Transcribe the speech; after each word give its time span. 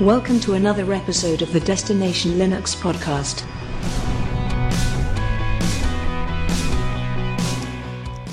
Welcome 0.00 0.40
to 0.40 0.54
another 0.54 0.92
episode 0.92 1.42
of 1.42 1.52
the 1.52 1.60
Destination 1.60 2.32
Linux 2.32 2.74
podcast. 2.74 3.46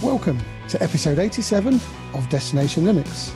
Welcome 0.02 0.40
to 0.70 0.82
episode 0.82 1.20
87 1.20 1.76
of 2.14 2.28
Destination 2.30 2.86
Linux. 2.86 3.32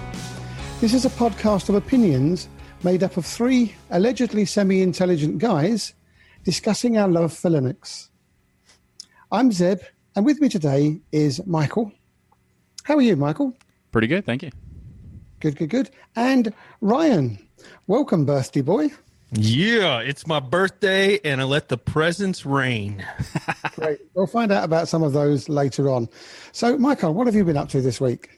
This 0.79 0.93
is 0.93 1.05
a 1.05 1.09
podcast 1.09 1.69
of 1.69 1.75
opinions 1.75 2.47
made 2.83 3.03
up 3.03 3.17
of 3.17 3.25
three 3.25 3.75
allegedly 3.91 4.45
semi 4.45 4.81
intelligent 4.81 5.37
guys 5.37 5.93
discussing 6.43 6.97
our 6.97 7.09
love 7.09 7.33
for 7.33 7.51
Linux. 7.51 8.07
I'm 9.31 9.51
Zeb, 9.51 9.81
and 10.15 10.25
with 10.25 10.41
me 10.41 10.49
today 10.49 11.01
is 11.11 11.45
Michael. 11.45 11.91
How 12.83 12.95
are 12.95 13.01
you, 13.01 13.15
Michael? 13.15 13.53
Pretty 13.91 14.07
good, 14.07 14.25
thank 14.25 14.41
you. 14.43 14.49
Good, 15.39 15.57
good, 15.57 15.69
good. 15.69 15.89
And 16.15 16.53
Ryan. 16.81 17.37
Welcome, 17.87 18.25
birthday 18.25 18.61
boy. 18.61 18.91
Yeah, 19.31 19.99
it's 19.99 20.27
my 20.27 20.39
birthday, 20.39 21.19
and 21.23 21.41
I 21.41 21.45
let 21.45 21.67
the 21.69 21.77
presents 21.77 22.45
rain. 22.45 23.05
Great. 23.75 23.99
We'll 24.13 24.27
find 24.27 24.51
out 24.51 24.63
about 24.63 24.87
some 24.87 25.01
of 25.01 25.13
those 25.13 25.49
later 25.49 25.89
on. 25.89 26.07
So, 26.51 26.77
Michael, 26.77 27.13
what 27.15 27.25
have 27.25 27.35
you 27.35 27.43
been 27.43 27.57
up 27.57 27.69
to 27.69 27.81
this 27.81 27.99
week? 27.99 28.29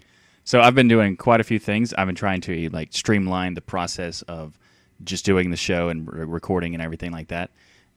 So 0.45 0.61
I've 0.61 0.75
been 0.75 0.87
doing 0.87 1.17
quite 1.17 1.41
a 1.41 1.43
few 1.43 1.57
things. 1.59 1.93
I've 1.95 2.05
been 2.05 2.15
trying 2.15 2.39
to 2.41 2.69
like 2.69 2.89
streamline 2.91 3.55
the 3.55 3.61
process 3.61 4.21
of 4.23 4.57
just 5.03 5.25
doing 5.25 5.49
the 5.49 5.57
show 5.57 5.89
and 5.89 6.07
re- 6.11 6.23
recording 6.23 6.75
and 6.75 6.83
everything 6.83 7.11
like 7.11 7.29
that. 7.29 7.49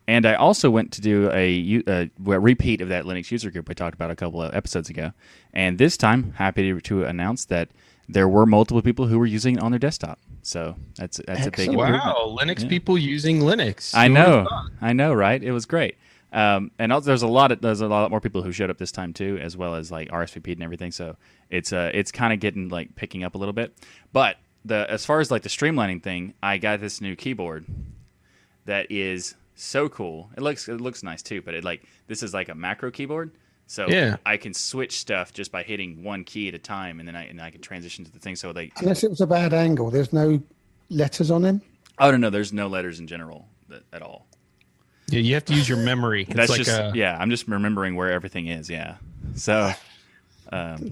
And 0.08 0.24
I 0.24 0.34
also 0.34 0.70
went 0.70 0.90
to 0.92 1.02
do 1.02 1.30
a, 1.30 1.82
a, 1.86 2.10
a 2.26 2.40
repeat 2.40 2.80
of 2.80 2.88
that 2.88 3.04
Linux 3.04 3.30
user 3.30 3.50
group 3.50 3.68
I 3.68 3.74
talked 3.74 3.94
about 3.94 4.10
a 4.10 4.16
couple 4.16 4.42
of 4.42 4.54
episodes 4.54 4.88
ago. 4.88 5.12
And 5.52 5.76
this 5.76 5.98
time, 5.98 6.32
happy 6.32 6.72
to, 6.72 6.80
to 6.80 7.04
announce 7.04 7.44
that 7.44 7.68
there 8.08 8.26
were 8.26 8.46
multiple 8.46 8.80
people 8.80 9.06
who 9.06 9.18
were 9.18 9.26
using 9.26 9.56
it 9.56 9.62
on 9.62 9.70
their 9.70 9.78
desktop. 9.78 10.18
So 10.42 10.76
that's 10.96 11.20
that's 11.26 11.46
a 11.46 11.50
big 11.50 11.68
improvement. 11.68 12.04
Wow, 12.04 12.36
Linux 12.40 12.62
yeah. 12.62 12.68
people 12.68 12.96
using 12.96 13.40
Linux. 13.40 13.94
I 13.94 14.08
know, 14.08 14.46
I 14.80 14.92
know, 14.92 15.12
right? 15.12 15.42
It 15.42 15.52
was 15.52 15.66
great. 15.66 15.96
Um, 16.32 16.70
and 16.78 16.92
also, 16.92 17.06
there's 17.06 17.22
a 17.22 17.28
lot 17.28 17.52
of 17.52 17.60
there's 17.60 17.80
a 17.80 17.88
lot 17.88 18.10
more 18.10 18.20
people 18.20 18.42
who 18.42 18.52
showed 18.52 18.70
up 18.70 18.78
this 18.78 18.92
time 18.92 19.12
too, 19.12 19.38
as 19.40 19.56
well 19.56 19.74
as 19.74 19.90
like 19.90 20.08
RSVP 20.10 20.52
and 20.52 20.62
everything. 20.62 20.92
So 20.92 21.16
it's 21.50 21.72
uh 21.72 21.90
it's 21.94 22.12
kind 22.12 22.32
of 22.32 22.40
getting 22.40 22.68
like 22.68 22.94
picking 22.96 23.24
up 23.24 23.34
a 23.34 23.38
little 23.38 23.52
bit. 23.54 23.74
But 24.12 24.36
the 24.64 24.86
as 24.90 25.06
far 25.06 25.20
as 25.20 25.30
like 25.30 25.42
the 25.42 25.48
streamlining 25.48 26.02
thing, 26.02 26.34
I 26.42 26.58
got 26.58 26.80
this 26.80 27.00
new 27.00 27.16
keyboard 27.16 27.66
that 28.66 28.90
is 28.90 29.34
so 29.54 29.88
cool. 29.88 30.30
It 30.36 30.42
looks 30.42 30.68
it 30.68 30.80
looks 30.80 31.02
nice 31.02 31.22
too, 31.22 31.40
but 31.40 31.54
it 31.54 31.64
like 31.64 31.82
this 32.06 32.22
is 32.22 32.34
like 32.34 32.48
a 32.48 32.54
macro 32.54 32.90
keyboard. 32.90 33.32
So 33.68 33.86
yeah. 33.86 34.16
I 34.24 34.38
can 34.38 34.54
switch 34.54 34.98
stuff 34.98 35.34
just 35.34 35.52
by 35.52 35.62
hitting 35.62 36.02
one 36.02 36.24
key 36.24 36.48
at 36.48 36.54
a 36.54 36.58
time, 36.58 37.00
and 37.00 37.06
then 37.06 37.14
I 37.14 37.26
and 37.26 37.40
I 37.40 37.50
can 37.50 37.60
transition 37.60 38.02
to 38.06 38.10
the 38.10 38.18
thing. 38.18 38.34
So 38.34 38.50
like 38.50 38.72
unless 38.80 39.04
it 39.04 39.10
was 39.10 39.20
a 39.20 39.26
bad 39.26 39.52
angle, 39.52 39.90
there's 39.90 40.10
no 40.10 40.42
letters 40.88 41.30
on 41.30 41.44
him. 41.44 41.60
Oh 41.98 42.10
no, 42.10 42.16
no, 42.16 42.30
there's 42.30 42.52
no 42.52 42.66
letters 42.66 42.98
in 42.98 43.06
general 43.06 43.46
at 43.92 44.00
all. 44.00 44.26
Yeah, 45.10 45.20
you 45.20 45.34
have 45.34 45.44
to 45.46 45.54
use 45.54 45.68
your 45.68 45.78
memory. 45.78 46.22
It's 46.28 46.34
That's 46.34 46.50
like 46.50 46.58
just 46.58 46.70
a, 46.70 46.92
yeah. 46.94 47.16
I'm 47.20 47.28
just 47.28 47.46
remembering 47.46 47.94
where 47.94 48.10
everything 48.10 48.46
is. 48.46 48.70
Yeah. 48.70 48.96
So. 49.34 49.72
Um, 50.50 50.90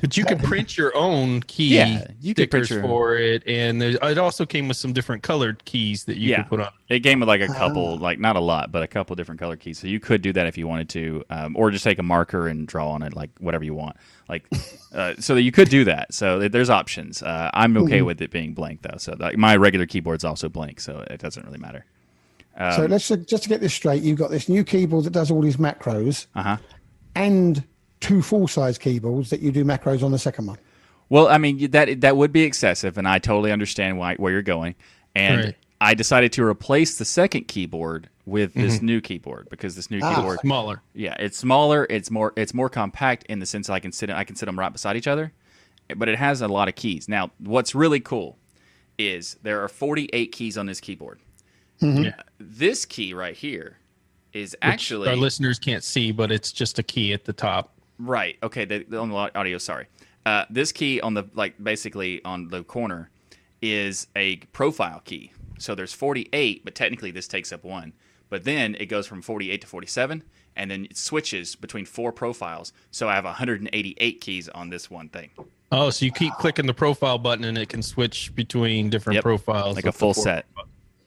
but 0.00 0.16
you 0.16 0.24
can 0.24 0.38
print 0.38 0.76
your 0.76 0.96
own 0.96 1.40
key 1.42 1.76
Yeah, 1.76 2.06
you 2.20 2.34
could 2.34 2.48
stickers 2.48 2.68
print 2.68 2.82
your- 2.82 2.88
for 2.90 3.16
it, 3.16 3.42
and 3.46 3.82
it 3.82 4.18
also 4.18 4.44
came 4.46 4.68
with 4.68 4.76
some 4.76 4.92
different 4.92 5.22
colored 5.22 5.64
keys 5.64 6.04
that 6.04 6.16
you 6.16 6.30
yeah, 6.30 6.42
could 6.42 6.48
put 6.50 6.60
on. 6.60 6.70
it 6.88 7.00
came 7.00 7.20
with 7.20 7.28
like 7.28 7.40
a 7.40 7.46
couple, 7.48 7.96
like 7.98 8.18
not 8.18 8.36
a 8.36 8.40
lot, 8.40 8.70
but 8.72 8.82
a 8.82 8.86
couple 8.86 9.14
different 9.16 9.40
color 9.40 9.56
keys. 9.56 9.78
So 9.78 9.86
you 9.86 10.00
could 10.00 10.22
do 10.22 10.32
that 10.34 10.46
if 10.46 10.58
you 10.58 10.66
wanted 10.68 10.88
to, 10.90 11.24
um, 11.30 11.56
or 11.56 11.70
just 11.70 11.84
take 11.84 11.98
a 11.98 12.02
marker 12.02 12.48
and 12.48 12.66
draw 12.66 12.90
on 12.90 13.02
it, 13.02 13.14
like 13.14 13.30
whatever 13.40 13.64
you 13.64 13.74
want. 13.74 13.96
Like, 14.28 14.44
uh, 14.94 15.14
so 15.18 15.34
that 15.34 15.42
you 15.42 15.52
could 15.52 15.68
do 15.68 15.84
that. 15.84 16.12
So 16.14 16.48
there's 16.48 16.70
options. 16.70 17.22
Uh, 17.22 17.50
I'm 17.54 17.76
okay 17.78 18.02
with 18.02 18.20
it 18.22 18.30
being 18.30 18.54
blank 18.54 18.82
though. 18.82 18.98
So 18.98 19.16
like, 19.18 19.36
my 19.36 19.56
regular 19.56 19.86
keyboard's 19.86 20.24
also 20.24 20.48
blank, 20.48 20.80
so 20.80 21.04
it 21.10 21.20
doesn't 21.20 21.44
really 21.44 21.58
matter. 21.58 21.84
Um, 22.56 22.72
so 22.72 22.86
let's 22.86 23.08
just 23.08 23.42
to 23.42 23.48
get 23.48 23.60
this 23.60 23.74
straight, 23.74 24.02
you've 24.02 24.18
got 24.18 24.30
this 24.30 24.48
new 24.48 24.62
keyboard 24.62 25.04
that 25.04 25.12
does 25.12 25.30
all 25.30 25.40
these 25.42 25.56
macros 25.56 26.26
Uh 26.36 26.42
huh. 26.42 26.56
and 27.16 27.64
two 28.04 28.22
full 28.22 28.46
size 28.48 28.78
keyboards 28.78 29.30
that 29.30 29.40
you 29.40 29.50
do 29.52 29.64
macros 29.64 30.02
on 30.02 30.12
the 30.12 30.18
second 30.18 30.46
one. 30.46 30.58
Well, 31.08 31.28
I 31.28 31.38
mean 31.38 31.70
that 31.72 32.00
that 32.02 32.16
would 32.16 32.32
be 32.32 32.42
excessive, 32.42 32.96
and 32.98 33.06
I 33.08 33.18
totally 33.18 33.52
understand 33.52 33.98
why 33.98 34.14
where 34.16 34.32
you're 34.32 34.42
going. 34.42 34.74
And 35.14 35.44
Right. 35.44 35.56
I 35.80 35.94
decided 35.94 36.32
to 36.34 36.44
replace 36.44 36.98
the 36.98 37.04
second 37.04 37.46
keyboard 37.48 38.08
with 38.26 38.54
this 38.54 38.80
new 38.80 39.00
keyboard 39.02 39.48
because 39.50 39.76
this 39.76 39.90
new 39.90 40.00
Ah. 40.02 40.14
keyboard, 40.14 40.40
Smaller. 40.40 40.80
yeah, 40.94 41.14
it's 41.18 41.36
smaller, 41.36 41.86
it's 41.90 42.10
more 42.10 42.32
it's 42.36 42.54
more 42.54 42.68
compact 42.70 43.24
in 43.28 43.38
the 43.38 43.46
sense 43.46 43.66
that 43.66 43.74
I 43.74 43.80
can 43.80 43.92
sit 43.92 44.08
I 44.10 44.24
can 44.24 44.34
sit 44.36 44.46
them 44.46 44.58
right 44.58 44.72
beside 44.72 44.96
each 44.96 45.06
other, 45.06 45.32
but 45.96 46.08
it 46.08 46.16
has 46.18 46.40
a 46.40 46.48
lot 46.48 46.68
of 46.68 46.74
keys. 46.74 47.08
Now, 47.08 47.30
what's 47.38 47.74
really 47.74 48.00
cool 48.00 48.38
is 48.98 49.36
there 49.42 49.62
are 49.62 49.68
48 49.68 50.32
keys 50.32 50.56
on 50.56 50.66
this 50.66 50.80
keyboard. 50.80 51.18
Yeah. 51.80 52.14
This 52.38 52.86
key 52.86 53.12
right 53.12 53.36
here 53.36 53.76
is 54.32 54.52
Which 54.52 54.58
actually 54.62 55.08
our 55.10 55.16
listeners 55.16 55.58
can't 55.58 55.84
see, 55.84 56.12
but 56.12 56.32
it's 56.32 56.50
just 56.50 56.78
a 56.78 56.82
key 56.82 57.12
at 57.12 57.24
the 57.24 57.32
top. 57.34 57.73
Right. 57.98 58.36
Okay. 58.42 58.64
The, 58.64 58.84
the- 58.88 58.98
on 58.98 59.10
the 59.10 59.16
audio, 59.38 59.58
sorry. 59.58 59.86
Uh, 60.26 60.44
this 60.50 60.72
key 60.72 61.00
on 61.00 61.14
the 61.14 61.24
like 61.34 61.62
basically 61.62 62.24
on 62.24 62.48
the 62.48 62.62
corner 62.64 63.10
is 63.62 64.06
a 64.16 64.36
profile 64.52 65.00
key. 65.04 65.32
So 65.58 65.74
there's 65.74 65.92
48, 65.92 66.64
but 66.64 66.74
technically 66.74 67.10
this 67.10 67.28
takes 67.28 67.52
up 67.52 67.62
one. 67.64 67.92
But 68.30 68.44
then 68.44 68.74
it 68.80 68.86
goes 68.86 69.06
from 69.06 69.22
48 69.22 69.60
to 69.60 69.66
47, 69.66 70.22
and 70.56 70.70
then 70.70 70.86
it 70.86 70.96
switches 70.96 71.54
between 71.54 71.84
four 71.84 72.10
profiles. 72.10 72.72
So 72.90 73.08
I 73.08 73.14
have 73.14 73.24
188 73.24 74.20
keys 74.20 74.48
on 74.48 74.70
this 74.70 74.90
one 74.90 75.08
thing, 75.08 75.30
Oh, 75.70 75.90
so 75.90 76.04
you 76.04 76.10
keep 76.12 76.32
clicking 76.34 76.66
the 76.66 76.74
profile 76.74 77.18
button, 77.18 77.44
and 77.44 77.56
it 77.58 77.68
can 77.68 77.82
switch 77.82 78.34
between 78.34 78.90
different 78.90 79.14
Yep. 79.16 79.22
profiles, 79.24 79.76
like 79.76 79.86
a 79.86 79.92
full 79.92 80.14
set. 80.14 80.46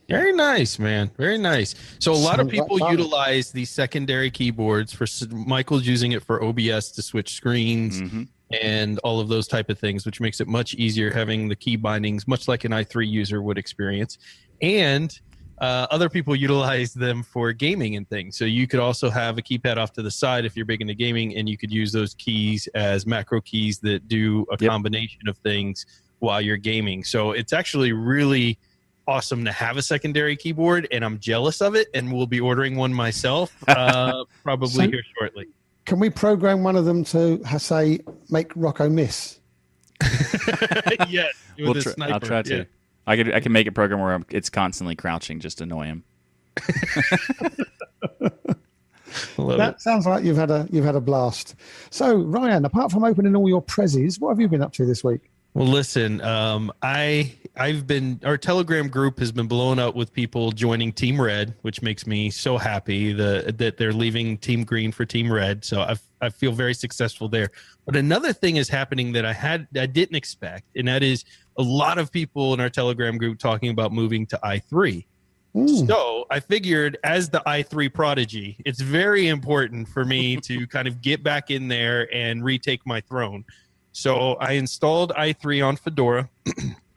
Very 0.08 0.32
nice, 0.32 0.78
man. 0.78 1.10
Very 1.18 1.36
nice. 1.36 1.74
So 1.98 2.12
a 2.12 2.14
lot 2.14 2.40
of 2.40 2.48
people 2.48 2.78
utilize 2.90 3.50
these 3.52 3.68
secondary 3.70 4.30
keyboards. 4.30 4.92
For 4.92 5.06
Michael's 5.30 5.86
using 5.86 6.12
it 6.12 6.22
for 6.24 6.42
OBS 6.42 6.90
to 6.92 7.02
switch 7.02 7.34
screens 7.34 8.00
Mhm. 8.00 8.28
and 8.62 8.98
all 9.00 9.20
of 9.20 9.28
those 9.28 9.46
type 9.46 9.68
of 9.68 9.78
things, 9.78 10.06
which 10.06 10.18
makes 10.20 10.40
it 10.40 10.48
much 10.48 10.72
easier 10.74 11.12
having 11.12 11.46
the 11.48 11.56
key 11.56 11.76
bindings, 11.76 12.26
much 12.26 12.48
like 12.48 12.64
an 12.64 12.72
i3 12.72 13.06
user 13.06 13.42
would 13.42 13.58
experience. 13.58 14.16
And 14.62 15.12
uh, 15.60 15.86
other 15.90 16.08
people 16.08 16.34
utilize 16.48 16.94
them 16.94 17.22
for 17.22 17.52
gaming 17.52 17.96
and 17.96 18.08
things. 18.08 18.38
So 18.38 18.46
you 18.46 18.66
could 18.66 18.80
also 18.80 19.10
have 19.10 19.36
a 19.36 19.42
keypad 19.42 19.76
off 19.76 19.92
to 19.94 20.02
the 20.02 20.10
side 20.10 20.46
if 20.46 20.56
you're 20.56 20.64
big 20.64 20.80
into 20.80 20.94
gaming, 20.94 21.36
and 21.36 21.48
you 21.48 21.58
could 21.58 21.70
use 21.72 21.92
those 21.92 22.14
keys 22.14 22.66
as 22.74 23.04
macro 23.06 23.40
keys 23.42 23.78
that 23.80 24.08
do 24.08 24.46
a 24.52 24.56
Yep. 24.58 24.70
combination 24.70 25.28
of 25.28 25.36
things 25.38 25.84
while 26.20 26.40
you're 26.40 26.56
gaming. 26.56 27.04
So 27.04 27.32
it's 27.32 27.52
actually 27.52 27.92
really 27.92 28.56
awesome 29.08 29.44
to 29.46 29.50
have 29.52 29.76
a 29.76 29.82
secondary 29.82 30.36
keyboard, 30.36 30.86
and 30.92 31.04
I'm 31.04 31.18
jealous 31.18 31.60
of 31.60 31.74
it, 31.74 31.88
and 31.94 32.12
will 32.12 32.26
be 32.28 32.38
ordering 32.38 32.76
one 32.76 32.92
myself 32.94 33.52
uh, 33.68 34.24
probably 34.44 34.68
So- 34.68 34.82
here 34.90 35.02
shortly. 35.18 35.46
Can 35.86 35.98
we 36.00 36.10
program 36.10 36.62
one 36.62 36.76
of 36.76 36.84
them 36.84 37.02
to 37.04 37.40
say 37.58 38.00
make 38.28 38.52
Rocco 38.54 38.90
miss? 38.90 39.40
yes, 41.08 41.32
We'll 41.58 41.72
tr- 41.74 41.90
I'll 42.02 42.20
try 42.20 42.42
to. 42.42 42.56
yeah. 42.58 42.64
I 43.06 43.16
could 43.16 43.32
I 43.32 43.40
can 43.40 43.52
make 43.52 43.66
a 43.66 43.72
program 43.72 44.00
where 44.00 44.12
I'm, 44.12 44.26
it's 44.28 44.50
constantly 44.50 44.94
crouching 44.96 45.40
just 45.40 45.56
to 45.58 45.64
annoy 45.64 45.86
him. 45.86 46.04
That 49.38 49.74
it. 49.76 49.80
sounds 49.80 50.04
like 50.06 50.24
you've 50.24 50.36
had 50.36 50.50
a 50.50 50.68
you've 50.70 50.84
had 50.84 50.94
a 50.94 51.00
blast. 51.00 51.54
So 51.90 52.16
Ryan, 52.18 52.64
apart 52.64 52.92
from 52.92 53.04
opening 53.04 53.34
all 53.34 53.48
your 53.48 53.62
prezzies, 53.62 54.20
what 54.20 54.28
have 54.30 54.40
you 54.40 54.48
been 54.48 54.62
up 54.62 54.72
to 54.74 54.84
this 54.84 55.02
week? 55.02 55.30
Well, 55.54 55.66
listen, 55.66 56.20
um, 56.20 56.70
I 56.82 57.32
I've 57.58 57.86
been 57.86 58.20
our 58.24 58.38
Telegram 58.38 58.88
group 58.88 59.18
has 59.18 59.32
been 59.32 59.48
blowing 59.48 59.78
up 59.78 59.94
with 59.94 60.12
people 60.12 60.52
joining 60.52 60.92
Team 60.92 61.20
Red, 61.20 61.54
which 61.62 61.82
makes 61.82 62.06
me 62.06 62.30
so 62.30 62.56
happy 62.56 63.12
the, 63.12 63.54
that 63.58 63.76
they're 63.76 63.92
leaving 63.92 64.38
Team 64.38 64.64
Green 64.64 64.92
for 64.92 65.04
Team 65.04 65.32
Red. 65.32 65.64
So 65.64 65.80
I 65.80 65.96
I 66.20 66.30
feel 66.30 66.52
very 66.52 66.74
successful 66.74 67.28
there. 67.28 67.50
But 67.84 67.96
another 67.96 68.32
thing 68.32 68.56
is 68.56 68.68
happening 68.68 69.12
that 69.12 69.24
I 69.24 69.32
had 69.32 69.66
I 69.76 69.86
didn't 69.86 70.16
expect, 70.16 70.64
and 70.76 70.86
that 70.88 71.02
is 71.02 71.24
a 71.58 71.62
lot 71.62 71.98
of 71.98 72.12
people 72.12 72.54
in 72.54 72.60
our 72.60 72.70
Telegram 72.70 73.18
group 73.18 73.38
talking 73.38 73.70
about 73.70 73.92
moving 73.92 74.26
to 74.26 74.40
i3. 74.44 75.04
Mm. 75.54 75.86
So 75.88 76.26
I 76.30 76.40
figured, 76.40 76.98
as 77.04 77.28
the 77.30 77.42
i3 77.46 77.92
prodigy, 77.92 78.56
it's 78.64 78.80
very 78.80 79.28
important 79.28 79.88
for 79.88 80.04
me 80.04 80.36
to 80.42 80.66
kind 80.66 80.86
of 80.86 81.02
get 81.02 81.22
back 81.22 81.50
in 81.50 81.68
there 81.68 82.12
and 82.14 82.44
retake 82.44 82.86
my 82.86 83.00
throne. 83.00 83.44
So 83.92 84.34
I 84.34 84.52
installed 84.52 85.12
i3 85.16 85.66
on 85.66 85.76
Fedora, 85.76 86.28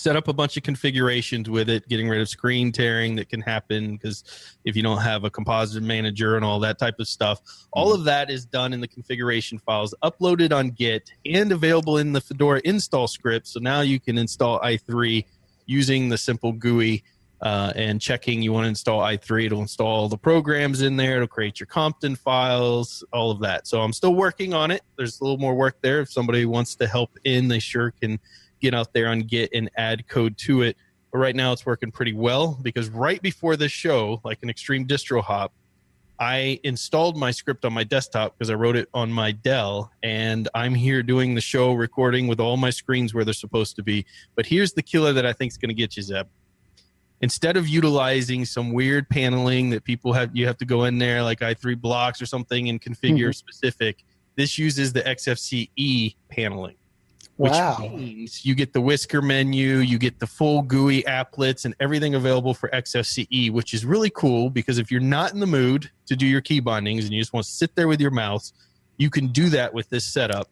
set 0.00 0.16
up 0.16 0.28
a 0.28 0.32
bunch 0.32 0.56
of 0.56 0.62
configurations 0.62 1.50
with 1.50 1.68
it, 1.68 1.86
getting 1.86 2.08
rid 2.08 2.22
of 2.22 2.28
screen 2.28 2.72
tearing 2.72 3.16
that 3.16 3.28
can 3.28 3.42
happen 3.42 3.92
because 3.92 4.24
if 4.64 4.74
you 4.74 4.82
don't 4.82 5.02
have 5.02 5.24
a 5.24 5.30
composite 5.30 5.82
manager 5.82 6.36
and 6.36 6.44
all 6.44 6.58
that 6.58 6.78
type 6.78 6.94
of 6.98 7.06
stuff, 7.06 7.42
all 7.70 7.92
of 7.92 8.04
that 8.04 8.30
is 8.30 8.46
done 8.46 8.72
in 8.72 8.80
the 8.80 8.88
configuration 8.88 9.58
files, 9.58 9.94
uploaded 10.02 10.56
on 10.56 10.70
Git, 10.70 11.10
and 11.26 11.52
available 11.52 11.98
in 11.98 12.14
the 12.14 12.20
Fedora 12.20 12.62
install 12.64 13.08
script. 13.08 13.46
So 13.46 13.60
now 13.60 13.82
you 13.82 14.00
can 14.00 14.16
install 14.16 14.58
i3 14.60 15.22
using 15.66 16.08
the 16.08 16.16
simple 16.16 16.52
GUI 16.52 17.04
uh, 17.42 17.74
and 17.76 18.00
checking 18.00 18.40
you 18.40 18.54
want 18.54 18.64
to 18.64 18.68
install 18.68 19.00
i3 19.00 19.46
it'll 19.46 19.60
install 19.60 19.86
all 19.86 20.08
the 20.08 20.18
programs 20.18 20.82
in 20.82 20.96
there 20.96 21.16
it'll 21.16 21.26
create 21.26 21.58
your 21.58 21.66
compton 21.66 22.16
files 22.16 23.04
all 23.12 23.30
of 23.30 23.40
that. 23.40 23.66
So 23.66 23.82
i'm 23.82 23.92
still 23.92 24.14
working 24.14 24.54
on 24.54 24.70
it. 24.70 24.80
There's 24.96 25.20
a 25.20 25.24
little 25.24 25.38
more 25.38 25.54
work 25.54 25.76
there. 25.82 26.00
If 26.00 26.10
somebody 26.10 26.46
wants 26.46 26.74
to 26.76 26.86
help 26.86 27.10
in 27.24 27.48
they 27.48 27.58
sure 27.58 27.90
can 27.90 28.18
get 28.60 28.74
out 28.74 28.92
there 28.92 29.08
on 29.08 29.20
git 29.20 29.50
and 29.54 29.70
add 29.76 30.06
code 30.08 30.36
to 30.38 30.62
it 30.62 30.76
but 31.12 31.18
right 31.18 31.34
now 31.34 31.52
it's 31.52 31.66
working 31.66 31.90
pretty 31.90 32.12
well 32.12 32.58
because 32.62 32.88
right 32.90 33.20
before 33.20 33.56
this 33.56 33.72
show, 33.72 34.20
like 34.24 34.38
an 34.42 34.50
extreme 34.50 34.86
distro 34.86 35.22
hop, 35.22 35.52
I 36.20 36.60
installed 36.64 37.16
my 37.16 37.30
script 37.30 37.64
on 37.64 37.72
my 37.72 37.82
desktop 37.82 38.36
because 38.38 38.50
I 38.50 38.54
wrote 38.54 38.76
it 38.76 38.88
on 38.92 39.10
my 39.10 39.32
Dell, 39.32 39.90
and 40.02 40.48
I'm 40.54 40.74
here 40.74 41.02
doing 41.02 41.34
the 41.34 41.40
show 41.40 41.72
recording 41.72 42.28
with 42.28 42.38
all 42.40 42.56
my 42.58 42.70
screens 42.70 43.14
where 43.14 43.24
they're 43.24 43.32
supposed 43.34 43.74
to 43.76 43.82
be. 43.82 44.04
But 44.36 44.44
here's 44.46 44.72
the 44.74 44.82
killer 44.82 45.12
that 45.14 45.24
I 45.24 45.32
think 45.32 45.50
is 45.50 45.56
going 45.56 45.70
to 45.70 45.74
get 45.74 45.96
you, 45.96 46.02
Zeb. 46.02 46.26
Instead 47.22 47.56
of 47.56 47.66
utilizing 47.66 48.44
some 48.44 48.72
weird 48.72 49.08
paneling 49.08 49.70
that 49.70 49.82
people 49.82 50.12
have, 50.12 50.30
you 50.34 50.46
have 50.46 50.58
to 50.58 50.64
go 50.64 50.84
in 50.84 50.98
there 50.98 51.22
like 51.22 51.40
i3 51.40 51.74
blocks 51.80 52.20
or 52.22 52.26
something 52.26 52.68
and 52.68 52.80
configure 52.80 53.30
Mhm. 53.30 53.34
specific. 53.34 54.04
This 54.36 54.58
uses 54.58 54.92
the 54.92 55.06
XFCE 55.08 56.16
paneling 56.28 56.76
which 57.40 57.52
Wow. 57.52 57.90
means 57.96 58.44
you 58.44 58.54
get 58.54 58.74
the 58.74 58.82
whisker 58.82 59.22
menu, 59.22 59.78
you 59.78 59.96
get 59.96 60.18
the 60.18 60.26
full 60.26 60.60
GUI 60.60 61.02
applets, 61.04 61.64
and 61.64 61.74
everything 61.80 62.14
available 62.14 62.52
for 62.52 62.68
XFCE, 62.68 63.50
which 63.50 63.72
is 63.72 63.86
really 63.86 64.10
cool 64.10 64.50
because 64.50 64.76
if 64.76 64.90
you're 64.90 65.00
not 65.00 65.32
in 65.32 65.40
the 65.40 65.46
mood 65.46 65.90
to 66.04 66.16
do 66.16 66.26
your 66.26 66.42
key 66.42 66.60
bindings 66.60 67.06
and 67.06 67.14
you 67.14 67.20
just 67.22 67.32
want 67.32 67.46
to 67.46 67.50
sit 67.50 67.74
there 67.76 67.88
with 67.88 67.98
your 67.98 68.10
mouse, 68.10 68.52
you 68.98 69.08
can 69.08 69.28
do 69.28 69.48
that 69.48 69.72
with 69.72 69.88
this 69.88 70.04
setup. 70.04 70.50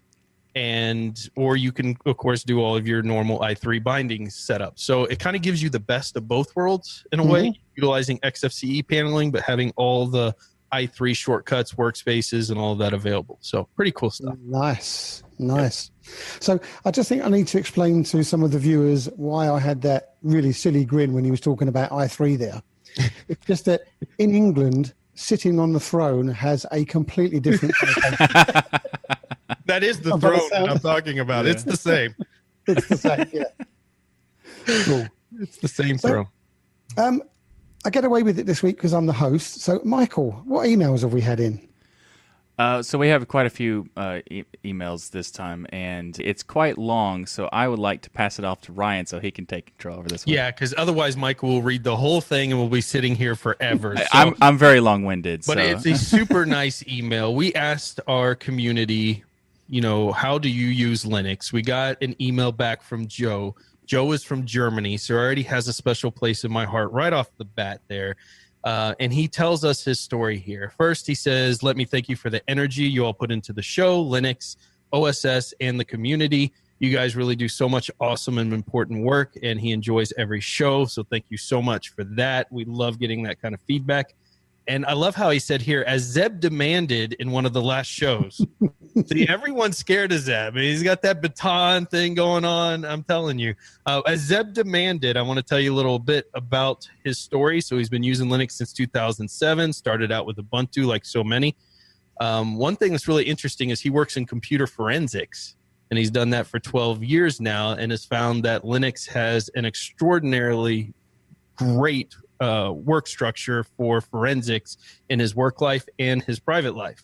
And 0.54 1.28
or 1.36 1.58
you 1.58 1.72
can 1.72 1.94
of 2.06 2.16
course 2.16 2.42
do 2.42 2.62
all 2.62 2.74
of 2.74 2.88
your 2.88 3.02
normal 3.02 3.40
i3 3.40 3.84
binding 3.84 4.30
setup. 4.30 4.78
So 4.78 5.04
it 5.04 5.18
kind 5.18 5.36
of 5.36 5.42
gives 5.42 5.62
you 5.62 5.68
the 5.68 5.78
best 5.78 6.16
of 6.16 6.26
both 6.26 6.56
worlds 6.56 7.04
in 7.12 7.20
a 7.20 7.24
way, 7.24 7.48
mm-hmm. 7.48 7.60
utilizing 7.76 8.18
XFCE 8.20 8.88
paneling, 8.88 9.30
but 9.30 9.42
having 9.42 9.74
all 9.76 10.06
the 10.06 10.34
i3 10.72 11.14
shortcuts, 11.16 11.74
workspaces, 11.74 12.50
and 12.50 12.58
all 12.58 12.72
of 12.72 12.78
that 12.78 12.92
available. 12.92 13.38
So 13.40 13.68
pretty 13.76 13.92
cool 13.92 14.10
stuff. 14.10 14.36
Nice, 14.42 15.22
nice. 15.38 15.90
So 16.40 16.58
I 16.84 16.90
just 16.90 17.08
think 17.08 17.24
I 17.24 17.28
need 17.28 17.46
to 17.48 17.58
explain 17.58 18.04
to 18.04 18.22
some 18.22 18.42
of 18.42 18.52
the 18.52 18.58
viewers 18.58 19.06
why 19.16 19.48
I 19.48 19.58
had 19.58 19.82
that 19.82 20.14
really 20.22 20.52
silly 20.52 20.84
grin 20.84 21.12
when 21.12 21.24
he 21.24 21.30
was 21.30 21.40
talking 21.40 21.68
about 21.68 21.90
i3 21.90 22.38
there. 22.38 22.62
it's 23.28 23.46
just 23.46 23.64
that 23.66 23.82
in 24.18 24.34
England, 24.34 24.94
sitting 25.14 25.58
on 25.58 25.72
the 25.72 25.80
throne 25.80 26.28
has 26.28 26.64
a 26.72 26.84
completely 26.84 27.40
different. 27.40 27.74
That 29.66 29.84
is 29.84 30.00
the 30.00 30.10
by 30.12 30.16
the 30.16 30.20
throne 30.38 30.50
sound- 30.50 30.70
I'm 30.70 30.78
talking 30.78 31.18
about. 31.18 31.44
It's 31.44 31.62
the 31.62 31.76
same. 31.76 32.14
it's 32.66 32.88
the 32.88 32.96
same, 32.96 33.26
yeah. 33.34 33.44
Cool. 34.64 35.06
It's 35.40 35.58
the 35.58 35.68
same 35.68 35.98
So- 35.98 36.08
throne. 36.08 36.26
Um, 36.96 37.22
I 37.84 37.90
get 37.90 38.04
away 38.04 38.22
with 38.22 38.38
it 38.38 38.46
this 38.46 38.62
week 38.62 38.76
because 38.76 38.94
I'm 38.94 39.04
the 39.04 39.12
host. 39.12 39.60
So, 39.60 39.80
Michael, 39.84 40.32
what 40.46 40.66
emails 40.66 41.02
have 41.02 41.12
we 41.12 41.20
had 41.20 41.38
in? 41.38 41.67
Uh, 42.58 42.82
so 42.82 42.98
we 42.98 43.06
have 43.08 43.28
quite 43.28 43.46
a 43.46 43.50
few 43.50 43.88
uh, 43.96 44.18
e- 44.28 44.42
emails 44.64 45.10
this 45.10 45.30
time, 45.30 45.64
and 45.72 46.18
it's 46.18 46.42
quite 46.42 46.76
long. 46.76 47.24
So 47.24 47.48
I 47.52 47.68
would 47.68 47.78
like 47.78 48.02
to 48.02 48.10
pass 48.10 48.40
it 48.40 48.44
off 48.44 48.60
to 48.62 48.72
Ryan 48.72 49.06
so 49.06 49.20
he 49.20 49.30
can 49.30 49.46
take 49.46 49.66
control 49.66 49.98
over 49.98 50.08
this 50.08 50.26
one. 50.26 50.34
Yeah, 50.34 50.50
because 50.50 50.74
otherwise 50.76 51.16
Michael 51.16 51.50
will 51.50 51.62
read 51.62 51.84
the 51.84 51.96
whole 51.96 52.20
thing 52.20 52.50
and 52.50 52.60
we'll 52.60 52.68
be 52.68 52.80
sitting 52.80 53.14
here 53.14 53.36
forever. 53.36 53.96
So- 53.96 54.04
I'm 54.12 54.34
I'm 54.42 54.58
very 54.58 54.80
long 54.80 55.04
winded. 55.04 55.44
but 55.46 55.58
so. 55.58 55.62
it's 55.62 55.86
a 55.86 55.96
super 55.96 56.44
nice 56.60 56.84
email. 56.88 57.32
We 57.32 57.54
asked 57.54 58.00
our 58.08 58.34
community, 58.34 59.22
you 59.68 59.80
know, 59.80 60.10
how 60.10 60.38
do 60.38 60.48
you 60.48 60.66
use 60.66 61.04
Linux? 61.04 61.52
We 61.52 61.62
got 61.62 62.02
an 62.02 62.20
email 62.20 62.50
back 62.50 62.82
from 62.82 63.06
Joe. 63.06 63.54
Joe 63.86 64.10
is 64.12 64.24
from 64.24 64.44
Germany, 64.44 64.96
so 64.96 65.14
already 65.14 65.44
has 65.44 65.68
a 65.68 65.72
special 65.72 66.10
place 66.10 66.44
in 66.44 66.50
my 66.52 66.64
heart 66.66 66.90
right 66.90 67.12
off 67.12 67.30
the 67.38 67.44
bat 67.44 67.80
there. 67.88 68.16
Uh, 68.68 68.94
and 69.00 69.10
he 69.10 69.26
tells 69.26 69.64
us 69.64 69.82
his 69.82 69.98
story 69.98 70.38
here. 70.38 70.70
First, 70.76 71.06
he 71.06 71.14
says, 71.14 71.62
Let 71.62 71.74
me 71.74 71.86
thank 71.86 72.06
you 72.06 72.16
for 72.16 72.28
the 72.28 72.42
energy 72.50 72.82
you 72.82 73.02
all 73.06 73.14
put 73.14 73.32
into 73.32 73.54
the 73.54 73.62
show, 73.62 74.04
Linux, 74.04 74.56
OSS, 74.92 75.54
and 75.62 75.80
the 75.80 75.86
community. 75.86 76.52
You 76.78 76.92
guys 76.92 77.16
really 77.16 77.34
do 77.34 77.48
so 77.48 77.66
much 77.66 77.90
awesome 77.98 78.36
and 78.36 78.52
important 78.52 79.04
work, 79.04 79.38
and 79.42 79.58
he 79.58 79.72
enjoys 79.72 80.12
every 80.18 80.42
show. 80.42 80.84
So, 80.84 81.02
thank 81.02 81.24
you 81.30 81.38
so 81.38 81.62
much 81.62 81.94
for 81.94 82.04
that. 82.04 82.52
We 82.52 82.66
love 82.66 82.98
getting 82.98 83.22
that 83.22 83.40
kind 83.40 83.54
of 83.54 83.60
feedback. 83.62 84.14
And 84.66 84.84
I 84.84 84.92
love 84.92 85.14
how 85.14 85.30
he 85.30 85.38
said 85.38 85.62
here, 85.62 85.82
as 85.86 86.02
Zeb 86.02 86.38
demanded 86.38 87.14
in 87.14 87.30
one 87.30 87.46
of 87.46 87.54
the 87.54 87.62
last 87.62 87.86
shows. 87.86 88.44
See, 89.06 89.28
everyone's 89.28 89.78
scared 89.78 90.12
of 90.12 90.20
Zeb. 90.20 90.56
He's 90.56 90.82
got 90.82 91.02
that 91.02 91.20
baton 91.20 91.86
thing 91.86 92.14
going 92.14 92.44
on. 92.44 92.84
I'm 92.84 93.02
telling 93.02 93.38
you. 93.38 93.54
Uh, 93.86 94.02
as 94.06 94.20
Zeb 94.20 94.52
demanded, 94.52 95.16
I 95.16 95.22
want 95.22 95.38
to 95.38 95.42
tell 95.42 95.60
you 95.60 95.72
a 95.72 95.76
little 95.76 95.98
bit 95.98 96.30
about 96.34 96.88
his 97.04 97.18
story. 97.18 97.60
So 97.60 97.76
he's 97.78 97.88
been 97.88 98.02
using 98.02 98.28
Linux 98.28 98.52
since 98.52 98.72
2007, 98.72 99.72
started 99.72 100.10
out 100.10 100.26
with 100.26 100.36
Ubuntu 100.36 100.86
like 100.86 101.04
so 101.04 101.22
many. 101.22 101.56
Um, 102.20 102.56
one 102.56 102.76
thing 102.76 102.92
that's 102.92 103.06
really 103.06 103.24
interesting 103.24 103.70
is 103.70 103.80
he 103.80 103.90
works 103.90 104.16
in 104.16 104.26
computer 104.26 104.66
forensics, 104.66 105.56
and 105.90 105.98
he's 105.98 106.10
done 106.10 106.30
that 106.30 106.46
for 106.46 106.58
12 106.58 107.04
years 107.04 107.40
now 107.40 107.72
and 107.72 107.90
has 107.90 108.04
found 108.04 108.44
that 108.44 108.62
Linux 108.62 109.08
has 109.08 109.48
an 109.54 109.64
extraordinarily 109.64 110.92
great 111.56 112.14
uh, 112.40 112.72
work 112.74 113.06
structure 113.06 113.64
for 113.76 114.00
forensics 114.00 114.76
in 115.08 115.18
his 115.18 115.34
work 115.34 115.60
life 115.60 115.86
and 115.98 116.22
his 116.22 116.38
private 116.38 116.74
life. 116.74 117.02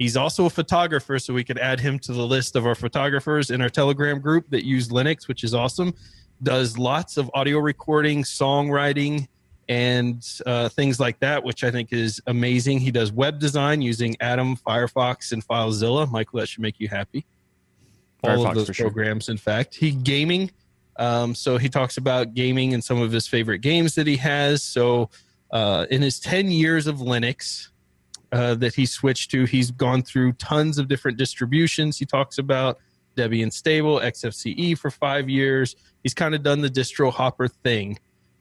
He's 0.00 0.16
also 0.16 0.46
a 0.46 0.50
photographer, 0.50 1.18
so 1.18 1.34
we 1.34 1.44
could 1.44 1.58
add 1.58 1.78
him 1.78 1.98
to 1.98 2.14
the 2.14 2.26
list 2.26 2.56
of 2.56 2.64
our 2.64 2.74
photographers 2.74 3.50
in 3.50 3.60
our 3.60 3.68
Telegram 3.68 4.18
group 4.18 4.48
that 4.48 4.64
use 4.64 4.88
Linux, 4.88 5.28
which 5.28 5.44
is 5.44 5.52
awesome. 5.52 5.94
Does 6.42 6.78
lots 6.78 7.18
of 7.18 7.30
audio 7.34 7.58
recording, 7.58 8.22
songwriting, 8.22 9.28
and 9.68 10.26
uh, 10.46 10.70
things 10.70 11.00
like 11.00 11.20
that, 11.20 11.44
which 11.44 11.64
I 11.64 11.70
think 11.70 11.92
is 11.92 12.18
amazing. 12.26 12.80
He 12.80 12.90
does 12.90 13.12
web 13.12 13.38
design 13.38 13.82
using 13.82 14.16
Atom, 14.20 14.56
Firefox, 14.56 15.32
and 15.32 15.46
FileZilla. 15.46 16.10
Michael, 16.10 16.40
that 16.40 16.48
should 16.48 16.62
make 16.62 16.80
you 16.80 16.88
happy. 16.88 17.26
All 18.24 18.30
Firefox 18.30 18.48
of 18.48 18.54
those 18.54 18.66
for 18.68 18.72
sure. 18.72 18.86
programs, 18.86 19.28
in 19.28 19.36
fact. 19.36 19.74
He 19.74 19.90
gaming. 19.90 20.50
Um, 20.96 21.34
so 21.34 21.58
he 21.58 21.68
talks 21.68 21.98
about 21.98 22.32
gaming 22.32 22.72
and 22.72 22.82
some 22.82 23.02
of 23.02 23.12
his 23.12 23.28
favorite 23.28 23.58
games 23.58 23.96
that 23.96 24.06
he 24.06 24.16
has. 24.16 24.62
So 24.62 25.10
uh, 25.50 25.84
in 25.90 26.00
his 26.00 26.20
10 26.20 26.50
years 26.50 26.86
of 26.86 27.00
Linux, 27.00 27.68
uh, 28.32 28.54
that 28.56 28.74
he 28.74 28.86
switched 28.86 29.30
to. 29.32 29.44
He's 29.44 29.70
gone 29.70 30.02
through 30.02 30.32
tons 30.34 30.78
of 30.78 30.88
different 30.88 31.18
distributions. 31.18 31.98
He 31.98 32.06
talks 32.06 32.38
about 32.38 32.78
Debian 33.16 33.52
Stable, 33.52 33.98
XFCE 34.00 34.78
for 34.78 34.90
five 34.90 35.28
years. 35.28 35.76
He's 36.02 36.14
kind 36.14 36.34
of 36.34 36.42
done 36.42 36.60
the 36.60 36.70
distro 36.70 37.12
hopper 37.12 37.48
thing. 37.48 37.98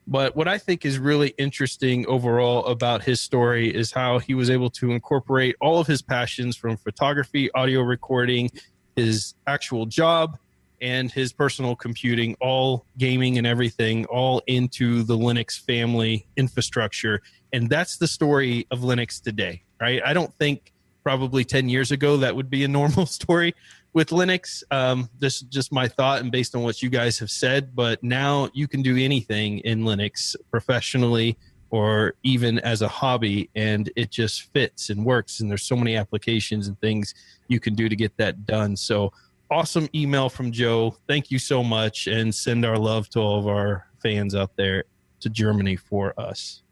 But 0.08 0.36
what 0.36 0.48
I 0.48 0.58
think 0.58 0.86
is 0.86 0.98
really 0.98 1.36
interesting 1.38 2.06
overall 2.08 2.66
about 2.66 3.04
his 3.04 3.22
story 3.22 3.74
is 3.74 3.92
how 3.92 4.18
he 4.18 4.34
was 4.34 4.50
able 4.50 4.72
to 4.72 4.92
incorporate 4.92 5.56
all 5.62 5.80
of 5.80 5.86
his 5.86 6.02
passions 6.02 6.58
from 6.58 6.78
photography, 6.78 7.52
audio 7.54 7.82
recording, 7.82 8.50
his 8.96 9.36
actual 9.46 9.86
job, 9.86 10.40
and 10.82 11.12
his 11.12 11.32
personal 11.32 11.76
computing, 11.76 12.36
all 12.40 12.86
gaming 12.98 13.38
and 13.38 13.46
everything, 13.46 14.06
all 14.06 14.42
into 14.48 15.04
the 15.04 15.18
Linux 15.18 15.60
family 15.60 16.26
infrastructure. 16.38 17.22
And 17.54 17.70
that's 17.70 17.98
the 17.98 18.08
story 18.08 18.66
of 18.72 18.80
Linux 18.80 19.22
today, 19.22 19.64
right? 19.80 20.02
I 20.06 20.14
don't 20.14 20.34
think 20.36 20.74
probably 21.04 21.44
10 21.44 21.70
years 21.70 21.92
ago 21.92 22.18
that 22.18 22.36
would 22.36 22.50
be 22.50 22.64
a 22.64 22.68
normal 22.68 23.06
story 23.20 23.56
with 23.94 24.10
Linux. 24.10 24.64
Um, 24.72 25.10
this 25.20 25.38
is 25.38 25.44
just 25.44 25.72
my 25.72 25.88
thought 25.88 26.22
and 26.22 26.32
based 26.32 26.56
on 26.56 26.62
what 26.64 26.82
you 26.82 26.90
guys 26.90 27.18
have 27.20 27.32
said. 27.32 27.76
But 27.76 28.04
now 28.04 28.50
you 28.54 28.68
can 28.68 28.82
do 28.82 28.98
anything 28.98 29.60
in 29.60 29.82
Linux 29.82 30.36
professionally 30.52 31.38
or 31.72 32.16
even 32.24 32.60
as 32.60 32.82
a 32.82 32.88
hobby, 32.88 33.50
and 33.56 33.92
it 33.96 34.10
just 34.10 34.52
fits 34.54 34.90
and 34.90 35.06
works. 35.06 35.40
And 35.40 35.50
there's 35.50 35.64
so 35.64 35.76
many 35.76 35.96
applications 35.96 36.68
and 36.68 36.80
things 36.82 37.14
you 37.48 37.60
can 37.60 37.76
do 37.76 37.88
to 37.88 37.96
get 37.96 38.16
that 38.18 38.46
done. 38.46 38.76
So 38.76 39.14
awesome 39.52 39.88
email 39.94 40.30
from 40.30 40.52
Joe. 40.52 40.96
Thank 41.08 41.30
you 41.30 41.38
so 41.38 41.64
much, 41.64 42.08
and 42.08 42.34
send 42.34 42.66
our 42.66 42.78
love 42.78 43.10
to 43.10 43.20
all 43.20 43.40
of 43.40 43.48
our 43.48 43.86
fans 44.02 44.34
out 44.34 44.56
there 44.56 44.86
to 45.20 45.30
Germany 45.30 45.76
for 45.76 46.20
us. 46.20 46.64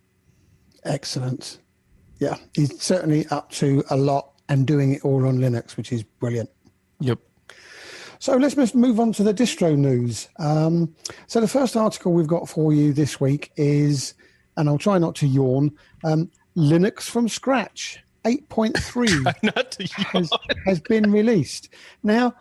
Excellent. 0.83 1.59
Yeah, 2.19 2.38
he's 2.53 2.81
certainly 2.81 3.27
up 3.27 3.51
to 3.51 3.83
a 3.89 3.97
lot 3.97 4.31
and 4.50 4.65
doing 4.65 4.93
it 4.93 5.03
all 5.03 5.27
on 5.27 5.38
Linux, 5.38 5.77
which 5.77 5.91
is 5.91 6.03
brilliant. 6.03 6.50
Yep. 7.00 7.19
So 8.19 8.36
let's 8.36 8.55
just 8.55 8.74
move 8.74 9.00
on 9.00 9.12
to 9.13 9.24
the 9.24 9.33
distro 9.33 9.77
news. 9.77 10.27
Um, 10.39 10.95
so 11.27 11.39
the 11.39 11.47
first 11.47 11.77
article 11.77 12.13
we've 12.13 12.27
got 12.27 12.50
for 12.50 12.74
you 12.74 12.91
this 12.93 13.19
week 13.19 13.51
is, 13.55 14.15
and 14.55 14.67
I'll 14.67 14.79
try 14.79 14.97
not 14.97 15.15
to 15.15 15.27
yawn, 15.27 15.71
um, 16.03 16.31
Linux 16.55 17.01
from 17.03 17.29
scratch 17.29 18.00
8.3 18.25 20.05
has, 20.12 20.29
has 20.65 20.79
been 20.81 21.12
released. 21.12 21.69
Now, 22.01 22.33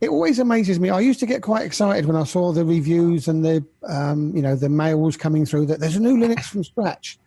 it 0.00 0.08
always 0.08 0.38
amazes 0.38 0.80
me. 0.80 0.90
I 0.90 1.00
used 1.00 1.20
to 1.20 1.26
get 1.26 1.42
quite 1.42 1.64
excited 1.64 2.06
when 2.06 2.16
I 2.16 2.24
saw 2.24 2.52
the 2.52 2.64
reviews 2.64 3.28
and 3.28 3.44
the, 3.44 3.64
um, 3.88 4.34
you 4.34 4.42
know, 4.42 4.56
the 4.56 4.68
mails 4.68 5.16
coming 5.16 5.46
through 5.46 5.66
that 5.66 5.80
there's 5.80 5.96
a 5.96 6.00
new 6.00 6.16
Linux 6.16 6.44
from 6.44 6.64
scratch, 6.64 7.18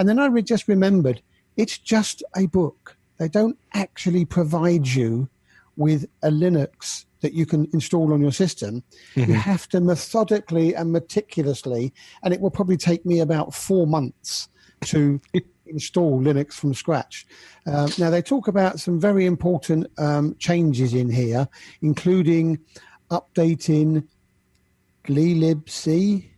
and 0.00 0.08
then 0.08 0.18
I 0.18 0.26
re- 0.26 0.40
just 0.40 0.66
remembered 0.66 1.20
it's 1.58 1.76
just 1.76 2.22
a 2.34 2.46
book. 2.46 2.96
They 3.18 3.28
don't 3.28 3.58
actually 3.74 4.24
provide 4.24 4.86
you 4.86 5.28
with 5.76 6.06
a 6.22 6.30
Linux 6.30 7.04
that 7.20 7.34
you 7.34 7.44
can 7.44 7.68
install 7.74 8.14
on 8.14 8.22
your 8.22 8.32
system. 8.32 8.82
You 9.14 9.34
have 9.34 9.68
to 9.68 9.80
methodically 9.82 10.74
and 10.74 10.90
meticulously, 10.90 11.92
and 12.22 12.32
it 12.32 12.40
will 12.40 12.50
probably 12.50 12.78
take 12.78 13.04
me 13.04 13.20
about 13.20 13.54
four 13.54 13.86
months 13.86 14.48
to 14.86 15.20
install 15.66 16.18
Linux 16.18 16.54
from 16.54 16.72
scratch. 16.72 17.26
Um, 17.66 17.90
now, 17.98 18.08
they 18.08 18.22
talk 18.22 18.48
about 18.48 18.80
some 18.80 18.98
very 18.98 19.26
important 19.26 19.86
um, 19.98 20.34
changes 20.38 20.94
in 20.94 21.10
here, 21.10 21.46
including 21.82 22.58
updating 23.10 24.08
glibc 25.04 26.30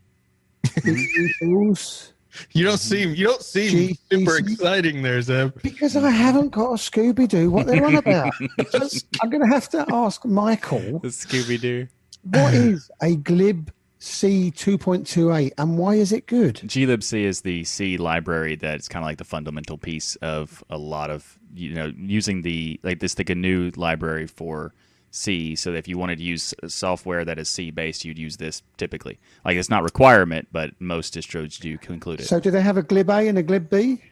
Tools. 1.38 2.12
You 2.52 2.64
don't 2.64 2.78
seem 2.78 3.14
you 3.14 3.26
don't 3.26 3.42
seem 3.42 3.70
Gee, 3.70 3.98
super 4.10 4.38
exciting 4.38 5.02
there, 5.02 5.20
Zeb. 5.22 5.60
Because 5.62 5.96
I 5.96 6.10
haven't 6.10 6.50
got 6.50 6.70
a 6.70 6.74
Scooby 6.74 7.28
Doo. 7.28 7.50
What 7.50 7.66
they're 7.66 7.84
on 7.84 7.96
about? 7.96 8.32
Just- 8.72 9.06
I'm 9.20 9.30
going 9.30 9.42
to 9.42 9.48
have 9.48 9.68
to 9.70 9.84
ask 9.92 10.24
Michael. 10.24 10.98
The 11.02 11.08
Scooby 11.08 11.60
Doo. 11.60 11.88
What 12.24 12.54
is 12.54 12.90
a 13.02 13.16
glib 13.16 13.72
C 13.98 14.50
2.28 14.56 15.52
and 15.58 15.78
why 15.78 15.94
is 15.94 16.10
it 16.12 16.26
good? 16.26 16.56
glibc 16.56 17.12
is 17.12 17.42
the 17.42 17.62
C 17.64 17.96
library 17.96 18.56
that's 18.56 18.88
kind 18.88 19.04
of 19.04 19.06
like 19.06 19.18
the 19.18 19.24
fundamental 19.24 19.78
piece 19.78 20.16
of 20.16 20.64
a 20.70 20.78
lot 20.78 21.10
of 21.10 21.38
you 21.54 21.72
know 21.74 21.92
using 21.96 22.42
the 22.42 22.80
like 22.82 22.98
this 23.00 23.14
the 23.14 23.24
GNU 23.24 23.70
library 23.76 24.26
for 24.26 24.74
C. 25.12 25.54
So 25.54 25.72
if 25.74 25.86
you 25.86 25.96
wanted 25.98 26.18
to 26.18 26.24
use 26.24 26.52
software 26.66 27.24
that 27.24 27.38
is 27.38 27.48
C 27.48 27.70
based, 27.70 28.04
you'd 28.04 28.18
use 28.18 28.38
this 28.38 28.62
typically. 28.78 29.18
Like 29.44 29.56
it's 29.56 29.68
not 29.70 29.84
requirement, 29.84 30.48
but 30.50 30.70
most 30.80 31.14
distros 31.14 31.60
do 31.60 31.78
include 31.92 32.20
it. 32.20 32.26
So, 32.26 32.40
do 32.40 32.50
they 32.50 32.62
have 32.62 32.76
a 32.78 32.82
glib 32.82 33.08
A 33.10 33.28
and 33.28 33.38
a 33.38 33.42
glib 33.42 33.68
B? 33.70 34.02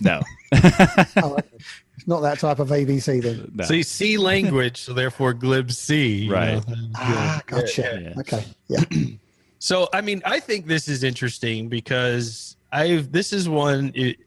no, 0.00 0.20
Oh, 0.52 1.36
okay. 1.38 1.48
it's 1.96 2.06
not 2.08 2.20
that 2.22 2.40
type 2.40 2.58
of 2.58 2.68
ABC 2.70 3.22
then. 3.22 3.50
no. 3.54 3.64
See, 3.64 3.84
C 3.84 4.18
language, 4.18 4.80
so 4.82 4.92
therefore 4.92 5.32
glib 5.32 5.70
C. 5.70 6.24
you 6.24 6.32
Right. 6.32 6.66
know. 6.68 6.74
Ah, 6.96 7.40
gotcha. 7.46 8.00
yeah. 8.02 8.20
Okay, 8.20 8.44
yeah. 8.68 8.84
So, 9.60 9.88
I 9.92 10.02
mean, 10.02 10.22
I 10.24 10.38
think 10.38 10.66
this 10.68 10.86
is 10.88 11.02
interesting 11.02 11.68
because 11.68 12.54
I've 12.70 13.10
this 13.10 13.32
is 13.32 13.48
one 13.48 13.90
it, 13.94 14.18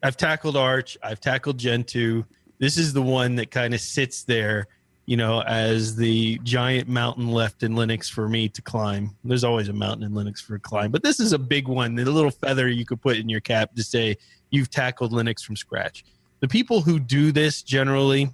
I've 0.00 0.16
tackled 0.16 0.56
Arch, 0.56 0.96
I've 1.02 1.20
tackled 1.20 1.58
Gentoo. 1.58 2.22
This 2.60 2.76
is 2.78 2.92
the 2.92 3.02
one 3.02 3.34
that 3.36 3.50
kind 3.50 3.74
of 3.74 3.80
sits 3.80 4.22
there, 4.22 4.68
you 5.10 5.16
know, 5.16 5.42
as 5.42 5.96
the 5.96 6.38
giant 6.44 6.88
mountain 6.88 7.32
left 7.32 7.64
in 7.64 7.72
Linux 7.72 8.08
for 8.08 8.28
me 8.28 8.48
to 8.48 8.62
climb. 8.62 9.10
There's 9.24 9.42
always 9.42 9.68
a 9.68 9.72
mountain 9.72 10.04
in 10.04 10.12
Linux 10.12 10.40
for 10.40 10.54
a 10.54 10.60
climb, 10.60 10.92
but 10.92 11.02
this 11.02 11.18
is 11.18 11.32
a 11.32 11.38
big 11.38 11.66
one, 11.66 11.96
the 11.96 12.04
little 12.04 12.30
feather 12.30 12.68
you 12.68 12.86
could 12.86 13.00
put 13.00 13.16
in 13.16 13.28
your 13.28 13.40
cap 13.40 13.74
to 13.74 13.82
say 13.82 14.16
you've 14.50 14.70
tackled 14.70 15.10
Linux 15.10 15.42
from 15.42 15.56
scratch. 15.56 16.04
The 16.38 16.46
people 16.46 16.80
who 16.80 17.00
do 17.00 17.32
this 17.32 17.60
generally 17.62 18.30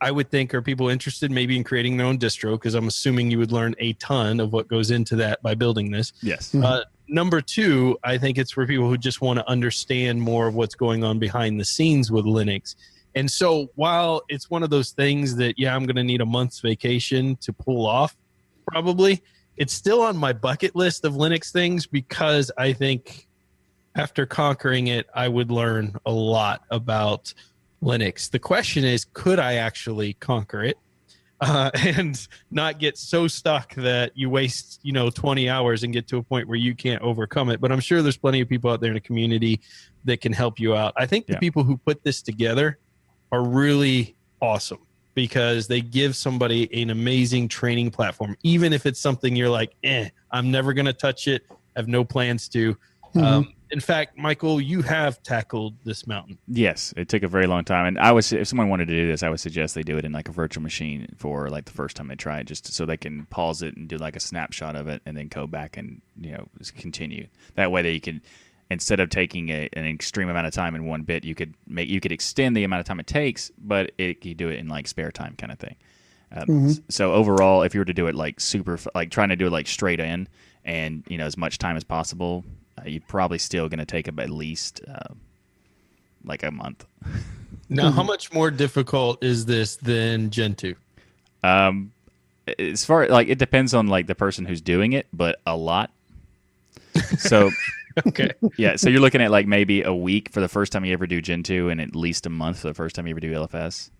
I 0.00 0.10
would 0.10 0.28
think 0.28 0.54
are 0.54 0.62
people 0.62 0.88
interested 0.88 1.30
maybe 1.30 1.56
in 1.56 1.62
creating 1.62 1.96
their 1.96 2.06
own 2.06 2.18
distro 2.18 2.52
because 2.52 2.74
I'm 2.74 2.88
assuming 2.88 3.30
you 3.30 3.38
would 3.38 3.52
learn 3.52 3.76
a 3.78 3.92
ton 3.94 4.40
of 4.40 4.52
what 4.52 4.66
goes 4.66 4.90
into 4.90 5.14
that 5.16 5.40
by 5.40 5.54
building 5.54 5.92
this. 5.92 6.12
yes, 6.20 6.52
Uh, 6.52 6.82
number 7.06 7.40
two, 7.40 7.96
I 8.02 8.18
think 8.18 8.38
it's 8.38 8.50
for 8.50 8.66
people 8.66 8.88
who 8.88 8.98
just 8.98 9.20
want 9.20 9.38
to 9.38 9.48
understand 9.48 10.20
more 10.20 10.48
of 10.48 10.56
what's 10.56 10.74
going 10.74 11.04
on 11.04 11.20
behind 11.20 11.60
the 11.60 11.64
scenes 11.64 12.10
with 12.10 12.24
Linux. 12.24 12.74
And 13.18 13.28
so 13.28 13.66
while 13.74 14.22
it's 14.28 14.48
one 14.48 14.62
of 14.62 14.70
those 14.70 14.92
things 14.92 15.34
that, 15.36 15.58
yeah, 15.58 15.74
I'm 15.74 15.86
going 15.86 15.96
to 15.96 16.04
need 16.04 16.20
a 16.20 16.26
month's 16.26 16.60
vacation 16.60 17.34
to 17.40 17.52
pull 17.52 17.84
off, 17.84 18.16
probably, 18.70 19.24
it's 19.56 19.72
still 19.72 20.02
on 20.02 20.16
my 20.16 20.32
bucket 20.32 20.76
list 20.76 21.04
of 21.04 21.14
Linux 21.14 21.50
things 21.50 21.84
because 21.84 22.52
I 22.56 22.72
think 22.72 23.26
after 23.96 24.24
conquering 24.24 24.86
it, 24.86 25.08
I 25.16 25.26
would 25.26 25.50
learn 25.50 25.96
a 26.06 26.12
lot 26.12 26.62
about 26.70 27.34
Linux. 27.82 28.30
The 28.30 28.38
question 28.38 28.84
is, 28.84 29.04
could 29.14 29.40
I 29.40 29.54
actually 29.54 30.12
conquer 30.12 30.62
it? 30.62 30.78
uh, 31.40 31.70
and 31.84 32.28
not 32.52 32.78
get 32.78 32.98
so 32.98 33.26
stuck 33.26 33.74
that 33.76 34.10
you 34.16 34.28
waste 34.28 34.80
you 34.82 34.92
know 34.92 35.08
20 35.08 35.48
hours 35.48 35.84
and 35.84 35.92
get 35.92 36.08
to 36.08 36.16
a 36.16 36.22
point 36.22 36.48
where 36.48 36.58
you 36.58 36.74
can't 36.74 37.00
overcome 37.00 37.48
it 37.48 37.60
but 37.60 37.70
i'm 37.70 37.78
sure 37.78 38.02
there's 38.02 38.16
plenty 38.16 38.40
of 38.40 38.48
people 38.48 38.68
out 38.68 38.80
there 38.80 38.90
in 38.90 38.94
the 38.94 39.00
community 39.00 39.60
that 40.04 40.20
can 40.20 40.32
help 40.32 40.58
you 40.58 40.74
out 40.74 40.92
i 40.96 41.06
think 41.06 41.28
the 41.28 41.34
Yeah. 41.34 41.38
people 41.38 41.62
who 41.62 41.76
put 41.76 42.02
this 42.02 42.22
together 42.22 42.80
are 43.32 43.42
really 43.42 44.14
awesome 44.40 44.78
because 45.14 45.66
they 45.66 45.80
give 45.80 46.14
somebody 46.14 46.82
an 46.82 46.90
amazing 46.90 47.48
training 47.48 47.90
platform 47.90 48.36
even 48.42 48.72
if 48.72 48.86
it's 48.86 49.00
something 49.00 49.34
you're 49.34 49.48
like 49.48 49.74
eh 49.82 50.08
i'm 50.30 50.50
never 50.50 50.72
going 50.72 50.86
to 50.86 50.92
touch 50.92 51.26
it 51.26 51.44
I 51.50 51.80
have 51.80 51.88
no 51.88 52.04
plans 52.04 52.48
to 52.50 52.76
um, 53.14 53.52
in 53.70 53.80
fact 53.80 54.16
michael 54.16 54.60
you 54.60 54.82
have 54.82 55.22
tackled 55.22 55.74
this 55.84 56.06
mountain 56.06 56.38
yes. 56.48 56.92
It 56.96 57.08
took 57.08 57.22
a 57.22 57.28
very 57.28 57.46
long 57.46 57.64
time, 57.64 57.86
and 57.86 57.98
I 57.98 58.12
was 58.12 58.32
if 58.32 58.48
someone 58.48 58.68
wanted 58.68 58.88
to 58.88 58.94
do 58.94 59.06
this, 59.06 59.22
I 59.22 59.28
would 59.28 59.40
suggest 59.40 59.74
they 59.74 59.82
do 59.82 59.98
it 59.98 60.04
in 60.04 60.12
like 60.12 60.28
a 60.28 60.32
virtual 60.32 60.62
machine 60.62 61.06
for 61.16 61.48
like 61.48 61.64
the 61.66 61.72
first 61.72 61.96
time 61.96 62.08
they 62.08 62.16
try 62.16 62.40
it, 62.40 62.46
just 62.46 62.72
so 62.72 62.84
they 62.84 62.96
can 62.96 63.26
pause 63.26 63.62
it 63.62 63.76
and 63.76 63.88
do 63.88 63.96
like 63.96 64.16
a 64.16 64.20
snapshot 64.20 64.76
of 64.76 64.88
it, 64.88 65.02
and 65.06 65.16
then 65.16 65.28
go 65.28 65.46
back 65.46 65.76
and 65.76 66.00
you 66.20 66.32
know 66.32 66.48
continue. 66.76 67.26
That 67.54 67.70
way, 67.70 67.82
they 67.82 68.00
can 68.00 68.22
instead 68.70 69.00
of 69.00 69.08
taking 69.10 69.48
a, 69.50 69.68
an 69.72 69.86
extreme 69.86 70.28
amount 70.28 70.46
of 70.46 70.52
time 70.52 70.74
in 70.74 70.84
one 70.86 71.02
bit, 71.02 71.24
you 71.24 71.34
could 71.34 71.54
make 71.66 71.88
you 71.88 72.00
could 72.00 72.12
extend 72.12 72.56
the 72.56 72.64
amount 72.64 72.80
of 72.80 72.86
time 72.86 73.00
it 73.00 73.06
takes, 73.06 73.50
but 73.58 73.92
it 73.98 74.24
you 74.24 74.34
do 74.34 74.48
it 74.48 74.58
in 74.58 74.68
like 74.68 74.86
spare 74.88 75.10
time 75.10 75.34
kind 75.38 75.52
of 75.52 75.58
thing. 75.58 75.76
Um, 76.32 76.66
s- 76.68 76.80
So 76.90 77.12
overall, 77.14 77.62
if 77.62 77.74
you 77.74 77.80
were 77.80 77.86
to 77.86 77.94
do 77.94 78.06
it 78.06 78.14
like 78.14 78.40
super, 78.40 78.78
like 78.94 79.10
trying 79.10 79.30
to 79.30 79.36
do 79.36 79.46
it 79.46 79.50
like 79.52 79.66
straight 79.66 80.00
in, 80.00 80.28
and 80.64 81.02
you 81.08 81.16
know 81.18 81.24
as 81.26 81.36
much 81.36 81.58
time 81.58 81.76
as 81.76 81.84
possible, 81.84 82.44
uh, 82.78 82.82
you're 82.86 83.00
probably 83.08 83.38
still 83.38 83.68
going 83.68 83.78
to 83.78 83.86
take 83.86 84.08
up 84.08 84.18
at 84.20 84.28
least 84.30 84.82
uh, 84.86 85.14
like 86.24 86.42
a 86.42 86.50
month. 86.50 86.84
now 87.70 87.90
how 87.90 88.02
much 88.02 88.32
more 88.32 88.50
difficult 88.50 89.22
is 89.24 89.44
this 89.46 89.76
than 89.76 90.30
gentoo 90.30 90.74
Um, 91.42 91.92
as 92.58 92.84
far 92.84 93.06
like 93.08 93.28
it 93.28 93.38
depends 93.38 93.72
on 93.74 93.86
like 93.88 94.06
the 94.06 94.14
person 94.14 94.44
who's 94.44 94.60
doing 94.60 94.92
it, 94.92 95.06
but 95.12 95.40
a 95.46 95.56
lot. 95.56 95.90
So 97.18 97.50
okay 98.06 98.32
yeah, 98.56 98.76
so 98.76 98.88
you're 98.88 99.00
looking 99.00 99.20
at 99.20 99.30
like 99.30 99.46
maybe 99.46 99.82
a 99.82 99.94
week 99.94 100.30
for 100.32 100.40
the 100.40 100.48
first 100.48 100.72
time 100.72 100.84
you 100.84 100.92
ever 100.92 101.06
do 101.06 101.20
Gentoo, 101.20 101.68
and 101.68 101.80
at 101.80 101.94
least 101.94 102.26
a 102.26 102.30
month 102.30 102.60
for 102.60 102.68
the 102.68 102.74
first 102.74 102.96
time 102.96 103.06
you 103.06 103.12
ever 103.12 103.20
do 103.20 103.32
LFS. 103.32 103.90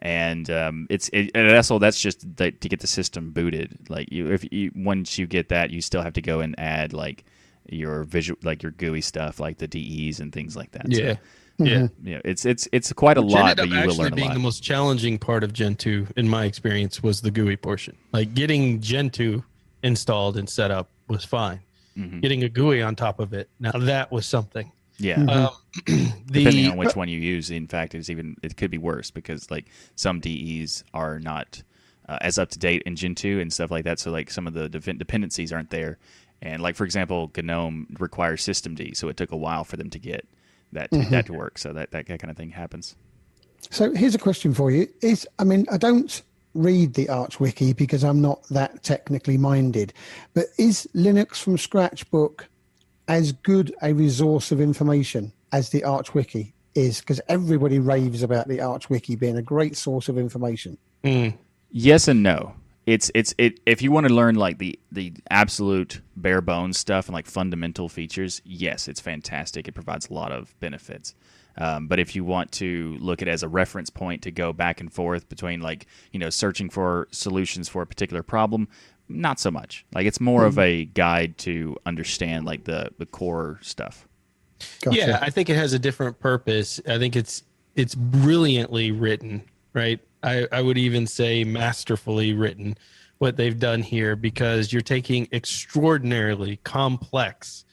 And 0.00 0.50
um, 0.50 0.86
it's 0.90 1.08
it, 1.12 1.30
and 1.34 1.54
also 1.54 1.78
that's 1.78 2.00
just 2.00 2.20
to 2.36 2.50
get 2.50 2.80
the 2.80 2.86
system 2.88 3.30
booted. 3.30 3.78
Like 3.88 4.10
you, 4.10 4.32
if 4.32 4.50
you 4.52 4.72
once 4.74 5.16
you 5.16 5.26
get 5.26 5.48
that, 5.50 5.70
you 5.70 5.80
still 5.80 6.02
have 6.02 6.14
to 6.14 6.22
go 6.22 6.40
and 6.40 6.58
add 6.58 6.92
like 6.92 7.24
your 7.68 8.02
visual, 8.02 8.38
like 8.42 8.62
your 8.62 8.72
GUI 8.72 9.00
stuff, 9.00 9.38
like 9.38 9.58
the 9.58 9.68
DEs 9.68 10.18
and 10.18 10.32
things 10.32 10.56
like 10.56 10.72
that. 10.72 10.90
yeah 10.90 11.14
so, 11.14 11.18
yeah 11.64 11.88
know, 12.00 12.20
it's 12.24 12.44
it's 12.44 12.68
it's 12.72 12.92
quite 12.92 13.16
a 13.16 13.22
Which 13.22 13.32
lot, 13.32 13.56
but 13.56 13.68
you 13.68 13.74
will 13.74 13.82
actually 13.82 13.98
learn 13.98 14.12
a 14.12 14.16
being 14.16 14.28
lot. 14.28 14.34
the 14.34 14.40
most 14.40 14.62
challenging 14.62 15.18
part 15.18 15.44
of 15.44 15.52
Gentoo, 15.52 16.06
in 16.16 16.28
my 16.28 16.44
experience, 16.44 17.02
was 17.02 17.20
the 17.20 17.30
GUI 17.30 17.56
portion. 17.56 17.96
Like 18.12 18.34
getting 18.34 18.80
Gentoo 18.80 19.42
installed 19.82 20.36
and 20.36 20.48
set 20.48 20.70
up 20.70 20.88
was 21.08 21.24
fine. 21.24 21.60
Mm-hmm. 21.96 22.20
Getting 22.20 22.44
a 22.44 22.48
GUI 22.48 22.82
on 22.82 22.96
top 22.96 23.20
of 23.20 23.32
it, 23.32 23.48
now 23.60 23.72
that 23.72 24.10
was 24.10 24.26
something. 24.26 24.72
yeah, 24.98 25.22
Um, 25.24 25.50
depending 26.26 26.70
on 26.70 26.76
which 26.76 26.96
one 26.96 27.08
you 27.08 27.18
use 27.18 27.50
in 27.50 27.66
fact 27.66 27.94
it's 27.94 28.08
even 28.10 28.36
it 28.42 28.56
could 28.56 28.70
be 28.70 28.78
worse 28.78 29.10
because 29.10 29.50
like 29.50 29.66
some 29.94 30.20
des 30.20 30.82
are 30.94 31.18
not 31.18 31.62
uh, 32.08 32.18
as 32.20 32.38
up 32.38 32.50
to 32.50 32.58
date 32.58 32.82
in 32.86 32.96
gentoo 32.96 33.40
and 33.40 33.52
stuff 33.52 33.70
like 33.70 33.84
that. 33.84 33.98
So 33.98 34.10
like 34.10 34.30
some 34.30 34.46
of 34.46 34.54
the 34.54 34.68
defen- 34.68 34.98
dependencies 34.98 35.52
aren't 35.52 35.70
there. 35.70 35.98
And 36.40 36.62
like 36.62 36.76
for 36.76 36.84
example 36.84 37.30
gnome 37.36 37.86
requires 37.98 38.42
systemd 38.42 38.96
so 38.96 39.08
it 39.08 39.16
took 39.16 39.32
a 39.32 39.36
while 39.36 39.64
for 39.64 39.76
them 39.76 39.90
to 39.90 39.98
get 39.98 40.26
that 40.72 40.90
to, 40.90 41.02
that 41.10 41.26
to 41.26 41.32
work. 41.32 41.58
So 41.58 41.72
that, 41.72 41.90
that 41.92 42.06
kind 42.06 42.30
of 42.30 42.36
thing 42.36 42.50
happens. 42.50 42.96
So 43.70 43.92
here's 43.94 44.14
a 44.14 44.18
question 44.18 44.52
for 44.54 44.70
you: 44.70 44.88
Is 45.02 45.26
I 45.38 45.44
mean, 45.44 45.66
I 45.70 45.76
don't 45.76 46.20
read 46.54 46.94
the 46.94 47.08
Arch 47.08 47.40
Wiki 47.40 47.72
because 47.72 48.04
I'm 48.04 48.20
not 48.20 48.42
that 48.48 48.82
technically 48.82 49.38
minded, 49.38 49.92
but 50.34 50.46
is 50.58 50.88
Linux 50.94 51.36
from 51.36 51.58
Scratch 51.58 52.08
book 52.10 52.48
as 53.08 53.32
good 53.32 53.74
a 53.82 53.92
resource 53.92 54.52
of 54.52 54.60
information 54.60 55.32
as 55.52 55.70
the 55.70 55.84
Arch 55.84 56.14
Wiki 56.14 56.54
is? 56.74 57.00
Because 57.00 57.20
everybody 57.28 57.78
raves 57.78 58.22
about 58.22 58.48
the 58.48 58.60
Arch 58.60 58.90
Wiki 58.90 59.16
being 59.16 59.36
a 59.36 59.42
great 59.42 59.76
source 59.76 60.08
of 60.08 60.18
information. 60.18 60.78
Hmm. 61.04 61.30
Yes 61.70 62.08
and 62.08 62.22
no. 62.22 62.54
It's 62.84 63.12
it's 63.14 63.32
it 63.38 63.60
if 63.64 63.80
you 63.80 63.92
want 63.92 64.08
to 64.08 64.12
learn 64.12 64.34
like 64.34 64.58
the 64.58 64.78
the 64.90 65.12
absolute 65.30 66.00
bare 66.16 66.40
bones 66.40 66.78
stuff 66.78 67.06
and 67.06 67.14
like 67.14 67.26
fundamental 67.26 67.88
features, 67.88 68.42
yes, 68.44 68.88
it's 68.88 69.00
fantastic. 69.00 69.68
It 69.68 69.72
provides 69.72 70.08
a 70.08 70.12
lot 70.12 70.32
of 70.32 70.58
benefits. 70.58 71.14
Um, 71.58 71.86
but 71.86 71.98
if 71.98 72.16
you 72.16 72.24
want 72.24 72.50
to 72.52 72.96
look 73.00 73.22
at 73.22 73.28
it 73.28 73.30
as 73.30 73.42
a 73.42 73.48
reference 73.48 73.90
point 73.90 74.22
to 74.22 74.30
go 74.30 74.52
back 74.52 74.80
and 74.80 74.92
forth 74.92 75.28
between 75.28 75.60
like 75.60 75.86
you 76.12 76.18
know 76.18 76.30
searching 76.30 76.70
for 76.70 77.08
solutions 77.10 77.68
for 77.68 77.82
a 77.82 77.86
particular 77.86 78.22
problem, 78.22 78.68
not 79.08 79.38
so 79.38 79.50
much. 79.50 79.84
Like 79.94 80.06
it's 80.06 80.20
more 80.20 80.44
of 80.44 80.58
a 80.58 80.86
guide 80.86 81.38
to 81.38 81.76
understand 81.86 82.46
like 82.46 82.64
the 82.64 82.90
the 82.98 83.06
core 83.06 83.58
stuff. 83.62 84.08
Gotcha. 84.82 84.96
Yeah, 84.96 85.18
I 85.20 85.30
think 85.30 85.50
it 85.50 85.56
has 85.56 85.72
a 85.72 85.78
different 85.78 86.18
purpose. 86.20 86.80
I 86.88 86.98
think 86.98 87.16
it's 87.16 87.42
it's 87.74 87.94
brilliantly 87.94 88.92
written, 88.92 89.42
right? 89.72 90.00
I, 90.22 90.46
I 90.52 90.62
would 90.62 90.78
even 90.78 91.06
say 91.06 91.42
masterfully 91.44 92.32
written 92.32 92.76
what 93.18 93.36
they've 93.36 93.58
done 93.58 93.82
here 93.82 94.16
because 94.16 94.72
you're 94.72 94.82
taking 94.82 95.28
extraordinarily 95.32 96.58
complex 96.64 97.64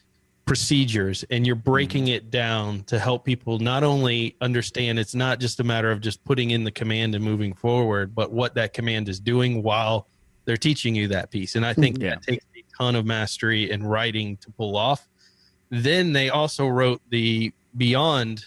procedures 0.49 1.23
and 1.29 1.45
you're 1.45 1.55
breaking 1.55 2.07
it 2.07 2.31
down 2.31 2.81
to 2.85 2.97
help 2.97 3.23
people 3.23 3.59
not 3.59 3.83
only 3.83 4.35
understand 4.41 4.97
it's 4.97 5.13
not 5.13 5.39
just 5.39 5.59
a 5.59 5.63
matter 5.63 5.91
of 5.91 6.01
just 6.01 6.23
putting 6.25 6.49
in 6.49 6.63
the 6.63 6.71
command 6.71 7.13
and 7.13 7.23
moving 7.23 7.53
forward, 7.53 8.15
but 8.15 8.31
what 8.31 8.55
that 8.55 8.73
command 8.73 9.07
is 9.07 9.19
doing 9.19 9.61
while 9.61 10.07
they're 10.45 10.57
teaching 10.57 10.95
you 10.95 11.07
that 11.07 11.29
piece. 11.29 11.55
And 11.55 11.63
I 11.63 11.73
think 11.73 11.97
Yeah. 12.01 12.15
that 12.15 12.23
takes 12.23 12.43
a 12.57 12.63
ton 12.75 12.95
of 12.95 13.05
mastery 13.05 13.69
and 13.71 13.87
writing 13.87 14.37
to 14.37 14.49
pull 14.49 14.75
off. 14.75 15.07
Then 15.69 16.13
they 16.13 16.29
also 16.31 16.67
wrote 16.67 16.99
the 17.11 17.53
Beyond 17.77 18.43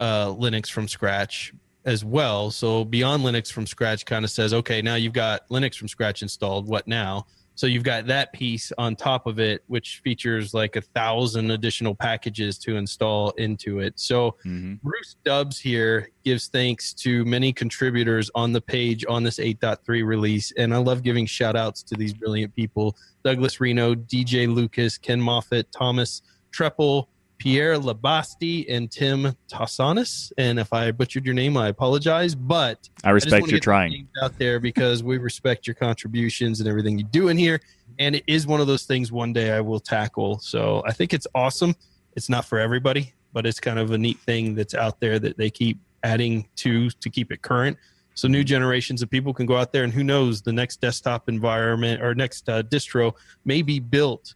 uh, 0.00 0.26
Linux 0.26 0.68
from 0.70 0.86
scratch 0.88 1.54
as 1.86 2.04
well. 2.04 2.50
So 2.50 2.84
Beyond 2.84 3.24
Linux 3.24 3.50
from 3.50 3.66
scratch 3.66 4.04
kind 4.04 4.26
of 4.26 4.30
says, 4.30 4.52
okay, 4.52 4.82
now 4.82 4.96
you've 4.96 5.14
got 5.14 5.48
Linux 5.48 5.76
from 5.76 5.88
scratch 5.88 6.20
installed. 6.20 6.68
What 6.68 6.86
now? 6.86 7.24
So 7.56 7.66
you've 7.68 7.84
got 7.84 8.06
that 8.06 8.32
piece 8.32 8.72
on 8.78 8.96
top 8.96 9.26
of 9.26 9.38
it, 9.38 9.62
which 9.68 10.00
features 10.02 10.54
like 10.54 10.74
a 10.76 10.80
thousand 10.80 11.52
additional 11.52 11.94
packages 11.94 12.58
to 12.58 12.76
install 12.76 13.30
into 13.32 13.78
it. 13.78 13.94
So 13.98 14.36
Mhm. 14.44 14.80
Bruce 14.82 15.16
Dubbs 15.24 15.58
here 15.60 16.10
gives 16.24 16.48
thanks 16.48 16.92
to 16.94 17.24
many 17.24 17.52
contributors 17.52 18.30
on 18.34 18.52
the 18.52 18.60
page 18.60 19.04
on 19.08 19.22
this 19.22 19.38
8.3 19.38 20.02
release. 20.02 20.52
And 20.56 20.74
I 20.74 20.78
love 20.78 21.02
giving 21.02 21.26
shout 21.26 21.54
outs 21.54 21.82
to 21.84 21.94
these 21.94 22.12
brilliant 22.12 22.54
people 22.54 22.96
Douglas 23.24 23.60
Reno, 23.60 23.94
DJ 23.94 24.46
Lucas, 24.46 24.98
Ken 24.98 25.20
Moffat, 25.20 25.70
Thomas 25.72 26.22
Trepl, 26.52 27.06
Pierre 27.38 27.78
Labastie, 27.78 28.66
and 28.68 28.90
Tim 28.90 29.36
Tassonis. 29.48 30.32
And 30.38 30.58
if 30.58 30.72
I 30.72 30.90
butchered 30.92 31.24
your 31.24 31.34
name, 31.34 31.56
I 31.56 31.68
apologize. 31.68 32.34
But 32.34 32.88
I 33.02 33.10
respect 33.10 33.48
your 33.48 33.60
trying. 33.60 34.08
out 34.22 34.38
there 34.38 34.60
because 34.60 35.02
we 35.02 35.18
respect 35.18 35.66
your 35.66 35.74
contributions 35.74 36.60
and 36.60 36.68
everything 36.68 36.98
you 36.98 37.04
do 37.04 37.28
in 37.28 37.36
here. 37.36 37.60
And 37.98 38.16
it 38.16 38.24
is 38.26 38.46
one 38.46 38.60
of 38.60 38.66
those 38.66 38.84
things 38.84 39.12
one 39.12 39.32
day 39.32 39.52
I 39.52 39.60
will 39.60 39.80
tackle. 39.80 40.38
So 40.38 40.82
I 40.86 40.92
think 40.92 41.12
it's 41.12 41.26
awesome. 41.34 41.74
It's 42.16 42.28
not 42.28 42.44
for 42.44 42.58
everybody, 42.58 43.12
but 43.32 43.46
it's 43.46 43.60
kind 43.60 43.78
of 43.78 43.90
a 43.90 43.98
neat 43.98 44.18
thing 44.20 44.54
that's 44.54 44.74
out 44.74 45.00
there 45.00 45.18
that 45.18 45.36
they 45.36 45.50
keep 45.50 45.78
adding 46.02 46.48
to 46.56 46.90
to 46.90 47.10
keep 47.10 47.32
it 47.32 47.42
current. 47.42 47.76
So 48.14 48.28
new 48.28 48.44
generations 48.44 49.02
of 49.02 49.10
people 49.10 49.34
can 49.34 49.44
go 49.44 49.56
out 49.56 49.72
there 49.72 49.82
and 49.82 49.92
who 49.92 50.04
knows 50.04 50.40
the 50.40 50.52
next 50.52 50.80
desktop 50.80 51.28
environment 51.28 52.00
or 52.00 52.14
next 52.14 52.48
uh, 52.48 52.62
distro 52.62 53.12
may 53.44 53.60
be 53.60 53.80
built 53.80 54.34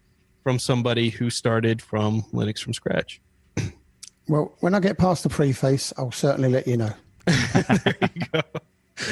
from 0.48 0.58
somebody 0.58 1.10
who 1.10 1.28
started 1.28 1.82
from 1.82 2.22
Linux 2.32 2.60
from 2.60 2.72
scratch. 2.72 3.20
Well, 4.28 4.54
when 4.60 4.74
I 4.74 4.80
get 4.80 4.96
past 4.96 5.24
the 5.24 5.28
preface, 5.28 5.92
I'll 5.98 6.10
certainly 6.10 6.48
let 6.48 6.66
you 6.66 6.78
know. 6.78 6.90
there 7.26 7.96
you 8.00 8.22
go. 8.32 8.40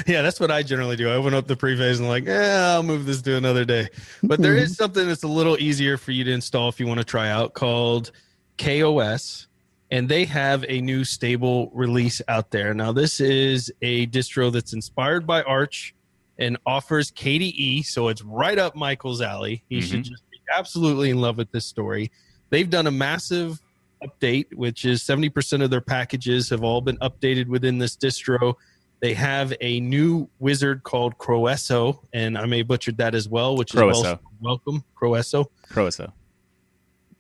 Yeah, 0.07 0.23
that's 0.23 0.41
what 0.41 0.51
I 0.51 0.63
generally 0.63 0.97
do. 0.97 1.11
I 1.11 1.13
open 1.13 1.35
up 1.35 1.47
the 1.47 1.55
preface 1.55 1.99
and 1.99 2.09
like, 2.09 2.25
yeah, 2.25 2.73
I'll 2.73 2.83
move 2.83 3.05
this 3.05 3.21
to 3.21 3.37
another 3.37 3.67
day. 3.67 3.89
But 4.23 4.41
there 4.41 4.57
is 4.57 4.71
mm-hmm. 4.71 4.83
something 4.83 5.07
that's 5.07 5.25
a 5.25 5.29
little 5.29 5.59
easier 5.59 5.99
for 5.99 6.13
you 6.13 6.25
to 6.25 6.33
install 6.33 6.71
if 6.71 6.81
you 6.81 6.87
want 6.87 7.01
to 7.01 7.05
try 7.05 7.29
out 7.29 7.53
called 7.53 8.13
KaOS, 8.57 9.47
and 9.91 10.09
they 10.09 10.25
have 10.25 10.65
a 10.71 10.81
new 10.81 11.05
stable 11.05 11.71
release 11.75 12.23
out 12.29 12.51
there. 12.51 12.73
Now, 12.73 12.93
this 12.93 13.21
is 13.21 13.71
a 13.83 14.07
distro 14.07 14.51
that's 14.51 14.73
inspired 14.73 15.27
by 15.27 15.43
Arch 15.43 15.95
and 16.39 16.57
offers 16.67 17.11
KDE, 17.11 17.85
so 17.85 18.09
it's 18.09 18.23
right 18.23 18.59
up 18.59 18.75
Michael's 18.75 19.21
alley. 19.21 19.63
He 19.69 19.79
mm-hmm. 19.79 19.87
should 19.87 20.05
just 20.05 20.23
be 20.26 20.26
absolutely 20.55 21.11
in 21.11 21.21
love 21.21 21.37
with 21.37 21.51
this 21.53 21.67
story. 21.67 22.11
They've 22.51 22.69
done 22.69 22.87
a 22.87 22.91
massive 22.91 23.61
update, 24.05 24.55
which 24.55 24.85
is 24.85 25.03
70% 25.03 25.63
of 25.63 25.71
their 25.71 25.81
packages 25.81 26.51
have 26.51 26.63
all 26.63 26.81
been 26.81 26.97
updated 26.99 27.47
within 27.47 27.79
this 27.79 27.97
distro. 27.97 28.55
They 29.01 29.15
have 29.15 29.53
a 29.61 29.81
new 29.81 30.29
wizard 30.39 30.83
called 30.83 31.19
Croeso, 31.19 32.01
and 32.13 32.39
I 32.39 32.47
may 32.47 32.59
have 32.59 32.69
butchered 32.69 32.97
that 32.99 33.15
as 33.15 33.29
well, 33.29 33.57
which 33.57 33.75
is 33.75 33.81
Croeso. 33.81 34.19
welcome, 34.41 34.85
Croeso. 35.01 35.47
Croeso. 35.71 36.13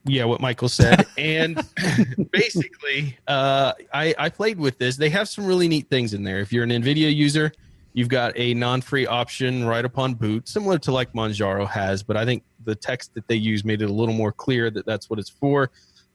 Yeah, 0.04 0.24
what 0.24 0.40
Michael 0.40 0.68
said. 0.68 1.04
and 1.18 1.62
basically, 2.30 3.18
uh, 3.26 3.72
I, 3.92 4.14
I 4.18 4.28
played 4.30 4.58
with 4.58 4.78
this. 4.78 4.96
They 4.96 5.10
have 5.10 5.28
some 5.28 5.44
really 5.44 5.68
neat 5.68 5.88
things 5.90 6.14
in 6.14 6.22
there. 6.22 6.38
If 6.40 6.52
you're 6.52 6.64
an 6.64 6.70
NVIDIA 6.70 7.14
user, 7.14 7.52
you've 7.96 8.08
got 8.10 8.30
a 8.36 8.52
non-free 8.52 9.06
option 9.06 9.64
right 9.64 9.84
upon 9.84 10.12
boot, 10.12 10.46
similar 10.46 10.78
to 10.78 10.92
like 10.92 11.14
Manjaro 11.14 11.66
has, 11.66 12.02
but 12.02 12.14
I 12.14 12.26
think 12.26 12.42
the 12.66 12.74
text 12.74 13.14
that 13.14 13.26
they 13.26 13.36
use 13.36 13.64
made 13.64 13.80
it 13.80 13.88
a 13.88 13.92
little 13.92 14.14
more 14.14 14.30
clear 14.30 14.70
that 14.70 14.84
that's 14.84 15.08
what 15.08 15.18
it's 15.18 15.30
for. 15.30 15.70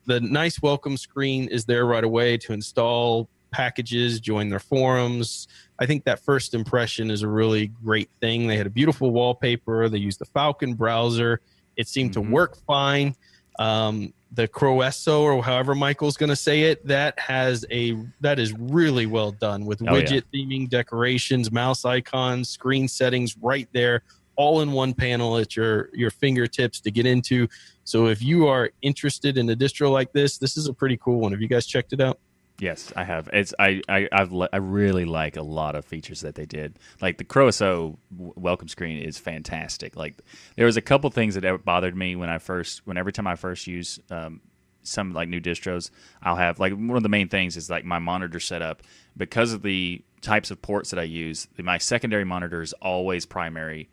The 0.05 0.19
nice 0.21 0.61
welcome 0.61 0.95
screen 0.95 1.47
is 1.47 1.65
there 1.65 1.87
right 1.87 2.03
away 2.03 2.37
to 2.37 2.53
install 2.53 3.27
packages, 3.49 4.19
join 4.19 4.49
their 4.49 4.59
forums. 4.59 5.47
I 5.79 5.87
think 5.87 6.03
that 6.03 6.19
first 6.19 6.53
impression 6.53 7.09
is 7.09 7.23
a 7.23 7.27
really 7.27 7.67
great 7.83 8.11
thing. 8.19 8.45
They 8.45 8.57
had 8.57 8.67
a 8.67 8.71
beautiful 8.71 9.09
wallpaper. 9.09 9.89
They 9.89 9.97
used 9.97 10.19
the 10.19 10.25
Falkon 10.25 10.75
browser. 10.75 11.41
It 11.77 11.87
seemed 11.87 12.11
Mhm. 12.11 12.13
to 12.13 12.21
work 12.21 12.57
fine. 12.67 13.15
Um, 13.59 14.13
the 14.33 14.47
Croeso, 14.47 15.19
or 15.21 15.43
however 15.43 15.75
Michael's 15.75 16.15
going 16.15 16.29
to 16.29 16.35
say 16.37 16.63
it, 16.63 16.85
that 16.87 17.19
has 17.19 17.65
a 17.69 17.97
that 18.21 18.39
is 18.39 18.53
really 18.57 19.05
well 19.05 19.31
done 19.31 19.65
with 19.65 19.81
Oh, 19.81 19.95
yeah. 19.95 20.01
widget 20.03 20.23
theming, 20.33 20.69
decorations, 20.69 21.51
mouse 21.51 21.83
icons, 21.83 22.49
screen 22.49 22.87
settings 22.87 23.35
right 23.41 23.67
there, 23.73 24.03
all 24.37 24.61
in 24.61 24.71
one 24.71 24.93
panel 24.93 25.37
at 25.37 25.55
your 25.57 25.89
your 25.93 26.11
fingertips 26.11 26.79
to 26.81 26.91
get 26.91 27.05
into. 27.05 27.47
So 27.83 28.07
if 28.07 28.21
you 28.23 28.47
are 28.47 28.71
interested 28.81 29.37
in 29.37 29.49
a 29.49 29.55
distro 29.55 29.91
like 29.91 30.13
this, 30.13 30.37
this 30.37 30.55
is 30.55 30.67
a 30.67 30.73
pretty 30.73 30.97
cool 30.97 31.19
one. 31.19 31.33
Have 31.33 31.41
you 31.41 31.49
guys 31.49 31.65
checked 31.65 31.91
it 31.91 31.99
out? 31.99 32.17
Yes, 32.61 32.93
I 32.95 33.05
have. 33.05 33.27
It's 33.33 33.55
I 33.57 33.81
I 33.89 34.07
I've, 34.11 34.31
li- 34.31 34.47
I 34.53 34.57
really 34.57 35.03
like 35.03 35.35
a 35.35 35.41
lot 35.41 35.75
of 35.75 35.83
features 35.83 36.21
that 36.21 36.35
they 36.35 36.45
did. 36.45 36.77
Like 37.01 37.17
the 37.17 37.23
Croeso 37.23 37.97
w- 38.15 38.33
welcome 38.35 38.67
screen 38.67 39.01
is 39.01 39.17
fantastic. 39.17 39.95
Like 39.95 40.21
there 40.57 40.67
was 40.67 40.77
a 40.77 40.81
couple 40.81 41.09
things 41.09 41.33
that 41.33 41.43
ever 41.43 41.57
bothered 41.57 41.97
me 41.97 42.15
when 42.15 42.29
I 42.29 42.37
first 42.37 42.85
when 42.85 42.97
every 42.97 43.13
time 43.13 43.25
I 43.25 43.33
first 43.33 43.65
use 43.65 43.99
um, 44.11 44.41
some 44.83 45.11
like 45.11 45.27
new 45.27 45.41
distros, 45.41 45.89
I'll 46.21 46.35
have 46.35 46.59
like 46.59 46.73
one 46.73 46.95
of 46.97 47.01
the 47.01 47.09
main 47.09 47.29
things 47.29 47.57
is 47.57 47.67
like 47.67 47.83
my 47.83 47.97
monitor 47.97 48.39
setup 48.39 48.83
because 49.17 49.53
of 49.53 49.63
the 49.63 50.03
types 50.21 50.51
of 50.51 50.61
ports 50.61 50.91
that 50.91 50.99
I 50.99 51.03
use. 51.03 51.47
My 51.57 51.79
secondary 51.79 52.25
monitor 52.25 52.61
is 52.61 52.73
always 52.73 53.25
primary 53.25 53.89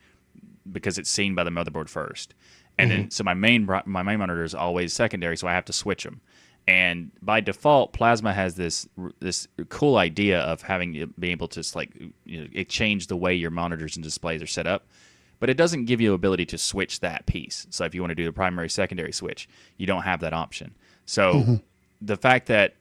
because 0.70 0.98
it's 0.98 1.09
seen 1.09 1.35
by 1.35 1.42
the 1.42 1.50
motherboard 1.50 1.88
first, 1.88 2.35
and 2.76 2.90
then 2.90 3.11
so 3.11 3.24
my 3.24 3.33
main 3.33 3.64
my 3.87 4.02
main 4.02 4.18
monitor 4.18 4.44
is 4.44 4.54
always 4.54 4.92
secondary, 4.92 5.38
so 5.38 5.48
I 5.48 5.54
have 5.54 5.64
to 5.64 5.72
switch 5.72 6.04
them. 6.04 6.20
And 6.68 7.11
by 7.22 7.40
default, 7.40 7.94
Plasma 7.94 8.35
has 8.35 8.54
this 8.54 8.87
this 9.20 9.48
cool 9.70 9.96
idea 9.96 10.40
of 10.40 10.61
having 10.61 10.94
uh, 10.98 11.04
it 11.04 11.18
be 11.18 11.31
able 11.31 11.48
to 11.48 11.64
like 11.74 11.96
you 12.26 12.42
know, 12.42 12.46
it 12.52 12.68
change 12.68 13.07
the 13.07 13.16
way 13.16 13.35
your 13.35 13.50
monitors 13.50 13.96
and 13.96 14.04
displays 14.04 14.42
are 14.42 14.46
set 14.46 14.66
up, 14.66 14.87
but 15.40 15.48
it 15.48 15.57
doesn't 15.57 15.87
give 15.87 15.98
you 16.02 16.12
ability 16.12 16.44
to 16.44 16.59
switch 16.59 17.00
that 17.00 17.24
piece. 17.24 17.66
So 17.70 17.87
if 17.87 17.94
you 17.94 18.02
want 18.02 18.11
to 18.11 18.14
do 18.14 18.26
the 18.26 18.35
primary 18.35 18.68
secondary 18.68 19.12
switch, 19.12 19.48
you 19.78 19.87
don't 19.87 20.02
have 20.02 20.20
that 20.20 20.35
option. 20.35 20.74
So 21.07 21.33
mm-hmm. 21.33 21.54
the 22.02 22.18
fact 22.18 22.48
that 22.48 22.74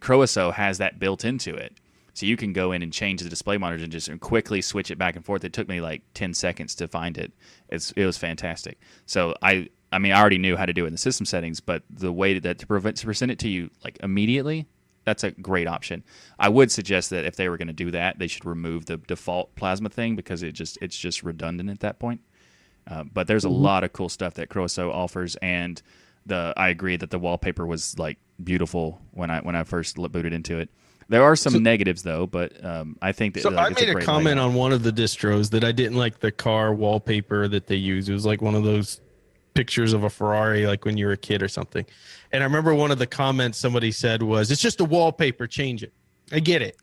Croeso 0.00 0.52
has 0.52 0.78
that 0.78 0.98
built 0.98 1.24
into 1.24 1.54
it. 1.54 1.74
So 2.14 2.26
you 2.26 2.36
can 2.36 2.52
go 2.52 2.72
in 2.72 2.82
and 2.82 2.92
change 2.92 3.22
the 3.22 3.30
display 3.30 3.58
monitor 3.58 3.84
and 3.84 3.92
just 3.92 4.10
uh, 4.10 4.16
quickly 4.16 4.60
switch 4.60 4.90
it 4.90 4.98
back 4.98 5.14
and 5.14 5.24
forth. 5.24 5.44
It 5.44 5.52
took 5.52 5.68
me 5.68 5.80
like 5.80 6.02
ten 6.14 6.34
seconds 6.34 6.74
to 6.74 6.88
find 6.88 7.16
it. 7.16 7.30
It's 7.68 7.92
it 7.92 8.04
was 8.04 8.18
fantastic. 8.18 8.80
So 9.06 9.36
I 9.40 9.68
I 9.92 9.98
mean 9.98 10.12
I 10.12 10.20
already 10.20 10.38
knew 10.38 10.56
how 10.56 10.66
to 10.66 10.72
do 10.72 10.84
it 10.84 10.88
in 10.88 10.92
the 10.92 10.98
system 10.98 11.26
settings, 11.26 11.60
but 11.60 11.82
the 11.90 12.12
way 12.12 12.38
that 12.38 12.58
to 12.58 12.66
prevent 12.66 12.96
to 12.98 13.06
present 13.06 13.30
it 13.30 13.38
to 13.40 13.48
you 13.48 13.70
like 13.84 13.98
immediately, 14.02 14.66
that's 15.04 15.24
a 15.24 15.30
great 15.32 15.66
option. 15.66 16.04
I 16.38 16.48
would 16.48 16.70
suggest 16.70 17.10
that 17.10 17.24
if 17.24 17.36
they 17.36 17.48
were 17.48 17.56
going 17.56 17.68
to 17.68 17.74
do 17.74 17.90
that, 17.90 18.18
they 18.18 18.26
should 18.26 18.44
remove 18.44 18.86
the 18.86 18.98
default 18.98 19.54
plasma 19.56 19.88
thing 19.88 20.16
because 20.16 20.42
it 20.42 20.52
just 20.52 20.78
it's 20.80 20.96
just 20.96 21.22
redundant 21.22 21.70
at 21.70 21.80
that 21.80 21.98
point. 21.98 22.20
Uh, 22.88 23.04
but 23.04 23.26
there's 23.26 23.44
a 23.44 23.50
lot 23.50 23.84
of 23.84 23.92
cool 23.92 24.08
stuff 24.08 24.34
that 24.34 24.48
Croeso 24.48 24.92
offers, 24.92 25.36
and 25.36 25.80
the 26.26 26.52
I 26.56 26.68
agree 26.68 26.96
that 26.96 27.10
the 27.10 27.18
wallpaper 27.18 27.66
was 27.66 27.98
like 27.98 28.18
beautiful 28.42 29.00
when 29.12 29.30
I 29.30 29.40
when 29.40 29.54
I 29.54 29.64
first 29.64 29.96
booted 29.96 30.32
into 30.32 30.58
it. 30.58 30.70
There 31.08 31.24
are 31.24 31.34
some 31.34 31.60
negatives 31.62 32.02
though, 32.04 32.26
but 32.28 32.64
um, 32.64 32.96
I 33.02 33.10
think 33.10 33.34
that 33.34 33.42
So 33.42 33.50
like, 33.50 33.72
I 33.72 33.80
made 33.80 33.88
a, 33.88 33.94
great 33.94 34.04
comment 34.04 34.36
layout. 34.36 34.50
on 34.50 34.54
one 34.54 34.72
of 34.72 34.84
the 34.84 34.92
distros 34.92 35.50
that 35.50 35.64
I 35.64 35.72
didn't 35.72 35.96
like 35.96 36.20
the 36.20 36.30
car 36.30 36.72
wallpaper 36.72 37.48
that 37.48 37.66
they 37.66 37.74
use. 37.74 38.08
It 38.08 38.12
was 38.12 38.24
like 38.24 38.40
one 38.40 38.54
of 38.54 38.62
those 38.62 39.00
pictures 39.54 39.92
of 39.92 40.04
a 40.04 40.10
Ferrari, 40.10 40.66
like 40.66 40.84
when 40.84 40.96
you 40.96 41.06
were 41.06 41.12
a 41.12 41.16
kid 41.16 41.42
or 41.42 41.48
something. 41.48 41.84
And 42.32 42.42
I 42.42 42.46
remember 42.46 42.74
one 42.74 42.90
of 42.90 42.98
the 42.98 43.06
comments 43.06 43.58
somebody 43.58 43.92
said 43.92 44.22
was, 44.22 44.50
"It's 44.50 44.60
just 44.60 44.80
a 44.80 44.84
wallpaper. 44.84 45.46
Change 45.46 45.82
it." 45.82 45.92
I 46.32 46.40
get 46.40 46.62
it. 46.62 46.76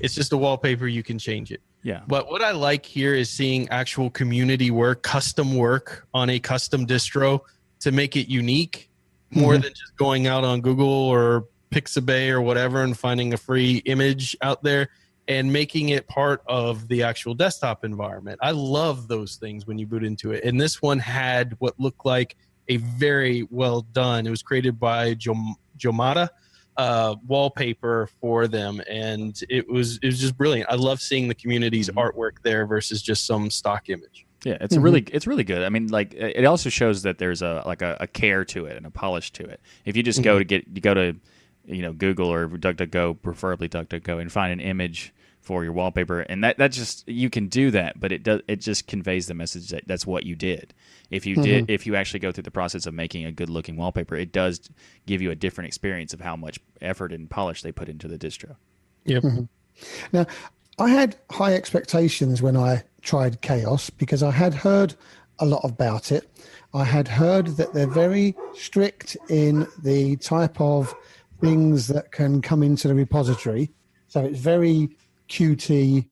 It's 0.00 0.14
just 0.14 0.32
a 0.32 0.36
wallpaper. 0.36 0.86
You 0.86 1.02
can 1.02 1.18
change 1.18 1.50
it. 1.50 1.60
Yeah, 1.82 2.02
But 2.06 2.30
what 2.30 2.42
I 2.42 2.50
like 2.50 2.84
here 2.84 3.14
is 3.14 3.30
seeing 3.30 3.66
actual 3.70 4.10
community 4.10 4.70
work, 4.70 5.02
custom 5.02 5.56
work 5.56 6.06
on 6.12 6.28
a 6.28 6.38
custom 6.38 6.86
distro 6.86 7.40
to 7.80 7.90
make 7.90 8.16
it 8.16 8.28
unique 8.28 8.90
more 9.30 9.54
mm-hmm. 9.54 9.62
than 9.62 9.70
just 9.70 9.96
going 9.96 10.26
out 10.26 10.44
on 10.44 10.60
Google 10.60 10.86
or 10.86 11.46
Pixabay 11.70 12.28
or 12.28 12.42
whatever 12.42 12.82
and 12.82 12.98
finding 12.98 13.32
a 13.32 13.38
free 13.38 13.76
image 13.86 14.36
out 14.42 14.62
there 14.62 14.90
and 15.30 15.52
making 15.52 15.90
it 15.90 16.08
part 16.08 16.42
of 16.48 16.88
the 16.88 17.04
actual 17.04 17.34
desktop 17.34 17.84
environment. 17.84 18.36
I 18.42 18.50
love 18.50 19.06
those 19.06 19.36
things 19.36 19.64
when 19.64 19.78
you 19.78 19.86
boot 19.86 20.02
into 20.02 20.32
it. 20.32 20.42
And 20.42 20.60
this 20.60 20.82
one 20.82 20.98
had 20.98 21.54
what 21.60 21.78
looked 21.78 22.04
like 22.04 22.36
a 22.66 22.78
very 22.78 23.46
well 23.48 23.82
done. 23.92 24.26
It 24.26 24.30
was 24.30 24.42
created 24.42 24.80
by 24.80 25.14
Jom- 25.14 25.54
Jomata 25.78 26.30
uh, 26.76 27.14
wallpaper 27.28 28.08
for 28.20 28.48
them, 28.48 28.82
and 28.90 29.40
it 29.48 29.68
was 29.68 29.98
it 30.02 30.06
was 30.06 30.18
just 30.18 30.36
brilliant. 30.36 30.68
I 30.68 30.74
love 30.74 31.00
seeing 31.00 31.28
the 31.28 31.34
community's 31.36 31.88
mm-hmm. 31.88 31.98
artwork 32.00 32.42
there 32.42 32.66
versus 32.66 33.00
just 33.00 33.24
some 33.24 33.50
stock 33.50 33.88
image. 33.88 34.26
yeah, 34.44 34.58
it's 34.60 34.74
a 34.74 34.80
really 34.80 35.02
mm-hmm. 35.02 35.14
it's 35.14 35.28
really 35.28 35.44
good. 35.44 35.62
I 35.62 35.68
mean, 35.68 35.88
like 35.88 36.12
it 36.12 36.44
also 36.44 36.70
shows 36.70 37.02
that 37.02 37.18
there's 37.18 37.40
a 37.40 37.62
like 37.66 37.82
a, 37.82 37.96
a 38.00 38.08
care 38.08 38.44
to 38.46 38.66
it 38.66 38.76
and 38.76 38.84
a 38.84 38.90
polish 38.90 39.30
to 39.32 39.44
it. 39.44 39.60
If 39.84 39.96
you 39.96 40.02
just 40.02 40.24
go 40.24 40.32
mm-hmm. 40.32 40.38
to 40.38 40.44
get 40.44 40.64
you 40.74 40.80
go 40.80 40.94
to 40.94 41.16
you 41.66 41.82
know 41.82 41.92
Google 41.92 42.32
or 42.32 42.48
DuckDuckGo, 42.48 43.22
preferably 43.22 43.68
DuckDuckGo, 43.68 44.20
and 44.20 44.32
find 44.32 44.52
an 44.52 44.60
image 44.60 45.12
for 45.50 45.64
your 45.64 45.72
wallpaper, 45.72 46.20
and 46.20 46.44
that 46.44 46.58
that 46.58 46.70
just 46.70 47.08
you 47.08 47.28
can 47.28 47.48
do 47.48 47.72
that, 47.72 47.98
but 47.98 48.12
it 48.12 48.22
does 48.22 48.40
it 48.46 48.60
just 48.60 48.86
conveys 48.86 49.26
the 49.26 49.34
message 49.34 49.70
that 49.70 49.82
that's 49.84 50.06
what 50.06 50.24
you 50.24 50.36
did. 50.36 50.72
If 51.10 51.26
you 51.26 51.34
did, 51.34 51.64
mm-hmm. 51.64 51.72
if 51.72 51.88
you 51.88 51.96
actually 51.96 52.20
go 52.20 52.30
through 52.30 52.44
the 52.44 52.52
process 52.52 52.86
of 52.86 52.94
making 52.94 53.24
a 53.24 53.32
good 53.32 53.50
looking 53.50 53.76
wallpaper, 53.76 54.14
it 54.14 54.30
does 54.30 54.70
give 55.06 55.20
you 55.20 55.32
a 55.32 55.34
different 55.34 55.66
experience 55.66 56.14
of 56.14 56.20
how 56.20 56.36
much 56.36 56.60
effort 56.80 57.12
and 57.12 57.28
polish 57.28 57.62
they 57.62 57.72
put 57.72 57.88
into 57.88 58.06
the 58.06 58.16
distro. 58.16 58.54
Yep. 59.06 59.24
Mm-hmm. 59.24 59.42
Now, 60.12 60.26
I 60.78 60.90
had 60.90 61.16
high 61.32 61.54
expectations 61.54 62.40
when 62.40 62.56
I 62.56 62.84
tried 63.02 63.42
KaOS 63.42 63.90
because 63.98 64.22
I 64.22 64.30
had 64.30 64.54
heard 64.54 64.94
a 65.40 65.46
lot 65.46 65.64
about 65.64 66.12
it. 66.12 66.30
I 66.74 66.84
had 66.84 67.08
heard 67.08 67.56
that 67.56 67.74
they're 67.74 67.88
very 67.88 68.36
strict 68.54 69.16
in 69.28 69.66
the 69.82 70.14
type 70.18 70.60
of 70.60 70.94
things 71.40 71.88
that 71.88 72.12
can 72.12 72.40
come 72.40 72.62
into 72.62 72.86
the 72.86 72.94
repository. 72.94 73.72
So 74.06 74.20
it's 74.20 74.38
very 74.38 74.96
Qt 75.30 76.06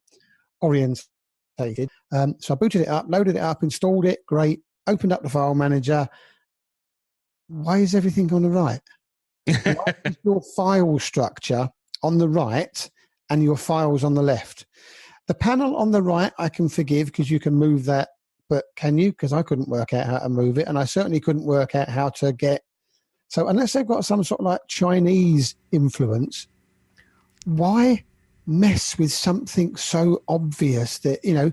orientated. 0.60 1.90
Um, 2.12 2.36
so 2.38 2.54
I 2.54 2.56
booted 2.56 2.82
it 2.82 2.88
up, 2.88 3.06
loaded 3.08 3.36
it 3.36 3.42
up, 3.42 3.62
installed 3.62 4.04
it, 4.04 4.24
great, 4.26 4.60
opened 4.86 5.12
up 5.12 5.22
the 5.22 5.28
file 5.28 5.54
manager. 5.54 6.08
Why 7.48 7.78
is 7.78 7.94
everything 7.94 8.32
on 8.32 8.42
the 8.42 8.50
right? 8.50 8.80
Why 9.46 9.94
is 10.04 10.16
your 10.24 10.40
file 10.56 10.98
structure 10.98 11.68
on 12.02 12.18
the 12.18 12.28
right 12.28 12.90
and 13.30 13.42
your 13.42 13.56
files 13.56 14.04
on 14.04 14.14
the 14.14 14.22
left? 14.22 14.66
The 15.26 15.34
panel 15.34 15.76
on 15.76 15.90
the 15.90 16.02
right 16.02 16.32
I 16.38 16.48
can 16.48 16.68
forgive 16.68 17.06
because 17.08 17.30
you 17.30 17.40
can 17.40 17.54
move 17.54 17.84
that, 17.84 18.08
but 18.48 18.64
can 18.76 18.96
you? 18.96 19.10
Because 19.10 19.32
I 19.32 19.42
couldn't 19.42 19.68
work 19.68 19.92
out 19.92 20.06
how 20.06 20.18
to 20.18 20.28
move 20.28 20.58
it, 20.58 20.68
and 20.68 20.78
I 20.78 20.84
certainly 20.84 21.20
couldn't 21.20 21.44
work 21.44 21.74
out 21.74 21.88
how 21.88 22.08
to 22.10 22.32
get. 22.32 22.62
So 23.28 23.48
unless 23.48 23.74
they've 23.74 23.86
got 23.86 24.06
some 24.06 24.24
sort 24.24 24.40
of 24.40 24.46
like 24.46 24.60
Chinese 24.68 25.54
influence, 25.70 26.48
why 27.44 28.04
mess 28.48 28.98
with 28.98 29.12
something 29.12 29.76
so 29.76 30.22
obvious 30.26 30.98
that 30.98 31.24
you 31.24 31.34
know 31.34 31.52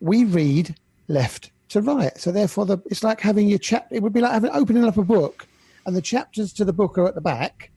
we 0.00 0.24
read 0.24 0.74
left 1.08 1.50
to 1.70 1.82
right. 1.82 2.16
So 2.18 2.30
therefore, 2.32 2.66
the, 2.66 2.78
it's 2.86 3.02
like 3.02 3.20
having 3.20 3.48
your 3.48 3.58
chap. 3.58 3.88
It 3.90 4.02
would 4.02 4.12
be 4.12 4.20
like 4.20 4.32
having 4.32 4.50
opening 4.52 4.84
up 4.84 4.96
a 4.96 5.02
book, 5.02 5.46
and 5.84 5.94
the 5.94 6.02
chapters 6.02 6.52
to 6.54 6.64
the 6.64 6.72
book 6.72 6.96
are 6.96 7.06
at 7.06 7.14
the 7.14 7.20
back, 7.20 7.70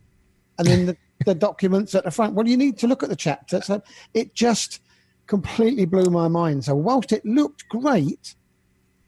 and 0.57 0.67
then 0.67 0.85
the, 0.85 0.97
the 1.25 1.35
documents 1.35 1.95
at 1.95 2.03
the 2.03 2.11
front. 2.11 2.35
Well, 2.35 2.47
you 2.47 2.57
need 2.57 2.77
to 2.79 2.87
look 2.87 3.03
at 3.03 3.09
the 3.09 3.15
chapter. 3.15 3.61
So 3.61 3.81
it 4.13 4.33
just 4.33 4.81
completely 5.27 5.85
blew 5.85 6.09
my 6.09 6.27
mind. 6.27 6.65
So 6.65 6.75
whilst 6.75 7.11
it 7.11 7.25
looked 7.25 7.67
great, 7.69 8.35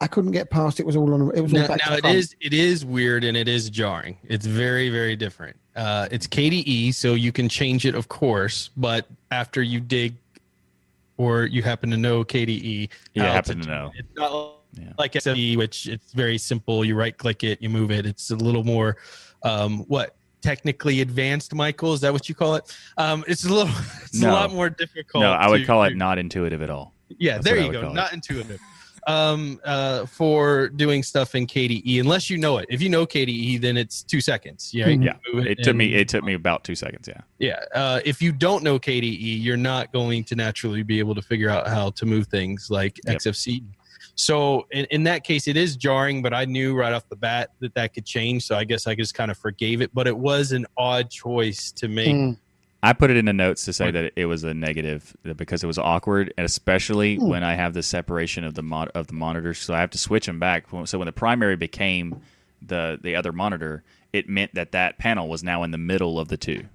I 0.01 0.07
couldn't 0.07 0.31
get 0.31 0.49
past. 0.49 0.79
It 0.79 0.85
was 0.85 0.95
all 0.95 1.13
on. 1.13 1.31
It 1.35 1.41
was 1.41 1.53
all 1.53 1.61
Now, 1.61 1.67
back 1.67 1.79
to 1.81 1.89
now 1.89 1.97
it 1.97 2.15
is 2.15 2.35
it 2.41 2.53
is 2.53 2.85
weird 2.85 3.23
and 3.23 3.37
it 3.37 3.47
is 3.47 3.69
jarring. 3.69 4.17
It's 4.23 4.45
very 4.45 4.89
very 4.89 5.15
different. 5.15 5.57
Uh, 5.75 6.07
it's 6.09 6.25
KDE, 6.25 6.93
so 6.93 7.15
you 7.15 7.33
can 7.33 7.49
change 7.49 7.85
it, 7.85 7.95
of 7.95 8.07
course. 8.07 8.69
But 8.77 9.07
after 9.35 9.61
you 9.61 9.79
dig, 9.79 10.15
or 11.17 11.45
you 11.45 11.61
happen 11.61 11.89
to 11.91 11.97
know 11.97 12.23
KDE, 12.23 12.89
Yeah, 13.13 13.31
happen 13.31 13.61
to 13.61 13.67
know. 13.67 13.91
It's 13.95 14.07
not 14.15 14.55
Yeah. 14.73 14.93
like 14.97 15.13
XFCE, 15.13 15.55
which 15.57 15.87
it's 15.87 16.11
very 16.13 16.37
simple. 16.37 16.83
You 16.83 16.95
right 16.95 17.15
click 17.17 17.43
it, 17.43 17.61
you 17.61 17.69
move 17.69 17.91
it. 17.91 18.05
It's 18.05 18.31
a 18.31 18.35
little 18.35 18.63
more, 18.63 18.97
um, 19.43 19.79
what 19.87 20.15
technically 20.41 21.01
advanced. 21.01 21.53
Michael, 21.53 21.93
is 21.93 22.01
that 22.01 22.11
what 22.13 22.27
you 22.29 22.35
call 22.35 22.55
it? 22.55 22.75
Um, 22.97 23.23
it's 23.27 23.45
a 23.45 23.53
little, 23.53 23.73
it's 24.03 24.19
No. 24.19 24.31
a 24.31 24.33
lot 24.33 24.51
more 24.53 24.69
difficult. 24.69 25.21
No, 25.21 25.31
I 25.31 25.47
would 25.49 25.59
to- 25.61 25.65
call 25.65 25.83
it 25.83 25.95
not 25.95 26.17
intuitive 26.17 26.61
at 26.61 26.69
all. 26.69 26.93
yeah, 27.17 27.33
That's 27.33 27.45
there 27.45 27.57
you 27.57 27.71
go. 27.71 27.81
call 27.81 27.91
it. 27.91 27.95
Not 27.95 28.13
intuitive. 28.13 28.59
Um, 29.07 29.61
uh, 29.63 30.07
for 30.07 30.69
doing 30.69 31.03
stuff 31.03 31.35
in 31.35 31.45
KDE, 31.45 31.99
unless 31.99 32.27
you 32.27 32.39
know 32.39 32.57
it. 32.57 32.65
If 32.69 32.81
you 32.81 32.89
know 32.89 33.05
KDE, 33.05 33.61
then 33.61 33.77
it's 33.77 34.01
two 34.01 34.19
seconds. 34.19 34.71
Yeah, 34.73 34.87
you 34.87 34.99
Yeah, 34.99 35.13
move 35.31 35.45
It 35.45 35.61
took 35.61 35.75
me. 35.75 35.93
It 35.93 36.07
took 36.07 36.23
me 36.23 36.33
about 36.33 36.63
two 36.63 36.73
seconds. 36.73 37.07
Yeah. 37.07 37.21
yeah. 37.37 37.59
Uh, 37.79 37.99
if 38.03 38.19
you 38.19 38.31
don't 38.31 38.63
know 38.63 38.79
KDE, 38.79 39.43
you're 39.43 39.57
not 39.57 39.93
going 39.93 40.23
to 40.23 40.35
naturally 40.35 40.81
be 40.81 40.97
able 40.97 41.13
to 41.13 41.21
figure 41.21 41.49
out 41.49 41.67
how 41.67 41.91
to 41.91 42.05
move 42.05 42.27
things 42.27 42.69
like 42.71 42.99
Yep. 43.05 43.17
XFC. 43.17 43.63
So 44.15 44.65
in, 44.71 44.85
in 44.85 45.03
that 45.03 45.23
case, 45.23 45.47
it 45.47 45.57
is 45.57 45.75
jarring, 45.75 46.21
but 46.21 46.33
I 46.33 46.45
knew 46.45 46.75
right 46.75 46.93
off 46.93 47.07
the 47.09 47.15
bat 47.15 47.51
that 47.59 47.73
that 47.75 47.93
could 47.93 48.05
change. 48.05 48.45
So 48.45 48.55
I 48.55 48.63
guess 48.63 48.87
I 48.87 48.95
just 48.95 49.13
kind 49.13 49.29
of 49.29 49.37
forgave 49.37 49.81
it. 49.81 49.93
But 49.93 50.07
it 50.07 50.17
was 50.17 50.51
an 50.51 50.65
odd 50.77 51.09
choice 51.09 51.71
to 51.73 51.87
make. 51.87 52.15
Mm. 52.15 52.37
I 52.85 52.93
put 52.93 53.09
it 53.09 53.17
in 53.17 53.25
the 53.25 53.33
notes 53.33 53.65
to 53.65 53.73
say 53.73 53.89
that 53.89 54.13
it 54.15 54.27
was 54.27 54.43
a 54.43 54.53
negative 54.53 55.17
because 55.35 55.63
it 55.63 55.67
was 55.67 55.79
awkward, 55.79 56.31
and 56.37 56.45
especially 56.45 57.15
hmm. 57.15 57.27
when 57.27 57.43
I 57.43 57.55
have 57.55 57.73
the 57.73 57.81
separation 57.81 58.43
of 58.43 58.53
the 58.53 58.61
mod- 58.61 58.91
of 58.93 59.07
the 59.07 59.13
monitors. 59.13 59.57
So 59.57 59.73
I 59.73 59.79
have 59.79 59.89
to 59.91 59.97
switch 59.97 60.27
them 60.27 60.39
back. 60.39 60.67
So 60.85 60.99
when 60.99 61.07
the 61.07 61.11
primary 61.11 61.55
became 61.55 62.21
the 62.61 62.99
the 63.01 63.15
other 63.15 63.31
monitor, 63.31 63.83
it 64.13 64.29
meant 64.29 64.53
that 64.53 64.71
that 64.73 64.99
panel 64.99 65.27
was 65.27 65.43
now 65.43 65.63
in 65.63 65.71
the 65.71 65.79
middle 65.79 66.19
of 66.19 66.27
the 66.27 66.37
two. 66.37 66.65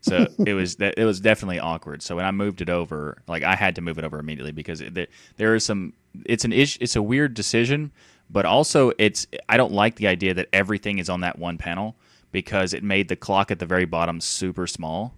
So 0.00 0.28
it 0.46 0.54
was 0.54 0.76
that 0.76 0.94
it 0.96 1.04
was 1.04 1.20
definitely 1.20 1.58
awkward. 1.58 2.00
So 2.00 2.16
when 2.16 2.24
I 2.24 2.30
moved 2.30 2.62
it 2.62 2.70
over, 2.70 3.18
like 3.28 3.42
I 3.42 3.54
had 3.54 3.74
to 3.74 3.82
move 3.82 3.98
it 3.98 4.04
over 4.04 4.18
immediately 4.18 4.52
because 4.52 4.80
it, 4.80 4.94
there, 4.94 5.08
there 5.36 5.54
is 5.54 5.62
some. 5.62 5.92
It's 6.24 6.46
an 6.46 6.54
ish. 6.54 6.78
It's 6.80 6.96
a 6.96 7.02
weird 7.02 7.34
decision, 7.34 7.92
but 8.30 8.46
also 8.46 8.92
it's. 8.96 9.26
I 9.46 9.58
don't 9.58 9.72
like 9.72 9.96
the 9.96 10.06
idea 10.06 10.32
that 10.32 10.48
everything 10.54 10.98
is 10.98 11.10
on 11.10 11.20
that 11.20 11.38
one 11.38 11.58
panel 11.58 11.96
because 12.32 12.72
it 12.72 12.82
made 12.82 13.08
the 13.08 13.16
clock 13.16 13.50
at 13.50 13.58
the 13.58 13.66
very 13.66 13.84
bottom 13.84 14.22
super 14.22 14.66
small 14.66 15.12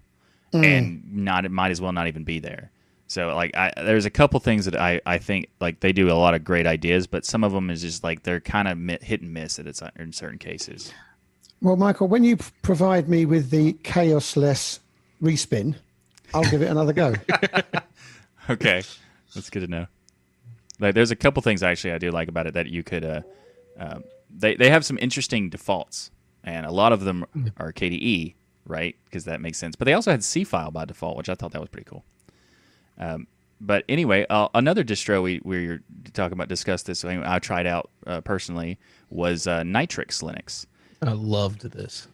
and 0.53 1.03
not 1.13 1.45
it 1.45 1.51
might 1.51 1.71
as 1.71 1.81
well 1.81 1.91
not 1.91 2.07
even 2.07 2.23
be 2.23 2.39
there. 2.39 2.71
So 3.07 3.35
like 3.35 3.55
I 3.55 3.71
there's 3.77 4.05
a 4.05 4.09
couple 4.09 4.39
things 4.39 4.65
that 4.65 4.75
I 4.75 5.01
I 5.05 5.17
think 5.17 5.49
like 5.59 5.79
they 5.81 5.91
do 5.93 6.09
a 6.09 6.13
lot 6.13 6.33
of 6.33 6.43
great 6.43 6.65
ideas, 6.65 7.07
but 7.07 7.25
some 7.25 7.43
of 7.43 7.51
them 7.51 7.69
is 7.69 7.81
just 7.81 8.03
like 8.03 8.23
they're 8.23 8.39
kind 8.39 8.67
of 8.67 9.01
hit 9.01 9.21
and 9.21 9.33
miss 9.33 9.59
at 9.59 9.67
it's 9.67 9.81
in 9.97 10.13
certain 10.13 10.39
cases. 10.39 10.93
Well, 11.61 11.75
Michael, 11.75 12.07
when 12.07 12.23
you 12.23 12.37
provide 12.61 13.07
me 13.07 13.25
with 13.25 13.49
the 13.49 13.73
chaosless 13.73 14.79
respin, 15.21 15.75
I'll 16.33 16.43
give 16.43 16.61
it 16.61 16.69
another 16.69 16.93
go. 16.93 17.13
Okay, 18.49 18.83
that's 19.33 19.49
good 19.49 19.61
to 19.61 19.67
know. 19.67 19.87
Like 20.79 20.95
there's 20.95 21.11
a 21.11 21.15
couple 21.15 21.41
things 21.41 21.63
actually 21.63 21.93
I 21.93 21.97
do 21.97 22.11
like 22.11 22.27
about 22.27 22.45
it 22.47 22.55
that 22.55 22.67
you 22.67 22.83
could 22.83 23.05
uh 23.05 23.21
um, 23.79 24.03
they 24.29 24.55
they 24.55 24.69
have 24.69 24.85
some 24.85 24.97
interesting 24.99 25.49
defaults 25.49 26.11
and 26.43 26.65
a 26.65 26.71
lot 26.71 26.91
of 26.91 27.05
them 27.05 27.25
are 27.57 27.71
KDE 27.71 28.33
right 28.65 28.95
because 29.05 29.25
that 29.25 29.41
makes 29.41 29.57
sense. 29.57 29.75
But 29.75 29.85
they 29.85 29.93
also 29.93 30.11
had 30.11 30.23
C 30.23 30.43
file 30.43 30.71
by 30.71 30.85
default, 30.85 31.17
which 31.17 31.29
I 31.29 31.35
thought 31.35 31.51
that 31.51 31.61
was 31.61 31.69
pretty 31.69 31.89
cool. 31.89 32.03
Um, 32.97 33.27
but 33.59 33.85
anyway, 33.87 34.25
uh, 34.29 34.49
another 34.53 34.83
distro 34.83 35.23
we 35.23 35.41
we 35.43 35.67
were 35.67 35.79
talking 36.13 36.33
about 36.33 36.49
discussed 36.49 36.85
this. 36.85 37.05
I, 37.05 37.35
I 37.35 37.39
tried 37.39 37.65
out 37.65 37.89
uh, 38.05 38.21
personally 38.21 38.77
was 39.09 39.47
uh, 39.47 39.61
Nitrux 39.61 40.21
Linux. 40.21 40.65
I 41.01 41.11
loved 41.11 41.61
this. 41.71 42.07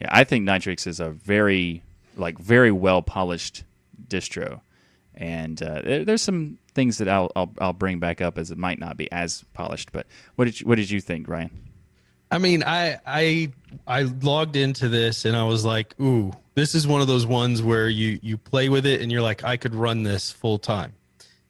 Yeah, 0.00 0.08
I 0.10 0.24
think 0.24 0.46
Nitrux 0.46 0.86
is 0.86 1.00
a 1.00 1.10
very 1.10 1.82
like 2.16 2.38
very 2.38 2.70
well 2.70 3.02
polished 3.02 3.64
distro, 4.08 4.60
and 5.14 5.60
uh, 5.62 5.82
there, 5.82 6.04
there's 6.04 6.22
some 6.22 6.58
things 6.74 6.98
that 6.98 7.08
I'll, 7.08 7.32
I'll 7.34 7.52
I'll 7.60 7.72
bring 7.72 7.98
back 7.98 8.20
up 8.20 8.38
as 8.38 8.50
it 8.50 8.58
might 8.58 8.78
not 8.78 8.96
be 8.96 9.10
as 9.10 9.44
polished. 9.54 9.90
But 9.92 10.06
what 10.36 10.44
did 10.44 10.60
you, 10.60 10.66
what 10.66 10.76
did 10.76 10.90
you 10.90 11.00
think, 11.00 11.28
Ryan? 11.28 11.50
I 12.30 12.38
mean, 12.38 12.62
I 12.62 12.98
I 13.06 13.52
I 13.86 14.02
logged 14.02 14.56
into 14.56 14.88
this 14.88 15.24
and 15.24 15.36
I 15.36 15.44
was 15.44 15.64
like, 15.64 15.98
ooh, 16.00 16.32
this 16.54 16.74
is 16.74 16.86
one 16.86 17.00
of 17.00 17.06
those 17.06 17.26
ones 17.26 17.62
where 17.62 17.88
you 17.88 18.18
you 18.22 18.36
play 18.36 18.68
with 18.68 18.86
it 18.86 19.00
and 19.00 19.10
you're 19.10 19.22
like, 19.22 19.44
I 19.44 19.56
could 19.56 19.74
run 19.74 20.02
this 20.02 20.30
full 20.30 20.58
time. 20.58 20.92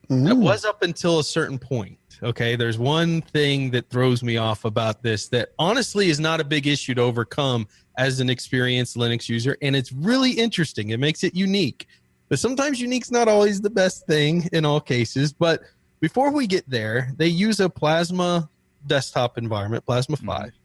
It 0.09 0.13
mm-hmm. 0.13 0.41
was 0.41 0.65
up 0.65 0.83
until 0.83 1.19
a 1.19 1.25
certain 1.25 1.59
point. 1.59 1.99
Okay, 2.23 2.57
there's 2.57 2.79
one 2.79 3.21
thing 3.21 3.71
that 3.73 3.91
throws 3.91 4.23
me 4.23 4.39
off 4.39 4.65
about 4.65 5.03
this 5.03 5.29
that 5.29 5.51
honestly 5.59 6.09
is 6.09 6.19
not 6.19 6.41
a 6.41 6.45
big 6.45 6.67
issue 6.67 6.95
to 6.95 7.03
overcome 7.03 7.69
as 7.97 8.21
an 8.21 8.31
experienced 8.31 8.97
Linux 8.97 9.29
user, 9.29 9.57
and 9.63 9.77
it's 9.77 9.93
really 9.93 10.33
interesting. 10.33 10.91
It 10.91 10.99
makes 10.99 11.23
it 11.23 11.35
unique, 11.35 11.87
but 12.29 12.39
sometimes 12.39 12.81
unique's 12.81 13.11
not 13.11 13.29
always 13.29 13.61
the 13.61 13.71
best 13.71 14.07
thing 14.07 14.49
in 14.53 14.65
all 14.65 14.81
cases. 14.81 15.33
But 15.33 15.63
before 16.01 16.33
we 16.33 16.47
get 16.47 16.69
there, 16.69 17.13
they 17.17 17.29
use 17.29 17.61
a 17.61 17.69
Plasma 17.69 18.49
desktop 18.87 19.39
environment, 19.39 19.85
Plasma 19.85 20.17
mm-hmm. 20.17 20.27
Five 20.27 20.58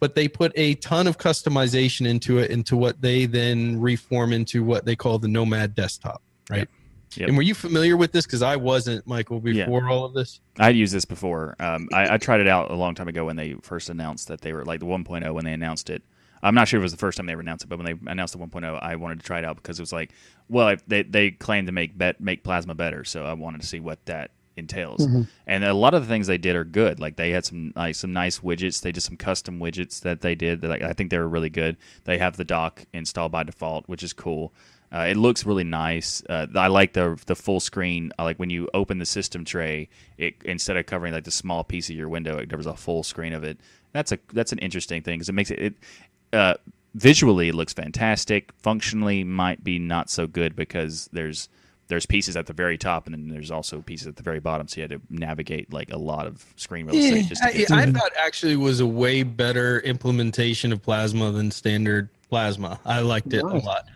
but 0.00 0.14
they 0.14 0.28
put 0.28 0.52
a 0.54 0.74
ton 0.76 1.06
of 1.06 1.18
customization 1.18 2.06
into 2.06 2.38
it 2.38 2.50
into 2.50 2.76
what 2.76 3.00
they 3.00 3.26
then 3.26 3.80
reform 3.80 4.32
into 4.32 4.62
what 4.62 4.84
they 4.84 4.94
call 4.96 5.18
the 5.18 5.28
nomad 5.28 5.74
desktop 5.74 6.22
right 6.50 6.68
Yep. 7.16 7.28
and 7.28 7.36
were 7.38 7.42
you 7.42 7.54
familiar 7.54 7.96
with 7.96 8.12
this 8.12 8.26
because 8.26 8.42
i 8.42 8.54
wasn't 8.54 9.06
michael 9.06 9.40
before 9.40 9.88
all 9.88 10.04
of 10.04 10.12
this 10.12 10.40
I'd 10.58 10.76
used 10.76 10.92
this 10.92 11.04
before. 11.04 11.54
Um, 11.60 11.88
I, 11.92 12.14
I 12.14 12.18
tried 12.18 12.40
it 12.40 12.48
out 12.48 12.70
a 12.70 12.74
long 12.74 12.94
time 12.96 13.06
ago 13.08 13.24
when 13.24 13.36
they 13.36 13.54
first 13.62 13.88
announced 13.90 14.26
that 14.28 14.40
they 14.40 14.52
were 14.52 14.64
like 14.64 14.80
the 14.80 14.86
1.0 14.86 15.32
when 15.32 15.44
they 15.44 15.52
announced 15.52 15.88
it. 15.88 16.02
I'm 16.42 16.54
not 16.54 16.66
sure 16.68 16.80
it 16.80 16.82
was 16.82 16.90
the 16.92 16.98
first 16.98 17.16
time 17.16 17.26
they 17.26 17.32
ever 17.32 17.40
announced 17.42 17.64
it, 17.64 17.68
but 17.68 17.78
when 17.78 17.86
they 17.86 18.10
announced 18.10 18.36
the 18.36 18.44
1.0, 18.44 18.78
I 18.82 18.96
wanted 18.96 19.20
to 19.20 19.24
try 19.26 19.38
it 19.38 19.44
out 19.44 19.54
because 19.56 19.78
it 19.78 19.82
was 19.82 19.92
like, 19.92 20.10
well, 20.48 20.74
they 20.88 21.02
they 21.04 21.30
claimed 21.30 21.68
to 21.68 21.72
make 21.72 21.96
bet 21.96 22.20
make 22.20 22.42
plasma 22.44 22.74
better, 22.74 23.04
so 23.04 23.24
I 23.24 23.32
wanted 23.34 23.60
to 23.60 23.66
see 23.68 23.78
what 23.80 24.04
that 24.06 24.32
entails. 24.58 25.06
And 25.46 25.64
a 25.64 25.72
lot 25.72 25.94
of 25.94 26.02
the 26.02 26.08
things 26.08 26.26
they 26.26 26.38
did 26.38 26.56
are 26.56 26.64
good. 26.64 27.00
Like 27.00 27.16
they 27.16 27.30
had 27.30 27.44
some 27.44 27.72
like 27.76 27.94
some 27.94 28.12
nice 28.12 28.40
widgets. 28.40 28.82
They 28.82 28.92
did 28.92 29.02
some 29.02 29.16
custom 29.16 29.58
widgets 29.58 30.00
that 30.00 30.20
they 30.20 30.34
did. 30.34 30.60
That 30.60 30.68
like, 30.68 30.82
I 30.82 30.92
think 30.92 31.10
they 31.10 31.18
were 31.18 31.28
really 31.28 31.50
good. 31.50 31.76
They 32.04 32.18
have 32.18 32.36
the 32.36 32.44
dock 32.44 32.84
installed 32.92 33.32
by 33.32 33.44
default, 33.44 33.88
which 33.88 34.02
is 34.02 34.12
cool. 34.12 34.52
Uh, 34.90 35.06
it 35.10 35.16
looks 35.16 35.44
really 35.44 35.64
nice. 35.64 36.22
Uh, 36.28 36.46
I 36.54 36.68
like 36.68 36.94
the 36.94 37.20
the 37.26 37.36
full 37.36 37.60
screen. 37.60 38.12
I 38.18 38.24
like 38.24 38.38
when 38.38 38.50
you 38.50 38.68
open 38.72 38.98
the 38.98 39.06
system 39.06 39.44
tray, 39.44 39.88
it 40.16 40.34
instead 40.44 40.76
of 40.76 40.86
covering 40.86 41.12
like 41.12 41.24
the 41.24 41.30
small 41.30 41.62
piece 41.62 41.90
of 41.90 41.96
your 41.96 42.08
window, 42.08 42.38
it 42.38 42.48
covers 42.48 42.66
a 42.66 42.74
full 42.74 43.02
screen 43.02 43.32
of 43.32 43.44
it. 43.44 43.58
That's 43.92 44.12
a 44.12 44.18
that's 44.32 44.52
an 44.52 44.58
interesting 44.58 45.02
thing 45.02 45.18
because 45.18 45.28
it 45.28 45.34
makes 45.34 45.50
it, 45.50 45.58
it 45.58 45.74
uh, 46.32 46.54
visually 46.94 47.48
it 47.48 47.54
looks 47.54 47.74
fantastic. 47.74 48.52
Functionally, 48.58 49.24
might 49.24 49.62
be 49.62 49.78
not 49.78 50.08
so 50.08 50.26
good 50.26 50.56
because 50.56 51.08
there's 51.12 51.48
there's 51.88 52.06
pieces 52.06 52.36
at 52.36 52.46
the 52.46 52.52
very 52.52 52.78
top 52.78 53.06
and 53.06 53.14
then 53.14 53.28
there's 53.28 53.50
also 53.50 53.80
pieces 53.80 54.06
at 54.06 54.16
the 54.16 54.22
very 54.22 54.40
bottom, 54.40 54.68
so 54.68 54.76
you 54.76 54.82
had 54.82 54.90
to 54.90 55.00
navigate 55.10 55.72
like 55.72 55.90
a 55.92 55.98
lot 55.98 56.26
of 56.26 56.44
screen 56.56 56.86
real 56.86 56.94
estate. 56.96 57.26
just 57.26 57.42
to 57.42 57.48
I, 57.48 57.52
get 57.52 57.70
I 57.70 57.86
thought 57.90 58.12
actually 58.16 58.56
was 58.56 58.80
a 58.80 58.86
way 58.86 59.22
better 59.22 59.80
implementation 59.80 60.72
of 60.72 60.82
plasma 60.82 61.32
than 61.32 61.50
standard 61.50 62.08
plasma 62.28 62.78
i 62.84 63.00
liked 63.00 63.32
it 63.32 63.42
Nice. 63.44 63.62
a 63.62 63.66
lot 63.66 63.86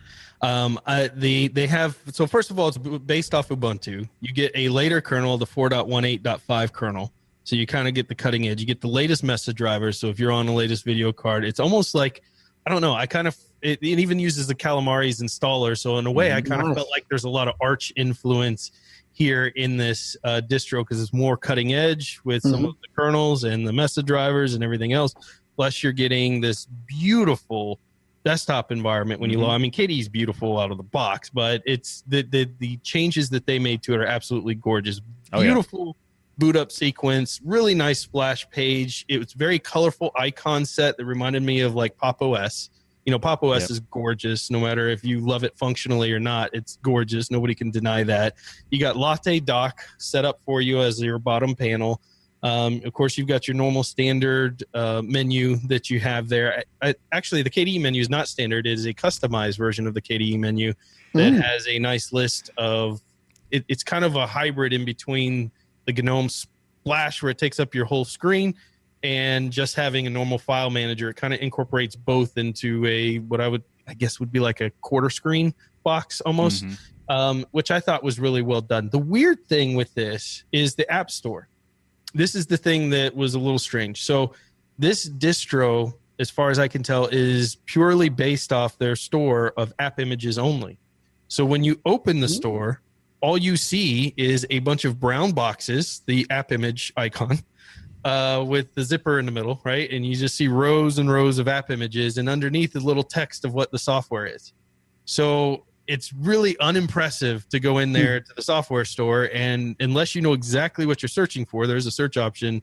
um, 0.41 0.81
I, 0.87 1.09
the 1.09 1.49
they 1.49 1.67
have 1.69 1.97
so 2.13 2.27
first 2.27 2.51
of 2.51 2.59
all 2.59 2.69
it's 2.69 2.79
based 2.79 3.35
off 3.35 3.51
ubuntu 3.51 4.09
you 4.21 4.33
get 4.33 4.51
a 4.55 4.69
later 4.71 5.01
kernel 5.01 5.37
the 5.39 5.47
4.18.5 5.47 6.73
kernel 6.73 7.13
So 7.45 7.57
you 7.57 7.67
kind 7.67 7.89
of 7.89 7.95
get 7.95 8.09
the 8.09 8.15
cutting 8.15 8.49
edge. 8.49 8.61
You 8.61 8.67
get 8.67 8.81
the 8.81 8.89
latest 8.89 9.23
Mesa 9.25 9.53
drivers. 9.53 9.99
So 9.99 10.09
if 10.09 10.19
you're 10.21 10.31
on 10.33 10.47
the 10.47 10.53
latest 10.53 10.85
video 10.85 11.13
card, 11.13 11.45
it's 11.45 11.59
almost 11.61 11.95
like 11.95 12.23
I 12.67 12.71
don't 12.71 12.81
know. 12.81 12.95
I 12.95 13.07
kind 13.07 13.27
of 13.27 13.37
it, 13.63 13.79
it 13.81 13.99
even 13.99 14.19
uses 14.19 14.47
the 14.47 14.55
Calamares 14.55 15.23
installer. 15.23 15.79
So 15.79 15.99
in 15.99 16.07
a 16.07 16.11
way, 16.11 16.33
I 16.33 16.41
kind 16.41 16.63
Nice. 16.63 16.71
of 16.71 16.77
felt 16.77 16.91
like 16.91 17.07
there's 17.09 17.25
a 17.25 17.29
lot 17.31 17.49
of 17.49 17.55
Arch 17.61 17.93
influence 17.97 18.73
here 19.13 19.47
in 19.57 19.77
this 19.77 20.17
uh, 20.25 20.41
distro 20.47 20.81
because 20.81 21.01
it's 21.01 21.13
more 21.13 21.37
cutting 21.37 21.73
edge 21.75 22.19
with 22.25 22.43
some 22.43 22.63
Mhm. 22.63 22.69
of 22.71 22.75
the 22.81 22.89
kernels 22.97 23.45
and 23.45 23.67
the 23.67 23.73
Mesa 23.73 24.03
drivers 24.03 24.55
and 24.55 24.65
everything 24.65 24.93
else. 24.93 25.15
Plus, 25.57 25.83
you're 25.83 25.93
getting 25.93 26.41
this 26.41 26.67
beautiful 26.87 27.79
desktop 28.25 28.73
environment 28.73 29.21
when 29.21 29.31
you 29.31 29.37
Mhm. 29.39 29.43
load. 29.43 29.51
I 29.51 29.59
mean, 29.59 29.71
KDE's 29.71 30.09
beautiful 30.09 30.59
out 30.59 30.71
of 30.71 30.77
the 30.77 30.83
box, 30.83 31.29
but 31.31 31.61
it's 31.67 32.03
the 32.07 32.23
the 32.23 32.49
the 32.59 32.77
changes 32.79 33.29
that 33.31 33.47
they 33.47 33.59
made 33.59 33.83
to 33.83 33.95
it 33.95 33.99
are 34.01 34.07
absolutely 34.07 34.55
gorgeous. 34.55 35.01
Oh, 35.33 35.41
yeah. 35.41 35.49
Beautiful 35.49 35.97
boot 36.39 36.57
up 36.57 36.73
sequence, 36.73 37.41
really 37.45 37.75
nice 37.75 38.01
splash 38.01 38.49
page. 38.51 39.05
It 39.09 39.19
was 39.19 39.35
very 39.35 39.59
colorful 39.59 40.11
icon 40.17 40.65
set 40.65 40.97
that 40.97 41.05
reminded 41.05 41.43
me 41.43 41.61
of 41.61 41.75
like 41.75 41.97
Pop 41.99 42.23
OS. 42.23 42.71
You 43.05 43.11
know, 43.11 43.19
Pop 43.19 43.43
OS 43.43 43.63
Yep. 43.63 43.71
is 43.71 43.81
gorgeous. 43.81 44.51
No 44.51 44.61
matter 44.61 44.89
if 44.89 45.05
you 45.05 45.21
love 45.21 45.43
it 45.45 45.57
functionally 45.59 46.13
or 46.13 46.21
not, 46.21 46.51
it's 46.53 46.79
gorgeous. 46.83 47.31
Nobody 47.31 47.55
can 47.55 47.71
deny 47.71 48.05
that. 48.05 48.35
You 48.71 48.79
got 48.79 48.97
Latte 48.97 49.41
Dock 49.41 49.81
set 49.99 50.25
up 50.25 50.41
for 50.45 50.61
you 50.61 50.81
as 50.81 51.01
your 51.03 51.19
bottom 51.19 51.55
panel. 51.57 52.01
Um, 52.45 52.81
of 52.85 52.93
course, 52.93 53.17
you've 53.19 53.29
got 53.29 53.47
your 53.47 53.57
normal 53.57 53.83
standard 53.85 54.65
uh, 54.75 55.01
menu 55.05 55.57
that 55.69 55.91
you 55.91 56.01
have 56.01 56.29
there. 56.29 56.65
I, 56.83 56.89
I, 56.91 56.95
actually, 57.13 57.43
the 57.43 57.51
KDE 57.51 57.81
menu 57.81 58.01
is 58.01 58.11
not 58.11 58.27
standard; 58.29 58.67
it 58.67 58.73
is 58.73 58.85
a 58.87 58.93
customized 58.95 59.57
version 59.59 59.87
of 59.87 59.95
the 59.95 60.03
KDE 60.03 60.39
menu 60.39 60.73
that 61.15 61.33
Mm. 61.33 61.41
has 61.43 61.67
a 61.69 61.79
nice 61.79 62.13
list 62.13 62.51
of. 62.57 63.01
It, 63.53 63.65
it's 63.69 63.85
kind 63.85 64.05
of 64.05 64.17
a 64.17 64.27
hybrid 64.27 64.73
in 64.73 64.85
between 64.85 65.53
the 65.87 65.93
GNOME 65.93 66.29
Splash, 66.31 67.23
where 67.23 67.31
it 67.31 67.39
takes 67.39 67.61
up 67.61 67.75
your 67.75 67.85
whole 67.85 68.05
screen, 68.05 68.55
and 69.03 69.51
just 69.51 69.75
having 69.75 70.07
a 70.07 70.11
normal 70.11 70.39
file 70.39 70.71
manager. 70.71 71.09
It 71.11 71.17
kind 71.17 71.35
of 71.35 71.41
incorporates 71.41 71.97
both 71.97 72.39
into 72.39 72.85
a 72.87 73.19
what 73.19 73.41
I 73.41 73.49
would, 73.49 73.63
I 73.89 73.95
guess, 73.95 74.21
would 74.21 74.31
be 74.33 74.41
like 74.41 74.61
a 74.61 74.71
quarter 74.81 75.11
screen 75.11 75.55
box 75.83 76.21
almost 76.21 76.65
Mhm. 76.65 76.79
um, 77.09 77.47
which 77.51 77.71
I 77.71 77.81
thought 77.81 78.05
was 78.05 78.21
really 78.21 78.43
well 78.43 78.61
done. 78.61 78.89
The 78.91 78.99
weird 78.99 79.47
thing 79.49 79.75
with 79.75 79.93
this 79.95 80.45
is 80.53 80.75
the 80.77 80.89
App 80.91 81.11
Store. 81.11 81.49
This 82.15 82.35
is 82.35 82.47
the 82.47 82.57
thing 82.57 82.91
that 82.91 83.17
was 83.17 83.35
a 83.35 83.39
little 83.39 83.59
strange. 83.59 84.03
So, 84.05 84.35
this 84.79 85.09
distro, 85.09 85.93
as 86.19 86.31
far 86.31 86.51
as 86.51 86.59
I 86.59 86.69
can 86.69 86.83
tell, 86.83 87.07
is 87.07 87.57
purely 87.67 88.09
based 88.09 88.53
off 88.53 88.79
their 88.79 88.97
store 88.97 89.53
of 89.57 89.73
app 89.79 89.99
images 89.99 90.39
only. 90.39 90.79
So, 91.29 91.45
when 91.45 91.65
you 91.65 91.81
open 91.85 92.21
the 92.21 92.29
store, 92.29 92.81
all 93.21 93.37
you 93.39 93.57
see 93.57 94.15
is 94.17 94.47
a 94.51 94.61
bunch 94.61 94.85
of 94.85 95.01
brown 95.01 95.33
boxes, 95.33 96.03
the 96.07 96.27
app 96.31 96.53
image 96.53 96.93
icon, 96.97 97.41
uh, 98.05 98.45
with 98.47 98.75
the 98.75 98.83
zipper 98.83 99.19
in 99.19 99.27
the 99.27 99.33
middle, 99.33 99.61
right? 99.65 99.91
And 99.91 100.05
you 100.05 100.17
just 100.17 100.37
see 100.37 100.49
rows 100.49 100.99
and 100.99 101.11
rows 101.11 101.39
of 101.39 101.49
app 101.49 101.71
images, 101.71 102.19
and 102.19 102.29
underneath 102.29 102.75
is 102.77 102.85
little 102.85 103.03
text 103.03 103.45
of 103.45 103.55
what 103.55 103.71
the 103.71 103.79
software 103.79 104.27
is. 104.27 104.53
So 105.05 105.65
it's 105.87 106.13
really 106.13 106.59
unimpressive 106.59 107.49
to 107.51 107.61
go 107.61 107.79
in 107.79 107.93
there 107.93 108.21
to 108.21 108.33
the 108.35 108.43
software 108.43 108.85
store, 108.85 109.31
and 109.33 109.77
unless 109.81 110.15
you 110.15 110.23
know 110.23 110.33
exactly 110.33 110.87
what 110.87 111.03
you're 111.03 111.09
searching 111.09 111.45
for, 111.45 111.67
there's 111.67 111.87
a 111.87 111.91
search 111.91 112.17
option. 112.17 112.63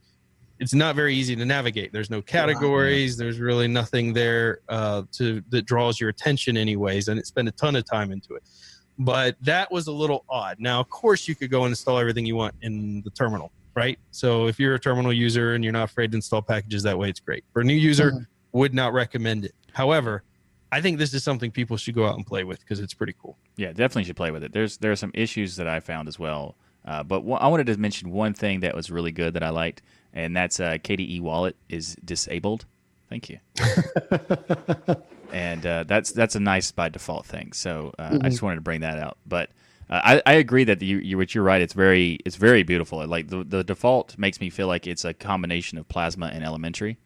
It's 0.60 0.74
not 0.74 0.96
very 0.96 1.16
easy 1.16 1.38
to 1.38 1.46
navigate. 1.46 1.94
There's 1.94 2.10
no 2.10 2.22
categories. 2.22 3.16
There's 3.16 3.40
really 3.40 3.70
nothing 3.70 4.12
there 4.12 4.60
uh, 4.68 5.04
to 5.14 5.42
that 5.50 5.66
draws 5.66 6.02
your 6.02 6.10
attention, 6.10 6.58
anyways. 6.58 7.08
And 7.08 7.18
it 7.18 7.26
spent 7.26 7.48
a 7.48 7.52
ton 7.52 7.78
of 7.78 7.86
time 7.86 8.12
into 8.12 8.36
it 8.36 8.44
but 9.00 9.38
that 9.42 9.72
was 9.72 9.88
a 9.88 9.92
little 9.92 10.26
odd. 10.30 10.58
Now, 10.60 10.82
of 10.82 10.90
course, 10.90 11.28
you 11.28 11.34
could 11.34 11.50
go 11.50 11.64
and 11.64 11.72
install 11.72 11.98
everything 11.98 12.26
you 12.26 12.36
want 12.36 12.54
in 12.62 13.02
the 13.04 13.10
terminal, 13.12 13.52
right? 13.76 13.98
So 14.12 14.48
if 14.48 14.60
you're 14.60 14.76
a 14.76 14.80
terminal 14.80 15.14
user 15.14 15.54
and 15.56 15.64
you're 15.64 15.74
not 15.74 15.90
afraid 15.90 16.12
to 16.12 16.18
install 16.18 16.42
packages 16.42 16.84
that 16.84 16.98
way, 16.98 17.10
it's 17.10 17.20
great. 17.20 17.44
For 17.54 17.62
a 17.62 17.66
new 17.66 17.74
user, 17.74 18.12
Mhm. 18.12 18.28
would 18.52 18.74
not 18.74 18.94
recommend 18.94 19.46
it. 19.46 19.56
However, 19.74 20.24
I 20.72 20.82
think 20.82 20.98
this 21.00 21.14
is 21.14 21.24
something 21.24 21.50
people 21.52 21.78
should 21.78 21.96
go 21.96 22.06
out 22.06 22.16
and 22.16 22.26
play 22.26 22.44
with 22.44 22.60
because 22.60 22.80
it's 22.80 22.94
pretty 22.94 23.16
cool. 23.22 23.38
Yeah, 23.58 23.70
definitely 23.70 24.04
should 24.04 24.16
play 24.16 24.32
with 24.32 24.44
it. 24.44 24.54
There's 24.54 24.78
there 24.78 24.92
are 24.92 24.96
some 24.96 25.12
issues 25.14 25.56
that 25.56 25.68
I 25.68 25.80
found 25.80 26.08
as 26.08 26.20
well, 26.20 26.56
uh, 26.86 27.04
but 27.04 27.24
one, 27.24 27.42
I 27.42 27.48
wanted 27.48 27.68
to 27.68 27.78
mention 27.78 28.12
one 28.12 28.34
thing 28.34 28.60
that 28.60 28.76
was 28.76 28.92
really 28.92 29.12
good 29.12 29.34
that 29.34 29.44
I 29.44 29.50
liked, 29.50 29.82
and 30.14 30.36
that's 30.36 30.60
uh, 30.60 30.78
KDE 30.84 31.22
Wallet 31.22 31.56
is 31.70 31.96
disabled. 32.06 32.66
Thank 33.10 33.30
you. 33.30 33.40
and 35.32 35.66
uh, 35.66 35.84
that's 35.88 36.12
that's 36.12 36.36
a 36.36 36.40
nice 36.40 36.72
by 36.72 36.90
default 36.90 37.26
thing. 37.26 37.54
So 37.54 37.94
uh, 38.00 38.20
I 38.22 38.30
just 38.30 38.42
wanted 38.42 38.56
to 38.56 38.62
bring 38.62 38.82
that 38.82 39.00
out. 39.00 39.18
But 39.26 39.50
uh, 39.50 39.54
I, 39.90 40.22
I 40.26 40.34
agree 40.34 40.64
that 40.66 40.82
you, 40.82 40.98
you 40.98 41.18
what 41.18 41.34
you're 41.34 41.44
right. 41.44 41.62
It's 41.62 41.74
very 41.74 42.20
it's 42.26 42.36
very 42.36 42.64
beautiful. 42.64 43.06
Like 43.08 43.30
the 43.30 43.44
the 43.44 43.64
default 43.64 44.18
makes 44.18 44.40
me 44.40 44.50
feel 44.50 44.68
like 44.68 44.86
it's 44.86 45.04
a 45.04 45.14
combination 45.14 45.78
of 45.78 45.88
Plasma 45.88 46.28
and 46.28 46.44
Elementary. 46.44 46.98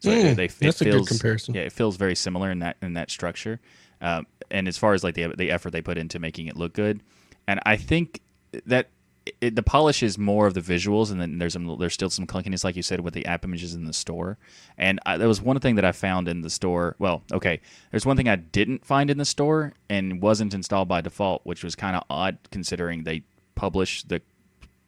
So 0.00 0.10
Mm, 0.10 0.36
they, 0.36 0.44
it 0.44 0.50
that's 0.60 0.80
a 0.80 0.84
good 0.84 0.92
feels, 0.92 1.08
comparison. 1.08 1.54
Yeah, 1.54 1.62
it 1.62 1.72
feels 1.72 1.96
very 1.96 2.14
similar 2.14 2.50
in 2.50 2.60
that 2.60 2.76
in 2.82 2.94
that 2.94 3.10
structure. 3.10 3.60
Um, 4.00 4.26
and 4.50 4.68
as 4.68 4.78
far 4.78 4.94
as 4.94 5.02
like 5.02 5.14
the 5.14 5.28
the 5.36 5.50
effort 5.50 5.70
they 5.70 5.82
put 5.82 5.98
into 5.98 6.18
making 6.18 6.46
it 6.46 6.56
look 6.56 6.72
good, 6.74 7.00
and 7.46 7.60
I 7.64 7.76
think 7.76 8.20
that 8.66 8.90
it, 9.40 9.54
the 9.54 9.62
polish 9.62 10.02
is 10.02 10.18
more 10.18 10.46
of 10.46 10.54
the 10.54 10.60
visuals, 10.60 11.10
and 11.10 11.20
then 11.20 11.38
there's 11.38 11.52
some 11.52 11.76
there's 11.78 11.94
still 11.94 12.10
some 12.10 12.26
clunkiness, 12.26 12.64
like 12.64 12.76
you 12.76 12.82
said, 12.82 13.00
with 13.00 13.14
the 13.14 13.26
app 13.26 13.44
images 13.44 13.74
in 13.74 13.84
the 13.84 13.92
store. 13.92 14.38
And 14.76 15.00
I, 15.06 15.16
there 15.16 15.28
was 15.28 15.40
one 15.40 15.58
thing 15.60 15.76
that 15.76 15.84
I 15.84 15.92
found 15.92 16.28
in 16.28 16.42
the 16.42 16.50
store. 16.50 16.96
Well, 16.98 17.22
okay, 17.32 17.60
there's 17.90 18.06
one 18.06 18.16
thing 18.16 18.28
I 18.28 18.36
didn't 18.36 18.84
find 18.84 19.10
in 19.10 19.18
the 19.18 19.24
store 19.24 19.74
and 19.88 20.20
wasn't 20.20 20.54
installed 20.54 20.88
by 20.88 21.00
default, 21.00 21.42
which 21.44 21.64
was 21.64 21.74
kind 21.74 21.96
of 21.96 22.04
odd 22.10 22.38
considering 22.50 23.04
they 23.04 23.22
publish 23.54 24.02
the 24.04 24.20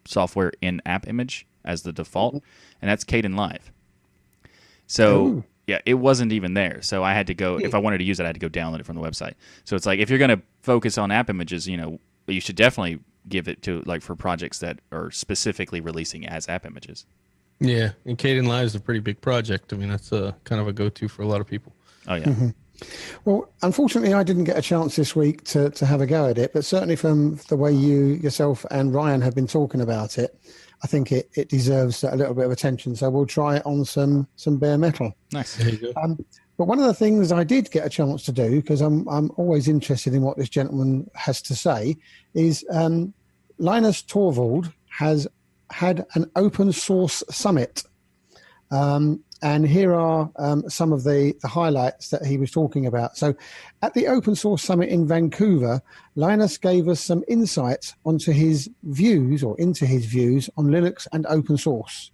software 0.07 0.53
in 0.61 0.81
app 0.87 1.09
image 1.09 1.47
as 1.65 1.83
the 1.83 1.93
default, 1.93 2.37
mm-hmm. 2.37 2.79
and 2.83 2.91
that's 2.91 3.05
Kdenlive. 3.05 3.71
So 4.87 5.27
Ooh. 5.27 5.45
yeah, 5.67 5.79
it 5.87 5.95
wasn't 5.95 6.33
even 6.33 6.55
there. 6.55 6.83
So 6.83 7.05
I 7.05 7.15
had 7.15 7.29
to 7.29 7.35
go 7.35 7.59
if 7.59 7.75
I 7.75 7.79
wanted 7.79 7.99
to 7.99 8.05
use 8.05 8.21
it, 8.21 8.25
I 8.25 8.27
had 8.27 8.41
to 8.41 8.41
go 8.41 8.49
download 8.49 8.81
it 8.81 8.87
from 8.87 8.97
the 8.97 9.03
website. 9.03 9.35
So 9.65 9.77
it's 9.77 9.87
like 9.87 10.01
if 10.01 10.11
you're 10.11 10.19
going 10.19 10.37
to 10.37 10.43
focus 10.63 10.99
on 10.99 11.11
app 11.11 11.31
images, 11.31 11.69
you 11.69 11.77
know, 11.77 12.01
you 12.27 12.41
should 12.41 12.57
definitely 12.57 13.01
give 13.29 13.49
it 13.49 13.63
to 13.63 13.83
like 13.87 14.03
for 14.03 14.17
projects 14.17 14.59
that 14.61 14.81
are 14.93 15.11
specifically 15.11 15.81
releasing 15.81 16.27
as 16.27 16.49
app 16.49 16.67
images. 16.67 17.07
Yeah, 17.61 17.93
and 18.07 18.17
Kdenlive 18.17 18.65
is 18.65 18.75
a 18.75 18.81
pretty 18.81 19.01
big 19.01 19.21
project. 19.21 19.73
I 19.73 19.77
mean, 19.77 19.91
that's 19.91 20.13
a 20.13 20.35
kind 20.45 20.61
of 20.61 20.69
a 20.69 20.73
go-to 20.73 21.09
for 21.09 21.23
a 21.23 21.27
lot 21.27 21.41
of 21.41 21.47
people. 21.47 21.75
Oh 22.09 22.15
yeah. 22.15 22.51
Well, 23.27 23.53
unfortunately, 23.63 24.15
I 24.15 24.23
didn't 24.23 24.45
get 24.45 24.57
a 24.57 24.63
chance 24.63 24.97
this 24.97 25.15
week 25.15 25.45
to, 25.45 25.69
to 25.71 25.85
have 25.85 26.01
a 26.01 26.07
go 26.07 26.29
at 26.29 26.39
it, 26.39 26.55
but 26.55 26.65
certainly 26.65 26.97
from 26.97 27.39
the 27.49 27.57
way 27.57 27.73
you 27.73 28.15
yourself 28.23 28.65
and 28.71 28.95
Ryan 28.95 29.21
have 29.21 29.35
been 29.35 29.47
talking 29.47 29.83
about 29.83 30.17
it, 30.17 30.39
I 30.83 30.87
think 30.87 31.13
it, 31.13 31.29
it 31.35 31.51
deserves 31.51 32.03
a 32.03 32.17
little 32.17 32.33
bit 32.33 32.47
of 32.47 32.51
attention. 32.51 32.97
So 32.97 33.11
we'll 33.11 33.27
try 33.27 33.57
it 33.57 33.67
on 33.67 33.85
some 33.85 34.27
some 34.37 34.57
bare 34.57 34.79
metal. 34.79 35.13
Nice. 35.33 35.57
There 35.57 35.69
you 35.69 35.93
go. 35.93 36.01
Um, 36.03 36.25
but 36.61 36.69
one 36.69 36.79
of 36.79 36.85
the 36.85 36.93
things 36.93 37.33
I 37.33 37.43
did 37.43 37.71
get 37.71 37.87
a 37.87 37.89
chance 37.89 38.23
to 38.25 38.33
do, 38.33 38.61
because 38.61 38.83
I'm 38.83 39.09
I'm 39.09 39.31
always 39.39 39.67
interested 39.67 40.13
in 40.13 40.21
what 40.21 40.37
this 40.37 40.51
gentleman 40.51 41.11
has 41.15 41.41
to 41.41 41.57
say, 41.57 41.97
is 42.35 42.67
um, 42.71 43.15
Linus 43.57 44.03
Torvald 44.03 44.71
has 44.91 45.27
had 45.71 46.05
an 46.17 46.31
open 46.37 46.71
source 46.73 47.23
summit. 47.31 47.85
Um, 48.71 49.25
and 49.41 49.67
here 49.67 49.95
are 49.95 50.31
um, 50.37 50.69
some 50.69 50.93
of 50.93 51.05
the, 51.05 51.35
the 51.41 51.49
highlights 51.49 52.11
that 52.11 52.27
he 52.27 52.37
was 52.37 52.51
talking 52.51 52.85
about. 52.85 53.17
So, 53.17 53.35
at 53.81 53.95
the 53.95 54.09
Open 54.09 54.35
Source 54.35 54.63
Summit 54.63 54.91
in 54.91 55.09
Vancouver, 55.09 55.81
Linus 56.15 56.59
gave 56.59 56.89
us 56.89 57.01
some 57.01 57.25
insights 57.27 57.95
onto 58.05 58.33
his 58.33 58.69
views 58.83 59.43
or 59.43 59.59
into 59.59 59.87
his 59.87 60.05
views 60.05 60.51
on 60.59 60.67
Linux 60.67 61.07
and 61.15 61.25
open 61.31 61.57
source. 61.57 62.11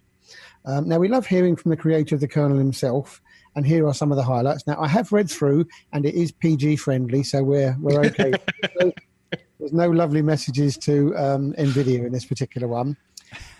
Um, 0.63 0.87
now, 0.87 0.99
we 0.99 1.09
love 1.09 1.27
hearing 1.27 1.57
from 1.57 1.71
the 1.71 1.75
creator 1.75 2.15
of 2.15 2.21
the 2.21 2.29
kernel 2.29 2.57
himself, 2.57 3.21
and 3.57 3.65
here 3.65 3.87
are 3.87 3.93
some 3.93 4.11
of 4.11 4.17
the 4.17 4.23
highlights. 4.23 4.67
Now, 4.67 4.79
I 4.79 4.87
have 4.87 5.11
read 5.11 5.29
through, 5.29 5.65
and 5.91 6.05
it 6.05 6.13
is 6.13 6.31
PG 6.31 6.75
friendly, 6.77 7.23
so 7.23 7.43
we're 7.43 7.75
we're 7.81 7.99
okay. 8.05 8.31
So, 8.79 8.93
there's 9.59 9.73
no 9.73 9.89
lovely 9.89 10.21
messages 10.21 10.77
to 10.77 11.17
um, 11.17 11.53
NVIDIA 11.53 12.05
in 12.05 12.11
this 12.11 12.23
particular 12.23 12.67
one, 12.67 12.95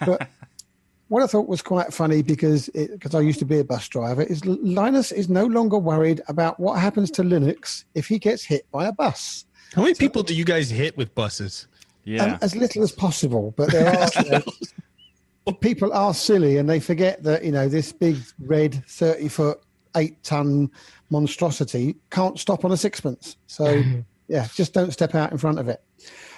but 0.06 0.30
what 1.08 1.24
I 1.24 1.28
thought 1.28 1.48
was 1.48 1.64
quite 1.64 1.92
funny 1.92 2.22
because 2.22 2.70
because 2.74 3.16
I 3.16 3.22
used 3.22 3.40
to 3.40 3.46
be 3.46 3.58
a 3.60 3.64
bus 3.64 3.88
driver 3.88 4.22
is 4.22 4.46
Linus 4.46 5.12
is 5.12 5.30
no 5.30 5.48
longer 5.48 5.80
worried 5.80 6.22
about 6.28 6.60
what 6.60 6.80
happens 6.80 7.10
to 7.12 7.24
Linux 7.24 7.86
if 7.96 8.08
he 8.08 8.20
gets 8.20 8.44
hit 8.44 8.70
by 8.72 8.86
a 8.86 8.92
bus. 8.92 9.46
How 9.74 9.82
many 9.82 9.96
people 9.96 10.22
do 10.22 10.36
you 10.36 10.46
guys 10.46 10.70
hit 10.70 10.96
with 10.96 11.14
buses? 11.16 11.68
Yeah. 12.04 12.24
Um, 12.24 12.40
as 12.44 12.56
little 12.56 12.84
as 12.84 12.92
possible, 12.92 13.54
but 13.58 13.72
there 13.72 13.88
are 13.88 14.10
you 14.24 14.30
know, 14.30 15.54
people 15.60 15.92
are 15.92 16.14
silly 16.14 16.58
and 16.58 16.70
they 16.70 16.80
forget 16.80 17.24
that 17.24 17.44
you 17.44 17.52
know 17.52 17.68
this 17.68 17.92
big 17.92 18.18
red 18.40 18.86
thirty 18.86 19.28
foot 19.28 19.60
eight 19.98 20.24
ton 20.24 20.72
monstrosity 21.10 21.96
can't 22.10 22.40
stop 22.40 22.64
on 22.64 22.72
a 22.72 22.78
sixpence. 22.78 23.36
So 23.48 23.84
yeah, 24.28 24.48
just 24.54 24.74
don't 24.74 24.92
step 24.92 25.16
out 25.16 25.32
in 25.32 25.38
front 25.38 25.60
of 25.60 25.68
it. 25.68 25.82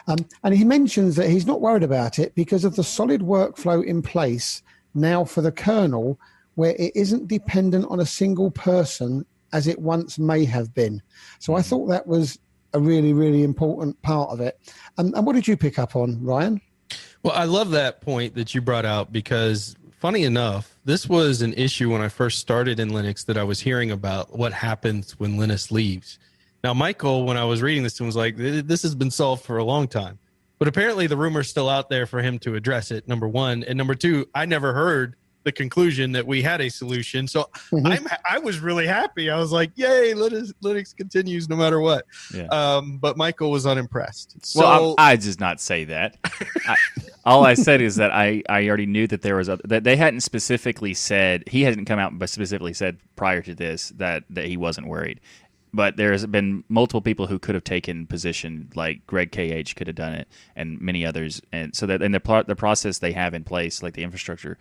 Um, 0.07 0.17
and 0.43 0.55
he 0.55 0.63
mentions 0.63 1.15
that 1.17 1.29
he's 1.29 1.45
not 1.45 1.61
worried 1.61 1.83
about 1.83 2.17
it 2.17 2.33
because 2.33 2.63
of 2.63 2.75
the 2.75 2.83
solid 2.83 3.21
workflow 3.21 3.83
in 3.83 4.01
place 4.01 4.63
now 4.95 5.23
for 5.23 5.41
the 5.41 5.51
kernel, 5.51 6.19
where 6.55 6.75
it 6.79 6.91
isn't 6.95 7.27
dependent 7.27 7.85
on 7.89 7.99
a 7.99 8.05
single 8.05 8.49
person 8.51 9.25
as 9.53 9.67
it 9.67 9.79
once 9.79 10.17
may 10.17 10.45
have 10.45 10.73
been. 10.73 11.01
So 11.39 11.55
I 11.55 11.61
thought 11.61 11.87
that 11.87 12.07
was 12.07 12.39
a 12.73 12.79
really, 12.79 13.13
really 13.13 13.43
important 13.43 13.99
part 14.01 14.29
of 14.29 14.39
it. 14.39 14.59
And, 14.97 15.13
and 15.15 15.25
what 15.25 15.33
did 15.33 15.47
you 15.47 15.57
pick 15.57 15.79
up 15.79 15.95
on, 15.95 16.23
Ryan? 16.23 16.61
Well, 17.23 17.33
I 17.35 17.45
love 17.45 17.71
that 17.71 18.01
point 18.01 18.35
that 18.35 18.55
you 18.55 18.61
brought 18.61 18.85
out 18.85 19.11
because 19.11 19.75
funny 19.99 20.23
enough, 20.23 20.79
this 20.85 21.07
was 21.07 21.41
an 21.41 21.53
issue 21.53 21.91
when 21.91 22.01
I 22.01 22.07
first 22.07 22.39
started 22.39 22.79
in 22.79 22.89
Linux 22.89 23.25
that 23.25 23.37
I 23.37 23.43
was 23.43 23.59
hearing 23.59 23.91
about 23.91 24.37
what 24.37 24.53
happens 24.53 25.19
when 25.19 25.37
Linus 25.37 25.71
leaves. 25.71 26.17
Now, 26.63 26.73
Michael, 26.73 27.25
when 27.25 27.37
I 27.37 27.43
was 27.43 27.61
reading 27.61 27.83
this, 27.83 27.99
was 27.99 28.15
like, 28.15 28.35
"This 28.37 28.81
has 28.81 28.95
been 28.95 29.11
solved 29.11 29.43
for 29.43 29.57
a 29.57 29.63
long 29.63 29.87
time," 29.87 30.17
but 30.57 30.67
apparently 30.67 31.07
the 31.07 31.17
rumor's 31.17 31.49
still 31.49 31.69
out 31.69 31.89
there 31.89 32.05
for 32.05 32.21
him 32.21 32.39
to 32.39 32.55
address 32.55 32.91
it. 32.91 33.07
Number 33.07 33.27
one, 33.27 33.63
and 33.63 33.77
number 33.77 33.95
two, 33.95 34.27
I 34.33 34.45
never 34.45 34.73
heard 34.73 35.15
the 35.49 35.53
conclusion 35.53 36.11
that 36.11 36.25
we 36.25 36.41
had 36.41 36.61
a 36.61 36.69
solution. 36.69 37.27
So 37.27 37.49
mm-hmm. 37.71 37.87
I'm 37.87 38.07
I 38.29 38.39
was 38.39 38.59
really 38.59 38.85
happy. 38.85 39.29
I 39.29 39.37
was 39.37 39.51
like, 39.51 39.71
"Yay, 39.75 40.13
Linux, 40.13 40.53
Linux 40.63 40.95
continues 40.95 41.49
no 41.49 41.55
matter 41.55 41.79
what." 41.79 42.05
Yeah. 42.33 42.45
Um, 42.47 42.97
but 42.97 43.17
Michael 43.17 43.49
was 43.49 43.65
unimpressed. 43.65 44.45
So, 44.45 44.59
well, 44.59 44.95
I, 44.97 45.11
I 45.11 45.15
did 45.15 45.39
not 45.39 45.59
say 45.59 45.85
that. 45.85 46.17
I, 46.67 46.75
all 47.25 47.45
I 47.45 47.55
said 47.55 47.81
is 47.81 47.95
that 47.95 48.11
I, 48.11 48.43
I 48.47 48.67
already 48.67 48.85
knew 48.85 49.07
that 49.07 49.21
there 49.21 49.35
was 49.35 49.49
a, 49.49 49.59
that 49.65 49.83
they 49.83 49.95
hadn't 49.95 50.21
specifically 50.21 50.93
said 50.93 51.43
he 51.47 51.63
hadn't 51.63 51.85
come 51.85 51.99
out 51.99 52.17
but 52.17 52.29
specifically 52.29 52.73
said 52.73 52.97
prior 53.15 53.41
to 53.41 53.55
this 53.55 53.89
that 53.97 54.23
that 54.29 54.45
he 54.45 54.57
wasn't 54.57 54.87
worried 54.87 55.19
but 55.73 55.97
there's 55.97 56.25
been 56.25 56.63
multiple 56.67 57.01
people 57.01 57.27
who 57.27 57.39
could 57.39 57.55
have 57.55 57.63
taken 57.63 58.07
position, 58.07 58.69
like 58.75 59.05
Greg 59.05 59.31
KH 59.31 59.75
could 59.75 59.87
have 59.87 59.95
done 59.95 60.13
it, 60.13 60.27
and 60.55 60.79
many 60.81 61.05
others. 61.05 61.41
And 61.51 61.75
so 61.75 61.85
that 61.85 62.01
and 62.01 62.13
the 62.13 62.43
the 62.47 62.55
process 62.55 62.99
they 62.99 63.11
have 63.11 63.33
in 63.33 63.43
place, 63.43 63.83
like 63.83 63.93
the 63.93 64.03
infrastructure, 64.03 64.57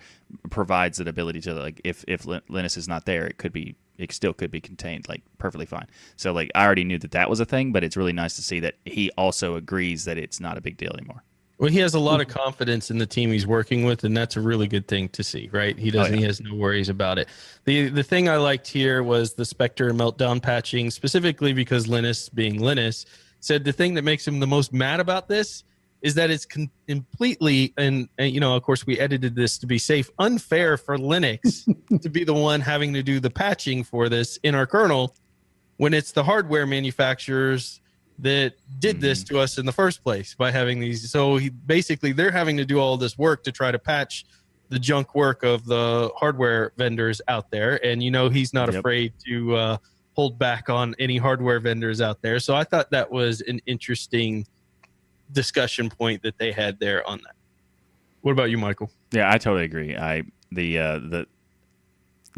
provides 0.50 0.98
that 0.98 1.08
ability 1.08 1.40
to 1.42 1.54
like 1.54 1.80
if 1.84 2.04
if 2.06 2.26
Linus 2.26 2.76
is 2.76 2.88
not 2.88 3.06
there, 3.06 3.26
it 3.26 3.38
could 3.38 3.52
be 3.52 3.76
it 3.96 4.12
still 4.12 4.32
could 4.32 4.50
be 4.50 4.60
contained 4.60 5.08
like 5.08 5.22
perfectly 5.38 5.66
fine. 5.66 5.86
So 6.16 6.32
like 6.32 6.50
I 6.54 6.64
already 6.64 6.84
knew 6.84 6.98
that 6.98 7.12
that 7.12 7.30
was 7.30 7.40
a 7.40 7.44
thing, 7.44 7.72
but 7.72 7.84
it's 7.84 7.96
really 7.96 8.12
nice 8.12 8.36
to 8.36 8.42
see 8.42 8.60
that 8.60 8.76
he 8.84 9.10
also 9.16 9.56
agrees 9.56 10.04
that 10.04 10.18
it's 10.18 10.40
not 10.40 10.58
a 10.58 10.60
big 10.60 10.76
deal 10.76 10.92
anymore. 10.92 11.22
Well, 11.58 11.70
he 11.70 11.78
has 11.80 11.94
a 11.94 11.98
lot 11.98 12.20
of 12.20 12.28
mm-hmm. 12.28 12.38
confidence 12.38 12.90
in 12.90 12.98
the 12.98 13.06
team 13.06 13.32
he's 13.32 13.46
working 13.46 13.84
with, 13.84 14.04
and 14.04 14.16
that's 14.16 14.36
a 14.36 14.40
really 14.40 14.68
good 14.68 14.86
thing 14.86 15.08
to 15.10 15.24
see, 15.24 15.48
right? 15.52 15.76
He 15.76 15.90
doesn't. 15.90 16.12
Oh, 16.12 16.16
yeah. 16.16 16.20
He 16.20 16.26
has 16.26 16.40
no 16.40 16.54
worries 16.54 16.88
about 16.88 17.18
it. 17.18 17.28
the 17.64 17.88
The 17.88 18.04
thing 18.04 18.28
I 18.28 18.36
liked 18.36 18.68
here 18.68 19.02
was 19.02 19.34
the 19.34 19.44
Spectre 19.44 19.92
meltdown 19.92 20.40
patching, 20.40 20.90
specifically 20.90 21.52
because 21.52 21.88
Linus, 21.88 22.28
being 22.28 22.60
Linus, 22.60 23.06
said 23.40 23.64
the 23.64 23.72
thing 23.72 23.94
that 23.94 24.02
makes 24.02 24.26
him 24.26 24.38
the 24.38 24.46
most 24.46 24.72
mad 24.72 25.00
about 25.00 25.28
this 25.28 25.64
is 26.00 26.14
that 26.14 26.30
it's 26.30 26.46
con- 26.46 26.70
completely 26.86 27.74
and, 27.76 28.08
and, 28.18 28.32
you 28.32 28.38
know, 28.38 28.54
of 28.54 28.62
course, 28.62 28.86
we 28.86 28.98
edited 29.00 29.34
this 29.34 29.58
to 29.58 29.66
be 29.66 29.78
safe, 29.78 30.08
unfair 30.20 30.76
for 30.76 30.96
Linux 30.96 31.64
to 32.02 32.08
be 32.08 32.22
the 32.22 32.34
one 32.34 32.60
having 32.60 32.94
to 32.94 33.02
do 33.02 33.18
the 33.18 33.30
patching 33.30 33.82
for 33.82 34.08
this 34.08 34.38
in 34.44 34.54
our 34.54 34.66
kernel 34.66 35.16
when 35.76 35.92
it's 35.94 36.12
the 36.12 36.22
hardware 36.22 36.66
manufacturers 36.66 37.80
that 38.18 38.54
did 38.78 38.96
mm-hmm. 38.96 39.02
this 39.02 39.24
to 39.24 39.38
us 39.38 39.58
in 39.58 39.66
the 39.66 39.72
first 39.72 40.02
place 40.02 40.34
by 40.34 40.50
having 40.50 40.80
these. 40.80 41.10
So 41.10 41.36
he, 41.36 41.50
basically, 41.50 42.12
they're 42.12 42.30
having 42.30 42.56
to 42.56 42.64
do 42.64 42.78
all 42.78 42.96
this 42.96 43.16
work 43.16 43.44
to 43.44 43.52
try 43.52 43.70
to 43.70 43.78
patch 43.78 44.24
the 44.68 44.78
junk 44.78 45.14
work 45.14 45.42
of 45.44 45.64
the 45.64 46.10
hardware 46.16 46.72
vendors 46.76 47.20
out 47.28 47.50
there. 47.50 47.84
And 47.84 48.02
you 48.02 48.10
know, 48.10 48.28
he's 48.28 48.52
not 48.52 48.68
yep. 48.68 48.80
afraid 48.80 49.12
to 49.26 49.56
uh, 49.56 49.76
hold 50.14 50.38
back 50.38 50.68
on 50.68 50.94
any 50.98 51.16
hardware 51.16 51.60
vendors 51.60 52.00
out 52.00 52.20
there. 52.22 52.40
So 52.40 52.54
I 52.54 52.64
thought 52.64 52.90
that 52.90 53.10
was 53.10 53.40
an 53.42 53.60
interesting 53.66 54.46
discussion 55.32 55.88
point 55.88 56.22
that 56.22 56.38
they 56.38 56.52
had 56.52 56.78
there 56.80 57.06
on 57.06 57.18
that. 57.18 57.34
What 58.22 58.32
about 58.32 58.50
you, 58.50 58.58
Michael? 58.58 58.90
Yeah, 59.12 59.32
I 59.32 59.38
totally 59.38 59.64
agree. 59.64 59.96
I 59.96 60.24
the 60.50 60.78
uh, 60.78 60.98
the 60.98 61.26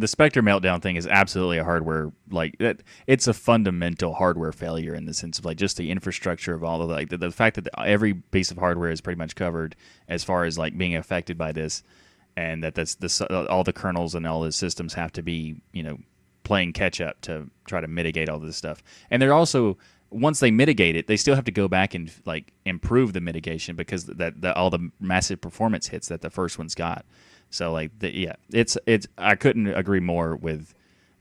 the 0.01 0.09
Spectre 0.09 0.43
meltdown 0.43 0.81
thing 0.81 0.97
is 0.97 1.07
absolutely 1.07 1.59
a 1.59 1.65
hardware 1.65 2.11
like 2.31 2.57
that. 2.59 2.83
It's 3.07 3.27
a 3.29 3.35
fundamental 3.35 4.15
hardware 4.15 4.53
failure 4.53 4.95
in 4.95 5.05
the 5.05 5.13
sense 5.13 5.39
of 5.39 5.45
like 5.45 5.59
just 5.59 5.77
the 5.77 5.91
infrastructure 5.91 6.55
of 6.55 6.65
all 6.65 6.81
of 6.81 6.89
the, 6.89 6.95
like 6.95 7.11
the, 7.11 7.19
the 7.19 7.31
fact 7.31 7.57
that 7.57 7.69
every 7.79 8.15
piece 8.15 8.51
of 8.51 8.57
hardware 8.57 8.91
is 8.91 9.03
pretty 9.03 9.19
much 9.19 9.35
covered 9.35 9.77
as 10.09 10.25
far 10.25 10.45
as 10.45 10.57
like 10.57 10.77
being 10.77 10.97
affected 10.97 11.37
by 11.37 11.53
this, 11.53 11.83
and 12.35 12.65
that 12.65 12.75
that's 12.75 12.95
this 12.95 13.21
uh, 13.21 13.47
all 13.51 13.63
the 13.63 13.75
kernels 13.75 14.15
and 14.15 14.27
all 14.27 14.41
the 14.41 14.53
systems 14.53 14.95
have 14.95 15.13
to 15.13 15.23
be 15.23 15.61
you 15.73 15.83
know 15.83 15.99
playing 16.45 16.73
catch 16.73 17.01
up 17.01 17.21
to 17.21 17.51
try 17.67 17.81
to 17.81 17.89
mitigate 17.89 18.31
all 18.31 18.39
this 18.39 18.57
stuff, 18.57 18.83
and 19.11 19.21
they're 19.21 19.35
also 19.35 19.77
once 20.09 20.41
they 20.41 20.51
mitigate 20.51 20.97
it, 20.97 21.07
they 21.07 21.17
still 21.17 21.35
have 21.35 21.45
to 21.45 21.53
go 21.53 21.69
back 21.69 21.95
and 21.95 22.11
like 22.25 22.53
improve 22.65 23.13
the 23.13 23.21
mitigation 23.21 23.77
because 23.77 24.07
that 24.07 24.41
the, 24.41 24.55
all 24.57 24.71
the 24.71 24.91
massive 24.99 25.41
performance 25.41 25.89
hits 25.89 26.09
that 26.09 26.23
the 26.23 26.31
first 26.31 26.59
one's 26.59 26.75
got. 26.75 27.05
So 27.51 27.73
like, 27.73 27.99
the, 27.99 28.17
yeah, 28.17 28.35
it's 28.53 28.79
it's. 28.87 29.07
I 29.19 29.35
couldn't 29.35 29.67
agree 29.67 30.01
more 30.01 30.37
with 30.37 30.75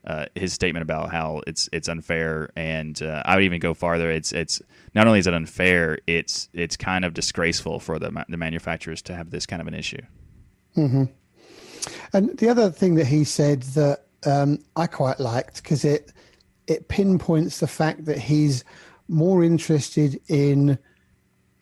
uh, 0.04 0.26
his 0.34 0.52
statement 0.52 0.82
about 0.82 1.10
how 1.10 1.42
it's 1.46 1.68
it's 1.72 1.88
unfair, 1.88 2.50
and 2.56 3.00
uh, 3.02 3.22
I 3.26 3.34
would 3.34 3.44
even 3.44 3.60
go 3.60 3.74
farther. 3.74 4.10
It's 4.10 4.32
it's 4.32 4.62
not 4.94 5.06
only 5.06 5.18
is 5.18 5.26
it 5.26 5.34
unfair, 5.34 5.98
it's 6.06 6.48
it's 6.52 6.76
kind 6.76 7.04
of 7.04 7.14
disgraceful 7.14 7.80
for 7.80 7.98
the 7.98 8.24
the 8.28 8.36
manufacturers 8.36 9.02
to 9.02 9.14
have 9.14 9.30
this 9.30 9.46
kind 9.46 9.60
of 9.60 9.68
an 9.68 9.74
issue. 9.74 10.02
Mm-hmm. 10.76 11.04
And 12.12 12.38
the 12.38 12.48
other 12.48 12.70
thing 12.70 12.94
that 12.96 13.06
he 13.06 13.24
said 13.24 13.62
that 13.74 14.06
um, 14.26 14.58
I 14.76 14.86
quite 14.86 15.20
liked 15.20 15.62
because 15.62 15.84
it 15.84 16.12
it 16.66 16.88
pinpoints 16.88 17.60
the 17.60 17.66
fact 17.66 18.04
that 18.04 18.18
he's 18.18 18.64
more 19.08 19.42
interested 19.42 20.20
in 20.28 20.78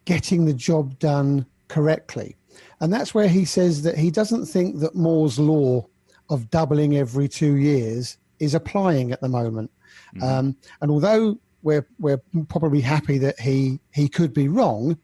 getting 0.05 0.45
the 0.45 0.55
job 0.55 0.99
done 0.99 1.47
correctly. 1.69 2.37
And 2.81 2.93
that's 2.93 3.15
where 3.15 3.29
he 3.29 3.45
says 3.45 3.83
that 3.83 3.99
he 3.99 4.11
doesn't 4.11 4.47
think 4.47 4.79
that 4.81 4.95
Moore's 4.95 5.39
law 5.39 5.87
of 6.31 6.51
doubling 6.51 6.97
every 6.97 7.29
two 7.29 7.57
years 7.57 8.19
is 8.39 8.55
applying 8.55 9.13
at 9.13 9.21
the 9.21 9.29
moment. 9.29 9.71
Mm-hmm. 10.15 10.23
Um, 10.23 10.57
and 10.81 10.91
although 10.91 11.39
we're 11.63 11.87
we're 11.99 12.21
probably 12.49 12.81
happy 12.81 13.19
that 13.19 13.41
he 13.41 13.81
he 13.93 14.09
could 14.09 14.33
be 14.33 14.49
wrong, 14.49 14.99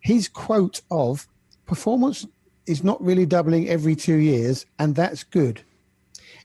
his 0.00 0.28
quote 0.28 0.82
of 0.90 1.26
performance 1.66 2.26
is 2.66 2.84
not 2.84 3.02
really 3.02 3.26
doubling 3.26 3.68
every 3.68 3.96
two 3.96 4.16
years, 4.16 4.66
and 4.78 4.94
that's 4.94 5.24
good. 5.24 5.62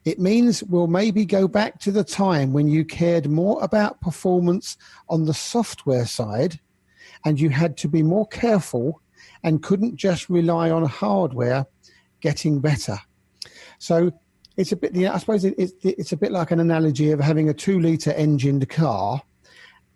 It 0.06 0.20
means 0.20 0.64
we'll 0.64 0.88
maybe 0.88 1.26
go 1.26 1.48
back 1.48 1.80
to 1.80 1.92
the 1.92 2.04
time 2.04 2.54
when 2.54 2.68
you 2.68 2.86
cared 2.86 3.28
more 3.28 3.62
about 3.64 4.02
performance 4.02 4.78
on 5.10 5.26
the 5.26 5.34
software 5.34 6.06
side 6.06 6.60
and 7.26 7.40
you 7.40 7.50
had 7.50 7.76
to 7.78 7.88
be 7.88 8.04
more 8.04 8.28
careful 8.28 9.02
and 9.46 9.62
couldn't 9.62 9.96
just 9.96 10.28
rely 10.28 10.72
on 10.72 10.84
hardware 10.84 11.66
getting 12.20 12.60
better. 12.60 12.98
So 13.78 14.12
it's 14.58 14.72
a 14.72 14.76
bit, 14.76 14.98
I 14.98 15.18
suppose 15.20 15.46
it's, 15.46 16.12
a 16.12 16.18
bit 16.18 16.32
like 16.32 16.50
an 16.50 16.60
analogy 16.60 17.12
of 17.12 17.20
having 17.20 17.48
a 17.48 17.54
two 17.54 17.80
litre 17.80 18.12
engined 18.14 18.68
car 18.70 19.22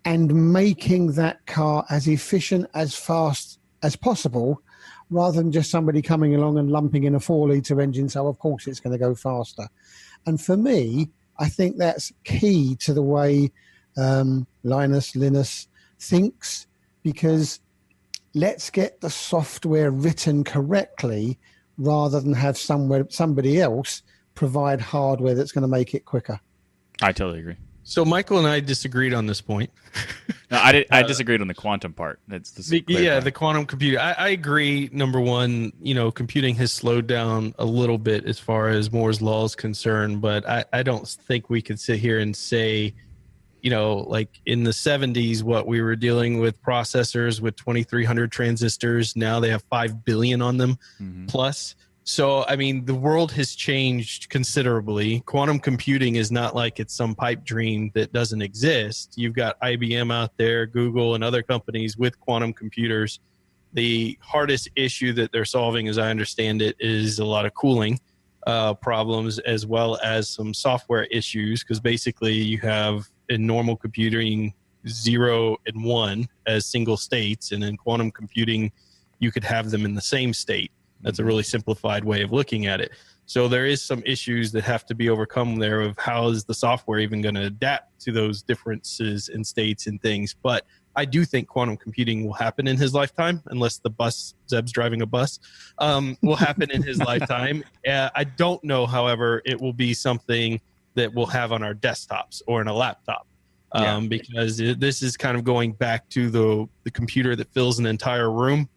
and 0.04 0.52
making 0.52 1.12
that 1.12 1.44
car 1.46 1.84
as 1.90 2.06
efficient, 2.06 2.70
as 2.74 2.94
fast 2.94 3.58
as 3.82 3.96
possible, 3.96 4.62
rather 5.10 5.38
than 5.38 5.50
just 5.50 5.70
somebody 5.70 6.00
coming 6.00 6.36
along 6.36 6.56
and 6.56 6.70
lumping 6.70 7.02
in 7.02 7.16
a 7.16 7.20
four 7.20 7.48
litre 7.48 7.80
engine. 7.80 8.08
So, 8.08 8.28
of 8.28 8.38
course, 8.38 8.68
it's 8.68 8.80
going 8.80 8.92
to 8.92 8.98
go 8.98 9.16
faster. 9.16 9.66
And 10.26 10.40
for 10.40 10.56
me, 10.56 11.10
I 11.40 11.48
think 11.48 11.76
that's 11.76 12.12
key 12.22 12.76
to 12.76 12.94
the 12.94 13.02
way 13.02 13.50
um, 13.96 14.46
Linus, 14.62 15.16
Linus 15.16 15.66
thinks 15.98 16.68
because 17.02 17.60
let's 18.34 18.70
get 18.70 19.00
the 19.00 19.10
software 19.10 19.90
written 19.90 20.44
correctly 20.44 21.38
rather 21.78 22.20
than 22.20 22.34
have 22.34 22.56
somewhere 22.56 23.06
somebody 23.08 23.60
else 23.60 24.02
provide 24.34 24.80
hardware 24.80 25.34
that's 25.34 25.52
going 25.52 25.62
to 25.62 25.68
make 25.68 25.94
it 25.94 26.04
quicker. 26.04 26.40
I 27.02 27.12
totally 27.12 27.40
agree. 27.40 27.56
So 27.82 28.04
Michael 28.04 28.38
and 28.38 28.46
I 28.46 28.60
disagreed 28.60 29.14
on 29.14 29.26
this 29.26 29.40
point. 29.40 29.70
no, 30.50 30.58
I 30.58 30.72
did. 30.72 30.86
I 30.92 31.02
uh, 31.02 31.06
disagreed 31.06 31.40
on 31.40 31.48
the 31.48 31.54
quantum 31.54 31.92
part. 31.92 32.20
That's 32.28 32.52
the, 32.52 32.84
yeah, 32.86 33.14
point. 33.14 33.24
the 33.24 33.32
quantum 33.32 33.66
computer. 33.66 33.98
I, 33.98 34.12
I, 34.12 34.28
agree. 34.28 34.90
Number 34.92 35.18
one, 35.18 35.72
you 35.80 35.94
know, 35.94 36.10
computing 36.12 36.54
has 36.56 36.72
slowed 36.72 37.06
down 37.06 37.54
a 37.58 37.64
little 37.64 37.98
bit 37.98 38.26
as 38.26 38.38
far 38.38 38.68
as 38.68 38.92
Moore's 38.92 39.20
law 39.20 39.44
is 39.44 39.56
concerned, 39.56 40.20
but 40.20 40.48
I, 40.48 40.64
I 40.72 40.82
don't 40.82 41.08
think 41.08 41.50
we 41.50 41.62
could 41.62 41.80
sit 41.80 41.98
here 41.98 42.20
and 42.20 42.36
say 42.36 42.94
you 43.62 43.70
know, 43.70 43.98
like 43.98 44.40
in 44.46 44.64
the 44.64 44.70
70s, 44.70 45.42
what 45.42 45.66
we 45.66 45.80
were 45.80 45.96
dealing 45.96 46.40
with 46.40 46.60
processors 46.62 47.40
with 47.40 47.56
2300 47.56 48.30
transistors. 48.30 49.16
Now 49.16 49.40
they 49.40 49.50
have 49.50 49.62
5 49.70 50.04
billion 50.04 50.42
on 50.42 50.56
them 50.56 50.78
mm-hmm. 51.00 51.26
plus. 51.26 51.74
So, 52.04 52.44
I 52.48 52.56
mean, 52.56 52.84
the 52.86 52.94
world 52.94 53.30
has 53.32 53.54
changed 53.54 54.30
considerably. 54.30 55.20
Quantum 55.20 55.60
computing 55.60 56.16
is 56.16 56.32
not 56.32 56.56
like 56.56 56.80
it's 56.80 56.94
some 56.94 57.14
pipe 57.14 57.44
dream 57.44 57.90
that 57.94 58.12
doesn't 58.12 58.42
exist. 58.42 59.14
You've 59.16 59.34
got 59.34 59.60
IBM 59.60 60.12
out 60.12 60.36
there, 60.36 60.66
Google, 60.66 61.14
and 61.14 61.22
other 61.22 61.42
companies 61.42 61.96
with 61.96 62.18
quantum 62.18 62.52
computers. 62.52 63.20
The 63.74 64.18
hardest 64.20 64.70
issue 64.74 65.12
that 65.12 65.30
they're 65.30 65.44
solving, 65.44 65.86
as 65.86 65.98
I 65.98 66.10
understand 66.10 66.62
it, 66.62 66.74
is 66.80 67.18
a 67.20 67.24
lot 67.24 67.46
of 67.46 67.54
cooling 67.54 68.00
uh, 68.46 68.74
problems 68.74 69.38
as 69.40 69.66
well 69.66 69.98
as 70.02 70.28
some 70.28 70.54
software 70.54 71.04
issues 71.04 71.62
because 71.62 71.80
basically 71.80 72.34
you 72.34 72.58
have 72.58 73.08
in 73.30 73.46
normal 73.46 73.76
computing 73.76 74.52
zero 74.88 75.56
and 75.66 75.84
one 75.84 76.28
as 76.46 76.66
single 76.66 76.96
states, 76.96 77.52
and 77.52 77.64
in 77.64 77.76
quantum 77.76 78.10
computing, 78.10 78.72
you 79.18 79.30
could 79.30 79.44
have 79.44 79.70
them 79.70 79.84
in 79.84 79.94
the 79.94 80.00
same 80.00 80.32
state. 80.32 80.70
That's 81.02 81.18
a 81.18 81.24
really 81.24 81.42
simplified 81.42 82.04
way 82.04 82.22
of 82.22 82.32
looking 82.32 82.66
at 82.66 82.80
it. 82.80 82.92
So 83.24 83.46
there 83.46 83.64
is 83.64 83.80
some 83.80 84.02
issues 84.04 84.50
that 84.52 84.64
have 84.64 84.84
to 84.86 84.94
be 84.94 85.08
overcome 85.08 85.56
there 85.56 85.80
of 85.80 85.96
how 85.98 86.28
is 86.28 86.44
the 86.44 86.52
software 86.52 86.98
even 86.98 87.22
going 87.22 87.36
to 87.36 87.46
adapt 87.46 88.00
to 88.00 88.12
those 88.12 88.42
differences 88.42 89.28
in 89.28 89.44
states 89.44 89.86
and 89.86 90.02
things. 90.02 90.34
But 90.42 90.66
I 90.96 91.04
do 91.04 91.24
think 91.24 91.46
quantum 91.46 91.76
computing 91.76 92.26
will 92.26 92.34
happen 92.34 92.66
in 92.66 92.76
his 92.76 92.92
lifetime, 92.92 93.42
unless 93.46 93.78
the 93.78 93.90
bus 93.90 94.34
Zeb's 94.48 94.72
driving 94.72 95.02
a 95.02 95.06
bus 95.06 95.38
um, 95.78 96.18
will 96.22 96.36
happen 96.36 96.70
in 96.72 96.82
his 96.82 96.98
lifetime. 97.10 97.62
Uh, 97.86 98.10
I 98.14 98.24
don't 98.24 98.62
know, 98.64 98.84
however, 98.84 99.42
it 99.44 99.60
will 99.60 99.72
be 99.72 99.94
something 99.94 100.60
that 101.00 101.14
we'll 101.14 101.26
have 101.26 101.52
on 101.52 101.62
our 101.62 101.74
desktops 101.74 102.42
or 102.46 102.60
in 102.60 102.68
a 102.68 102.74
laptop. 102.74 103.26
Um, 103.72 103.84
Yeah. 103.84 104.08
Because 104.08 104.60
it, 104.60 104.80
this 104.80 105.02
is 105.02 105.16
kind 105.16 105.36
of 105.36 105.44
going 105.44 105.72
back 105.72 106.08
to 106.10 106.30
the 106.30 106.68
the 106.84 106.90
computer 106.90 107.36
that 107.36 107.52
fills 107.52 107.78
an 107.78 107.86
entire 107.86 108.30
room 108.30 108.68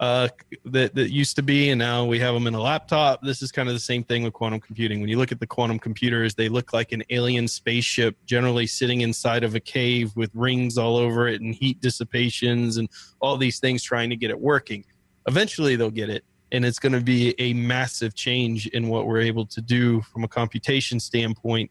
uh, 0.00 0.28
that 0.64 0.94
that 0.94 1.10
used 1.10 1.36
to 1.36 1.42
be, 1.42 1.70
and 1.70 1.78
now 1.78 2.06
we 2.06 2.18
have 2.18 2.32
them 2.32 2.46
in 2.46 2.54
a 2.54 2.60
laptop. 2.60 3.20
This 3.22 3.42
is 3.42 3.52
kind 3.52 3.68
of 3.68 3.74
the 3.74 3.86
same 3.92 4.02
thing 4.02 4.22
with 4.22 4.32
quantum 4.32 4.58
computing. 4.58 5.00
When 5.00 5.10
you 5.10 5.18
look 5.18 5.30
at 5.30 5.40
the 5.40 5.46
quantum 5.46 5.78
computers, 5.78 6.34
they 6.34 6.48
look 6.48 6.72
like 6.72 6.92
an 6.92 7.02
alien 7.10 7.46
spaceship, 7.46 8.16
generally 8.24 8.66
sitting 8.66 9.02
inside 9.02 9.44
of 9.44 9.54
a 9.54 9.60
cave 9.60 10.16
with 10.16 10.30
rings 10.34 10.78
all 10.78 10.96
over 10.96 11.28
it 11.28 11.42
and 11.42 11.54
heat 11.54 11.82
dissipations 11.82 12.78
and 12.78 12.88
all 13.20 13.36
these 13.36 13.60
things 13.60 13.82
trying 13.82 14.08
to 14.08 14.16
get 14.16 14.30
it 14.30 14.40
working. 14.40 14.84
Eventually, 15.26 15.76
they'll 15.76 15.90
get 15.90 16.08
it, 16.08 16.24
and 16.52 16.64
it's 16.64 16.78
going 16.78 16.92
to 16.92 17.00
be 17.00 17.34
a 17.38 17.52
massive 17.54 18.14
change 18.14 18.66
in 18.68 18.88
what 18.88 19.06
we're 19.06 19.20
able 19.20 19.46
to 19.46 19.60
do 19.60 20.00
from 20.02 20.24
a 20.24 20.28
computation 20.28 20.98
standpoint. 21.00 21.70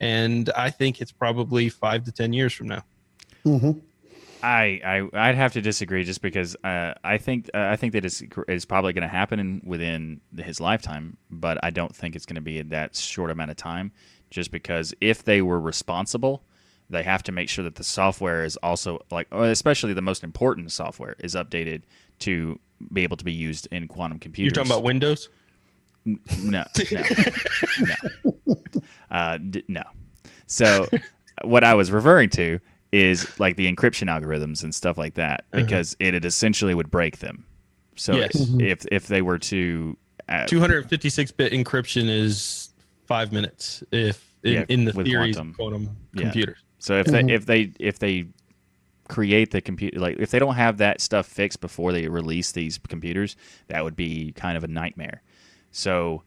And 0.00 0.50
I 0.56 0.70
think 0.70 1.00
it's 1.00 1.12
probably 1.12 1.68
five 1.68 2.04
to 2.04 2.12
ten 2.12 2.32
years 2.32 2.52
from 2.52 2.68
now. 2.68 2.82
hmm 3.44 3.72
I, 4.42 4.80
I 5.12 5.28
I'd 5.28 5.34
have 5.34 5.52
to 5.52 5.60
disagree 5.60 6.02
just 6.04 6.22
because 6.22 6.56
uh, 6.64 6.94
I 7.04 7.18
think 7.18 7.50
uh, 7.52 7.58
I 7.58 7.76
think 7.76 7.92
that 7.92 8.06
it's, 8.06 8.22
it's 8.48 8.64
probably 8.64 8.94
going 8.94 9.02
to 9.02 9.08
happen 9.08 9.38
in, 9.38 9.60
within 9.64 10.20
his 10.38 10.60
lifetime, 10.60 11.18
but 11.30 11.58
I 11.62 11.68
don't 11.68 11.94
think 11.94 12.16
it's 12.16 12.24
going 12.24 12.36
to 12.36 12.40
be 12.40 12.58
in 12.58 12.70
that 12.70 12.96
short 12.96 13.30
amount 13.30 13.50
of 13.50 13.58
time. 13.58 13.92
Just 14.30 14.50
because 14.50 14.94
if 15.00 15.24
they 15.24 15.42
were 15.42 15.60
responsible, 15.60 16.44
they 16.88 17.02
have 17.02 17.22
to 17.24 17.32
make 17.32 17.48
sure 17.48 17.64
that 17.64 17.74
the 17.74 17.84
software 17.84 18.44
is 18.44 18.56
also 18.58 19.00
like, 19.10 19.28
especially 19.30 19.92
the 19.92 20.02
most 20.02 20.24
important 20.24 20.72
software 20.72 21.16
is 21.18 21.34
updated 21.34 21.82
to 22.20 22.58
be 22.92 23.02
able 23.02 23.16
to 23.16 23.24
be 23.24 23.32
used 23.32 23.68
in 23.70 23.88
quantum 23.88 24.18
computers. 24.18 24.56
You're 24.56 24.64
talking 24.64 24.72
about 24.72 24.84
Windows? 24.84 25.28
no, 26.06 26.16
no, 26.44 26.64
no, 27.80 28.54
uh, 29.10 29.38
d- 29.38 29.64
no. 29.68 29.82
So, 30.46 30.88
what 31.42 31.62
I 31.64 31.74
was 31.74 31.90
referring 31.92 32.30
to 32.30 32.58
is 32.92 33.38
like 33.38 33.56
the 33.56 33.72
encryption 33.72 34.08
algorithms 34.08 34.64
and 34.64 34.74
stuff 34.74 34.98
like 34.98 35.14
that, 35.14 35.44
because 35.52 35.96
it, 36.00 36.14
it 36.14 36.24
essentially 36.24 36.74
would 36.74 36.90
break 36.90 37.18
them. 37.18 37.44
So, 37.96 38.14
Yes. 38.16 38.32
if 38.58 38.86
if 38.90 39.06
they 39.08 39.22
were 39.22 39.38
to, 39.38 39.96
uh, 40.28 40.46
256 40.46 41.32
bit 41.32 41.52
encryption 41.52 42.08
is 42.08 42.70
five 43.06 43.30
minutes 43.32 43.82
if 43.92 44.26
in, 44.42 44.52
Yeah, 44.54 44.64
in 44.68 44.84
the 44.86 44.92
with 44.92 45.06
theories 45.06 45.36
quantum. 45.36 45.50
of 45.50 45.56
quantum 45.56 45.96
Yeah. 46.14 46.22
computers. 46.22 46.58
so 46.78 46.98
if 46.98 47.06
they 47.06 47.20
if 47.24 47.44
they 47.46 47.72
if 47.78 47.98
they 47.98 48.26
create 49.10 49.50
the 49.50 49.60
computer 49.60 49.98
like 49.98 50.16
if 50.18 50.30
they 50.30 50.38
don't 50.38 50.54
have 50.54 50.78
that 50.78 51.00
stuff 51.00 51.26
fixed 51.26 51.60
before 51.60 51.92
they 51.92 52.06
release 52.08 52.52
these 52.52 52.78
computers, 52.88 53.36
that 53.66 53.82
would 53.84 53.96
be 53.96 54.32
kind 54.32 54.56
of 54.56 54.62
a 54.64 54.68
nightmare. 54.68 55.20
So, 55.72 56.22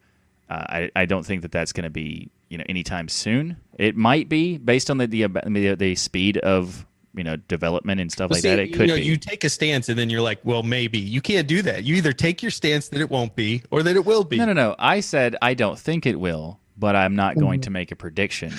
uh, 0.50 0.66
I 0.70 0.92
I 0.96 1.06
don't 1.06 1.26
think 1.26 1.42
that 1.44 1.52
that's 1.52 1.72
going 1.72 1.86
to 1.86 1.90
be 1.90 2.30
you 2.50 2.58
know 2.58 2.66
anytime 2.68 3.08
soon. 3.08 3.58
It 3.80 3.96
might 3.96 4.28
be 4.30 4.58
based 4.58 4.92
on 4.92 4.98
the 4.98 5.08
the, 5.08 5.28
the, 5.28 5.76
the 5.76 5.96
speed 5.96 6.38
of 6.40 6.86
you 7.16 7.24
know 7.24 7.38
development 7.38 8.02
and 8.02 8.12
stuff 8.12 8.30
Well, 8.30 8.38
like 8.38 8.42
see, 8.44 8.50
that. 8.50 8.60
It 8.60 8.70
you 8.72 8.76
could 8.76 8.90
know, 8.90 8.96
be. 8.96 9.04
you 9.04 9.18
take 9.18 9.44
a 9.46 9.50
stance 9.50 9.88
and 9.88 9.98
then 9.98 10.10
you're 10.10 10.22
like, 10.22 10.40
well, 10.44 10.62
maybe. 10.62 11.00
You 11.00 11.22
can't 11.22 11.48
do 11.48 11.62
that. 11.62 11.84
You 11.86 11.96
either 11.96 12.12
take 12.12 12.44
your 12.44 12.52
stance 12.52 12.90
that 12.90 13.00
it 13.00 13.10
won't 13.10 13.36
be 13.36 13.64
or 13.72 13.82
that 13.84 13.96
it 13.96 14.06
will 14.06 14.26
be. 14.26 14.38
no, 14.38 14.46
no, 14.46 14.54
no. 14.54 14.76
I 14.78 15.00
said 15.00 15.38
I 15.42 15.54
don't 15.54 15.80
think 15.80 16.06
it 16.06 16.20
will, 16.20 16.60
but 16.78 16.96
I'm 16.98 17.16
not 17.16 17.38
going 17.38 17.62
to 17.62 17.70
make 17.70 17.92
a 17.92 17.96
prediction. 17.96 18.52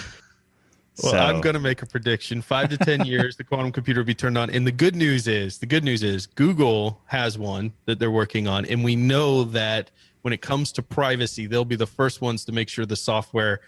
Well, 1.03 1.12
So- 1.12 1.18
I'm 1.18 1.40
going 1.40 1.55
to 1.55 1.61
make 1.61 1.82
a 1.82 1.86
prediction. 1.86 2.40
Five 2.42 2.68
to 2.70 2.78
10 2.78 3.05
years, 3.07 3.36
the 3.36 3.45
quantum 3.45 3.72
computer 3.72 4.01
will 4.01 4.07
be 4.07 4.14
turned 4.14 4.38
on. 4.38 4.51
And 4.51 4.66
the 4.66 4.72
good 4.72 4.95
news 4.95 5.26
is, 5.26 5.59
the 5.59 5.66
good 5.66 5.82
news 5.84 6.03
is 6.03 6.26
Google 6.26 7.01
has 7.07 7.36
one 7.38 7.72
that 7.86 7.99
they're 7.99 8.11
working 8.11 8.47
on. 8.47 8.64
And 8.66 8.84
we 8.84 8.95
know 8.97 9.45
that 9.45 9.90
when 10.22 10.32
it 10.32 10.40
comes 10.40 10.70
to 10.72 10.82
privacy, 10.82 11.47
they'll 11.47 11.64
be 11.64 11.76
the 11.76 11.86
first 11.86 12.20
ones 12.20 12.45
to 12.47 12.53
make 12.53 12.68
sure 12.68 12.86
the 12.86 12.97
software 12.97 13.61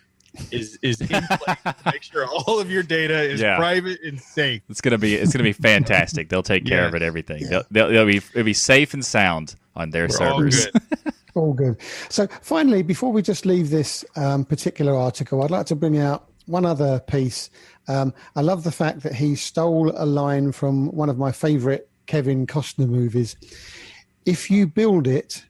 is, 0.50 0.78
is 0.82 1.00
in 1.00 1.08
place 1.08 1.56
to 1.64 1.74
make 1.86 2.02
sure 2.02 2.26
all 2.26 2.60
of 2.60 2.70
your 2.70 2.82
data 2.82 3.20
is 3.22 3.40
Yeah. 3.40 3.56
private 3.56 3.98
and 4.04 4.20
safe. 4.20 4.60
It's 4.68 4.80
gonna 4.82 4.98
be 4.98 5.14
it's 5.14 5.32
gonna 5.32 5.42
be 5.44 5.52
fantastic. 5.52 6.28
They'll 6.28 6.42
take 6.42 6.66
care 6.66 6.86
of 6.86 6.94
it. 6.94 7.00
Everything. 7.02 7.46
They'll, 7.48 7.62
they'll, 7.70 7.88
they'll 7.88 8.06
be 8.06 8.18
it'll 8.18 8.42
be 8.44 8.52
safe 8.52 8.92
and 8.92 9.02
sound 9.04 9.54
on 9.74 9.90
their 9.90 10.08
We're 10.08 10.26
all 10.28 10.38
servers. 10.38 10.66
good. 10.66 10.82
All 11.34 11.52
good. 11.52 11.76
So, 12.08 12.26
finally, 12.40 12.82
before 12.82 13.12
we 13.12 13.20
just 13.20 13.44
leave 13.44 13.68
this 13.68 14.06
um, 14.16 14.42
particular 14.46 14.94
article, 14.96 15.42
I'd 15.42 15.50
like 15.50 15.66
to 15.66 15.76
bring 15.76 15.98
out 15.98 16.30
one 16.46 16.64
other 16.64 17.00
piece. 17.00 17.50
Um, 17.88 18.14
I 18.34 18.40
love 18.40 18.64
the 18.64 18.72
fact 18.72 19.02
that 19.02 19.14
he 19.14 19.34
stole 19.34 19.92
a 19.94 20.06
line 20.06 20.52
from 20.52 20.88
one 20.92 21.08
of 21.08 21.18
my 21.18 21.32
favorite 21.32 21.88
Kevin 22.06 22.46
Costner 22.46 22.88
movies. 22.88 23.36
If 24.24 24.50
you 24.50 24.66
build 24.66 25.06
it, 25.06 25.44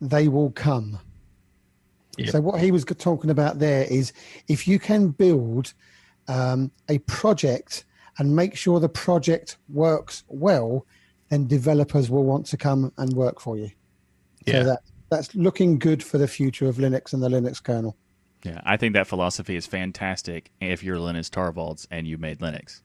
they 0.00 0.28
will 0.28 0.50
come. 0.50 0.98
Yep. 2.18 2.28
So, 2.30 2.40
what 2.40 2.60
he 2.60 2.70
was 2.70 2.84
talking 2.84 3.30
about 3.30 3.58
there 3.58 3.84
is 3.84 4.12
if 4.48 4.66
you 4.66 4.78
can 4.78 5.08
build 5.08 5.74
um, 6.28 6.70
a 6.88 6.98
project 7.00 7.84
and 8.18 8.34
make 8.34 8.56
sure 8.56 8.80
the 8.80 8.88
project 8.88 9.58
works 9.68 10.24
well, 10.28 10.86
then 11.28 11.46
developers 11.46 12.10
will 12.10 12.24
want 12.24 12.46
to 12.46 12.56
come 12.56 12.92
and 12.96 13.12
work 13.12 13.40
for 13.40 13.58
you. 13.58 13.70
Yeah. 14.46 14.62
So 14.62 14.64
that 14.64 14.80
that's 15.10 15.34
looking 15.34 15.78
good 15.78 16.02
for 16.02 16.18
the 16.18 16.28
future 16.28 16.68
of 16.68 16.76
Linux 16.76 17.12
and 17.12 17.22
the 17.22 17.28
Linux 17.28 17.62
kernel. 17.62 17.96
Yeah, 18.46 18.60
I 18.64 18.76
think 18.76 18.94
that 18.94 19.08
philosophy 19.08 19.56
is 19.56 19.66
fantastic. 19.66 20.52
If 20.60 20.84
you're 20.84 21.00
Linus 21.00 21.28
Torvalds 21.28 21.88
and 21.90 22.06
you 22.06 22.16
made 22.16 22.38
Linux, 22.38 22.80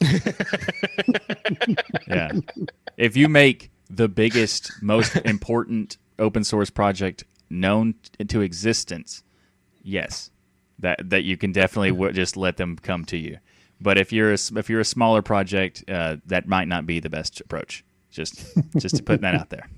yeah, 2.08 2.30
if 2.96 3.16
you 3.16 3.28
make 3.28 3.70
the 3.90 4.08
biggest, 4.08 4.70
most 4.80 5.16
important 5.16 5.96
open 6.18 6.44
source 6.44 6.70
project 6.70 7.24
known 7.50 7.94
to 8.28 8.42
existence, 8.42 9.24
yes, 9.82 10.30
that 10.78 11.10
that 11.10 11.24
you 11.24 11.36
can 11.36 11.50
definitely 11.50 11.90
w- 11.90 12.12
just 12.12 12.36
let 12.36 12.56
them 12.56 12.76
come 12.76 13.04
to 13.06 13.16
you. 13.16 13.38
But 13.80 13.98
if 13.98 14.12
you're 14.12 14.32
a, 14.32 14.38
if 14.56 14.70
you're 14.70 14.80
a 14.80 14.84
smaller 14.84 15.22
project, 15.22 15.82
uh, 15.88 16.16
that 16.26 16.46
might 16.46 16.68
not 16.68 16.86
be 16.86 17.00
the 17.00 17.10
best 17.10 17.40
approach. 17.40 17.84
Just 18.10 18.44
just 18.78 19.04
putting 19.04 19.22
that 19.22 19.34
out 19.34 19.50
there. 19.50 19.68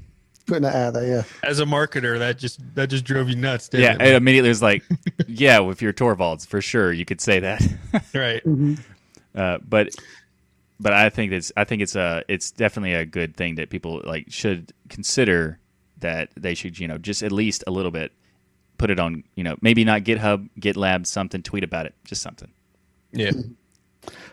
Putting 0.46 0.62
that 0.64 0.74
out 0.74 0.94
there, 0.94 1.06
yeah. 1.06 1.22
As 1.42 1.60
a 1.60 1.64
marketer, 1.64 2.18
that 2.18 2.38
just 2.38 2.60
that 2.74 2.88
just 2.88 3.04
drove 3.04 3.28
you 3.30 3.36
nuts, 3.36 3.70
Yeah, 3.72 3.92
didn't 3.92 4.02
it 4.02 4.08
it? 4.08 4.16
immediately 4.16 4.50
was 4.50 4.60
like, 4.62 4.82
yeah, 5.26 5.58
with 5.60 5.80
you're 5.80 5.92
Torvalds, 5.94 6.46
for 6.46 6.60
sure, 6.60 6.92
you 6.92 7.04
could 7.06 7.20
say 7.20 7.40
that. 7.40 7.62
right. 8.14 8.42
Uh, 9.34 9.58
but 9.66 9.94
but 10.78 10.92
I 10.92 11.08
think 11.08 11.32
it's 11.32 11.50
I 11.56 11.64
think 11.64 11.80
it's 11.80 11.96
a 11.96 12.22
it's 12.28 12.50
definitely 12.50 12.92
a 12.94 13.06
good 13.06 13.36
thing 13.36 13.54
that 13.54 13.70
people 13.70 14.02
like 14.04 14.26
should 14.28 14.72
consider 14.90 15.58
that 16.00 16.28
they 16.36 16.54
should 16.54 16.78
you 16.78 16.88
know 16.88 16.98
just 16.98 17.22
at 17.22 17.32
least 17.32 17.64
a 17.66 17.70
little 17.70 17.90
bit 17.90 18.12
put 18.76 18.90
it 18.90 18.98
on 19.00 19.24
you 19.36 19.44
know 19.44 19.56
maybe 19.62 19.82
not 19.84 20.02
GitHub, 20.02 20.48
GitLab, 20.60 21.06
something, 21.06 21.42
tweet 21.42 21.64
about 21.64 21.86
it, 21.86 21.94
just 22.04 22.20
something. 22.20 22.50
Yeah. 23.12 23.30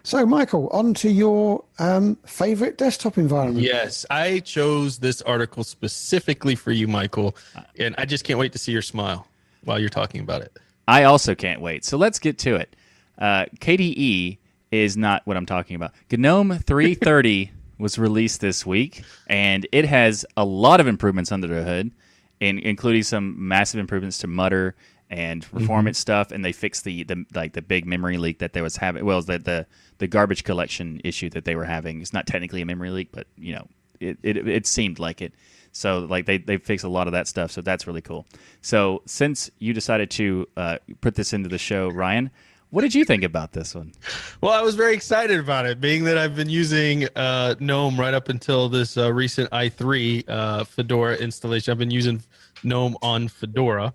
So, 0.04 0.26
Michael, 0.26 0.68
on 0.70 0.94
to 0.96 1.10
your 1.10 1.64
um, 1.78 2.16
favorite 2.26 2.78
desktop 2.78 3.18
environment. 3.18 3.64
Yes, 3.64 4.06
I 4.10 4.40
chose 4.40 4.98
this 4.98 5.22
article 5.22 5.64
specifically 5.64 6.56
for 6.56 6.72
you, 6.72 6.88
Michael, 6.88 7.36
and 7.78 7.94
I 7.98 8.06
just 8.06 8.24
can't 8.24 8.40
wait 8.40 8.52
to 8.54 8.58
see 8.58 8.72
your 8.72 8.82
smile 8.82 9.28
while 9.64 9.80
you're 9.80 9.90
talking 9.90 10.22
about 10.22 10.42
it. 10.42 10.58
I 10.88 11.04
also 11.04 11.36
can't 11.36 11.62
wait. 11.62 11.86
So 11.86 11.98
let's 11.98 12.18
get 12.20 12.40
to 12.40 12.56
it. 12.56 12.76
Uh, 13.18 13.46
KDE 13.60 14.40
is 14.72 14.98
not 14.98 15.22
what 15.26 15.38
I'm 15.38 15.46
talking 15.46 15.76
about. 15.76 15.94
GNOME 16.12 16.60
330 16.60 17.52
was 17.78 18.00
released 18.00 18.42
this 18.42 18.66
week, 18.66 19.04
and 19.28 19.68
it 19.72 19.86
has 19.86 20.26
a 20.36 20.46
lot 20.46 20.80
of 20.80 20.88
improvements 20.88 21.32
under 21.32 21.48
the 21.48 21.64
hood, 21.64 21.92
in, 22.40 22.58
including 22.60 23.04
some 23.04 23.48
massive 23.48 23.80
improvements 23.80 24.18
to 24.20 24.28
Mutter 24.28 24.76
and 25.12 25.44
performance 25.52 26.00
stuff. 26.00 26.32
And 26.32 26.44
they 26.44 26.54
fixed 26.54 26.86
the, 26.86 27.04
the 27.04 27.26
like 27.36 27.54
the 27.54 27.62
big 27.62 27.86
memory 27.86 28.18
leak 28.18 28.40
that 28.40 28.54
they 28.54 28.62
was 28.62 28.78
having. 28.78 29.06
Well, 29.06 29.22
the, 29.22 29.38
the 29.38 29.68
the 30.00 30.08
garbage 30.08 30.44
collection 30.44 31.00
issue 31.04 31.30
that 31.32 31.46
they 31.46 31.56
were 31.56 31.66
having. 31.66 32.02
It's 32.02 32.14
not 32.14 32.26
technically 32.26 32.62
a 32.62 32.66
memory 32.66 32.90
leak, 32.90 33.10
but 33.12 33.28
you 33.38 33.54
know, 33.54 33.68
it, 34.00 34.18
it, 34.24 34.48
it 34.48 34.66
seemed 34.66 34.98
like 34.98 35.22
it. 35.22 35.34
So 35.74 36.00
like 36.00 36.26
they 36.26 36.38
they 36.38 36.58
fixed 36.58 36.86
a 36.86 36.90
lot 36.90 37.08
of 37.08 37.14
that 37.14 37.28
stuff. 37.28 37.52
So 37.52 37.62
that's 37.62 37.86
really 37.86 38.02
cool. 38.02 38.26
So 38.62 39.04
since 39.06 39.52
you 39.60 39.74
decided 39.74 40.10
to 40.12 40.48
uh, 40.58 40.78
put 41.02 41.16
this 41.16 41.34
into 41.34 41.50
the 41.50 41.58
show, 41.58 41.90
Ryan, 41.90 42.32
what 42.72 42.82
did 42.82 42.96
you 42.96 43.04
think 43.04 43.24
about 43.24 43.52
this 43.52 43.76
one? 43.76 43.92
Well, 44.40 44.54
I 44.54 44.62
was 44.62 44.76
very 44.76 44.94
excited 44.94 45.40
about 45.40 45.66
it, 45.66 45.82
being 45.82 46.06
that 46.06 46.18
I've 46.18 46.38
been 46.38 46.50
using 46.50 47.08
uh, 47.18 47.56
GNOME 47.60 48.00
right 48.00 48.14
up 48.14 48.30
until 48.30 48.70
this 48.70 48.98
uh, 48.98 49.12
recent 49.14 49.50
i3 49.52 50.24
uh, 50.28 50.64
Fedora 50.64 51.18
installation. 51.18 51.72
I've 51.72 51.78
been 51.78 51.92
using 51.92 52.24
GNOME 52.64 52.96
on 53.02 53.28
Fedora. 53.28 53.94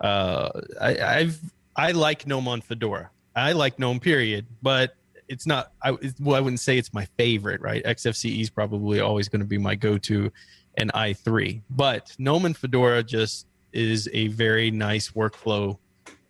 Uh, 0.00 0.50
I, 0.80 0.98
I've 0.98 1.40
I 1.76 1.92
like 1.92 2.26
GNOME 2.26 2.48
on 2.48 2.60
Fedora. 2.60 3.10
I 3.34 3.52
like 3.52 3.78
GNOME 3.78 4.00
period, 4.00 4.46
but 4.62 4.94
it's 5.28 5.46
not. 5.46 5.72
I 5.82 5.96
well, 6.20 6.36
I 6.36 6.40
wouldn't 6.40 6.60
say 6.60 6.78
it's 6.78 6.92
my 6.92 7.06
favorite. 7.16 7.60
Right, 7.60 7.82
XFCE 7.84 8.40
is 8.40 8.50
probably 8.50 9.00
always 9.00 9.28
going 9.28 9.40
to 9.40 9.46
be 9.46 9.58
my 9.58 9.74
go-to, 9.74 10.30
and 10.76 10.92
i3. 10.92 11.62
But 11.70 12.14
GNOME 12.18 12.46
and 12.46 12.56
Fedora 12.56 13.02
just 13.02 13.46
is 13.72 14.08
a 14.12 14.28
very 14.28 14.70
nice 14.70 15.10
workflow 15.10 15.78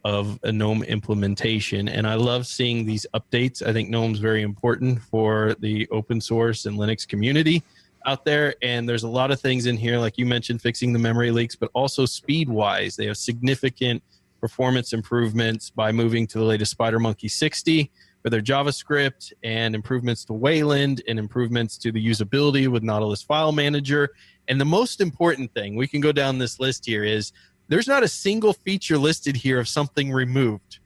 of 0.05 0.39
a 0.43 0.53
GNOME 0.53 0.83
implementation. 0.85 1.89
And 1.89 2.07
I 2.07 2.15
love 2.15 2.47
seeing 2.47 2.85
these 2.85 3.07
updates. 3.15 3.67
I 3.67 3.73
think 3.73 3.89
GNOME's 3.89 4.19
very 4.19 4.43
important 4.43 5.01
for 5.01 5.55
the 5.61 5.89
open 5.91 6.21
source 6.21 6.67
and 6.67 6.79
Linux 6.79 7.09
community 7.09 7.63
out 8.07 8.25
there. 8.25 8.55
And 8.63 8.89
there's 8.89 9.03
a 9.03 9.09
lot 9.09 9.31
of 9.31 9.41
things 9.41 9.67
in 9.67 9.77
here, 9.77 9.99
like 9.99 10.19
you 10.19 10.27
mentioned, 10.27 10.63
fixing 10.63 10.93
the 10.93 10.99
memory 10.99 11.31
leaks, 11.31 11.57
but 11.57 11.71
also 11.75 12.07
speed 12.07 12.49
wise, 12.49 12.97
they 12.97 13.07
have 13.07 13.17
significant 13.17 14.03
performance 14.41 14.93
improvements 14.93 15.71
by 15.71 15.91
moving 15.91 16.27
to 16.27 16.39
the 16.39 16.45
latest 16.45 16.77
SpiderMonkey 16.77 17.31
60 17.31 17.91
for 18.23 18.31
their 18.31 18.43
JavaScript 18.43 19.33
and 19.43 19.75
improvements 19.75 20.25
to 20.27 20.33
Wayland 20.33 21.03
and 21.09 21.19
improvements 21.19 21.79
to 21.79 21.93
the 21.93 22.05
usability 22.05 22.69
with 22.69 22.83
Nautilus 22.83 23.23
File 23.23 23.53
Manager. 23.53 24.11
And 24.49 24.61
the 24.61 24.65
most 24.67 25.01
important 25.01 25.53
thing, 25.55 25.77
we 25.77 25.87
can 25.87 26.01
go 26.01 26.13
down 26.13 26.39
this 26.39 26.61
list 26.61 26.85
here, 26.85 27.05
is 27.05 27.33
there's 27.69 27.89
not 27.89 28.03
a 28.03 28.09
single 28.09 28.53
feature 28.53 28.99
listed 28.99 29.37
here 29.37 29.59
of 29.59 29.69
something 29.69 30.13
removed. 30.13 30.81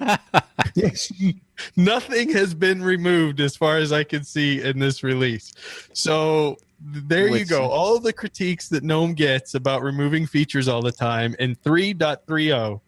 yes. 0.82 1.12
Nothing 1.76 2.32
has 2.32 2.54
been 2.54 2.82
removed 2.82 3.40
as 3.40 3.56
far 3.56 3.78
as 3.78 3.92
I 3.92 4.04
can 4.04 4.24
see 4.24 4.62
in 4.62 4.78
this 4.78 5.02
release. 5.02 5.52
So 5.92 6.56
there 6.80 7.28
you 7.28 7.44
go. 7.44 7.68
All 7.68 7.98
the 7.98 8.12
critiques 8.12 8.68
that 8.68 8.84
GNOME 8.84 9.14
gets 9.14 9.54
about 9.54 9.82
removing 9.82 10.26
features 10.26 10.68
all 10.68 10.82
the 10.82 10.92
time 10.92 11.34
in 11.38 11.56
3.30, 11.56 12.80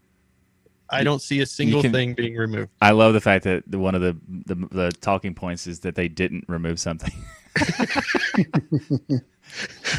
I 0.90 1.04
don't 1.04 1.22
see 1.22 1.40
a 1.40 1.46
single 1.46 1.82
can- 1.82 1.92
thing 1.92 2.14
being 2.14 2.36
removed. 2.36 2.70
I 2.80 2.92
love 2.92 3.14
the 3.14 3.20
fact 3.20 3.44
that 3.44 3.64
the, 3.66 3.78
one 3.78 3.94
of 3.94 4.00
the, 4.00 4.16
the 4.46 4.54
the 4.54 4.92
talking 5.00 5.34
points 5.34 5.66
is 5.66 5.80
that 5.80 5.94
they 5.94 6.08
didn't 6.08 6.44
remove 6.48 6.80
something. 6.80 7.12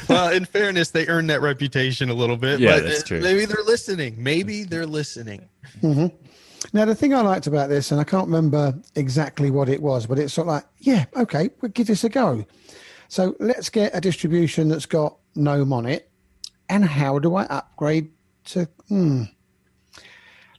well, 0.10 0.32
in 0.32 0.46
fairness, 0.46 0.92
they 0.92 1.08
earned 1.08 1.30
that 1.30 1.42
reputation 1.42 2.10
a 2.10 2.14
little 2.14 2.38
bit. 2.38 2.60
Yeah, 2.60 2.78
but 2.78 2.84
that's 2.84 3.04
true. 3.04 3.22
Maybe 3.22 3.46
they're 3.46 3.64
listening. 3.64 4.22
Maybe 4.22 4.64
they're 4.64 4.86
listening. 4.86 5.48
Mm-hmm. 5.82 6.16
Now, 6.74 6.86
the 6.86 6.96
thing 6.96 7.14
I 7.14 7.22
liked 7.22 7.48
about 7.48 7.70
this, 7.70 7.92
and 7.92 8.00
I 8.00 8.04
can't 8.04 8.28
remember 8.28 8.74
exactly 8.96 9.52
what 9.52 9.68
it 9.68 9.82
was, 9.82 10.06
but 10.06 10.20
it's 10.20 10.34
sort 10.34 10.48
of 10.48 10.54
like, 10.54 10.66
yeah, 10.80 11.06
okay, 11.16 11.50
we'll 11.60 11.72
give 11.72 11.88
this 11.88 12.04
a 12.04 12.10
go. 12.10 12.46
So 13.08 13.36
let's 13.40 13.70
get 13.70 13.96
a 13.96 14.02
distribution 14.02 14.70
that's 14.70 14.86
got 14.86 15.18
GNOME 15.36 15.74
on 15.74 15.86
it. 15.86 16.10
And 16.70 16.86
how 16.86 17.20
do 17.20 17.36
I 17.36 17.44
upgrade 17.46 18.12
to? 18.46 18.70
Hmm. 18.88 19.24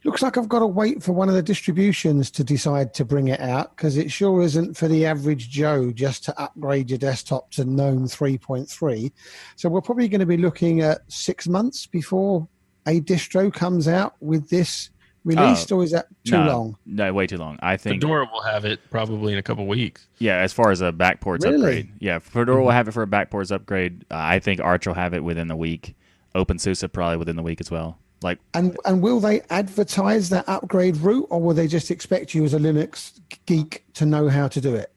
Looks 0.05 0.21
like 0.21 0.37
I've 0.37 0.49
got 0.49 0.59
to 0.59 0.67
wait 0.67 1.01
for 1.01 1.13
one 1.13 1.29
of 1.29 1.35
the 1.35 1.41
distributions 1.41 2.29
to 2.31 2.43
decide 2.43 2.93
to 2.95 3.05
bring 3.05 3.29
it 3.29 3.39
out 3.39 3.75
because 3.75 3.95
it 3.95 4.11
sure 4.11 4.41
isn't 4.41 4.75
for 4.75 4.89
the 4.89 5.05
average 5.05 5.49
Joe 5.49 5.91
just 5.91 6.25
to 6.25 6.39
upgrade 6.39 6.89
your 6.89 6.99
desktop 6.99 7.49
to 7.51 7.63
GNOME 7.63 8.07
3.3. 8.07 9.11
So 9.55 9.69
we're 9.69 9.81
probably 9.81 10.09
going 10.09 10.19
to 10.19 10.25
be 10.25 10.37
looking 10.37 10.81
at 10.81 11.09
six 11.11 11.47
months 11.47 11.87
before 11.87 12.47
a 12.85 12.99
distro 12.99 13.51
comes 13.51 13.87
out 13.87 14.15
with 14.19 14.49
this 14.49 14.89
released, 15.23 15.71
or 15.71 15.83
is 15.83 15.91
that 15.91 16.07
too 16.23 16.31
no, 16.31 16.47
long? 16.47 16.77
No, 16.85 17.13
way 17.13 17.27
too 17.27 17.37
long. 17.37 17.57
I 17.61 17.77
think. 17.77 18.01
Fedora 18.01 18.27
will 18.31 18.41
have 18.41 18.65
it 18.65 18.79
probably 18.89 19.33
in 19.33 19.39
a 19.39 19.43
couple 19.43 19.65
weeks. 19.67 20.07
Yeah, 20.19 20.37
as 20.37 20.53
far 20.53 20.71
as 20.71 20.81
a 20.81 20.91
backports 20.91 21.43
Really? 21.43 21.55
upgrade. 21.55 21.91
Yeah, 21.99 22.19
Fedora 22.19 22.61
will 22.61 22.71
have 22.71 22.87
it 22.87 22.91
for 22.91 23.03
a 23.03 23.07
backports 23.07 23.51
upgrade. 23.51 24.05
Uh, 24.11 24.15
I 24.17 24.39
think 24.39 24.59
Arch 24.61 24.87
will 24.87 24.93
have 24.93 25.13
it 25.13 25.23
within 25.23 25.47
the 25.47 25.55
week. 25.55 25.95
OpenSUSE 26.35 26.91
probably 26.91 27.17
within 27.17 27.35
the 27.35 27.43
week 27.43 27.61
as 27.61 27.69
well. 27.69 27.99
Like 28.21 28.39
And 28.53 28.77
and 28.85 29.01
will 29.01 29.19
they 29.19 29.41
advertise 29.49 30.29
that 30.29 30.47
upgrade 30.47 30.97
route, 30.97 31.27
or 31.29 31.41
will 31.41 31.53
they 31.53 31.67
just 31.67 31.91
expect 31.91 32.33
you 32.33 32.43
as 32.45 32.53
a 32.53 32.59
Linux 32.59 33.19
geek 33.45 33.83
to 33.93 34.05
know 34.05 34.29
how 34.29 34.47
to 34.47 34.61
do 34.61 34.75
it? 34.75 34.89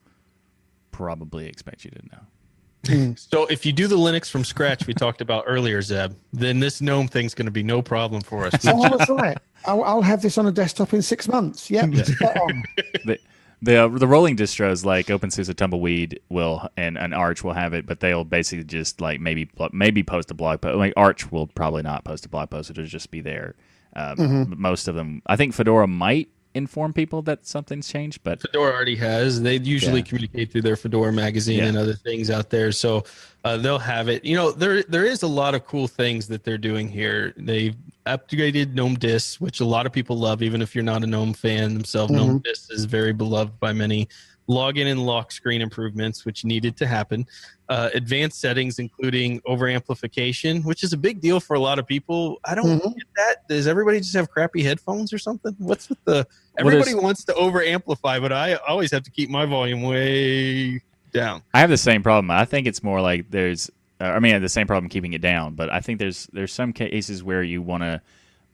probably 0.97 1.47
expect 1.47 1.85
you 1.85 1.91
to 1.91 2.03
know. 2.07 3.15
So 3.17 3.47
if 3.47 3.67
you 3.67 3.73
do 3.73 3.89
the 3.89 3.99
Linux 3.99 4.31
from 4.31 4.45
scratch 4.45 4.87
we 4.87 4.95
talked 4.95 5.21
about 5.21 5.43
earlier, 5.47 5.83
Zeb, 5.83 6.13
then 6.33 6.61
this 6.61 6.81
GNOME 6.81 7.09
thing's 7.09 7.35
going 7.35 7.47
to 7.47 7.53
be 7.53 7.65
no 7.65 7.83
problem 7.83 8.23
for 8.23 8.47
us. 8.47 8.55
Oh, 8.65 8.81
I 8.83 8.89
was 8.89 9.09
right. 9.09 9.39
I'll, 9.67 9.83
I'll 9.85 10.03
have 10.03 10.23
this 10.23 10.39
on 10.39 10.47
a 10.47 10.53
desktop 10.53 10.93
in 10.95 11.03
six 11.03 11.29
months. 11.29 11.71
Yep, 11.71 11.95
spot 12.07 12.37
on. 12.41 12.65
the 13.05 13.19
the, 13.63 13.85
uh, 13.85 13.89
the 13.89 14.07
rolling 14.07 14.37
distros 14.37 14.85
like 14.85 15.07
OpenSUSE 15.07 15.55
Tumbleweed 15.55 16.21
will 16.29 16.69
and, 16.77 16.99
and 16.99 17.15
Arch 17.15 17.43
will 17.43 17.55
have 17.55 17.73
it, 17.73 17.87
but 17.87 18.01
they'll 18.01 18.25
basically 18.25 18.65
just 18.65 19.01
like 19.01 19.21
maybe 19.21 19.51
maybe 19.73 20.03
post 20.03 20.31
a 20.31 20.35
blog 20.35 20.61
post. 20.61 20.77
Like 20.77 20.93
Arch 20.97 21.33
will 21.33 21.47
probably 21.47 21.83
not 21.83 22.05
post 22.05 22.27
a 22.27 22.29
blog 22.29 22.51
post; 22.51 22.71
it'll 22.71 22.85
just 22.85 23.11
be 23.11 23.21
there. 23.21 23.55
Um, 23.95 24.55
Most 24.59 24.89
of 24.89 24.95
them, 24.95 25.23
I 25.27 25.37
think 25.37 25.55
Fedora 25.55 25.87
might 25.87 26.29
inform 26.57 26.93
people 26.93 27.23
that 27.23 27.47
something's 27.47 27.89
changed, 27.89 28.21
but 28.25 28.41
Fedora 28.41 28.73
already 28.73 28.97
has. 28.97 29.41
They 29.43 29.59
usually 29.59 30.01
Yeah. 30.01 30.07
communicate 30.07 30.51
through 30.53 30.63
their 30.63 30.77
Fedora 30.77 31.13
magazine 31.13 31.59
Yeah. 31.59 31.67
and 31.67 31.77
other 31.77 31.95
things 31.95 32.31
out 32.31 32.51
there, 32.51 32.73
so 32.73 33.05
uh, 33.45 33.57
they'll 33.59 33.79
have 33.79 34.09
it. 34.09 34.25
You 34.25 34.35
know, 34.37 34.51
there 34.51 34.83
there 34.85 35.05
is 35.05 35.23
a 35.23 35.29
lot 35.29 35.55
of 35.55 35.65
cool 35.67 35.87
things 35.87 36.27
that 36.29 36.43
they're 36.45 36.59
doing 36.59 36.89
here. 36.89 37.33
They've 37.37 37.77
upgraded 38.07 38.73
GNOME 38.75 38.95
Disks, 38.97 39.41
which 39.41 39.61
a 39.61 39.65
lot 39.65 39.85
of 39.87 39.93
people 39.93 40.17
love, 40.19 40.43
even 40.43 40.63
if 40.63 40.75
you're 40.75 40.85
not 40.85 41.03
a 41.05 41.07
GNOME 41.07 41.35
fan 41.35 41.75
themselves. 41.75 42.13
GNOME 42.13 42.39
Disks 42.45 42.71
is 42.71 42.85
very 42.85 43.13
beloved 43.13 43.59
by 43.61 43.73
many. 43.73 44.09
Login 44.49 44.87
and 44.87 45.05
lock 45.05 45.33
screen 45.33 45.61
improvements, 45.61 46.25
which 46.25 46.45
needed 46.45 46.77
to 46.77 46.87
happen. 46.87 47.27
Uh, 47.69 47.91
advanced 47.95 48.41
settings, 48.41 48.79
including 48.79 49.41
over 49.45 49.67
amplification, 49.69 50.63
which 50.63 50.85
is 50.85 50.93
a 50.93 50.97
big 50.97 51.21
deal 51.21 51.41
for 51.41 51.55
a 51.55 51.61
lot 51.61 51.79
of 51.81 51.87
people. 51.87 52.39
I 52.45 52.55
don't 52.55 52.79
Mhm. 52.81 52.95
get 52.95 53.07
that. 53.17 53.49
Does 53.49 53.67
everybody 53.67 53.99
just 53.99 54.15
have 54.15 54.31
crappy 54.31 54.63
headphones 54.63 55.13
or 55.13 55.19
something? 55.19 55.55
What's 55.59 55.89
with 55.89 55.99
the 56.05 56.27
Everybody 56.59 56.93
there's- 56.93 57.03
wants 57.03 57.25
to 57.25 57.35
over 57.35 57.61
amplify, 57.63 58.21
but 58.21 58.33
I 58.33 58.55
always 58.55 58.93
have 58.93 59.03
to 59.03 59.11
keep 59.11 59.31
my 59.31 59.47
volume 59.47 59.83
way 59.83 60.81
down. 61.13 61.43
I 61.53 61.61
have 61.61 61.71
the 61.71 61.77
same 61.77 62.03
problem. 62.05 62.31
I 62.31 62.45
think 62.45 62.67
it's 62.69 62.83
more 62.85 63.01
like 63.01 63.31
there's. 63.31 63.71
Uh, 64.01 64.05
I 64.05 64.19
mean, 64.21 64.31
I 64.31 64.35
have 64.35 64.43
the 64.43 64.49
same 64.49 64.67
problem 64.67 64.89
keeping 64.91 65.15
it 65.15 65.23
down, 65.23 65.55
but 65.55 65.71
I 65.71 65.81
think 65.81 65.99
there's 65.99 66.29
there's 66.33 66.53
some 66.53 66.73
cases 66.73 67.25
where 67.25 67.43
you 67.43 67.63
want 67.63 67.83
to, 67.83 68.01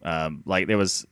um, 0.05 0.43
like 0.47 0.69
there 0.69 0.79
was, 0.79 1.05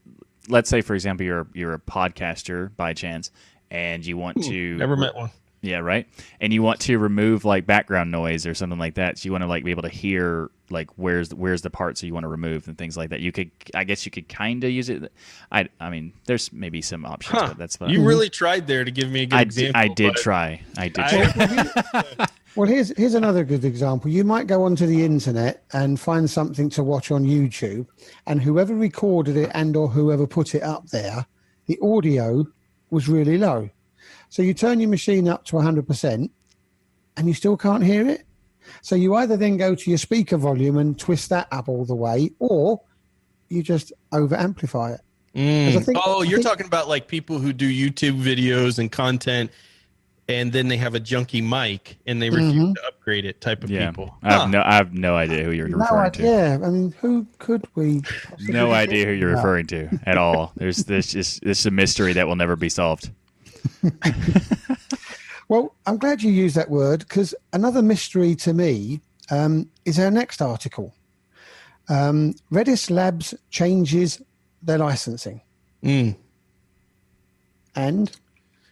let's 0.49 0.71
say 0.71 0.81
for 0.81 0.95
example, 0.95 1.27
you're 1.27 1.49
you're 1.53 1.75
a 1.75 1.79
podcaster 1.81 2.71
by 2.77 2.93
chance, 2.95 3.31
and 3.71 4.05
you 4.05 4.17
want 4.17 4.43
to 4.45 4.77
Never 4.77 4.97
met 4.97 5.15
one. 5.15 5.31
Yeah, 5.63 5.79
right. 5.79 6.07
And 6.41 6.53
you 6.53 6.63
want 6.63 6.81
to 6.81 6.99
remove 6.99 7.45
like 7.45 7.67
background 7.67 8.11
noise 8.11 8.47
or 8.47 8.55
something 8.55 8.79
like 8.79 8.95
that. 8.95 9.19
So 9.19 9.27
you 9.27 9.33
want 9.33 9.43
to 9.43 9.49
like 9.49 9.63
be 9.63 9.71
able 9.71 9.83
to 9.83 9.91
hear 9.91 10.51
like 10.71 10.89
where's 10.97 11.35
where's 11.35 11.61
the 11.61 11.69
parts 11.69 12.01
that 12.01 12.07
you 12.07 12.15
want 12.15 12.25
to 12.25 12.29
remove 12.29 12.67
and 12.67 12.79
things 12.79 12.97
like 12.97 13.11
that. 13.11 13.21
You 13.21 13.31
could, 13.31 13.51
I 13.75 13.85
guess, 13.85 14.07
you 14.07 14.11
could 14.11 14.29
kind 14.29 14.65
of 14.65 14.71
use 14.71 14.89
it. 14.89 15.13
I, 15.53 15.69
I 15.79 15.91
mean, 15.91 16.15
there's 16.25 16.51
maybe 16.53 16.81
some 16.81 17.05
options, 17.05 17.39
Huh. 17.39 17.49
but 17.49 17.59
that's 17.59 17.77
fine. 17.77 17.91
You 17.91 17.99
mm-hmm. 17.99 18.07
really 18.07 18.31
tried 18.31 18.67
there 18.67 18.85
to 18.85 18.91
give 18.91 19.11
me 19.11 19.23
a 19.23 19.27
good 19.27 19.39
I, 19.39 19.43
example. 19.43 19.81
I 19.81 19.89
did 19.89 20.15
try. 20.15 20.63
I 20.79 20.89
did. 20.89 21.05
I- 21.05 21.65
try. 21.65 22.27
Well, 22.57 22.69
here's 22.69 22.93
here's 22.97 23.15
another 23.15 23.45
good 23.45 23.65
example. 23.65 24.11
You 24.11 24.25
might 24.25 24.49
go 24.49 24.65
onto 24.65 24.85
the 24.85 25.05
internet 25.05 25.63
and 25.73 26.01
find 26.01 26.29
something 26.29 26.69
to 26.71 26.83
watch 26.83 27.13
on 27.13 27.25
YouTube, 27.25 27.87
and 28.27 28.43
whoever 28.43 28.75
recorded 28.75 29.37
it 29.37 29.53
and 29.55 29.77
or 29.77 29.89
whoever 29.89 30.27
put 30.27 30.57
it 30.57 30.63
up 30.65 30.89
there, 30.89 31.25
the 31.67 31.79
audio 31.81 32.45
was 32.91 33.09
really 33.09 33.39
low. 33.39 33.71
So 34.29 34.43
you 34.43 34.55
turn 34.55 34.81
your 34.81 34.89
machine 34.91 35.29
up 35.29 35.45
to 35.47 35.57
100%, 35.57 36.31
and 37.17 37.27
you 37.29 37.35
still 37.35 37.57
can't 37.57 37.83
hear 37.85 38.09
it. 38.09 38.25
So 38.83 38.95
you 38.95 39.15
either 39.17 39.37
then 39.37 39.57
go 39.57 39.75
to 39.75 39.91
your 39.91 39.99
speaker 39.99 40.37
volume 40.37 40.77
and 40.77 40.99
twist 40.99 41.29
that 41.31 41.49
up 41.51 41.69
all 41.69 41.85
the 41.85 41.95
way, 41.95 42.31
or 42.39 42.81
you 43.49 43.63
just 43.63 43.93
over 44.13 44.37
amplify 44.37 44.93
it. 44.93 45.01
Mm. 45.35 45.85
think- 45.85 45.99
oh, 46.05 46.21
I 46.21 46.25
you're 46.25 46.39
think- 46.39 46.47
talking 46.47 46.67
about 46.67 46.89
like 46.89 47.09
people 47.09 47.39
who 47.39 47.53
do 47.53 47.69
YouTube 47.69 48.21
videos 48.23 48.79
and 48.79 48.91
content, 48.91 49.51
and 50.31 50.53
then 50.53 50.69
they 50.69 50.77
have 50.77 50.95
a 50.95 51.01
junky 51.01 51.43
mic 51.43 51.97
and 52.07 52.21
they 52.23 52.31
refuse 52.31 52.53
Mhm. 52.55 52.75
to 52.75 52.87
upgrade 52.89 53.25
it. 53.25 53.41
Type 53.41 53.65
of 53.65 53.71
yeah. 53.71 53.91
people. 53.91 54.15
I 54.23 54.33
have 54.33 54.41
Huh. 54.43 54.47
no. 54.49 54.63
I 54.65 54.75
have 54.75 54.93
no 54.95 55.17
idea 55.17 55.45
who 55.45 55.51
you're 55.53 55.69
No 55.69 55.79
referring 55.79 56.13
to. 56.13 56.23
idea. 56.23 56.55
I 56.67 56.71
mean, 56.71 56.95
who 57.01 57.27
could 57.39 57.67
we? 57.75 58.03
No 58.49 58.73
idea 58.73 59.07
who 59.07 59.13
you're 59.13 59.31
talking 59.35 59.37
referring 59.45 59.67
to 59.69 60.01
at 60.07 60.19
all. 60.19 60.53
There's 60.57 60.85
this 60.85 61.13
just 61.13 61.43
this 61.43 61.61
is 61.61 61.67
a 61.67 61.71
mystery 61.71 62.13
that 62.15 62.27
will 62.27 62.37
never 62.37 62.57
be 62.57 62.69
solved. 62.69 63.11
Well, 65.49 65.75
I'm 65.85 65.97
glad 65.99 66.23
you 66.23 66.31
used 66.31 66.55
that 66.55 66.71
word 66.71 67.01
because 67.01 67.35
another 67.53 67.83
mystery 67.83 68.37
to 68.37 68.55
me 68.55 69.01
um, 69.33 69.69
is 69.85 69.99
our 69.99 70.09
next 70.11 70.41
article. 70.41 70.95
Um, 71.89 72.35
Redis 72.53 72.89
Labs 72.89 73.35
changes 73.51 74.23
their 74.63 74.79
licensing. 74.79 75.41
Mm. 75.83 76.15
And 77.75 78.13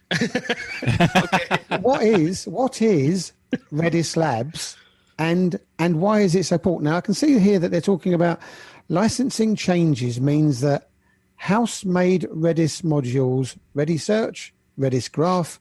what 1.81 2.01
is 2.01 2.47
what 2.47 2.81
is 2.81 3.31
Redis 3.71 4.17
Labs 4.17 4.75
and 5.19 5.59
and 5.77 6.01
why 6.01 6.21
is 6.21 6.33
it 6.35 6.45
so 6.45 6.55
important? 6.55 6.85
Now 6.85 6.97
I 6.97 7.01
can 7.01 7.13
see 7.13 7.37
here 7.39 7.59
that 7.59 7.69
they're 7.69 7.81
talking 7.81 8.13
about 8.13 8.39
licensing 8.87 9.55
changes 9.55 10.19
means 10.19 10.61
that 10.61 10.89
house-made 11.35 12.23
Redis 12.23 12.81
modules, 12.81 13.57
Redis 13.75 14.01
Search, 14.01 14.53
Redis 14.77 15.09
Graph, 15.09 15.59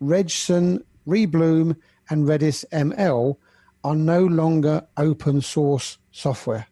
ReJSON, 0.00 0.82
Rebloom, 1.08 1.76
and 2.08 2.24
Redis 2.28 2.64
ML 2.72 3.36
are 3.84 3.96
no 3.96 4.24
longer 4.24 4.86
open 4.96 5.40
source 5.40 5.98
software. 6.12 6.66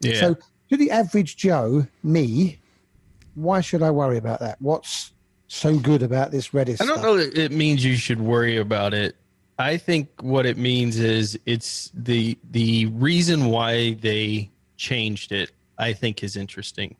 Yeah. 0.00 0.20
So, 0.20 0.36
to 0.68 0.76
the 0.76 0.90
average 0.90 1.36
Joe, 1.36 1.86
me, 2.02 2.58
why 3.34 3.60
should 3.62 3.82
I 3.82 3.90
worry 3.90 4.18
about 4.18 4.40
that? 4.40 4.60
What's 4.60 5.13
so 5.54 5.78
good 5.78 6.02
about 6.02 6.30
this 6.30 6.48
Redis? 6.48 6.80
I 6.82 6.86
don't 6.86 6.98
stuff? 6.98 7.02
know 7.02 7.16
that 7.16 7.38
it 7.38 7.52
means 7.52 7.84
you 7.84 7.96
should 7.96 8.20
worry 8.20 8.56
about 8.58 8.92
it. 8.92 9.16
I 9.58 9.76
think 9.76 10.08
what 10.20 10.46
it 10.46 10.58
means 10.58 10.98
is 10.98 11.38
it's 11.46 11.90
the 11.94 12.36
the 12.50 12.86
reason 12.86 13.46
why 13.46 13.94
they 13.94 14.50
changed 14.76 15.30
it. 15.32 15.52
I 15.78 15.92
think 15.92 16.22
is 16.22 16.36
interesting, 16.36 16.96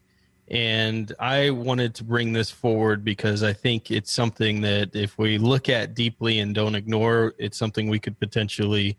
And 0.48 1.12
I 1.20 1.50
wanted 1.50 1.94
to 1.94 2.04
bring 2.04 2.32
this 2.32 2.50
forward 2.50 3.04
because 3.04 3.42
I 3.44 3.52
think 3.52 3.90
it's 3.92 4.10
something 4.12 4.60
that 4.62 4.94
if 4.96 5.16
we 5.16 5.38
look 5.38 5.68
at 5.68 5.94
deeply 5.94 6.40
and 6.40 6.52
don't 6.54 6.74
ignore, 6.74 7.34
it's 7.38 7.56
something 7.56 7.88
we 7.88 8.00
could 8.00 8.18
potentially 8.18 8.96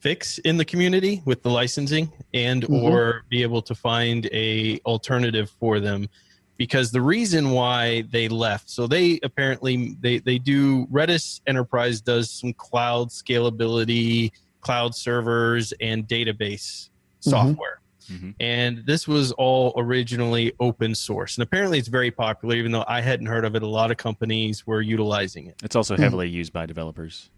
fix 0.00 0.38
in 0.38 0.56
the 0.56 0.64
community 0.64 1.22
with 1.24 1.42
the 1.42 1.48
licensing 1.50 2.12
and 2.34 2.64
Mhm. 2.64 2.82
or 2.82 3.24
be 3.28 3.42
able 3.42 3.62
to 3.62 3.74
find 3.74 4.26
a 4.32 4.78
alternative 4.84 5.48
for 5.60 5.78
them 5.80 6.08
because 6.56 6.90
the 6.92 7.00
reason 7.00 7.50
why 7.50 8.02
they 8.12 8.28
left 8.28 8.70
so 8.70 8.86
they 8.86 9.18
apparently 9.22 9.96
they 10.00 10.18
they 10.18 10.38
do 10.38 10.86
redis 10.86 11.40
enterprise 11.46 12.00
does 12.00 12.30
some 12.30 12.52
cloud 12.54 13.08
scalability 13.10 14.30
cloud 14.60 14.94
servers 14.94 15.72
and 15.80 16.06
database 16.08 16.88
software. 17.20 17.80
Mhm. 18.10 18.34
and 18.38 18.82
this 18.86 19.08
was 19.08 19.32
all 19.32 19.72
originally 19.78 20.52
open 20.60 20.94
source. 20.94 21.38
And 21.38 21.42
apparently 21.42 21.78
it's 21.78 21.88
very 21.88 22.10
popular 22.10 22.54
even 22.56 22.70
though 22.70 22.84
i 22.86 23.00
hadn't 23.00 23.24
heard 23.26 23.46
of 23.46 23.54
it. 23.56 23.62
A 23.62 23.66
lot 23.66 23.90
of 23.90 23.96
companies 23.96 24.66
were 24.66 24.82
utilizing 24.82 25.46
it. 25.46 25.56
It's 25.64 25.74
also 25.74 25.96
heavily 25.96 26.28
used 26.28 26.52
by 26.52 26.66
developers. 26.66 27.30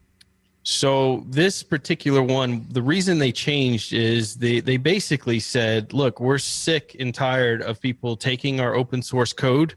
So 0.69 1.25
this 1.29 1.63
particular 1.63 2.25
one, 2.25 2.67
the 2.71 2.83
reason 2.83 3.21
they 3.21 3.31
changed 3.31 3.93
is 3.93 4.35
they 4.35 4.59
they 4.59 4.79
basically 4.79 5.39
said, 5.39 5.93
"Look, 5.93 6.19
we're 6.19 6.39
sick 6.39 6.97
and 6.99 7.15
tired 7.15 7.63
of 7.63 7.81
people 7.81 8.17
taking 8.17 8.59
our 8.59 8.75
open 8.75 9.01
source 9.01 9.33
code, 9.33 9.77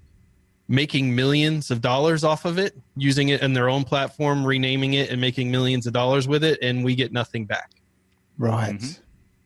making 0.67 1.15
millions 1.15 1.69
of 1.69 1.81
dollars 1.81 2.23
off 2.23 2.43
of 2.43 2.57
it, 2.57 2.75
using 2.95 3.29
it 3.29 3.43
in 3.43 3.53
their 3.53 3.69
own 3.69 3.83
platform, 3.83 4.43
renaming 4.43 4.95
it 4.95 5.11
and 5.11 5.21
making 5.21 5.51
millions 5.51 5.85
of 5.85 5.93
dollars 5.93 6.27
with 6.27 6.43
it 6.43 6.57
and 6.63 6.83
we 6.83 6.95
get 6.95 7.13
nothing 7.13 7.45
back." 7.45 7.69
Right. 8.39 8.79
Mhm. 8.79 8.99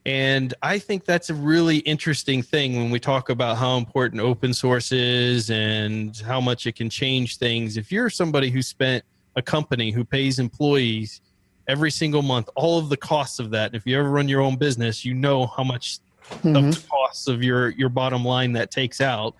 And 0.06 0.54
I 0.62 0.80
think 0.80 1.04
that's 1.04 1.30
a 1.30 1.34
really 1.34 1.80
interesting 1.80 2.42
thing 2.42 2.78
when 2.78 2.90
we 2.90 3.02
talk 3.02 3.28
about 3.28 3.58
how 3.58 3.76
important 3.76 4.22
open 4.22 4.54
source 4.54 4.94
is 4.94 5.50
and 5.50 6.16
how 6.20 6.40
much 6.40 6.68
it 6.68 6.78
can 6.78 6.90
change 6.90 7.36
things. 7.36 7.76
If 7.76 7.92
you're 7.92 8.10
somebody 8.10 8.50
who 8.50 8.62
spent 8.62 9.04
a 9.36 9.42
company 9.42 9.92
who 9.92 10.06
pays 10.06 10.40
employees 10.40 11.20
every 11.68 11.92
single 11.92 12.22
month, 12.22 12.50
all 12.56 12.78
of 12.80 12.90
the 12.90 12.98
costs 12.98 13.40
of 13.40 13.52
that, 13.52 13.74
if 13.74 13.86
you 13.86 13.98
ever 13.98 14.10
run 14.10 14.28
your 14.28 14.42
own 14.42 14.56
business, 14.56 15.06
you 15.06 15.14
know 15.14 15.48
how 15.48 15.64
much 15.64 16.00
Mhm. 16.42 16.58
of 16.70 16.76
the 16.76 16.88
costs 16.90 17.28
of 17.28 17.44
your 17.44 17.70
your 17.72 17.90
bottom 17.90 18.24
line 18.24 18.54
that 18.54 18.72
takes 18.72 19.02
out 19.02 19.36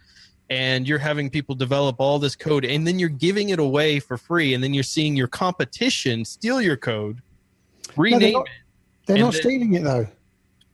and 0.50 0.86
you're 0.88 1.00
having 1.00 1.30
people 1.30 1.56
develop 1.56 1.96
all 2.00 2.20
this 2.20 2.36
code 2.36 2.66
and 2.66 2.86
then 2.86 3.00
you're 3.00 3.08
giving 3.08 3.50
it 3.50 3.60
away 3.60 4.00
for 4.00 4.18
free 4.18 4.54
and 4.54 4.62
then 4.62 4.74
you're 4.74 4.84
seeing 4.84 5.16
your 5.16 5.28
competition 5.30 6.26
steal 6.26 6.62
your 6.62 6.76
code 6.76 7.20
rename 7.96 8.34
not- 8.34 8.46
it 8.48 8.52
They're 9.06 9.18
not 9.18 9.32
then- 9.32 9.42
stealing 9.42 9.74
it 9.76 9.84
though. 9.86 10.08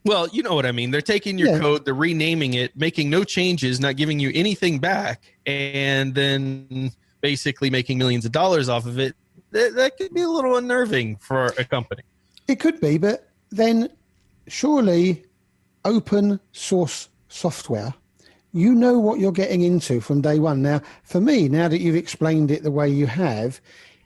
well, 0.03 0.27
you 0.29 0.41
know 0.41 0.55
what 0.55 0.65
I 0.65 0.71
mean. 0.71 0.89
They're 0.89 0.99
taking 1.01 1.37
your 1.37 1.49
Yeah. 1.49 1.59
code, 1.59 1.85
they're 1.85 1.93
renaming 1.93 2.55
it, 2.55 2.75
making 2.75 3.11
no 3.11 3.23
changes, 3.23 3.79
not 3.79 3.95
giving 3.95 4.19
you 4.19 4.31
anything 4.33 4.79
back, 4.79 5.21
and 5.45 6.15
then 6.15 6.91
basically 7.21 7.69
making 7.69 7.99
millions 7.99 8.25
of 8.25 8.31
dollars 8.31 8.67
off 8.67 8.87
of 8.87 8.97
it. 8.97 9.15
That, 9.51 9.75
that 9.75 9.97
could 9.97 10.13
be 10.13 10.21
a 10.21 10.29
little 10.29 10.57
unnerving 10.57 11.17
for 11.17 11.47
a 11.57 11.65
company. 11.65 12.03
It 12.47 12.59
could 12.59 12.79
be, 12.79 12.97
but 12.97 13.29
then 13.51 13.89
surely 14.47 15.23
open 15.85 16.39
source 16.51 17.09
software, 17.29 17.93
you 18.51 18.73
know 18.73 18.97
what 18.97 19.19
you're 19.19 19.31
getting 19.31 19.61
into 19.61 20.01
from 20.01 20.21
day 20.21 20.39
one. 20.39 20.61
Now, 20.61 20.81
for 21.03 21.21
me, 21.21 21.47
now 21.47 21.67
that 21.67 21.79
you've 21.79 21.95
explained 21.95 22.51
it 22.51 22.63
the 22.63 22.71
way 22.71 22.89
you 22.89 23.05
have, 23.07 23.61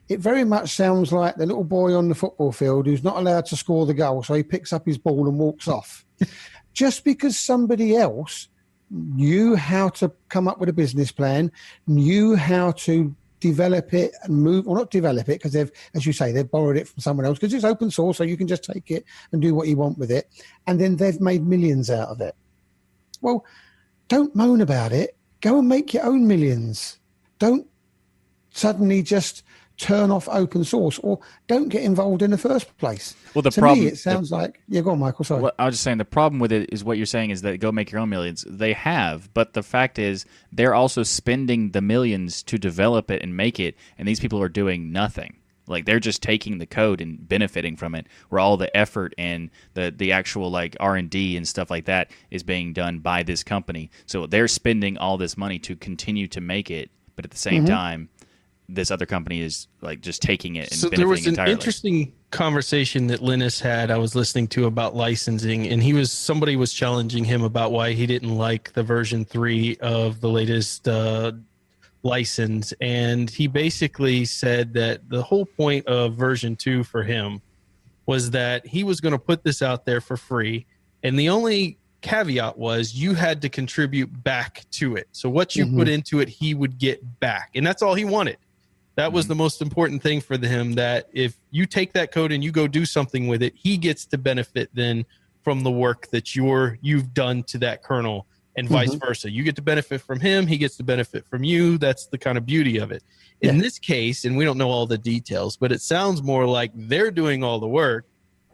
it 0.10 0.20
very 0.20 0.44
much 0.44 0.72
sounds 0.72 1.14
like 1.14 1.36
the 1.36 1.46
little 1.46 1.64
boy 1.64 1.96
on 1.96 2.10
the 2.10 2.16
football 2.16 2.52
field 2.52 2.86
who's 2.86 3.04
not 3.04 3.18
allowed 3.18 3.46
to 3.48 3.56
score 3.56 3.86
the 3.86 3.94
goal, 3.94 4.22
so 4.22 4.34
he 4.34 4.44
picks 4.44 4.74
up 4.74 4.86
his 4.86 4.98
ball 4.98 5.28
and 5.28 5.39
walks 5.39 5.68
off. 5.68 6.06
Just 6.74 7.04
because 7.04 7.39
somebody 7.39 7.96
else 7.96 8.50
knew 8.89 9.56
how 9.56 9.89
to 9.89 10.12
come 10.30 10.48
up 10.48 10.60
with 10.60 10.70
a 10.70 10.74
business 10.74 11.12
plan, 11.12 11.52
knew 11.88 12.36
how 12.36 12.72
to 12.72 13.16
develop 13.44 13.94
it 13.94 14.14
and 14.24 14.41
move, 14.41 14.68
or 14.68 14.78
not 14.78 14.89
develop 14.89 15.28
it, 15.28 15.38
because 15.38 15.52
they've, 15.52 15.72
as 15.94 16.06
you 16.06 16.14
say, 16.14 16.32
they've 16.32 16.50
borrowed 16.50 16.78
it 16.78 16.88
from 16.88 17.02
someone 17.02 17.26
else, 17.26 17.38
because 17.38 17.54
it's 17.54 17.66
open 17.66 17.91
source, 17.91 18.18
so 18.18 18.24
you 18.24 18.38
can 18.38 18.48
just 18.48 18.64
take 18.64 18.89
it 18.89 19.04
and 19.32 19.41
do 19.41 19.54
what 19.54 19.68
you 19.68 19.76
want 19.76 19.98
with 19.98 20.10
it. 20.10 20.30
And 20.66 20.80
then 20.80 20.96
they've 20.96 21.20
made 21.20 21.46
millions 21.46 21.89
out 21.89 22.08
of 22.08 22.22
it. 22.22 22.36
Well, 23.22 23.46
don't 24.08 24.34
moan 24.34 24.62
about 24.62 24.94
it. 24.94 25.18
Go 25.41 25.60
and 25.60 25.68
make 25.68 25.94
your 25.94 26.06
own 26.06 26.26
millions. 26.26 27.00
Don't 27.38 27.68
suddenly 28.52 29.04
just 29.04 29.44
turn 29.78 30.12
off 30.12 30.30
open 30.30 30.64
source 30.64 31.00
or 31.00 31.20
don't 31.48 31.70
get 31.70 31.84
involved 31.84 32.22
in 32.22 32.32
the 32.32 32.38
first 32.38 32.78
place. 32.78 33.16
Well, 33.34 33.42
the 33.42 33.52
to 33.52 33.62
problem 33.62 33.86
me, 33.86 33.88
it 33.88 33.98
sounds 33.98 34.32
like, 34.32 34.62
yeah, 34.68 34.82
go 34.82 34.92
on, 34.92 35.00
Michael. 35.00 35.26
Sorry. 35.26 35.42
Well, 35.42 35.54
I 35.58 35.66
was 35.66 35.76
just 35.76 35.84
saying 35.84 35.98
the 35.98 36.06
problem 36.06 36.40
with 36.40 36.52
it 36.52 36.72
is 36.72 36.84
what 36.84 36.98
you're 36.98 37.06
saying 37.06 37.32
is 37.32 37.42
that 37.42 37.60
go 37.60 37.72
make 37.72 37.92
your 37.92 38.02
own 38.02 38.10
millions. 38.10 38.46
They 38.48 38.74
have, 38.74 39.34
but 39.34 39.54
the 39.54 39.64
fact 39.64 39.98
is 39.98 40.26
they're 40.52 40.76
also 40.76 41.04
spending 41.04 41.72
the 41.72 41.82
millions 41.82 42.44
to 42.44 42.58
develop 42.58 43.10
it 43.10 43.22
and 43.22 43.36
make 43.36 43.60
it, 43.60 43.76
and 43.98 44.08
these 44.08 44.20
people 44.20 44.42
are 44.42 44.50
doing 44.50 44.92
nothing. 44.92 45.38
Like 45.66 45.86
they're 45.86 46.00
just 46.00 46.22
taking 46.22 46.58
the 46.58 46.66
code 46.66 47.00
and 47.02 47.28
benefiting 47.28 47.78
from 47.78 47.96
it, 47.96 48.08
where 48.30 48.40
all 48.40 48.58
the 48.58 48.76
effort 48.76 49.14
and 49.18 49.50
the 49.74 49.94
the 49.96 50.12
actual 50.12 50.52
like 50.52 50.76
R 50.80 50.96
and 50.96 51.10
D 51.10 51.38
and 51.38 51.48
stuff 51.48 51.72
like 51.72 51.86
that 51.86 52.12
is 52.32 52.44
being 52.44 52.74
done 52.74 53.00
by 53.00 53.24
this 53.24 53.44
company. 53.44 53.90
So 54.06 54.28
they're 54.28 54.48
spending 54.50 54.98
all 54.98 55.18
this 55.18 55.38
money 55.38 55.60
to 55.60 55.76
continue 55.76 56.28
to 56.28 56.42
make 56.42 56.70
it, 56.70 56.92
but 57.16 57.26
at 57.26 57.32
the 57.32 57.38
same 57.38 57.64
mm-hmm. 57.64 57.74
time, 57.74 58.10
this 58.70 58.89
other 58.91 59.05
company 59.05 59.41
is 59.41 59.68
like 59.82 60.01
just 60.01 60.22
taking 60.22 60.55
it 60.55 60.72
and 60.72 60.80
So 60.80 60.89
there 60.89 61.07
was 61.07 61.26
an 61.26 61.32
entirely. 61.34 61.51
interesting 61.53 62.14
conversation 62.32 63.07
that 63.07 63.22
Linus 63.22 63.59
had. 63.59 63.91
I 63.91 63.97
was 63.97 64.16
listening 64.16 64.47
to 64.49 64.66
about 64.66 64.95
licensing, 64.95 65.68
and 65.68 65.84
he 65.84 65.93
was 65.93 66.11
somebody 66.11 66.55
was 66.55 66.74
challenging 66.74 67.24
him 67.26 67.43
about 67.43 67.72
why 67.72 67.91
he 67.93 68.05
didn't 68.07 68.36
like 68.36 68.72
the 68.74 68.82
version 68.84 69.26
three 69.26 69.78
of 69.82 70.22
the 70.22 70.30
latest 70.30 70.88
uh, 70.88 71.34
license, 72.03 72.74
and 72.82 73.30
he 73.30 73.47
basically 73.47 74.26
said 74.26 74.74
that 74.74 75.07
the 75.09 75.22
whole 75.22 75.45
point 75.45 75.86
of 75.88 76.16
version 76.16 76.55
two 76.55 76.84
for 76.84 77.03
him 77.03 77.41
was 78.05 78.32
that 78.32 78.66
he 78.68 78.84
was 78.84 78.99
going 78.99 79.14
to 79.14 79.20
put 79.20 79.43
this 79.43 79.61
out 79.61 79.86
there 79.86 80.01
for 80.01 80.18
free, 80.18 80.66
and 81.03 81.18
the 81.18 81.30
only 81.30 81.78
caveat 82.01 82.57
was 82.57 82.93
you 82.93 83.14
had 83.14 83.41
to 83.41 83.47
contribute 83.47 84.24
back 84.26 84.66
to 84.72 84.97
it. 84.97 85.07
So 85.14 85.30
what 85.30 85.55
you 85.55 85.66
Mhm. 85.66 85.78
put 85.78 85.88
into 85.88 86.20
it, 86.20 86.28
he 86.28 86.53
would 86.53 86.78
get 86.78 86.99
back, 87.22 87.51
and 87.55 87.66
that's 87.66 87.82
all 87.82 87.93
he 87.95 88.03
wanted. 88.05 88.38
That 88.96 89.12
was 89.12 89.26
mm-hmm. 89.26 89.30
the 89.30 89.36
most 89.36 89.62
important 89.62 90.04
thing 90.04 90.22
for 90.22 90.38
him. 90.38 90.74
That 90.74 91.10
if 91.14 91.36
you 91.52 91.66
take 91.66 91.94
that 91.94 92.12
code 92.12 92.32
and 92.32 92.44
you 92.44 92.52
go 92.52 92.68
do 92.68 92.86
something 92.86 93.28
with 93.28 93.41
it, 93.41 93.54
he 93.56 93.78
gets 93.78 94.06
to 94.08 94.18
benefit 94.18 94.70
then 94.74 95.06
from 95.44 95.64
the 95.64 95.72
work 95.72 96.08
that 96.12 96.36
you're 96.36 96.78
you've 96.82 97.14
done 97.14 97.44
to 97.44 97.58
that 97.60 97.84
kernel, 97.84 98.28
and 98.56 98.68
mm-hmm. 98.68 98.76
vice 98.76 98.94
versa. 98.94 99.30
You 99.30 99.44
get 99.44 99.56
to 99.58 99.62
benefit 99.62 100.02
from 100.02 100.20
him. 100.20 100.48
He 100.48 100.58
gets 100.58 100.78
to 100.78 100.84
benefit 100.84 101.26
from 101.26 101.44
you. 101.44 101.78
That's 101.78 102.06
the 102.08 102.18
kind 102.18 102.38
of 102.38 102.46
beauty 102.46 102.78
of 102.78 102.91
it. 102.91 103.04
In 103.41 103.58
this 103.58 103.78
case, 103.78 104.24
and 104.24 104.38
we 104.38 104.46
don't 104.46 104.58
know 104.58 104.70
all 104.70 104.86
the 104.86 104.98
details, 104.98 105.58
but 105.58 105.74
it 105.74 105.82
sounds 105.82 106.24
more 106.24 106.46
like 106.46 106.72
they're 106.74 107.12
doing 107.12 107.44
all 107.44 107.60
the 107.60 107.68
work. 107.68 108.06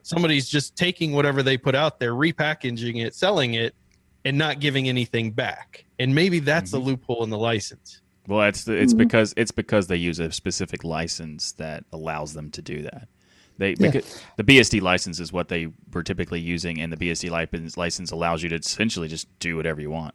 Somebody's 0.02 0.50
just 0.50 0.76
taking 0.76 1.12
whatever 1.12 1.44
they 1.44 1.58
put 1.58 1.76
out 1.76 2.00
there, 2.00 2.14
repackaging 2.14 3.06
it, 3.06 3.14
selling 3.14 3.54
it, 3.54 3.76
and 4.26 4.36
not 4.36 4.60
giving 4.60 4.90
anything 4.90 5.30
back. 5.30 5.86
And 6.00 6.16
maybe 6.16 6.40
that's 6.40 6.74
a 6.74 6.78
mm-hmm. 6.78 6.88
loophole 6.88 7.24
in 7.24 7.30
the 7.30 7.38
license. 7.38 8.02
Well, 8.30 8.48
it's 8.48 8.68
it's 8.68 8.94
because 8.94 9.34
it's 9.36 9.52
because 9.52 9.88
they 9.88 9.96
use 9.96 10.20
a 10.20 10.32
specific 10.32 10.84
license 10.84 11.52
that 11.54 11.84
allows 11.92 12.34
them 12.34 12.52
to 12.52 12.62
do 12.62 12.84
that. 12.84 13.08
They 13.58 13.72
Yeah. 13.72 13.90
because 13.92 14.24
the 14.38 14.44
BSD 14.44 14.82
license 14.82 15.20
is 15.20 15.34
what 15.34 15.48
they 15.48 15.70
were 15.92 16.04
typically 16.04 16.40
using, 16.40 16.80
and 16.80 16.94
the 16.94 16.98
BSD 16.98 17.32
license 17.32 17.76
license 17.76 18.12
allows 18.12 18.44
you 18.44 18.50
to 18.50 18.56
essentially 18.56 19.08
just 19.08 19.28
do 19.40 19.56
whatever 19.56 19.82
you 19.82 19.90
want. 19.90 20.14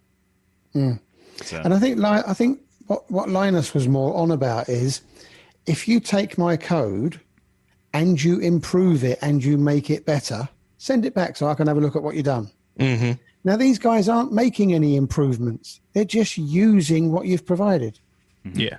So, 0.75 1.61
And 1.65 1.75
I 1.75 1.79
think 1.81 2.03
I 2.03 2.33
think 2.35 2.61
what, 2.87 3.11
what 3.11 3.29
Linus 3.29 3.75
was 3.75 3.89
more 3.89 4.15
on 4.15 4.31
about 4.31 4.69
is 4.69 5.03
if 5.67 5.89
you 5.89 5.99
take 5.99 6.39
my 6.39 6.57
code 6.57 7.21
and 7.93 8.23
you 8.23 8.39
improve 8.39 9.03
it 9.03 9.19
and 9.23 9.43
you 9.43 9.59
make 9.59 9.91
it 9.91 10.07
better, 10.07 10.49
send 10.79 11.05
it 11.05 11.15
back 11.15 11.37
so 11.37 11.49
I 11.49 11.55
can 11.55 11.67
have 11.67 11.77
a 11.77 11.81
look 11.81 11.97
at 11.97 12.03
what 12.03 12.15
you've 12.15 12.27
done. 12.27 12.51
Mm-hmm. 12.79 13.13
Now 13.45 13.57
these 13.57 13.79
guys 13.79 14.09
aren't 14.09 14.33
making 14.33 14.73
any 14.73 14.97
improvements; 14.97 15.81
they're 15.93 16.05
just 16.05 16.39
using 16.39 17.11
what 17.11 17.27
you've 17.27 17.45
provided. 17.45 17.99
Yeah. 18.53 18.77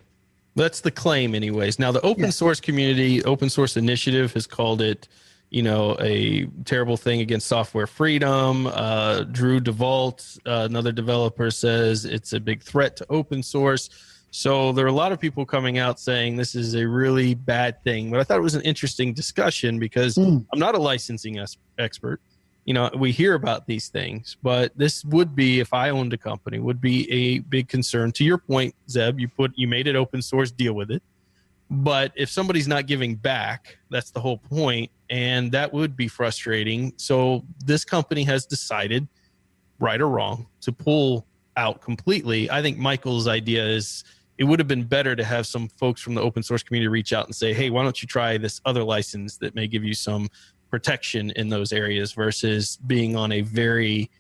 That's 0.55 0.81
the 0.81 0.91
claim, 0.91 1.35
anyways. 1.35 1.79
Now, 1.79 1.91
the 1.91 2.01
open 2.01 2.25
Yeah. 2.25 2.29
source 2.29 2.59
community, 2.61 3.23
open 3.23 3.49
source 3.49 3.75
initiative 3.75 4.33
has 4.33 4.47
called 4.47 4.81
it, 4.81 5.07
you 5.49 5.61
know, 5.63 5.97
a 5.99 6.45
terrible 6.63 6.95
thing 6.97 7.19
against 7.21 7.47
software 7.47 7.87
freedom. 7.87 8.67
Uh, 8.67 9.23
Drew 9.23 9.59
DeVault, 9.59 10.39
uh, 10.45 10.65
another 10.69 10.91
developer, 10.91 11.51
says 11.51 12.05
it's 12.05 12.33
a 12.33 12.39
big 12.39 12.61
threat 12.61 12.95
to 12.97 13.05
open 13.09 13.43
source. 13.43 13.89
So 14.31 14.71
there 14.71 14.85
are 14.85 14.89
a 14.89 14.93
lot 14.93 15.11
of 15.11 15.19
people 15.19 15.45
coming 15.45 15.77
out 15.77 15.99
saying 15.99 16.35
this 16.35 16.55
is 16.55 16.75
a 16.75 16.85
really 16.87 17.33
bad 17.35 17.81
thing. 17.83 18.11
But 18.11 18.19
I 18.19 18.23
thought 18.23 18.37
it 18.37 18.41
was 18.43 18.55
an 18.55 18.61
interesting 18.63 19.13
discussion 19.13 19.79
because 19.79 20.15
Mm. 20.15 20.45
I'm 20.53 20.59
not 20.59 20.75
a 20.75 20.79
licensing 20.79 21.39
expert. 21.77 22.21
You 22.65 22.73
know, 22.73 22.89
we 22.97 23.11
hear 23.11 23.35
about 23.35 23.67
these 23.67 23.89
things, 23.89 24.37
but 24.41 24.75
this 24.75 25.05
would 25.05 25.35
be 25.35 25.59
if 25.59 25.71
I 25.71 25.91
owned 25.91 26.13
a 26.13 26.17
company 26.17 26.59
would 26.59 26.81
be 26.81 27.09
a 27.11 27.39
big 27.39 27.67
concern. 27.67 28.11
To 28.13 28.23
your 28.23 28.39
point, 28.39 28.73
Zeb, 28.89 29.19
you 29.19 29.27
put 29.27 29.51
you 29.55 29.67
made 29.67 29.85
it 29.87 29.95
open 29.95 30.21
source, 30.21 30.49
deal 30.51 30.73
with 30.73 30.89
it. 30.89 31.03
But 31.69 32.11
if 32.15 32.29
somebody's 32.29 32.67
not 32.67 32.85
giving 32.85 33.15
back, 33.15 33.77
that's 33.89 34.11
the 34.11 34.19
whole 34.19 34.37
point, 34.37 34.91
and 35.09 35.51
that 35.51 35.71
would 35.73 35.95
be 35.95 36.07
frustrating. 36.07 36.93
So 36.97 37.43
this 37.63 37.85
company 37.85 38.23
has 38.23 38.45
decided, 38.45 39.07
right 39.79 39.99
or 39.99 40.09
wrong, 40.09 40.47
to 40.61 40.71
pull 40.71 41.25
out 41.57 41.81
completely. 41.81 42.49
I 42.49 42.61
think 42.61 42.77
Michael's 42.77 43.27
idea 43.27 43.65
is 43.65 44.03
it 44.37 44.43
would 44.43 44.59
have 44.59 44.67
been 44.67 44.83
better 44.83 45.15
to 45.15 45.23
have 45.23 45.47
some 45.47 45.69
folks 45.69 46.01
from 46.01 46.13
the 46.13 46.21
open 46.21 46.43
source 46.43 46.61
community 46.61 46.87
reach 46.87 47.13
out 47.13 47.25
and 47.25 47.35
say, 47.35 47.53
"Hey, 47.53 47.69
why 47.69 47.83
don't 47.83 48.01
you 48.01 48.07
try 48.07 48.37
this 48.37 48.59
other 48.65 48.83
license 48.83 49.37
that 49.37 49.55
may 49.55 49.67
give 49.67 49.83
you 49.83 49.93
some 49.93 50.29
protection 50.75 51.31
in 51.37 51.47
those 51.47 51.71
areas 51.71 52.11
versus 52.11 52.77
being 52.85 53.15
on 53.15 53.31
a 53.31 53.39
very 53.39 54.11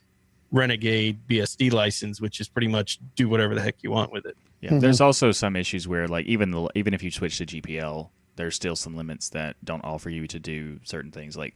renegade 0.51 1.19
BSD 1.27 1.73
license, 1.73 2.21
which 2.21 2.39
is 2.39 2.47
pretty 2.47 2.69
much 2.69 2.99
do 3.15 3.27
whatever 3.27 3.53
the 3.53 3.61
heck 3.61 3.75
you 3.81 3.91
want 3.91 4.13
with 4.13 4.25
it." 4.25 4.37
Yeah, 4.61 4.69
mm-hmm. 4.69 4.79
there's 4.79 5.01
also 5.01 5.33
some 5.33 5.57
issues 5.57 5.85
where 5.85 6.07
like 6.07 6.25
even 6.27 6.51
the, 6.51 6.69
even 6.75 6.93
if 6.93 7.03
you 7.03 7.11
switch 7.11 7.39
to 7.39 7.45
GPL, 7.45 8.09
there's 8.37 8.55
still 8.55 8.77
some 8.77 8.95
limits 8.95 9.27
that 9.29 9.57
don't 9.65 9.83
offer 9.83 10.09
you 10.09 10.27
to 10.27 10.39
do 10.39 10.79
certain 10.85 11.11
things. 11.11 11.35
Like 11.35 11.55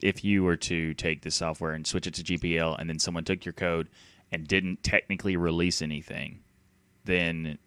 if 0.00 0.22
you 0.22 0.44
were 0.44 0.56
to 0.56 0.94
take 0.94 1.22
the 1.22 1.30
software 1.32 1.72
and 1.72 1.84
switch 1.84 2.06
it 2.06 2.14
to 2.14 2.22
GPL, 2.22 2.78
and 2.78 2.88
then 2.88 3.00
someone 3.00 3.24
took 3.24 3.44
your 3.44 3.52
code 3.52 3.88
and 4.30 4.46
didn't 4.46 4.84
technically 4.84 5.36
release 5.36 5.82
anything, 5.82 6.38
then 7.04 7.58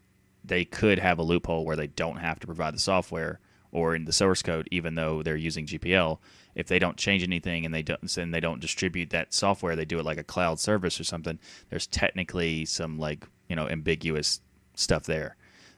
they 0.45 0.63
could 0.63 0.97
have 0.97 1.19
a 1.19 1.23
loophole 1.23 1.65
where 1.65 1.75
they 1.75 1.87
don't 1.87 2.17
have 2.17 2.39
to 2.39 2.47
provide 2.47 2.73
the 2.73 2.79
software 2.79 3.41
or 3.73 3.95
in 3.95 4.05
the 4.05 4.13
source 4.13 4.41
code, 4.41 4.69
even 4.71 4.95
though 4.95 5.23
they're 5.23 5.35
using 5.35 5.65
GPL. 5.65 6.19
If 6.55 6.67
they 6.67 6.79
don't 6.79 6.97
change 6.97 7.23
anything 7.23 7.65
and 7.65 7.73
they 7.73 7.81
don't 7.81 8.17
and 8.17 8.33
they 8.33 8.39
don't 8.39 8.59
distribute 8.59 9.09
that 9.09 9.33
software, 9.33 9.75
they 9.75 9.85
do 9.85 9.99
it 9.99 10.05
like 10.05 10.17
a 10.17 10.23
cloud 10.23 10.59
service 10.59 10.99
or 10.99 11.03
something. 11.03 11.39
There's 11.69 11.87
technically 11.87 12.65
some 12.65 12.99
like 12.99 13.25
you 13.49 13.55
know 13.55 13.67
ambiguous 13.67 14.39
stuff 14.75 15.05
there. 15.05 15.35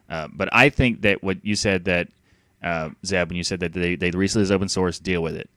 Uh, 0.10 0.28
but 0.32 0.50
I 0.52 0.70
think 0.70 1.02
that 1.02 1.24
what 1.24 1.44
you 1.44 1.56
said 1.56 1.86
that 1.86 2.10
uh, 2.64 2.90
Zeb, 3.06 3.30
when 3.30 3.38
you 3.38 3.44
said 3.44 3.60
that 3.62 3.74
they 3.74 3.96
they 3.96 4.12
recently 4.12 4.44
is 4.44 4.52
open 4.52 4.70
source, 4.70 5.00
deal 5.00 5.22
with 5.22 5.36
it. 5.36 5.50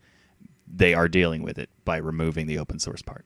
They 0.72 0.94
are 0.94 1.08
dealing 1.08 1.42
with 1.42 1.58
it 1.58 1.70
by 1.84 1.96
removing 1.96 2.46
the 2.46 2.58
open 2.58 2.78
source 2.78 3.02
part. 3.02 3.24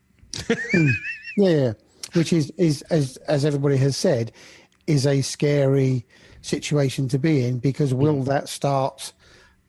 yeah, 1.37 1.73
which 2.15 2.33
is 2.33 2.51
is 2.57 2.83
as 2.83 3.17
as 3.29 3.45
everybody 3.45 3.77
has 3.79 3.97
said, 3.97 4.33
is 4.87 5.07
a 5.07 5.21
scary 5.21 6.07
situation 6.41 7.09
to 7.09 7.19
be 7.19 7.45
in 7.45 7.59
because 7.59 7.95
will 7.95 8.23
mm. 8.23 8.27
that 8.27 8.49
start 8.49 9.13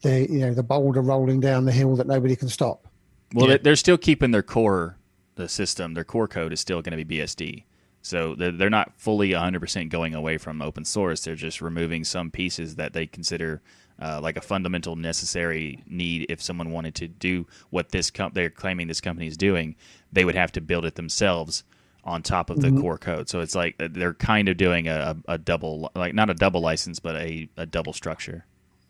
the 0.04 0.28
you 0.30 0.40
know 0.40 0.54
the 0.54 0.64
boulder 0.64 1.02
rolling 1.02 1.40
down 1.40 1.66
the 1.66 1.72
hill 1.72 1.96
that 1.96 2.08
nobody 2.08 2.36
can 2.36 2.50
stop? 2.50 2.88
Well, 3.34 3.50
yeah. 3.50 3.58
they're 3.62 3.76
still 3.76 3.98
keeping 3.98 4.32
their 4.32 4.44
core 4.44 4.98
the 5.36 5.50
system. 5.50 5.94
Their 5.94 6.04
core 6.04 6.28
code 6.28 6.54
is 6.54 6.60
still 6.60 6.82
going 6.82 6.98
to 6.98 7.04
be 7.04 7.18
BSD. 7.18 7.64
So 8.02 8.36
they're 8.36 8.70
not 8.70 8.92
fully 8.98 9.30
100% 9.30 9.90
going 9.90 10.14
away 10.14 10.38
from 10.38 10.62
open 10.62 10.84
source. 10.84 11.24
They're 11.24 11.36
just 11.36 11.62
removing 11.62 12.04
some 12.04 12.32
pieces 12.32 12.76
that 12.76 12.92
they 12.92 13.08
consider 13.08 13.62
uh, 14.02 14.20
like 14.22 14.36
a 14.36 14.42
fundamental 14.42 14.98
necessary 14.98 15.82
need. 15.88 16.26
If 16.28 16.42
someone 16.42 16.72
wanted 16.72 16.96
to 16.96 17.08
do 17.08 17.48
what 17.70 17.90
this 17.94 18.12
com- 18.12 18.32
they're 18.34 18.50
claiming 18.50 18.88
this 18.88 19.00
company 19.00 19.28
is 19.28 19.38
doing, 19.38 19.78
they 20.12 20.26
would 20.26 20.36
have 20.36 20.52
to 20.54 20.62
build 20.62 20.84
it 20.84 20.96
themselves 20.96 21.64
on 22.04 22.22
top 22.22 22.50
of 22.50 22.60
the 22.60 22.68
mm-hmm. 22.68 22.82
core 22.82 22.98
code. 22.98 23.30
So 23.30 23.40
it's 23.40 23.56
like 23.56 23.76
they're 23.78 24.14
kind 24.14 24.50
of 24.50 24.58
doing 24.58 24.90
a, 24.90 25.16
a 25.30 25.38
double, 25.38 25.90
like 25.96 26.14
not 26.14 26.30
a 26.30 26.34
double 26.34 26.60
license, 26.60 27.00
but 27.00 27.16
a, 27.16 27.48
a 27.56 27.66
double 27.66 27.94
structure. 27.94 28.46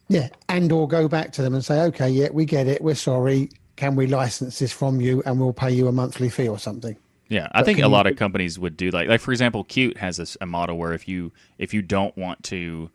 Yeah, 0.08 0.30
and 0.50 0.72
or 0.72 0.88
go 0.88 1.08
back 1.08 1.32
to 1.34 1.42
them 1.42 1.54
and 1.54 1.64
say, 1.64 1.82
okay, 1.84 2.10
yeah, 2.10 2.30
we 2.32 2.46
get 2.46 2.68
it. 2.68 2.82
We're 2.82 2.96
sorry. 2.96 3.50
Can 3.76 3.96
we 3.96 4.06
license 4.08 4.60
this 4.60 4.72
from 4.72 5.02
you, 5.02 5.24
and 5.26 5.40
we'll 5.40 5.54
pay 5.54 5.72
you 5.72 5.88
a 5.88 5.92
monthly 5.92 6.30
fee 6.30 6.48
or 6.48 6.60
something? 6.60 6.96
Yeah, 7.30 7.48
I 7.52 7.62
but 7.62 7.66
think 7.66 7.80
a 7.80 7.88
lot 7.88 8.06
of 8.06 8.16
companies 8.16 8.60
would 8.60 8.78
do 8.78 8.92
like, 8.92 9.08
like 9.08 9.22
for 9.22 9.32
example, 9.32 9.64
Qt 9.66 9.98
has 9.98 10.20
a, 10.20 10.44
a 10.44 10.46
model 10.46 10.78
where 10.78 10.94
if 10.94 11.08
you 11.08 11.32
if 11.58 11.74
you 11.74 11.82
don't 11.82 12.16
want 12.18 12.44
to 12.44 12.92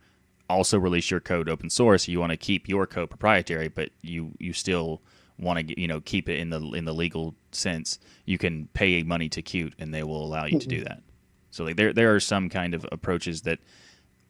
also 0.49 0.79
release 0.79 1.11
your 1.11 1.21
code 1.21 1.49
open 1.49 1.71
source, 1.71 2.07
you 2.07 2.21
want 2.21 2.31
to 2.31 2.37
keep 2.37 2.69
your 2.69 2.87
code 2.87 3.11
proprietary, 3.11 3.69
but 3.69 3.91
you 4.03 4.33
you 4.39 4.53
still 4.53 5.03
want 5.39 5.67
to 5.67 5.81
you 5.81 5.89
know 5.89 6.01
keep 6.01 6.29
it 6.29 6.39
in 6.39 6.51
the 6.51 6.61
in 6.73 6.85
the 6.85 6.95
legal 6.95 7.35
sense, 7.53 7.99
you 8.27 8.39
can 8.39 8.69
pay 8.75 9.03
money 9.03 9.29
to 9.29 9.43
Qt 9.43 9.73
and 9.79 9.93
they 9.93 10.03
will 10.03 10.25
allow 10.25 10.45
you 10.45 10.61
to 10.61 10.69
do 10.69 10.85
that. 10.85 11.03
So 11.51 11.65
like 11.65 11.77
there 11.77 11.93
there 11.93 12.15
are 12.15 12.21
some 12.21 12.49
kind 12.49 12.75
of 12.75 12.87
approaches 12.93 13.43
that 13.43 13.59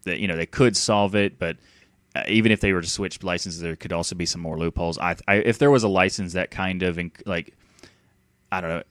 that 0.04 0.20
you 0.20 0.28
know 0.28 0.36
they 0.36 0.46
could 0.46 0.76
solve 0.76 1.14
it, 1.14 1.38
but 1.38 1.56
even 2.28 2.52
if 2.52 2.60
they 2.60 2.72
were 2.72 2.80
to 2.80 2.88
switch 2.88 3.22
licenses, 3.22 3.60
there 3.60 3.76
could 3.76 3.92
also 3.92 4.14
be 4.14 4.26
some 4.26 4.40
more 4.40 4.58
loopholes. 4.58 4.98
I, 4.98 5.16
I 5.26 5.36
if 5.36 5.58
there 5.58 5.70
was 5.70 5.82
a 5.82 5.88
license 5.88 6.32
that 6.32 6.50
kind 6.50 6.82
of 6.82 6.96
inc- 6.96 7.26
like 7.26 7.56
I 8.50 8.60
don't 8.60 8.70
know. 8.70 8.82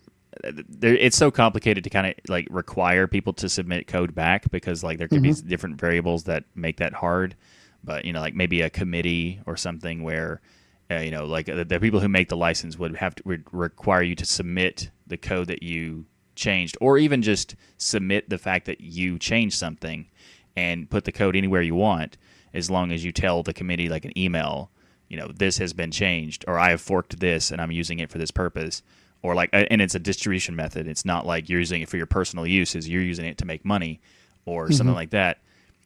It's 0.84 1.18
so 1.18 1.32
complicated 1.32 1.84
to 1.86 1.90
kind 1.90 2.08
of 2.08 2.14
like 2.28 2.48
require 2.52 3.08
people 3.08 3.34
to 3.34 3.50
submit 3.50 3.88
code 3.88 4.14
back 4.14 4.52
because 4.52 4.84
like 4.84 5.00
there 5.00 5.08
could 5.08 5.24
mm-hmm. 5.24 5.44
be 5.44 5.50
different 5.50 5.80
variables 5.80 6.26
that 6.26 6.44
make 6.54 6.78
that 6.78 6.94
hard. 6.94 7.36
But 7.84 8.06
you 8.06 8.14
know, 8.14 8.20
like 8.20 8.36
maybe 8.36 8.62
a 8.62 8.70
committee 8.70 9.40
or 9.48 9.58
something 9.58 10.04
where 10.04 10.42
uh, 10.90 11.00
you 11.00 11.12
know, 11.12 11.26
like 11.26 11.48
the, 11.48 11.66
the, 11.66 11.80
people 11.80 12.00
who 12.00 12.08
make 12.08 12.30
the 12.30 12.38
license 12.38 12.78
would 12.78 12.96
have 12.96 13.16
to 13.16 13.24
would 13.26 13.44
require 13.52 14.02
you 14.02 14.16
to 14.16 14.26
submit 14.26 14.90
the 15.06 15.18
code 15.18 15.48
that 15.48 15.64
you 15.64 16.06
changed, 16.36 16.78
or 16.80 16.98
even 16.98 17.22
just 17.22 17.56
submit 17.78 18.30
the 18.30 18.38
fact 18.38 18.66
that 18.66 18.80
you 18.80 19.20
changed 19.20 19.58
something 19.58 20.08
and 20.56 20.90
put 20.90 21.04
the 21.04 21.12
code 21.12 21.36
anywhere 21.36 21.62
you 21.62 21.76
want, 21.76 22.18
as 22.54 22.70
long 22.70 22.92
as 22.92 23.04
you 23.04 23.12
tell 23.12 23.44
the 23.44 23.54
committee 23.54 23.90
like 23.90 24.06
an 24.06 24.18
email, 24.18 24.70
you 25.10 25.18
know, 25.18 25.28
this 25.28 25.58
has 25.58 25.74
been 25.74 25.92
changed, 25.92 26.46
or 26.48 26.60
I 26.60 26.72
have 26.72 26.82
forked 26.82 27.20
this 27.20 27.52
and 27.52 27.62
I'm 27.62 27.72
using 27.72 28.00
it 28.00 28.10
for 28.10 28.18
this 28.18 28.32
purpose, 28.32 28.84
or 29.22 29.36
like, 29.36 29.50
and 29.54 29.82
it's 29.82 29.96
a 29.96 30.00
distribution 30.00 30.56
method. 30.56 30.88
It's 30.88 31.06
not 31.06 31.26
like 31.26 31.50
you're 31.50 31.60
using 31.60 31.82
it 31.82 31.90
for 31.90 31.98
your 31.98 32.06
personal 32.06 32.46
use, 32.46 32.76
uses; 32.76 32.90
you're 32.90 33.02
using 33.02 33.26
it 33.26 33.38
to 33.40 33.46
make 33.46 33.66
money, 33.66 34.00
or 34.46 34.66
mm-hmm. 34.66 34.74
something 34.74 34.96
like 34.96 35.12
that. 35.12 35.40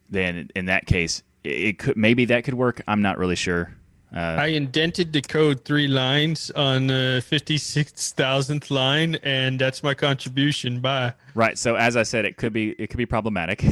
Then 0.10 0.50
in 0.56 0.66
that 0.66 0.86
case, 0.86 1.24
it 1.44 1.80
could 1.80 1.98
maybe 1.98 2.26
that 2.26 2.44
could 2.44 2.54
work. 2.54 2.82
I'm 2.88 3.02
not 3.02 3.18
really 3.18 3.36
sure. 3.36 3.74
Uh, 4.14 4.36
I 4.40 4.48
indented 4.48 5.14
the 5.14 5.22
code 5.22 5.64
three 5.64 5.88
lines 5.88 6.52
on 6.52 6.88
the 6.88 7.24
fifty 7.26 7.58
six 7.58 8.12
thousandth 8.12 8.70
line, 8.70 9.16
and 9.24 9.58
that's 9.58 9.84
my 9.84 9.94
contribution. 9.94 10.82
Bye. 10.82 11.14
Right. 11.34 11.58
So 11.58 11.76
as 11.76 11.96
I 11.96 12.04
said, 12.04 12.26
it 12.26 12.36
could 12.36 12.52
be 12.52 12.72
it 12.72 12.88
could 12.88 12.98
be 12.98 13.06
problematic. 13.06 13.64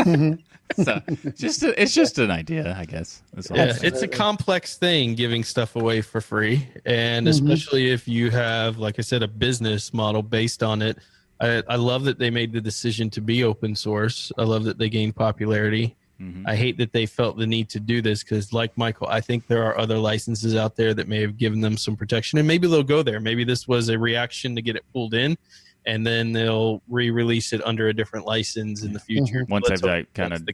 Mm-hmm. 0.00 0.40
So 0.76 1.00
just 1.36 1.62
a, 1.62 1.80
it's 1.80 1.94
just 1.94 2.18
an 2.18 2.30
idea, 2.30 2.76
I 2.78 2.84
guess. 2.84 3.22
Yeah, 3.50 3.76
it's 3.82 4.02
a 4.02 4.08
complex 4.08 4.76
thing 4.76 5.14
giving 5.14 5.44
stuff 5.44 5.76
away 5.76 6.00
for 6.00 6.20
free, 6.20 6.68
and 6.84 7.26
mm-hmm. 7.26 7.30
especially 7.30 7.90
if 7.90 8.06
you 8.06 8.30
have, 8.30 8.78
like 8.78 8.98
I 8.98 9.02
said, 9.02 9.22
a 9.22 9.28
business 9.28 9.92
model 9.92 10.22
based 10.22 10.62
on 10.62 10.82
it. 10.82 10.98
I, 11.40 11.62
I 11.68 11.76
love 11.76 12.04
that 12.04 12.18
they 12.18 12.28
made 12.28 12.52
the 12.52 12.60
decision 12.60 13.08
to 13.10 13.20
be 13.20 13.44
open 13.44 13.74
source. 13.74 14.30
I 14.36 14.42
love 14.42 14.64
that 14.64 14.76
they 14.76 14.90
gained 14.90 15.16
popularity 15.16 15.96
Mm-hmm. 16.20 16.46
I 16.46 16.54
hate 16.54 16.76
that 16.76 16.92
they 16.92 17.06
felt 17.06 17.38
the 17.38 17.46
need 17.46 17.70
to 17.70 17.80
do 17.80 18.02
this 18.02 18.22
because, 18.22 18.52
like 18.52 18.76
Michael, 18.76 19.06
I 19.08 19.20
think 19.22 19.46
there 19.46 19.64
are 19.64 19.78
other 19.78 19.96
licenses 19.96 20.54
out 20.54 20.76
there 20.76 20.92
that 20.92 21.08
may 21.08 21.20
have 21.22 21.38
given 21.38 21.60
them 21.62 21.78
some 21.78 21.96
protection, 21.96 22.38
and 22.38 22.46
maybe 22.46 22.68
they'll 22.68 22.82
go 22.82 23.02
there. 23.02 23.20
Maybe 23.20 23.42
this 23.42 23.66
was 23.66 23.88
a 23.88 23.98
reaction 23.98 24.54
to 24.54 24.60
get 24.60 24.76
it 24.76 24.84
pulled 24.92 25.14
in, 25.14 25.38
and 25.86 26.06
then 26.06 26.32
they'll 26.32 26.82
re-release 26.88 27.52
it 27.52 27.64
under 27.64 27.88
a 27.88 27.94
different 27.94 28.26
license 28.26 28.82
in 28.82 28.92
the 28.92 28.98
future. 28.98 29.40
Mm-hmm. 29.40 29.52
Once 29.52 29.68
they've 29.68 29.82
like, 29.82 30.12
kind 30.14 30.32
of 30.32 30.46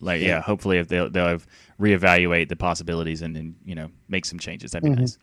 like 0.00 0.20
yeah, 0.20 0.40
hopefully 0.40 0.78
if 0.78 0.88
they'll 0.88 1.08
they'll 1.08 1.28
have 1.28 1.46
reevaluate 1.80 2.48
the 2.48 2.56
possibilities 2.56 3.22
and 3.22 3.34
then 3.34 3.54
you 3.64 3.74
know 3.74 3.90
make 4.08 4.24
some 4.24 4.38
changes. 4.38 4.72
That'd 4.72 4.84
be 4.84 4.90
mm-hmm. 4.90 5.00
nice. 5.00 5.18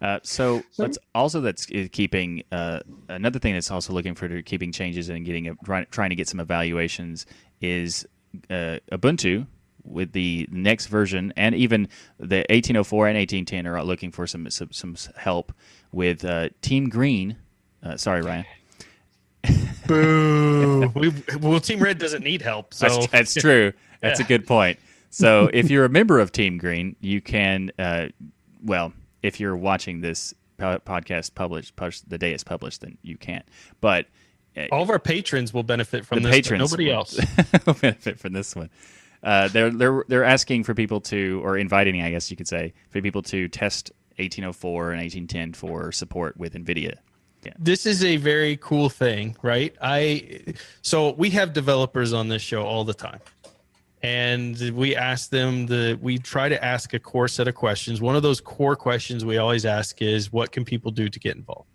Uh, 0.00 0.18
so, 0.22 0.62
so 0.70 0.82
let's 0.82 0.98
also 1.14 1.40
that's 1.40 1.66
keeping 1.66 2.42
uh, 2.52 2.80
another 3.08 3.38
thing 3.38 3.54
that's 3.54 3.70
also 3.70 3.92
looking 3.92 4.14
for 4.14 4.42
keeping 4.42 4.72
changes 4.72 5.08
and 5.08 5.24
getting 5.26 5.48
a, 5.48 5.54
trying, 5.64 5.86
trying 5.90 6.10
to 6.10 6.16
get 6.16 6.28
some 6.28 6.40
evaluations 6.40 7.26
is 7.60 8.06
uh, 8.48 8.78
Ubuntu 8.92 9.46
with 9.84 10.12
the 10.12 10.46
next 10.50 10.86
version, 10.86 11.32
and 11.36 11.54
even 11.54 11.88
the 12.18 12.44
1804 12.50 13.08
and 13.08 13.16
1810 13.16 13.66
are 13.66 13.82
looking 13.84 14.10
for 14.10 14.26
some 14.26 14.48
some, 14.50 14.70
some 14.72 14.96
help 15.16 15.52
with 15.92 16.24
uh, 16.24 16.48
Team 16.62 16.88
Green. 16.88 17.36
Uh, 17.82 17.96
sorry, 17.96 18.22
Ryan. 18.22 18.44
Boo! 19.90 20.92
we, 20.94 21.12
well, 21.40 21.58
Team 21.60 21.80
Red 21.80 21.98
doesn't 21.98 22.22
need 22.22 22.42
help. 22.42 22.72
So 22.72 22.88
that's, 22.88 23.06
that's 23.08 23.34
true. 23.34 23.72
That's 24.00 24.20
yeah. 24.20 24.26
a 24.26 24.28
good 24.28 24.46
point. 24.46 24.78
So 25.10 25.50
if 25.52 25.70
you're 25.70 25.84
a 25.84 25.88
member 25.88 26.20
of 26.20 26.32
Team 26.32 26.58
Green, 26.58 26.96
you 27.00 27.20
can. 27.20 27.72
Uh, 27.78 28.08
well, 28.62 28.92
if 29.22 29.40
you're 29.40 29.56
watching 29.56 30.00
this 30.00 30.32
podcast 30.58 31.34
published, 31.34 31.74
published 31.76 32.08
the 32.08 32.18
day 32.18 32.32
it's 32.32 32.44
published, 32.44 32.82
then 32.82 32.98
you 33.02 33.16
can't. 33.16 33.44
But 33.80 34.06
all 34.70 34.82
of 34.82 34.90
our 34.90 34.98
patrons 34.98 35.52
will 35.52 35.62
benefit 35.62 36.06
from 36.06 36.22
the 36.22 36.28
this. 36.28 36.36
Patrons 36.36 36.70
nobody 36.70 36.90
else 36.90 37.18
will 37.66 37.74
benefit 37.74 38.18
from 38.18 38.32
this 38.32 38.54
one. 38.54 38.70
Uh, 39.22 39.48
they're 39.48 39.70
they're 39.70 40.04
they're 40.08 40.24
asking 40.24 40.64
for 40.64 40.74
people 40.74 41.00
to, 41.00 41.40
or 41.44 41.58
inviting, 41.58 42.00
I 42.00 42.10
guess 42.10 42.30
you 42.30 42.36
could 42.36 42.48
say, 42.48 42.72
for 42.90 43.02
people 43.02 43.22
to 43.22 43.48
test 43.48 43.90
1804 44.16 44.92
and 44.92 45.00
1810 45.00 45.52
for 45.54 45.92
support 45.92 46.36
with 46.36 46.54
NVIDIA. 46.54 46.96
Yeah. 47.42 47.52
This 47.58 47.86
is 47.86 48.04
a 48.04 48.16
very 48.16 48.56
cool 48.58 48.88
thing, 48.88 49.36
right? 49.42 49.74
I 49.80 50.54
so 50.82 51.12
we 51.12 51.30
have 51.30 51.52
developers 51.52 52.12
on 52.12 52.28
this 52.28 52.42
show 52.42 52.64
all 52.64 52.84
the 52.84 52.94
time. 52.94 53.20
And 54.02 54.58
we 54.74 54.96
ask 54.96 55.30
them 55.30 55.66
the 55.66 55.98
we 56.00 56.18
try 56.18 56.48
to 56.48 56.62
ask 56.64 56.94
a 56.94 56.98
core 56.98 57.28
set 57.28 57.48
of 57.48 57.54
questions. 57.54 58.00
One 58.00 58.16
of 58.16 58.22
those 58.22 58.40
core 58.40 58.76
questions 58.76 59.24
we 59.24 59.38
always 59.38 59.66
ask 59.66 60.00
is 60.00 60.32
what 60.32 60.52
can 60.52 60.64
people 60.64 60.90
do 60.90 61.08
to 61.08 61.18
get 61.18 61.36
involved? 61.36 61.69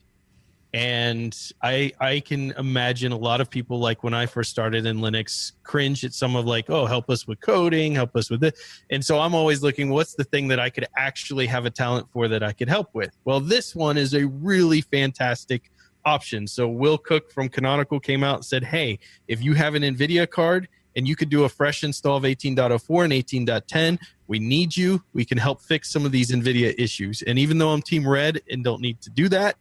And 0.75 1.33
i 1.61 1.89
i 2.01 2.19
can 2.19 2.51
imagine 2.57 3.13
a 3.13 3.17
lot 3.17 3.39
of 3.39 3.49
people 3.49 3.79
like 3.79 4.03
when 4.03 4.13
i 4.13 4.25
first 4.25 4.49
started 4.51 4.85
in 4.85 4.97
linux 4.97 5.53
cringe 5.63 6.03
at 6.03 6.13
some 6.13 6.35
of 6.35 6.45
like 6.45 6.69
oh 6.69 6.85
help 6.85 7.09
us 7.09 7.25
with 7.25 7.39
coding 7.39 7.95
help 7.95 8.13
us 8.15 8.29
with 8.29 8.43
it 8.43 8.55
and 8.89 9.01
so 9.03 9.13
i'm 9.19 9.33
always 9.33 9.63
looking 9.63 9.89
what's 9.89 10.15
the 10.15 10.25
thing 10.25 10.49
that 10.49 10.59
i 10.59 10.69
could 10.69 10.85
actually 10.97 11.47
have 11.47 11.65
a 11.65 11.69
talent 11.69 12.05
for 12.11 12.27
that 12.27 12.43
i 12.43 12.51
could 12.51 12.67
help 12.67 12.89
with 12.93 13.11
well 13.23 13.39
this 13.39 13.73
one 13.73 13.97
is 13.97 14.13
a 14.13 14.27
really 14.27 14.81
fantastic 14.81 15.71
option 16.05 16.47
So 16.47 16.67
Will 16.67 16.97
Cooke 16.97 17.31
from 17.31 17.49
Canonical 17.49 17.99
came 17.99 18.23
out 18.23 18.35
and 18.37 18.45
said, 18.45 18.63
"Hey, 18.63 18.99
if 19.27 19.43
you 19.43 19.53
have 19.53 19.75
an 19.75 19.83
NVIDIA 19.83 20.29
card 20.29 20.67
and 20.95 21.07
you 21.07 21.15
could 21.15 21.29
do 21.29 21.43
a 21.43 21.49
fresh 21.49 21.83
install 21.83 22.17
of 22.17 22.23
18.04 22.23 23.03
and 23.03 23.13
18.10, 23.13 23.99
we 24.27 24.39
need 24.39 24.75
you. 24.77 25.03
We 25.13 25.25
can 25.25 25.37
help 25.37 25.61
fix 25.61 25.91
some 25.91 26.05
of 26.05 26.11
these 26.11 26.31
NVIDIA 26.31 26.75
issues." 26.77 27.21
And 27.23 27.37
even 27.39 27.57
though 27.57 27.71
I'm 27.71 27.81
Team 27.81 28.07
Red 28.07 28.41
and 28.49 28.63
don't 28.63 28.81
need 28.81 29.01
to 29.01 29.09
do 29.09 29.27
that, 29.29 29.55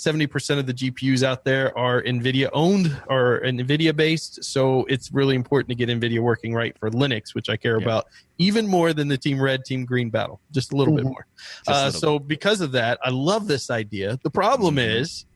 70% 0.00 0.58
of 0.58 0.66
the 0.66 0.72
GPUs 0.72 1.22
out 1.22 1.44
there 1.44 1.76
are 1.76 2.02
NVIDIA 2.02 2.48
owned 2.54 2.96
or 3.08 3.40
NVIDIA 3.44 3.94
based. 3.94 4.42
So 4.42 4.84
it's 4.86 5.12
really 5.12 5.34
important 5.34 5.68
to 5.68 5.74
get 5.74 5.88
NVIDIA 5.90 6.20
working 6.20 6.54
right 6.54 6.74
for 6.78 6.90
Linux, 6.90 7.34
which 7.34 7.50
I 7.50 7.56
care 7.56 7.78
Yeah. 7.78 7.84
about 7.84 8.06
even 8.38 8.66
more 8.66 8.94
than 8.94 9.08
the 9.08 9.18
Team 9.18 9.40
Red, 9.40 9.64
Team 9.64 9.84
Green 9.84 10.08
battle, 10.08 10.40
just 10.52 10.72
a 10.72 10.76
little 10.76 10.94
bit 10.96 11.04
Mhm. 11.04 11.08
more. 11.08 11.26
Uh, 11.68 11.84
little 11.86 12.00
so 12.00 12.18
because 12.18 12.62
of 12.62 12.72
that, 12.72 12.98
I 13.04 13.10
love 13.10 13.46
this 13.46 13.70
idea. 13.70 14.18
The 14.22 14.30
problem 14.30 14.76
Mhm. 14.76 15.00
is, 15.00 15.26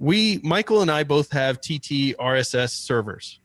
we, 0.00 0.40
Michael 0.42 0.82
and 0.82 0.90
I 0.90 1.04
both 1.04 1.30
have 1.30 1.60
TT 1.60 2.14
RSS 2.18 2.72
servers 2.72 3.38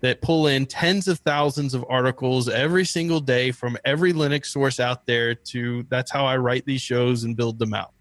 that 0.00 0.20
pull 0.20 0.46
in 0.48 0.66
tens 0.66 1.08
of 1.08 1.20
thousands 1.20 1.72
of 1.72 1.86
articles 1.88 2.48
every 2.50 2.84
single 2.84 3.20
day 3.20 3.50
from 3.50 3.78
every 3.84 4.12
Linux 4.12 4.46
source 4.46 4.78
out 4.78 5.06
there 5.06 5.34
to 5.34 5.86
that's 5.88 6.10
how 6.10 6.26
I 6.26 6.36
write 6.36 6.66
these 6.66 6.82
shows 6.82 7.24
and 7.24 7.34
build 7.34 7.58
them 7.58 7.72
out. 7.72 7.92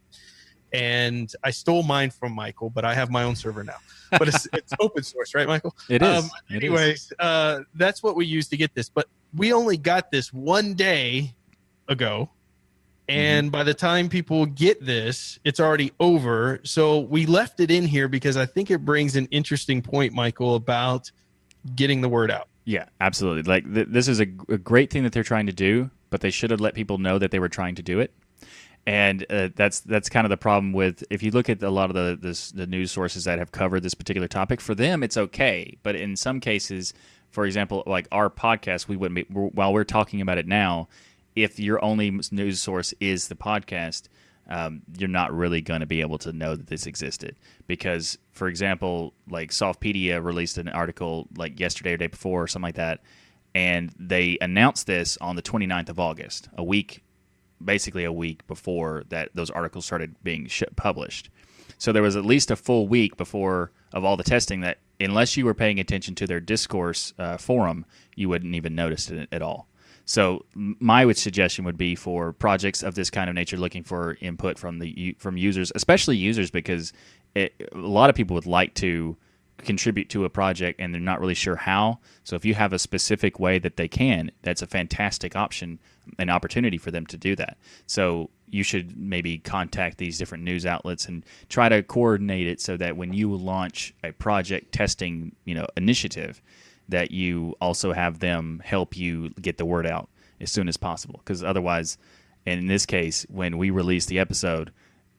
And 0.73 1.31
I 1.43 1.51
stole 1.51 1.83
mine 1.83 2.11
from 2.11 2.33
Michael, 2.33 2.69
but 2.69 2.85
I 2.85 2.93
have 2.93 3.09
my 3.09 3.23
own 3.23 3.35
server 3.35 3.63
now. 3.63 3.77
But 4.11 4.29
it's, 4.29 4.47
it's 4.53 4.73
open 4.79 5.03
source, 5.03 5.35
right, 5.35 5.47
Michael? 5.47 5.75
It 5.89 6.01
is. 6.01 6.23
Um, 6.23 6.31
It 6.49 6.63
is. 6.63 7.11
uh, 7.19 7.61
that's 7.75 8.01
what 8.01 8.15
we 8.15 8.25
use 8.25 8.47
to 8.49 8.57
get 8.57 8.73
this. 8.73 8.87
But 8.89 9.07
we 9.35 9.53
only 9.53 9.77
got 9.77 10.11
this 10.11 10.31
one 10.33 10.73
day 10.73 11.33
ago. 11.87 12.29
And 13.09 13.51
by 13.51 13.63
the 13.63 13.73
time 13.73 14.07
people 14.07 14.45
get 14.45 14.85
this, 14.85 15.37
it's 15.43 15.59
already 15.59 15.91
over. 15.99 16.61
So 16.63 16.99
we 16.99 17.25
left 17.25 17.59
it 17.59 17.69
in 17.69 17.85
here 17.85 18.07
because 18.07 18.37
I 18.37 18.45
think 18.45 18.71
it 18.71 18.85
brings 18.85 19.17
an 19.17 19.27
interesting 19.31 19.81
point, 19.81 20.13
Michael, 20.13 20.55
about 20.55 21.11
getting 21.75 21.99
the 21.99 22.07
word 22.07 22.31
out. 22.31 22.47
Yeah, 22.63 22.85
absolutely. 23.01 23.43
Like 23.43 23.73
th- 23.73 23.87
this 23.89 24.07
is 24.07 24.21
a, 24.21 24.27
a 24.47 24.57
great 24.57 24.91
thing 24.91 25.03
that 25.03 25.11
they're 25.11 25.23
trying 25.23 25.47
to 25.47 25.51
do, 25.51 25.89
but 26.09 26.21
they 26.21 26.29
should 26.29 26.51
have 26.51 26.61
let 26.61 26.73
people 26.73 26.99
know 26.99 27.19
that 27.19 27.31
they 27.31 27.39
were 27.39 27.49
trying 27.49 27.75
to 27.75 27.83
do 27.83 27.99
it. 27.99 28.13
And 28.87 29.25
uh, 29.29 29.49
that's 29.55 29.81
that's 29.81 30.09
kind 30.09 30.25
of 30.25 30.31
the 30.31 30.37
problem 30.37 30.73
with 30.73 31.03
if 31.11 31.21
you 31.21 31.31
look 31.31 31.49
at 31.49 31.61
a 31.61 31.69
lot 31.69 31.89
of 31.91 31.95
the 31.95 32.17
this, 32.19 32.51
the 32.51 32.65
news 32.65 32.91
sources 32.91 33.25
that 33.25 33.37
have 33.37 33.51
covered 33.51 33.83
this 33.83 33.93
particular 33.93 34.27
topic. 34.27 34.59
For 34.59 34.73
them, 34.73 35.03
it's 35.03 35.17
okay, 35.17 35.77
but 35.83 35.95
in 35.95 36.15
some 36.15 36.39
cases, 36.39 36.93
for 37.29 37.45
example, 37.45 37.83
like 37.85 38.07
our 38.11 38.29
podcast, 38.29 38.87
we 38.87 38.97
wouldn't 38.97 39.29
be 39.29 39.33
while 39.33 39.71
we're 39.71 39.83
talking 39.83 40.19
about 40.21 40.37
it 40.37 40.47
now. 40.47 40.87
If 41.35 41.59
your 41.59 41.83
only 41.83 42.19
news 42.31 42.59
source 42.59 42.93
is 42.99 43.27
the 43.27 43.35
podcast, 43.35 44.09
um, 44.49 44.81
you're 44.97 45.07
not 45.07 45.33
really 45.33 45.61
going 45.61 45.79
to 45.79 45.85
be 45.85 46.01
able 46.01 46.17
to 46.19 46.33
know 46.33 46.55
that 46.55 46.67
this 46.67 46.85
existed 46.85 47.37
because, 47.67 48.17
for 48.33 48.47
example, 48.47 49.13
like 49.29 49.51
Softpedia 49.51 50.21
released 50.23 50.57
an 50.57 50.67
article 50.67 51.27
like 51.37 51.59
yesterday 51.59 51.93
or 51.93 51.97
day 51.97 52.07
before 52.07 52.43
or 52.43 52.47
something 52.47 52.67
like 52.67 52.75
that, 52.75 53.01
and 53.55 53.93
they 53.97 54.37
announced 54.41 54.87
this 54.87 55.17
on 55.21 55.35
the 55.35 55.41
29th 55.41 55.89
of 55.89 55.99
August, 55.99 56.49
a 56.57 56.63
week, 56.63 57.01
basically 57.65 58.03
a 58.03 58.11
week 58.11 58.45
before 58.47 59.03
that 59.09 59.29
those 59.33 59.49
articles 59.49 59.85
started 59.85 60.15
being 60.23 60.47
sh- 60.47 60.63
published. 60.75 61.29
So 61.77 61.91
there 61.91 62.03
was 62.03 62.15
at 62.15 62.25
least 62.25 62.51
a 62.51 62.55
full 62.55 62.87
week 62.87 63.17
before 63.17 63.71
of 63.93 64.05
all 64.05 64.17
the 64.17 64.23
testing 64.23 64.61
that, 64.61 64.77
unless 64.99 65.35
you 65.35 65.45
were 65.45 65.53
paying 65.53 65.79
attention 65.79 66.15
to 66.15 66.27
their 66.27 66.39
discourse 66.39 67.13
uh, 67.17 67.37
forum, 67.37 67.85
you 68.15 68.29
wouldn't 68.29 68.55
even 68.55 68.75
notice 68.75 69.09
it 69.09 69.27
at 69.31 69.41
all. 69.41 69.67
So 70.05 70.45
my 70.53 71.11
suggestion 71.13 71.65
would 71.65 71.77
be 71.77 71.95
for 71.95 72.33
projects 72.33 72.83
of 72.83 72.95
this 72.95 73.09
kind 73.09 73.29
of 73.29 73.35
nature, 73.35 73.57
looking 73.57 73.83
for 73.83 74.17
input 74.19 74.59
from 74.59 74.79
the 74.79 75.15
from 75.17 75.37
users, 75.37 75.71
especially 75.73 76.17
users, 76.17 76.51
because 76.51 76.91
it, 77.35 77.53
a 77.71 77.77
lot 77.77 78.09
of 78.09 78.15
people 78.15 78.33
would 78.33 78.45
like 78.45 78.73
to 78.75 79.15
contribute 79.63 80.09
to 80.09 80.25
a 80.25 80.29
project 80.29 80.79
and 80.79 80.93
they're 80.93 81.01
not 81.01 81.19
really 81.19 81.33
sure 81.33 81.55
how. 81.55 81.99
So 82.23 82.35
if 82.35 82.45
you 82.45 82.53
have 82.53 82.73
a 82.73 82.79
specific 82.79 83.39
way 83.39 83.59
that 83.59 83.77
they 83.77 83.87
can, 83.87 84.31
that's 84.41 84.61
a 84.61 84.67
fantastic 84.67 85.35
option, 85.35 85.79
an 86.19 86.29
opportunity 86.29 86.77
for 86.77 86.91
them 86.91 87.05
to 87.07 87.17
do 87.17 87.35
that. 87.35 87.57
So 87.87 88.29
you 88.47 88.63
should 88.63 88.97
maybe 88.97 89.37
contact 89.37 89.97
these 89.97 90.17
different 90.17 90.43
news 90.43 90.65
outlets 90.65 91.05
and 91.05 91.25
try 91.49 91.69
to 91.69 91.81
coordinate 91.83 92.47
it 92.47 92.59
so 92.59 92.77
that 92.77 92.97
when 92.97 93.13
you 93.13 93.33
launch 93.35 93.93
a 94.03 94.11
project 94.11 94.73
testing, 94.73 95.35
you 95.45 95.55
know, 95.55 95.65
initiative, 95.77 96.41
that 96.89 97.11
you 97.11 97.55
also 97.61 97.93
have 97.93 98.19
them 98.19 98.61
help 98.63 98.97
you 98.97 99.29
get 99.41 99.57
the 99.57 99.65
word 99.65 99.87
out 99.87 100.09
as 100.41 100.51
soon 100.51 100.67
as 100.67 100.75
possible. 100.77 101.21
Because 101.23 101.43
otherwise, 101.43 101.97
and 102.45 102.59
in 102.59 102.67
this 102.67 102.85
case, 102.85 103.25
when 103.29 103.57
we 103.57 103.69
release 103.69 104.05
the 104.07 104.19
episode, 104.19 104.71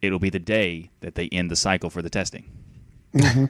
it'll 0.02 0.18
be 0.18 0.30
the 0.30 0.38
day 0.38 0.90
that 1.00 1.14
they 1.14 1.28
end 1.28 1.50
the 1.50 1.56
cycle 1.56 1.88
for 1.88 2.02
the 2.02 2.10
testing. 2.10 2.50
Mm-hmm. 3.14 3.44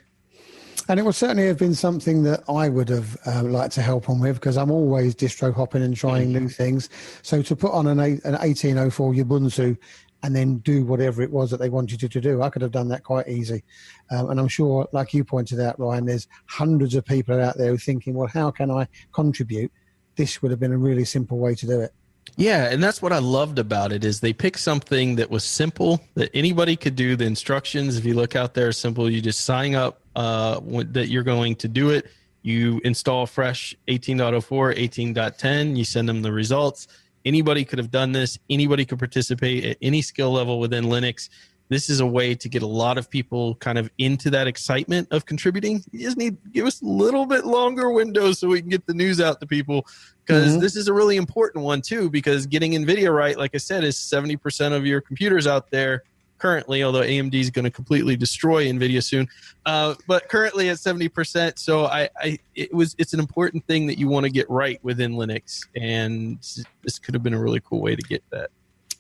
And 0.89 0.99
it 0.99 1.05
would 1.05 1.15
certainly 1.15 1.47
have 1.47 1.59
been 1.59 1.75
something 1.75 2.25
that 2.25 2.43
I 2.49 2.69
would 2.69 2.89
have 2.89 3.17
uh, 3.27 3.43
liked 3.45 3.75
to 3.75 3.83
help 3.83 4.11
on 4.11 4.21
with 4.21 4.35
because 4.35 4.57
I'm 4.57 4.71
always 4.71 5.15
distro 5.15 5.55
hopping 5.55 5.83
and 5.83 5.97
trying 5.97 6.33
new 6.33 6.49
things. 6.49 6.89
So 7.23 7.41
to 7.43 7.55
put 7.55 7.73
on 7.73 7.87
an, 7.87 8.01
eight, 8.01 8.25
an 8.25 8.33
1804 8.33 9.15
Ubuntu 9.15 9.79
and 10.25 10.35
then 10.35 10.59
do 10.59 10.85
whatever 10.85 11.23
it 11.23 11.31
was 11.31 11.51
that 11.51 11.59
they 11.59 11.69
wanted 11.69 12.03
you 12.03 12.09
to 12.09 12.21
do, 12.21 12.43
I 12.43 12.51
could 12.51 12.63
have 12.63 12.73
done 12.73 12.89
that 12.89 13.05
quite 13.05 13.29
easy. 13.29 13.63
Um, 14.11 14.31
and 14.31 14.41
I'm 14.41 14.49
sure, 14.49 14.89
like 14.93 15.15
you 15.15 15.25
pointed 15.25 15.61
out, 15.61 15.79
Ryan, 15.79 16.07
there's 16.07 16.27
hundreds 16.47 16.95
of 16.95 17.05
people 17.05 17.41
out 17.41 17.57
there 17.57 17.69
who 17.69 17.75
are 17.75 17.79
thinking, 17.79 18.15
well, 18.15 18.29
how 18.29 18.51
can 18.51 18.71
I 18.71 18.89
contribute? 19.13 19.73
This 20.17 20.43
would 20.43 20.51
have 20.51 20.61
been 20.61 20.73
a 20.73 20.79
really 20.79 21.05
simple 21.05 21.39
way 21.39 21.55
to 21.55 21.67
do 21.67 21.81
it. 21.81 21.93
Yeah, 22.37 22.71
and 22.71 22.83
that's 22.83 23.03
what 23.03 23.13
I 23.13 23.19
loved 23.19 23.59
about 23.59 23.93
it 23.93 24.05
is 24.05 24.21
they 24.21 24.33
picked 24.33 24.61
something 24.61 25.17
that 25.17 25.31
was 25.31 25.45
simple 25.45 26.01
that 26.15 26.31
anybody 26.33 26.77
could 26.77 26.97
do. 26.97 27.15
The 27.15 27.27
instructions, 27.27 27.99
if 27.99 28.05
you 28.05 28.15
look 28.15 28.35
out 28.37 28.55
there, 28.55 28.73
simple. 28.73 29.11
You 29.11 29.21
just 29.21 29.45
sign 29.45 29.75
up 29.75 30.01
uh, 30.17 30.61
that 30.93 31.09
you're 31.09 31.23
going 31.23 31.57
to 31.57 31.69
do 31.69 31.91
it. 31.91 32.11
You 32.43 32.81
install 32.85 33.27
fresh 33.27 33.75
18.04, 33.89 34.77
18.10. 35.15 35.77
You 35.77 35.85
send 35.85 36.09
them 36.09 36.23
the 36.23 36.33
results. 36.33 36.89
Anybody 37.25 37.65
could 37.65 37.79
have 37.79 37.91
done 37.91 38.13
this. 38.13 38.39
Anybody 38.51 38.85
could 38.85 38.99
participate 38.99 39.65
at 39.65 39.77
any 39.81 40.03
skill 40.03 40.33
level 40.33 40.59
within 40.59 40.85
Linux. 40.85 41.29
This 41.73 41.89
is 41.89 42.01
a 42.01 42.07
way 42.07 42.35
to 42.35 42.49
get 42.51 42.63
a 42.63 42.67
lot 42.67 42.99
of 42.99 43.09
people 43.09 43.55
kind 43.57 43.79
of 43.79 43.91
into 43.97 44.29
that 44.31 44.47
excitement 44.47 45.09
of 45.11 45.25
contributing. 45.25 45.83
You 45.91 46.01
just 46.01 46.19
need 46.19 46.37
give 46.53 46.67
us 46.67 46.83
a 46.83 46.85
little 46.85 47.25
bit 47.25 47.47
longer 47.47 47.91
window 47.91 48.33
so 48.33 48.49
we 48.49 48.61
can 48.61 48.69
get 48.69 48.87
the 48.87 48.93
news 48.93 49.21
out 49.23 49.41
to 49.41 49.47
people 49.47 49.87
because 50.27 50.57
Mhm. 50.57 50.61
this 50.61 50.77
is 50.77 50.87
a 50.89 50.93
really 50.93 51.17
important 51.17 51.65
one 51.65 51.81
too 51.81 52.11
because 52.11 52.47
getting 52.47 52.73
nvidia 52.73 53.13
right 53.13 53.37
like 53.39 53.53
i 53.55 53.59
said 53.59 53.83
is 53.85 53.97
70% 53.97 54.73
of 54.73 54.87
your 54.87 55.01
computers 55.01 55.47
out 55.47 55.71
there 55.71 56.03
currently 56.39 56.83
although 56.83 57.01
amd 57.03 57.35
is 57.35 57.51
going 57.51 57.65
to 57.65 57.71
completely 57.71 58.17
destroy 58.17 58.67
nvidia 58.67 59.03
soon 59.03 59.27
uh, 59.67 59.95
but 60.07 60.29
currently 60.29 60.69
at 60.69 60.77
70% 60.77 61.59
so 61.59 61.87
I, 61.87 62.09
I 62.21 62.39
it 62.55 62.73
was 62.75 62.95
it's 62.99 63.15
an 63.15 63.21
important 63.21 63.67
thing 63.67 63.87
that 63.89 63.99
you 63.99 64.09
want 64.09 64.25
to 64.25 64.31
get 64.31 64.49
right 64.51 64.79
within 64.85 65.13
linux 65.15 65.67
and 65.75 66.39
this 66.85 66.99
could 66.99 67.15
have 67.15 67.23
been 67.23 67.35
a 67.35 67.41
really 67.41 67.61
cool 67.61 67.81
way 67.81 67.97
to 67.97 68.03
get 68.03 68.23
that 68.31 68.51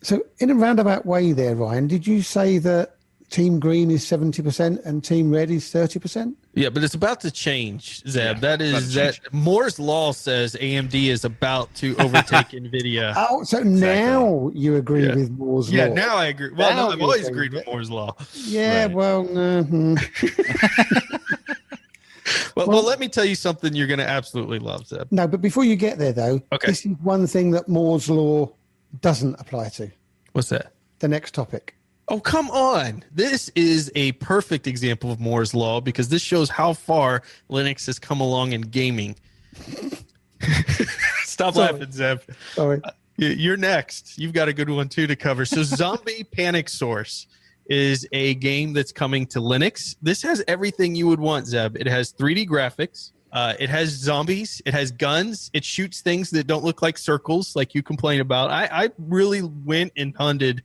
So, 0.03 0.21
in 0.39 0.51
a 0.51 0.55
roundabout 0.55 1.07
way, 1.07 1.33
there, 1.33 1.55
Ryan, 1.55 1.87
did 1.87 2.07
you 2.07 2.23
say 2.23 2.59
that 2.59 2.97
Team 3.31 3.59
Green 3.61 3.91
is 3.91 4.05
70% 4.05 4.85
and 4.85 5.03
Team 5.03 5.31
Red 5.33 5.51
is 5.51 5.65
30%? 5.73 6.35
yeah 6.55 6.69
but 6.69 6.85
it's 6.85 6.93
about 6.93 7.19
to 7.19 7.31
change 7.31 8.03
zeb 8.07 8.21
Yeah, 8.23 8.33
that 8.41 8.61
about 8.61 8.61
is 8.61 8.89
to 8.93 8.95
that 8.99 9.33
moore's 9.33 9.79
law 9.79 10.13
says 10.13 10.55
amd 10.61 10.93
is 11.09 11.25
about 11.25 11.75
to 11.77 11.97
overtake 11.99 12.49
nvidia 12.49 13.15
Oh, 13.17 13.43
so 13.43 13.63
now 13.63 14.51
you 14.53 14.77
agree 14.77 15.07
Yeah. 15.07 15.15
with 15.15 15.31
Moore's 15.31 15.73
yeah 15.73 15.87
Law. 15.87 15.95
now 15.95 16.17
i 16.17 16.27
agree 16.27 16.51
well 16.55 16.69
Now 16.77 16.89
no, 16.89 16.93
i've 16.93 17.01
always 17.01 17.27
agreed 17.27 17.55
with 17.55 17.65
with 17.65 17.73
moore's 17.73 17.91
law 17.91 18.15
Yeah, 18.35 18.83
Right. 18.83 18.93
well, 18.93 19.25
no, 19.25 19.63
hmm. 19.63 19.95
Well, 22.55 22.67
well, 22.67 22.69
Well- 22.69 22.85
let 22.85 23.01
me 23.01 23.09
tell 23.09 23.25
you 23.25 23.35
something 23.35 23.75
you're 23.75 23.87
going 23.87 23.99
to 23.99 24.09
absolutely 24.09 24.59
love, 24.59 24.87
Zeb. 24.87 25.09
no, 25.11 25.27
but 25.27 25.41
before 25.41 25.65
you 25.65 25.75
get 25.75 25.99
there, 25.99 26.13
though, 26.13 26.41
Okay. 26.53 26.67
this 26.67 26.85
is 26.85 26.95
one 27.03 27.27
thing 27.27 27.51
that 27.53 27.67
Moore's 27.69 28.11
Law 28.11 28.53
doesn't 29.01 29.37
apply 29.41 29.69
to. 29.71 29.91
What's 30.33 30.49
that? 30.51 30.73
The 30.99 31.09
next 31.09 31.35
topic. 31.35 31.75
Oh, 32.09 32.21
come 32.21 32.51
on. 32.51 33.05
This 33.13 33.49
is 33.55 33.91
a 33.95 34.13
perfect 34.13 34.67
example 34.67 35.11
of 35.13 35.21
Moore's 35.21 35.55
Law 35.55 35.81
because 35.81 36.09
this 36.09 36.21
shows 36.23 36.51
how 36.51 36.73
far 36.75 37.23
Linux 37.51 37.87
has 37.87 37.99
come 37.99 38.21
along 38.21 38.53
in 38.53 38.61
gaming. 38.63 39.17
Stop 41.25 41.55
Sorry. 41.55 41.73
laughing, 41.73 41.93
Zeb. 41.93 42.19
Sorry. 42.55 42.81
Uh, 42.85 42.91
y- 43.19 43.27
You're 43.39 43.57
next. 43.57 44.19
You've 44.19 44.33
got 44.33 44.49
a 44.49 44.53
good 44.53 44.69
one, 44.69 44.89
too, 44.89 45.07
to 45.07 45.17
cover. 45.17 45.45
So, 45.45 45.63
Zombie 45.63 46.25
Panic 46.25 46.69
Source 46.69 47.27
is 47.67 48.07
a 48.13 48.35
game 48.35 48.73
that's 48.73 48.93
coming 48.93 49.25
to 49.27 49.39
Linux. 49.41 49.97
This 50.03 50.23
has 50.23 50.43
everything 50.49 50.95
you 50.95 51.07
would 51.07 51.21
want, 51.21 51.47
Zeb. 51.47 51.77
It 51.77 51.87
has 51.87 52.13
3D 52.13 52.47
graphics. 52.49 53.13
Uh, 53.33 53.55
it 53.59 53.71
has 53.71 53.89
zombies. 53.89 54.61
It 54.67 54.75
has 54.75 54.91
guns. 54.91 55.51
It 55.55 55.65
shoots 55.65 56.03
things 56.03 56.31
that 56.31 56.47
don't 56.47 56.65
look 56.65 56.83
like 56.83 56.99
circles, 56.99 57.57
like 57.57 57.75
you 57.75 57.83
complain 57.83 58.21
about. 58.21 58.51
I, 58.51 58.69
I 58.71 58.91
really 58.99 59.43
went 59.43 59.93
and 59.97 60.15
hunted 60.15 60.63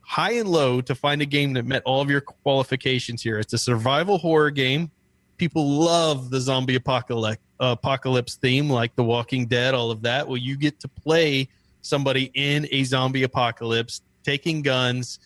high 0.00 0.32
and 0.32 0.48
low 0.48 0.80
to 0.80 0.94
find 0.94 1.20
a 1.20 1.26
game 1.26 1.52
that 1.52 1.66
met 1.66 1.82
all 1.84 2.00
of 2.00 2.10
your 2.10 2.22
qualifications 2.22 3.22
here. 3.22 3.38
It's 3.38 3.52
a 3.52 3.58
survival 3.58 4.18
horror 4.18 4.50
game. 4.50 4.90
People 5.36 5.68
love 5.68 6.30
the 6.30 6.40
zombie 6.40 6.74
apocalypse 6.74 7.40
apocalypse 7.60 8.36
theme, 8.36 8.70
like 8.70 8.96
The 8.96 9.04
Walking 9.04 9.46
Dead, 9.46 9.74
all 9.74 9.90
of 9.90 10.02
that. 10.02 10.26
Well, 10.26 10.38
you 10.38 10.56
get 10.56 10.80
to 10.80 10.88
play 10.88 11.48
somebody 11.82 12.30
in 12.34 12.66
a 12.70 12.84
zombie 12.84 13.22
apocalypse, 13.22 14.00
taking 14.24 14.62
guns, 14.62 15.18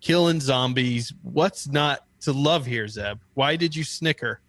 killing 0.00 0.40
zombies. 0.40 1.12
What's 1.22 1.66
not 1.66 2.04
to 2.20 2.32
love 2.32 2.66
here, 2.66 2.86
Zeb? 2.86 3.18
Why 3.34 3.56
did 3.56 3.74
you 3.74 3.84
snicker? 3.84 4.40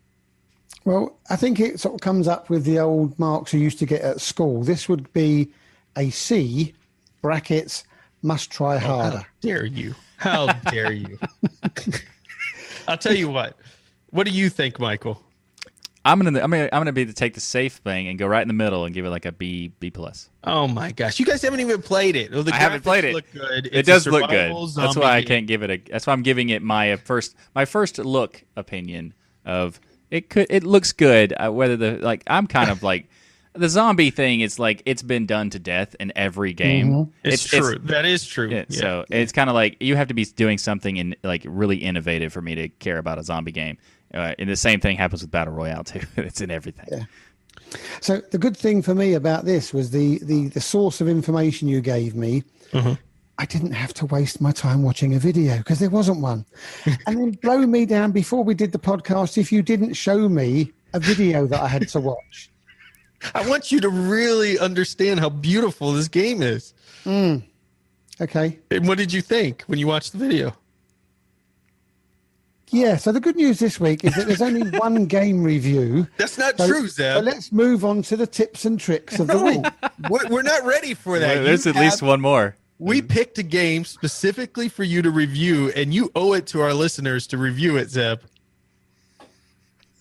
Well, 0.85 1.17
I 1.29 1.35
think 1.35 1.59
it 1.59 1.79
sort 1.79 1.95
of 1.95 2.01
comes 2.01 2.27
up 2.27 2.49
with 2.49 2.65
the 2.65 2.79
old 2.79 3.17
marks 3.17 3.53
you 3.53 3.59
used 3.59 3.79
to 3.79 3.85
get 3.85 4.01
at 4.01 4.19
school. 4.21 4.63
This 4.63 4.89
would 4.89 5.11
be 5.13 5.49
a 5.95 6.09
C, 6.09 6.73
brackets, 7.21 7.85
must 8.21 8.51
try 8.51 8.77
harder. 8.77 9.17
How 9.17 9.25
dare 9.41 9.65
you? 9.65 9.95
How 10.17 10.47
dare 10.71 10.91
you? 10.91 11.17
I'll 12.87 12.97
tell 12.97 13.15
you 13.15 13.29
what. 13.29 13.57
What 14.09 14.25
do 14.27 14.31
you 14.31 14.49
think, 14.49 14.79
Michael? 14.79 15.21
I'm 16.05 16.19
gonna 16.19 16.41
I'm 16.41 16.51
gonna 16.51 16.67
I'm 16.73 16.81
gonna 16.81 16.91
be 16.91 17.05
to 17.05 17.13
take 17.13 17.33
the 17.33 17.39
safe 17.39 17.75
thing 17.77 18.09
and 18.09 18.19
go 18.19 18.27
right 18.27 18.41
in 18.41 18.49
the 18.49 18.53
middle 18.53 18.83
and 18.83 18.93
give 18.93 19.05
it 19.05 19.09
like 19.09 19.25
a 19.25 19.31
B 19.31 19.71
B 19.79 19.89
plus. 19.89 20.29
Oh 20.43 20.67
my 20.67 20.91
gosh, 20.91 21.17
you 21.17 21.25
guys 21.25 21.41
haven't 21.41 21.61
even 21.61 21.81
played 21.81 22.17
it. 22.17 22.31
Oh, 22.33 22.43
the 22.43 22.53
I 22.53 22.57
haven't 22.57 22.81
graphics 22.81 22.83
Played 22.83 23.05
it. 23.05 23.13
Look 23.13 23.31
good. 23.31 23.65
it 23.67 23.73
It's 23.73 23.87
a 23.87 23.91
does 23.91 24.07
look 24.07 24.29
good. 24.29 24.49
survival 24.49 24.67
That's 24.67 24.97
why 24.97 25.15
I 25.15 25.23
can't 25.23 25.47
give 25.47 25.63
it 25.63 25.69
a. 25.71 25.77
That's 25.77 26.05
why 26.05 26.11
I'm 26.11 26.23
giving 26.23 26.49
it 26.49 26.61
my 26.61 26.91
uh, 26.93 26.97
first 26.97 27.35
my 27.55 27.63
first 27.63 27.99
look 27.99 28.43
opinion 28.57 29.13
of 29.45 29.79
it. 30.13 30.29
Could 30.29 30.47
it 30.49 30.63
looks 30.63 30.91
good? 30.91 31.33
Uh, 31.33 31.51
whether 31.51 31.75
the 31.75 31.97
like 31.97 32.23
I'm 32.27 32.47
kind 32.47 32.69
of 32.69 32.83
like 32.83 33.07
the 33.53 33.69
zombie 33.69 34.09
thing 34.09 34.41
is 34.41 34.59
like 34.59 34.81
it's 34.85 35.03
been 35.03 35.25
done 35.25 35.49
to 35.51 35.59
death 35.59 35.95
in 35.99 36.11
every 36.15 36.53
game. 36.53 37.11
It's, 37.23 37.45
true. 37.45 37.79
that 37.83 38.05
is 38.05 38.25
true. 38.25 38.49
Yeah, 38.49 38.65
Yeah. 38.67 38.79
So 38.79 39.05
it's 39.09 39.31
kind 39.31 39.49
of 39.49 39.53
like 39.53 39.77
you 39.79 39.95
have 39.95 40.07
to 40.07 40.13
be 40.13 40.25
doing 40.25 40.57
something 40.57 40.97
in 40.97 41.15
like 41.23 41.43
really 41.45 41.77
innovative 41.77 42.33
for 42.33 42.41
me 42.41 42.55
to 42.55 42.69
care 42.69 42.97
about 42.97 43.19
a 43.19 43.23
zombie 43.23 43.51
game. 43.51 43.77
Uh, 44.13 44.35
and 44.37 44.49
the 44.49 44.55
same 44.55 44.79
thing 44.79 44.97
happens 44.97 45.21
with 45.21 45.31
battle 45.31 45.53
royale 45.53 45.83
too. 45.83 46.01
it's 46.17 46.41
in 46.41 46.51
everything. 46.51 47.07
So 48.01 48.21
the 48.31 48.37
good 48.37 48.55
thing 48.55 48.81
for 48.81 48.93
me 48.93 49.13
about 49.13 49.45
this 49.45 49.73
was 49.73 49.91
the 49.91 50.19
the, 50.19 50.49
the 50.49 50.61
source 50.61 51.01
of 51.01 51.07
information 51.07 51.67
you 51.67 51.81
gave 51.81 52.15
me. 52.15 52.43
I 53.39 53.45
didn't 53.45 53.71
have 53.73 53.93
to 53.95 54.05
waste 54.05 54.39
my 54.41 54.51
time 54.51 54.83
watching 54.83 55.15
a 55.15 55.19
video 55.19 55.57
because 55.57 55.79
there 55.79 55.89
wasn't 55.89 56.21
one. 56.21 56.45
and 57.07 57.17
then 57.17 57.31
blow 57.31 57.59
me 57.65 57.85
down 57.85 58.11
before 58.11 58.43
we 58.43 58.53
did 58.53 58.71
the 58.71 58.79
podcast 58.79 59.37
if 59.37 59.51
you 59.51 59.61
didn't 59.63 59.93
show 59.93 60.29
me 60.29 60.71
a 60.93 60.99
video 60.99 61.47
that 61.47 61.59
I 61.61 61.67
had 61.67 61.87
to 61.89 61.99
watch. 61.99 62.51
I 63.35 63.47
want 63.47 63.71
you 63.71 63.79
to 63.81 63.89
really 63.89 64.59
understand 64.59 65.19
how 65.19 65.29
beautiful 65.29 65.93
this 65.93 66.07
game 66.07 66.41
is. 66.41 66.73
Hmm. 67.03 67.37
Okay. 68.21 68.59
And 68.69 68.87
what 68.87 68.97
did 68.99 69.11
you 69.11 69.21
think 69.21 69.63
when 69.63 69.79
you 69.79 69.87
watched 69.87 70.11
the 70.11 70.19
video? 70.19 70.55
Yeah. 72.69 72.97
So 72.97 73.11
the 73.11 73.19
good 73.19 73.35
news 73.35 73.59
this 73.59 73.79
week 73.79 74.03
is 74.03 74.13
that 74.15 74.27
there's 74.27 74.41
only 74.41 74.69
one 74.79 75.05
game 75.05 75.43
review. 75.43 76.07
That's 76.17 76.37
not 76.37 76.57
So, 76.57 76.67
true, 76.67 76.87
so 76.87 77.15
Zeb. 77.15 77.23
let's 77.23 77.51
move 77.51 77.83
on 77.85 78.01
to 78.03 78.17
the 78.17 78.27
tips 78.27 78.65
and 78.65 78.79
tricks 78.79 79.19
of 79.19 79.27
the 79.27 79.39
week. 79.39 79.65
We're 80.09 80.27
we're 80.29 80.41
not 80.43 80.63
ready 80.65 80.93
for 80.93 81.17
that. 81.19 81.35
Well, 81.35 81.43
There's 81.45 81.65
You 81.65 81.71
at 81.73 81.77
least 81.79 82.01
one 82.01 82.21
more. 82.21 82.55
We 82.79 82.99
mm-hmm. 82.99 83.07
picked 83.07 83.37
a 83.37 83.43
game 83.43 83.85
specifically 83.85 84.69
for 84.69 84.83
you 84.83 85.01
to 85.01 85.11
review, 85.11 85.71
and 85.75 85.93
you 85.93 86.11
owe 86.15 86.33
it 86.33 86.47
to 86.47 86.61
our 86.61 86.73
listeners 86.73 87.27
to 87.27 87.37
review 87.37 87.77
it, 87.77 87.89
Zeb. 87.89 88.21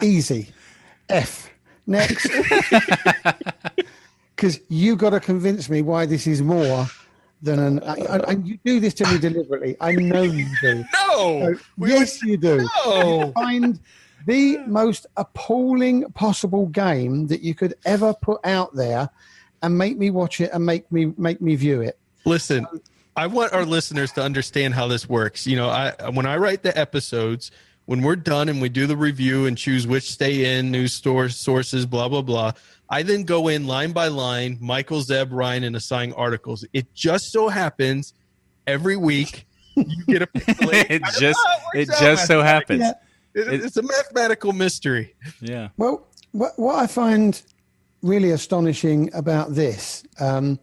Easy. 0.03 0.49
F. 1.09 1.51
Next. 1.87 2.29
Because 4.35 4.59
you 4.69 4.97
got 4.97 5.11
to 5.11 5.21
convince 5.21 5.71
me 5.71 5.83
why 5.83 6.05
this 6.05 6.27
is 6.27 6.43
more 6.43 6.87
than 7.43 7.61
an. 7.61 7.79
And 7.81 8.25
and 8.25 8.49
you 8.49 8.59
do 8.65 8.81
this 8.81 8.93
to 8.95 9.07
me 9.07 9.19
deliberately. 9.19 9.77
I 9.81 9.93
know 9.93 10.23
you 10.23 10.49
do. 10.61 10.85
No, 10.93 11.55
So, 11.55 11.87
yes, 11.87 12.21
you 12.25 12.37
do. 12.37 12.69
No. 12.85 13.31
Find 13.37 13.79
the 14.27 14.59
most 14.67 15.07
appalling 15.17 16.11
possible 16.15 16.67
game 16.67 17.29
that 17.29 17.43
you 17.43 17.55
could 17.55 17.75
ever 17.85 18.13
put 18.15 18.45
out 18.45 18.75
there, 18.75 19.09
and 19.63 19.79
make 19.79 19.97
me 19.97 20.11
watch 20.11 20.41
it 20.41 20.51
and 20.53 20.67
make 20.67 20.91
me 20.91 21.13
make 21.17 21.41
me 21.41 21.55
view 21.55 21.81
it. 21.81 21.97
Listen, 22.25 22.67
I 23.17 23.27
want 23.27 23.53
our 23.53 23.65
listeners 23.65 24.13
to 24.13 24.23
understand 24.23 24.75
how 24.75 24.89
this 24.89 25.09
works. 25.09 25.47
You 25.47 25.57
know, 25.57 25.69
I 25.69 25.93
when 26.11 26.27
I 26.27 26.37
write 26.37 26.63
the 26.63 26.77
episodes, 26.79 27.51
when 27.87 28.03
we're 28.03 28.17
done 28.17 28.49
and 28.49 28.61
we 28.63 28.69
do 28.69 28.87
the 28.87 28.97
review 28.97 29.47
and 29.47 29.57
choose 29.59 29.87
which 29.87 30.11
stay 30.11 30.59
in, 30.59 30.71
news 30.71 30.93
stores, 30.95 31.37
sources, 31.37 31.87
blah 31.87 32.09
blah 32.09 32.23
blah. 32.23 32.53
I 32.89 33.03
then 33.03 33.25
go 33.25 33.49
in 33.49 33.67
line 33.67 33.93
by 33.93 34.09
line, 34.09 34.59
Michael, 34.61 35.01
Zeb, 35.01 35.33
Ryan, 35.33 35.65
and 35.65 35.77
assign 35.77 36.13
articles. 36.13 36.65
It 36.73 36.93
just 36.95 37.33
so 37.33 37.49
happens 37.49 38.13
every 38.67 38.97
week 38.97 39.47
you 39.75 40.05
get 40.07 40.23
a 40.23 40.27
pixelated- 40.27 40.91
it 40.91 41.03
just 41.19 41.41
know 41.45 41.81
it 41.81 41.89
it 41.89 41.95
just 41.99 42.27
so 42.27 42.43
happens. 42.43 42.81
Yeah. 42.81 42.93
It- 43.35 43.65
it's 43.65 43.77
a 43.79 43.83
mathematical 43.83 44.53
mystery. 44.53 45.15
Yeah. 45.41 45.69
Well, 45.79 46.07
what, 46.33 46.53
what 46.59 46.77
I 46.77 46.87
find 46.87 47.41
really 48.03 48.31
astonishing 48.31 49.11
about 49.15 49.55
this 49.55 50.05
um, 50.21 50.59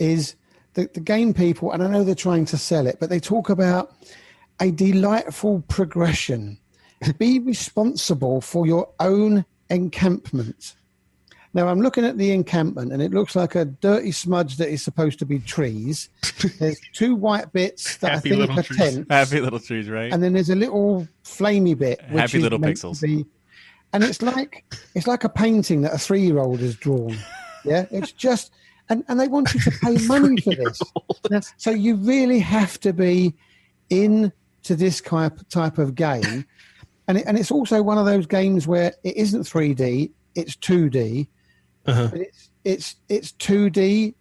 is 0.00 0.34
the, 0.78 0.88
the 0.94 1.00
game 1.00 1.34
people, 1.34 1.72
and 1.72 1.82
I 1.82 1.88
know 1.88 2.04
they're 2.04 2.14
trying 2.14 2.44
to 2.46 2.56
sell 2.56 2.86
it, 2.86 2.98
but 3.00 3.10
they 3.10 3.18
talk 3.18 3.50
about 3.50 3.94
a 4.60 4.70
delightful 4.70 5.64
progression. 5.68 6.58
Be 7.18 7.40
responsible 7.40 8.40
for 8.40 8.64
your 8.66 8.88
own 9.00 9.44
encampment. 9.70 10.74
Now, 11.54 11.66
I'm 11.66 11.80
looking 11.80 12.04
at 12.04 12.16
the 12.18 12.30
encampment, 12.30 12.92
and 12.92 13.02
it 13.02 13.10
looks 13.12 13.34
like 13.34 13.54
a 13.56 13.64
dirty 13.64 14.12
smudge 14.12 14.56
that 14.58 14.68
is 14.68 14.82
supposed 14.82 15.18
to 15.18 15.26
be 15.26 15.40
trees. 15.40 16.10
There's 16.60 16.78
two 16.92 17.14
white 17.16 17.52
bits 17.52 17.96
that 17.96 18.12
Happy 18.12 18.16
I 18.16 18.20
think 18.30 18.40
little 18.40 18.58
are 18.60 18.62
trees. 18.62 18.78
tents 18.78 19.06
Happy 19.10 19.40
little 19.40 19.58
trees, 19.58 19.88
right? 19.88 20.12
and 20.12 20.22
then 20.22 20.32
there's 20.34 20.50
a 20.50 20.54
little 20.54 21.08
flamey 21.24 21.76
bit 21.76 22.00
which 22.10 22.20
Happy 22.20 22.36
is 22.38 22.42
little 22.44 22.58
meant 22.60 22.76
to 22.76 22.86
pixels. 22.86 23.02
be- 23.02 23.26
and 23.92 24.04
it's 24.04 24.22
like 24.22 24.64
it's 24.94 25.06
like 25.08 25.24
a 25.24 25.28
painting 25.28 25.80
that 25.82 25.94
a 25.94 25.98
three-year-old 25.98 26.60
has 26.60 26.74
drawn 26.76 27.16
yeah 27.64 27.86
it's 27.90 28.12
just 28.12 28.52
and, 28.90 29.04
and 29.08 29.20
they 29.20 29.28
want 29.28 29.52
you 29.54 29.60
to 29.60 29.70
pay 29.70 29.98
money 30.06 30.40
for 30.40 30.54
this. 30.54 30.80
So 31.56 31.70
you 31.70 31.96
really 31.96 32.38
have 32.40 32.78
to 32.80 32.92
be 32.92 33.34
into 33.90 34.32
this 34.62 35.00
type 35.00 35.38
type 35.48 35.78
of 35.78 35.94
game. 35.94 36.44
And 37.06 37.18
it, 37.18 37.24
and 37.26 37.38
it's 37.38 37.50
also 37.50 37.82
one 37.82 37.98
of 37.98 38.06
those 38.06 38.26
games 38.26 38.66
where 38.66 38.92
it 39.04 39.16
isn't 39.16 39.42
3d 39.42 40.10
it's 40.34 40.54
2d 40.56 41.26
Uh-huh. 41.86 42.08
but 42.10 42.20
it's 42.20 42.50
it's 42.64 42.96
it's 43.08 43.32
2d 43.32 44.14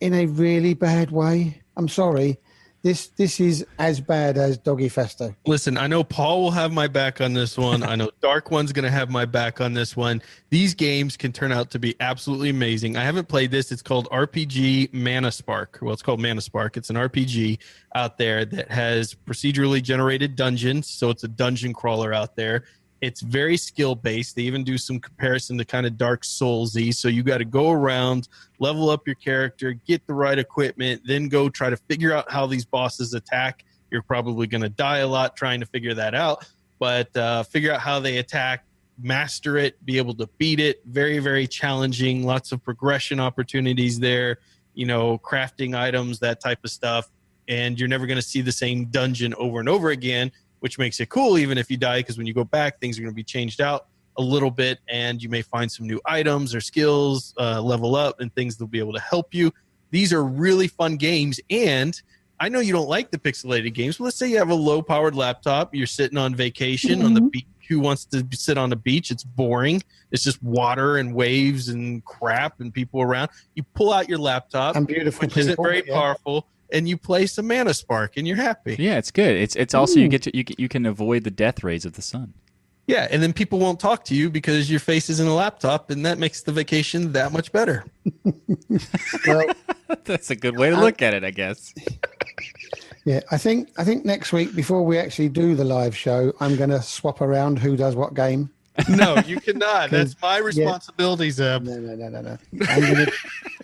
in 0.00 0.14
a 0.14 0.26
really 0.26 0.74
bad 0.74 1.10
way. 1.10 1.62
I'm 1.76 1.88
sorry 1.88 2.38
this 2.82 3.08
this 3.08 3.40
is 3.40 3.66
as 3.78 4.00
bad 4.00 4.38
as 4.38 4.58
doggy 4.58 4.88
festo 4.88 5.34
Listen, 5.46 5.76
I 5.78 5.86
know 5.86 6.04
Paul 6.04 6.42
will 6.42 6.50
have 6.50 6.72
my 6.72 6.88
back 6.88 7.20
on 7.20 7.32
this 7.32 7.56
one. 7.56 7.82
I 7.82 7.94
know 7.96 8.10
Dark 8.20 8.50
One's 8.50 8.72
going 8.72 8.84
to 8.84 8.90
have 8.90 9.10
my 9.10 9.24
back 9.24 9.60
on 9.60 9.74
this 9.74 9.96
one. 9.96 10.22
These 10.50 10.74
games 10.74 11.16
can 11.16 11.32
turn 11.32 11.52
out 11.52 11.70
to 11.70 11.78
be 11.78 11.94
absolutely 12.00 12.50
amazing. 12.50 12.96
I 12.96 13.04
haven't 13.04 13.28
played 13.28 13.50
this. 13.50 13.72
It's 13.72 13.82
called 13.82 14.08
RPG 14.10 14.92
Mana 14.92 15.30
Spark. 15.32 15.78
Well, 15.80 15.92
it's 15.92 16.02
called 16.02 16.20
Mana 16.20 16.40
Spark. 16.40 16.76
It's 16.76 16.90
an 16.90 16.96
RPG 16.96 17.58
out 17.94 18.18
there 18.18 18.44
that 18.44 18.70
has 18.70 19.14
procedurally 19.14 19.82
generated 19.82 20.36
dungeons. 20.36 20.88
So 20.88 21.10
it's 21.10 21.24
a 21.24 21.28
dungeon 21.28 21.72
crawler 21.72 22.12
out 22.12 22.36
there. 22.36 22.64
It's 23.00 23.20
very 23.20 23.56
skill 23.56 23.94
based. 23.94 24.36
They 24.36 24.42
even 24.42 24.64
do 24.64 24.78
some 24.78 24.98
comparison 24.98 25.58
to 25.58 25.64
kind 25.64 25.86
of 25.86 25.98
Dark 25.98 26.22
Soulsy. 26.22 26.94
So 26.94 27.08
you 27.08 27.22
got 27.22 27.38
to 27.38 27.44
go 27.44 27.70
around, 27.70 28.28
level 28.58 28.88
up 28.88 29.06
your 29.06 29.16
character, 29.16 29.74
get 29.86 30.06
the 30.06 30.14
right 30.14 30.38
equipment, 30.38 31.02
then 31.04 31.28
go 31.28 31.48
try 31.48 31.68
to 31.68 31.76
figure 31.76 32.12
out 32.12 32.30
how 32.30 32.46
these 32.46 32.64
bosses 32.64 33.12
attack. 33.12 33.64
You're 33.90 34.02
probably 34.02 34.46
going 34.46 34.62
to 34.62 34.68
die 34.68 34.98
a 34.98 35.06
lot 35.06 35.36
trying 35.36 35.60
to 35.60 35.66
figure 35.66 35.94
that 35.94 36.14
out, 36.14 36.48
but 36.78 37.14
uh, 37.16 37.42
figure 37.42 37.72
out 37.72 37.80
how 37.80 38.00
they 38.00 38.16
attack, 38.16 38.64
master 38.98 39.58
it, 39.58 39.84
be 39.84 39.98
able 39.98 40.14
to 40.14 40.26
beat 40.38 40.58
it. 40.58 40.80
Very, 40.86 41.18
very 41.18 41.46
challenging. 41.46 42.24
Lots 42.24 42.50
of 42.50 42.64
progression 42.64 43.20
opportunities 43.20 44.00
there. 44.00 44.38
You 44.74 44.86
know, 44.86 45.18
crafting 45.18 45.76
items, 45.76 46.18
that 46.20 46.40
type 46.40 46.60
of 46.64 46.70
stuff. 46.70 47.10
And 47.48 47.78
you're 47.78 47.88
never 47.88 48.06
going 48.06 48.16
to 48.16 48.22
see 48.22 48.40
the 48.40 48.52
same 48.52 48.86
dungeon 48.86 49.32
over 49.34 49.60
and 49.60 49.68
over 49.68 49.90
again, 49.90 50.32
which 50.66 50.80
makes 50.80 50.98
it 50.98 51.08
cool, 51.08 51.38
even 51.38 51.58
if 51.58 51.70
you 51.70 51.76
die, 51.76 52.00
because 52.00 52.18
when 52.18 52.26
you 52.26 52.34
go 52.34 52.42
back, 52.42 52.80
things 52.80 52.98
are 52.98 53.02
going 53.02 53.12
to 53.12 53.14
be 53.14 53.22
changed 53.22 53.60
out 53.60 53.86
a 54.18 54.20
little 54.20 54.50
bit, 54.50 54.80
and 54.88 55.22
you 55.22 55.28
may 55.28 55.40
find 55.40 55.70
some 55.70 55.86
new 55.86 56.00
items 56.06 56.56
or 56.56 56.60
skills, 56.60 57.32
uh, 57.38 57.62
level 57.62 57.94
up, 57.94 58.18
and 58.18 58.34
things 58.34 58.56
that'll 58.56 58.66
be 58.66 58.80
able 58.80 58.92
to 58.92 58.98
help 58.98 59.32
you. 59.32 59.52
These 59.92 60.12
are 60.12 60.24
really 60.24 60.66
fun 60.66 60.96
games, 60.96 61.38
and 61.50 62.02
I 62.40 62.48
know 62.48 62.58
you 62.58 62.72
don't 62.72 62.88
like 62.88 63.12
the 63.12 63.18
pixelated 63.18 63.74
games, 63.74 63.98
but 63.98 64.04
let's 64.06 64.16
say 64.16 64.26
you 64.26 64.38
have 64.38 64.50
a 64.50 64.54
low 64.56 64.82
powered 64.82 65.14
laptop, 65.14 65.72
you're 65.72 65.86
sitting 65.86 66.18
on 66.18 66.34
vacation 66.34 67.00
on 67.02 67.14
the 67.14 67.20
beach. 67.20 67.46
Who 67.68 67.78
wants 67.78 68.04
to 68.06 68.26
sit 68.32 68.58
on 68.58 68.70
the 68.70 68.76
beach? 68.76 69.12
It's 69.12 69.22
boring. 69.22 69.84
It's 70.10 70.24
just 70.24 70.42
water 70.42 70.98
and 70.98 71.14
waves 71.14 71.68
and 71.68 72.04
crap 72.04 72.58
and 72.60 72.74
people 72.74 73.02
around. 73.02 73.30
You 73.54 73.62
pull 73.74 73.92
out 73.92 74.08
your 74.08 74.18
laptop, 74.18 74.74
which 74.76 75.36
isn't 75.36 75.56
very 75.56 75.84
yeah. 75.86 75.94
powerful, 75.94 76.48
and 76.72 76.88
you 76.88 76.96
play 76.96 77.26
some 77.26 77.46
Mana 77.46 77.74
Spark, 77.74 78.16
and 78.16 78.26
you're 78.26 78.36
happy. 78.36 78.76
Yeah, 78.78 78.98
it's 78.98 79.10
good. 79.10 79.36
It's 79.36 79.56
it's 79.56 79.74
also 79.74 79.98
you 80.00 80.08
get 80.08 80.22
to 80.22 80.36
you 80.36 80.44
can, 80.44 80.56
you 80.58 80.68
can 80.68 80.86
avoid 80.86 81.24
the 81.24 81.30
death 81.30 81.62
rays 81.64 81.84
of 81.84 81.94
the 81.94 82.02
sun. 82.02 82.34
Yeah, 82.86 83.08
and 83.10 83.20
then 83.20 83.32
people 83.32 83.58
won't 83.58 83.80
talk 83.80 84.04
to 84.04 84.14
you 84.14 84.30
because 84.30 84.70
your 84.70 84.78
face 84.78 85.10
is 85.10 85.18
in 85.18 85.26
a 85.26 85.34
laptop, 85.34 85.90
and 85.90 86.06
that 86.06 86.18
makes 86.18 86.42
the 86.42 86.52
vacation 86.52 87.12
that 87.12 87.32
much 87.32 87.52
better. 87.52 87.84
Well, 89.26 89.46
That's 90.04 90.30
a 90.30 90.36
good 90.36 90.56
way 90.56 90.70
to 90.70 90.76
look 90.78 91.02
at 91.02 91.14
it, 91.14 91.24
I 91.24 91.30
guess. 91.30 91.74
yeah, 93.04 93.20
I 93.30 93.38
think 93.38 93.70
I 93.78 93.84
think 93.84 94.04
next 94.04 94.32
week 94.32 94.54
before 94.54 94.82
we 94.82 94.98
actually 94.98 95.28
do 95.28 95.54
the 95.54 95.64
live 95.64 95.96
show, 95.96 96.32
I'm 96.40 96.56
going 96.56 96.70
to 96.70 96.82
swap 96.82 97.20
around 97.20 97.58
who 97.58 97.76
does 97.76 97.94
what 97.94 98.14
game. 98.14 98.50
No, 98.90 99.16
you 99.26 99.40
cannot. 99.40 99.90
That's 99.90 100.14
my 100.20 100.38
responsibility, 100.38 101.30
Zeb. 101.30 101.62
No, 101.62 101.78
no, 101.78 101.94
no, 101.94 102.08
no, 102.08 102.20
no. 102.20 103.06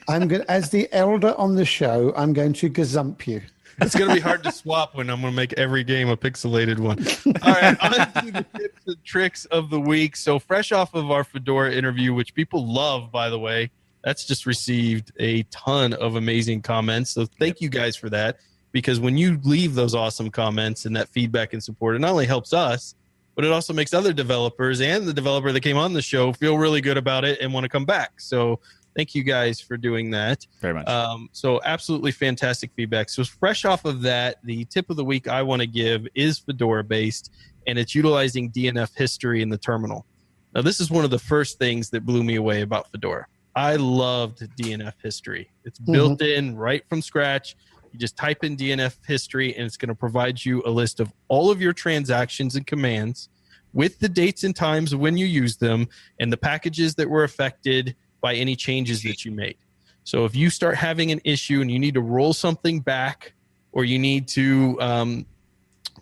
I'm 0.08 0.28
going 0.28 0.44
as 0.48 0.70
the 0.70 0.88
elder 0.92 1.34
on 1.38 1.54
the 1.54 1.64
show. 1.64 2.12
I'm 2.16 2.32
going 2.32 2.52
to 2.54 2.70
gazump 2.70 3.26
you. 3.26 3.42
It's 3.80 3.94
going 3.94 4.08
to 4.08 4.14
be 4.14 4.20
hard 4.20 4.42
to 4.44 4.52
swap 4.52 4.94
when 4.94 5.08
I'm 5.08 5.20
going 5.20 5.32
to 5.32 5.36
make 5.36 5.54
every 5.54 5.82
game 5.82 6.08
a 6.08 6.16
pixelated 6.16 6.78
one. 6.78 6.98
All 7.42 7.52
right, 7.52 7.76
on 7.80 8.24
to 8.24 8.30
the 8.30 8.46
tips 8.58 8.82
and 8.86 9.04
tricks 9.04 9.44
of 9.46 9.70
the 9.70 9.80
week. 9.80 10.16
So, 10.16 10.38
fresh 10.38 10.72
off 10.72 10.94
of 10.94 11.10
our 11.10 11.24
Fedora 11.24 11.72
interview, 11.72 12.12
which 12.12 12.34
people 12.34 12.66
love, 12.66 13.10
by 13.10 13.30
the 13.30 13.38
way, 13.38 13.70
that's 14.04 14.26
just 14.26 14.46
received 14.46 15.12
a 15.18 15.44
ton 15.44 15.94
of 15.94 16.16
amazing 16.16 16.62
comments. 16.62 17.10
So, 17.10 17.26
thank 17.38 17.60
you 17.60 17.68
guys 17.68 17.96
for 17.96 18.10
that. 18.10 18.38
Because 18.72 19.00
when 19.00 19.16
you 19.18 19.38
leave 19.42 19.74
those 19.74 19.94
awesome 19.94 20.30
comments 20.30 20.86
and 20.86 20.96
that 20.96 21.08
feedback 21.08 21.52
and 21.52 21.62
support, 21.62 21.96
it 21.96 21.98
not 21.98 22.10
only 22.10 22.26
helps 22.26 22.52
us, 22.52 22.94
but 23.34 23.44
it 23.44 23.52
also 23.52 23.72
makes 23.72 23.94
other 23.94 24.12
developers 24.12 24.80
and 24.80 25.06
the 25.06 25.14
developer 25.14 25.52
that 25.52 25.60
came 25.60 25.76
on 25.76 25.92
the 25.92 26.02
show 26.02 26.32
feel 26.32 26.58
really 26.58 26.80
good 26.80 26.98
about 26.98 27.24
it 27.24 27.40
and 27.40 27.52
want 27.52 27.64
to 27.64 27.68
come 27.68 27.84
back. 27.84 28.20
So, 28.20 28.60
thank 28.96 29.14
you 29.14 29.22
guys 29.22 29.60
for 29.60 29.76
doing 29.76 30.10
that. 30.10 30.46
Very 30.60 30.74
much. 30.74 30.88
Um, 30.88 31.28
so 31.32 31.60
absolutely 31.64 32.12
fantastic 32.12 32.70
feedback. 32.74 33.08
So 33.08 33.24
fresh 33.24 33.64
off 33.64 33.84
of 33.84 34.02
that, 34.02 34.36
the 34.44 34.64
tip 34.66 34.90
of 34.90 34.96
the 34.96 35.04
week 35.04 35.28
I 35.28 35.42
want 35.42 35.60
to 35.60 35.66
give 35.66 36.06
is 36.14 36.38
Fedora 36.38 36.84
based, 36.84 37.32
and 37.66 37.78
it's 37.78 37.94
utilizing 37.94 38.50
DNF 38.50 38.96
history 38.96 39.42
in 39.42 39.48
the 39.48 39.58
terminal. 39.58 40.06
Now 40.54 40.62
this 40.62 40.80
is 40.80 40.90
one 40.90 41.04
of 41.04 41.10
the 41.10 41.18
first 41.18 41.58
things 41.58 41.90
that 41.90 42.04
blew 42.04 42.22
me 42.22 42.36
away 42.36 42.62
about 42.62 42.90
Fedora. 42.90 43.26
I 43.54 43.76
loved 43.76 44.40
DNF 44.56 44.94
history. 45.02 45.50
It's 45.64 45.78
built 45.78 46.22
in 46.22 46.56
right 46.56 46.82
from 46.88 47.02
scratch. 47.02 47.56
You 47.92 47.98
just 47.98 48.16
type 48.16 48.44
in 48.44 48.56
DNF 48.56 48.96
history, 49.06 49.54
and 49.54 49.66
it's 49.66 49.76
going 49.76 49.90
to 49.90 49.94
provide 49.94 50.42
you 50.42 50.62
a 50.64 50.70
list 50.70 51.00
of 51.00 51.12
all 51.28 51.50
of 51.50 51.60
your 51.60 51.74
transactions 51.74 52.56
and 52.56 52.66
commands 52.66 53.28
with 53.74 53.98
the 53.98 54.08
dates 54.08 54.44
and 54.44 54.54
times 54.54 54.94
when 54.94 55.16
you 55.16 55.26
use 55.26 55.56
them 55.56 55.88
and 56.20 56.32
the 56.32 56.36
packages 56.36 56.94
that 56.94 57.08
were 57.08 57.24
affected 57.24 57.94
by 58.22 58.34
any 58.34 58.56
changes 58.56 59.02
that 59.02 59.26
you 59.26 59.32
made. 59.32 59.58
So 60.04 60.24
if 60.24 60.34
you 60.34 60.48
start 60.48 60.76
having 60.76 61.12
an 61.12 61.20
issue 61.24 61.60
and 61.60 61.70
you 61.70 61.78
need 61.78 61.94
to 61.94 62.00
roll 62.00 62.32
something 62.32 62.80
back, 62.80 63.34
or 63.72 63.84
you 63.84 63.98
need 63.98 64.28
to 64.28 64.78
um, 64.80 65.26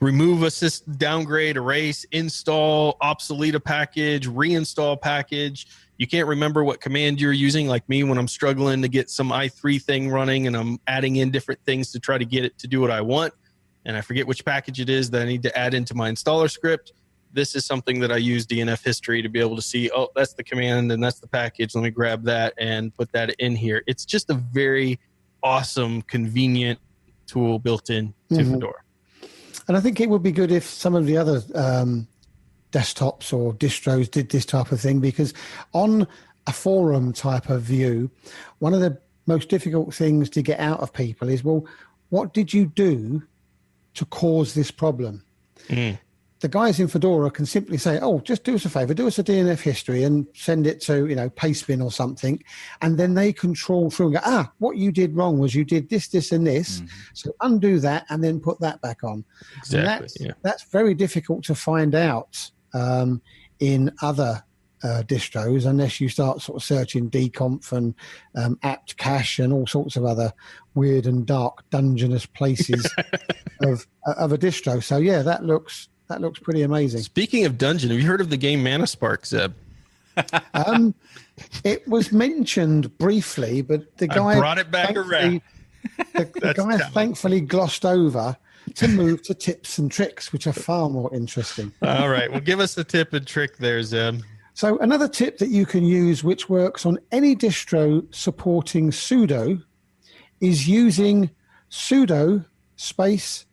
remove 0.00 0.42
a 0.42 0.50
system, 0.50 0.94
downgrade, 0.94 1.56
erase, 1.56 2.04
install, 2.12 2.96
obsolete 3.00 3.54
a 3.54 3.60
package, 3.60 4.28
reinstall 4.28 5.00
package, 5.00 5.66
you 5.98 6.06
can't 6.06 6.26
remember 6.26 6.64
what 6.64 6.80
command 6.80 7.20
you're 7.20 7.32
using, 7.32 7.66
like 7.68 7.86
me 7.88 8.04
when 8.04 8.16
I'm 8.16 8.28
struggling 8.28 8.80
to 8.82 8.88
get 8.88 9.10
some 9.10 9.30
i3 9.30 9.82
thing 9.82 10.08
running 10.08 10.46
and 10.46 10.56
I'm 10.56 10.80
adding 10.86 11.16
in 11.16 11.30
different 11.30 11.60
things 11.64 11.92
to 11.92 12.00
try 12.00 12.16
to 12.16 12.24
get 12.24 12.44
it 12.44 12.58
to 12.58 12.66
do 12.66 12.80
what 12.80 12.90
I 12.90 13.02
want, 13.02 13.34
and 13.84 13.96
I 13.96 14.00
forget 14.00 14.26
which 14.26 14.44
package 14.44 14.80
it 14.80 14.88
is 14.88 15.10
that 15.10 15.22
I 15.22 15.24
need 15.26 15.42
to 15.42 15.58
add 15.58 15.74
into 15.74 15.94
my 15.94 16.10
installer 16.10 16.50
script 16.50 16.92
this 17.32 17.54
is 17.54 17.64
something 17.64 18.00
that 18.00 18.10
I 18.10 18.16
use 18.16 18.46
DNF 18.46 18.84
history 18.84 19.22
to 19.22 19.28
be 19.28 19.40
able 19.40 19.56
to 19.56 19.62
see, 19.62 19.90
oh, 19.94 20.08
that's 20.16 20.34
the 20.34 20.42
command 20.44 20.90
and 20.92 21.02
that's 21.02 21.20
the 21.20 21.28
package. 21.28 21.74
Let 21.74 21.84
me 21.84 21.90
grab 21.90 22.24
that 22.24 22.54
and 22.58 22.94
put 22.94 23.12
that 23.12 23.30
in 23.38 23.54
here. 23.54 23.82
It's 23.86 24.04
just 24.04 24.30
a 24.30 24.34
very 24.34 24.98
awesome, 25.42 26.02
convenient 26.02 26.78
tool 27.26 27.58
built 27.58 27.90
in 27.90 28.12
to 28.30 28.36
Mhm. 28.36 28.54
Fedora. 28.54 28.82
And 29.68 29.76
I 29.76 29.80
think 29.80 30.00
it 30.00 30.08
would 30.10 30.22
be 30.22 30.32
good 30.32 30.50
if 30.50 30.64
some 30.64 30.94
of 30.94 31.06
the 31.06 31.16
other 31.16 31.42
um, 31.54 32.08
desktops 32.72 33.32
or 33.32 33.52
distros 33.54 34.10
did 34.10 34.30
this 34.30 34.44
type 34.44 34.72
of 34.72 34.80
thing 34.80 35.00
because 35.00 35.32
on 35.72 36.06
a 36.46 36.52
forum 36.52 37.12
type 37.12 37.48
of 37.48 37.62
view, 37.62 38.10
one 38.58 38.74
of 38.74 38.80
the 38.80 38.98
most 39.26 39.48
difficult 39.48 39.94
things 39.94 40.28
to 40.30 40.42
get 40.42 40.58
out 40.58 40.80
of 40.80 40.92
people 40.92 41.28
is, 41.28 41.44
well, 41.44 41.64
what 42.08 42.34
did 42.34 42.52
you 42.52 42.66
do 42.66 43.22
to 43.94 44.04
cause 44.06 44.54
this 44.54 44.70
problem? 44.70 45.22
Mm. 45.68 45.98
The 46.40 46.48
guys 46.48 46.80
in 46.80 46.88
Fedora 46.88 47.30
can 47.30 47.44
simply 47.44 47.76
say, 47.76 47.98
"Oh, 48.00 48.20
just 48.20 48.44
do 48.44 48.54
us 48.54 48.64
a 48.64 48.70
favor, 48.70 48.94
do 48.94 49.06
us 49.06 49.18
a 49.18 49.22
DNF 49.22 49.60
history 49.60 50.04
and 50.04 50.26
send 50.34 50.66
it 50.66 50.80
to 50.82 51.06
you 51.06 51.14
know 51.14 51.28
Pastebin 51.30 51.84
or 51.84 51.92
something," 51.92 52.42
and 52.80 52.98
then 52.98 53.14
they 53.14 53.32
control 53.32 53.90
through 53.90 54.06
and 54.06 54.14
go, 54.14 54.20
"Ah, 54.24 54.50
what 54.58 54.76
you 54.78 54.90
did 54.90 55.14
wrong 55.14 55.38
was 55.38 55.54
you 55.54 55.64
did 55.64 55.88
this, 55.90 56.08
this, 56.08 56.32
and 56.32 56.46
this. 56.46 56.82
So 57.14 57.32
undo 57.42 57.78
that 57.80 58.06
and 58.08 58.24
then 58.24 58.40
put 58.40 58.58
that 58.60 58.80
back 58.80 59.04
on." 59.04 59.24
Exactly. 59.58 60.06
that's, 60.06 60.20
Yeah. 60.20 60.32
that's 60.42 60.64
very 60.64 60.94
difficult 60.94 61.44
to 61.44 61.54
find 61.54 61.94
out 61.94 62.50
um, 62.72 63.20
in 63.58 63.92
other 64.00 64.42
uh, 64.82 65.02
distros 65.06 65.66
unless 65.66 66.00
you 66.00 66.08
start 66.08 66.40
sort 66.40 66.56
of 66.56 66.62
searching 66.66 67.10
dconf 67.10 67.70
and 67.72 67.94
um, 68.34 68.58
apt 68.62 68.96
cache 68.96 69.38
and 69.38 69.52
all 69.52 69.66
sorts 69.66 69.94
of 69.96 70.06
other 70.06 70.32
weird 70.74 71.04
and 71.06 71.26
dark 71.26 71.62
dungeonous 71.68 72.24
places 72.24 72.90
of 73.60 73.86
of 74.16 74.32
a 74.32 74.38
distro. 74.38 74.82
So 74.82 74.96
yeah, 74.96 75.20
that 75.20 75.44
looks 75.44 75.90
that 76.10 76.20
looks 76.20 76.40
pretty 76.40 76.62
amazing. 76.62 77.00
Speaking 77.02 77.46
of 77.46 77.56
dungeon, 77.56 77.90
have 77.90 77.98
you 77.98 78.06
heard 78.06 78.20
of 78.20 78.30
the 78.30 78.36
game 78.36 78.62
Mana 78.62 78.86
Spark, 78.86 79.24
Zeb? 79.24 79.54
Um, 80.52 80.94
it 81.64 81.86
was 81.88 82.12
mentioned 82.12 82.98
briefly, 82.98 83.62
but 83.62 83.96
the 83.96 84.10
I 84.10 84.14
guy 84.14 84.38
brought 84.38 84.58
it 84.58 84.70
back 84.70 84.94
around. 84.94 85.40
The, 86.12 86.30
the 86.34 86.52
guy 86.52 86.76
thankfully 86.90 87.40
glossed 87.40 87.86
over 87.86 88.36
to 88.74 88.88
move 88.88 89.22
to 89.22 89.34
tips 89.34 89.78
and 89.78 89.90
tricks, 89.90 90.30
which 90.30 90.46
are 90.46 90.52
far 90.52 90.90
more 90.90 91.12
interesting. 91.14 91.72
All 91.80 92.10
right. 92.10 92.30
Well, 92.30 92.40
give 92.40 92.60
us 92.60 92.76
a 92.76 92.84
tip 92.84 93.14
and 93.14 93.26
trick 93.26 93.56
there, 93.56 93.82
Zeb. 93.82 94.20
So 94.52 94.76
another 94.80 95.08
tip 95.08 95.38
that 95.38 95.48
you 95.48 95.64
can 95.64 95.86
use, 95.86 96.22
which 96.22 96.50
works 96.50 96.84
on 96.84 96.98
any 97.12 97.34
distro 97.34 98.04
supporting 98.14 98.90
sudo, 98.90 99.62
is 100.42 100.68
using 100.68 101.30
sudo 101.70 102.44
space 102.76 103.46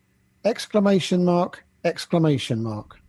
exclamation 0.43 1.23
mark 1.23 1.63
exclamation 1.83 2.63
mark. 2.63 2.99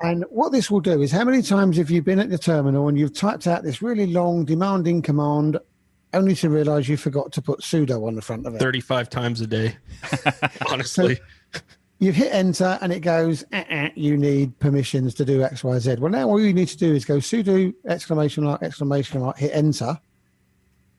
And 0.00 0.24
what 0.28 0.52
this 0.52 0.70
will 0.70 0.80
do 0.80 1.00
is 1.00 1.10
how 1.10 1.24
many 1.24 1.42
times 1.42 1.78
have 1.78 1.90
you 1.90 2.02
been 2.02 2.18
at 2.18 2.28
the 2.28 2.38
terminal 2.38 2.88
and 2.88 2.98
you've 2.98 3.14
typed 3.14 3.46
out 3.46 3.62
this 3.62 3.80
really 3.80 4.06
long, 4.06 4.44
demanding 4.44 5.00
command 5.00 5.58
only 6.12 6.34
to 6.36 6.50
realize 6.50 6.88
you 6.88 6.96
forgot 6.96 7.32
to 7.32 7.42
put 7.42 7.60
sudo 7.60 8.06
on 8.06 8.14
the 8.14 8.22
front 8.22 8.46
of 8.46 8.54
it? 8.54 8.58
35 8.58 9.08
times 9.08 9.40
a 9.40 9.46
day. 9.46 9.76
Honestly. 10.70 11.18
you 11.98 12.12
hit 12.12 12.32
enter 12.32 12.78
and 12.82 12.92
it 12.92 13.00
goes, 13.00 13.42
uh 13.52 13.64
uh 13.70 13.88
you 13.94 14.16
need 14.16 14.58
permissions 14.58 15.14
to 15.14 15.24
do 15.24 15.42
X, 15.42 15.64
Y, 15.64 15.78
Z. 15.78 15.96
Well, 15.98 16.12
now 16.12 16.28
all 16.28 16.40
you 16.40 16.52
need 16.52 16.68
to 16.68 16.76
do 16.76 16.94
is 16.94 17.04
go 17.04 17.16
sudo 17.16 17.74
exclamation 17.86 18.44
mark, 18.44 18.62
exclamation 18.62 19.20
mark, 19.20 19.38
hit 19.38 19.52
enter, 19.54 19.98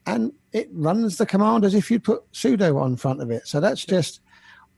and 0.07 0.33
it 0.53 0.69
runs 0.73 1.17
the 1.17 1.25
command 1.25 1.65
as 1.65 1.75
if 1.75 1.91
you'd 1.91 2.03
put 2.03 2.29
sudo 2.31 2.81
on 2.81 2.95
front 2.95 3.21
of 3.21 3.29
it. 3.29 3.47
So 3.47 3.59
that's 3.59 3.85
just 3.85 4.21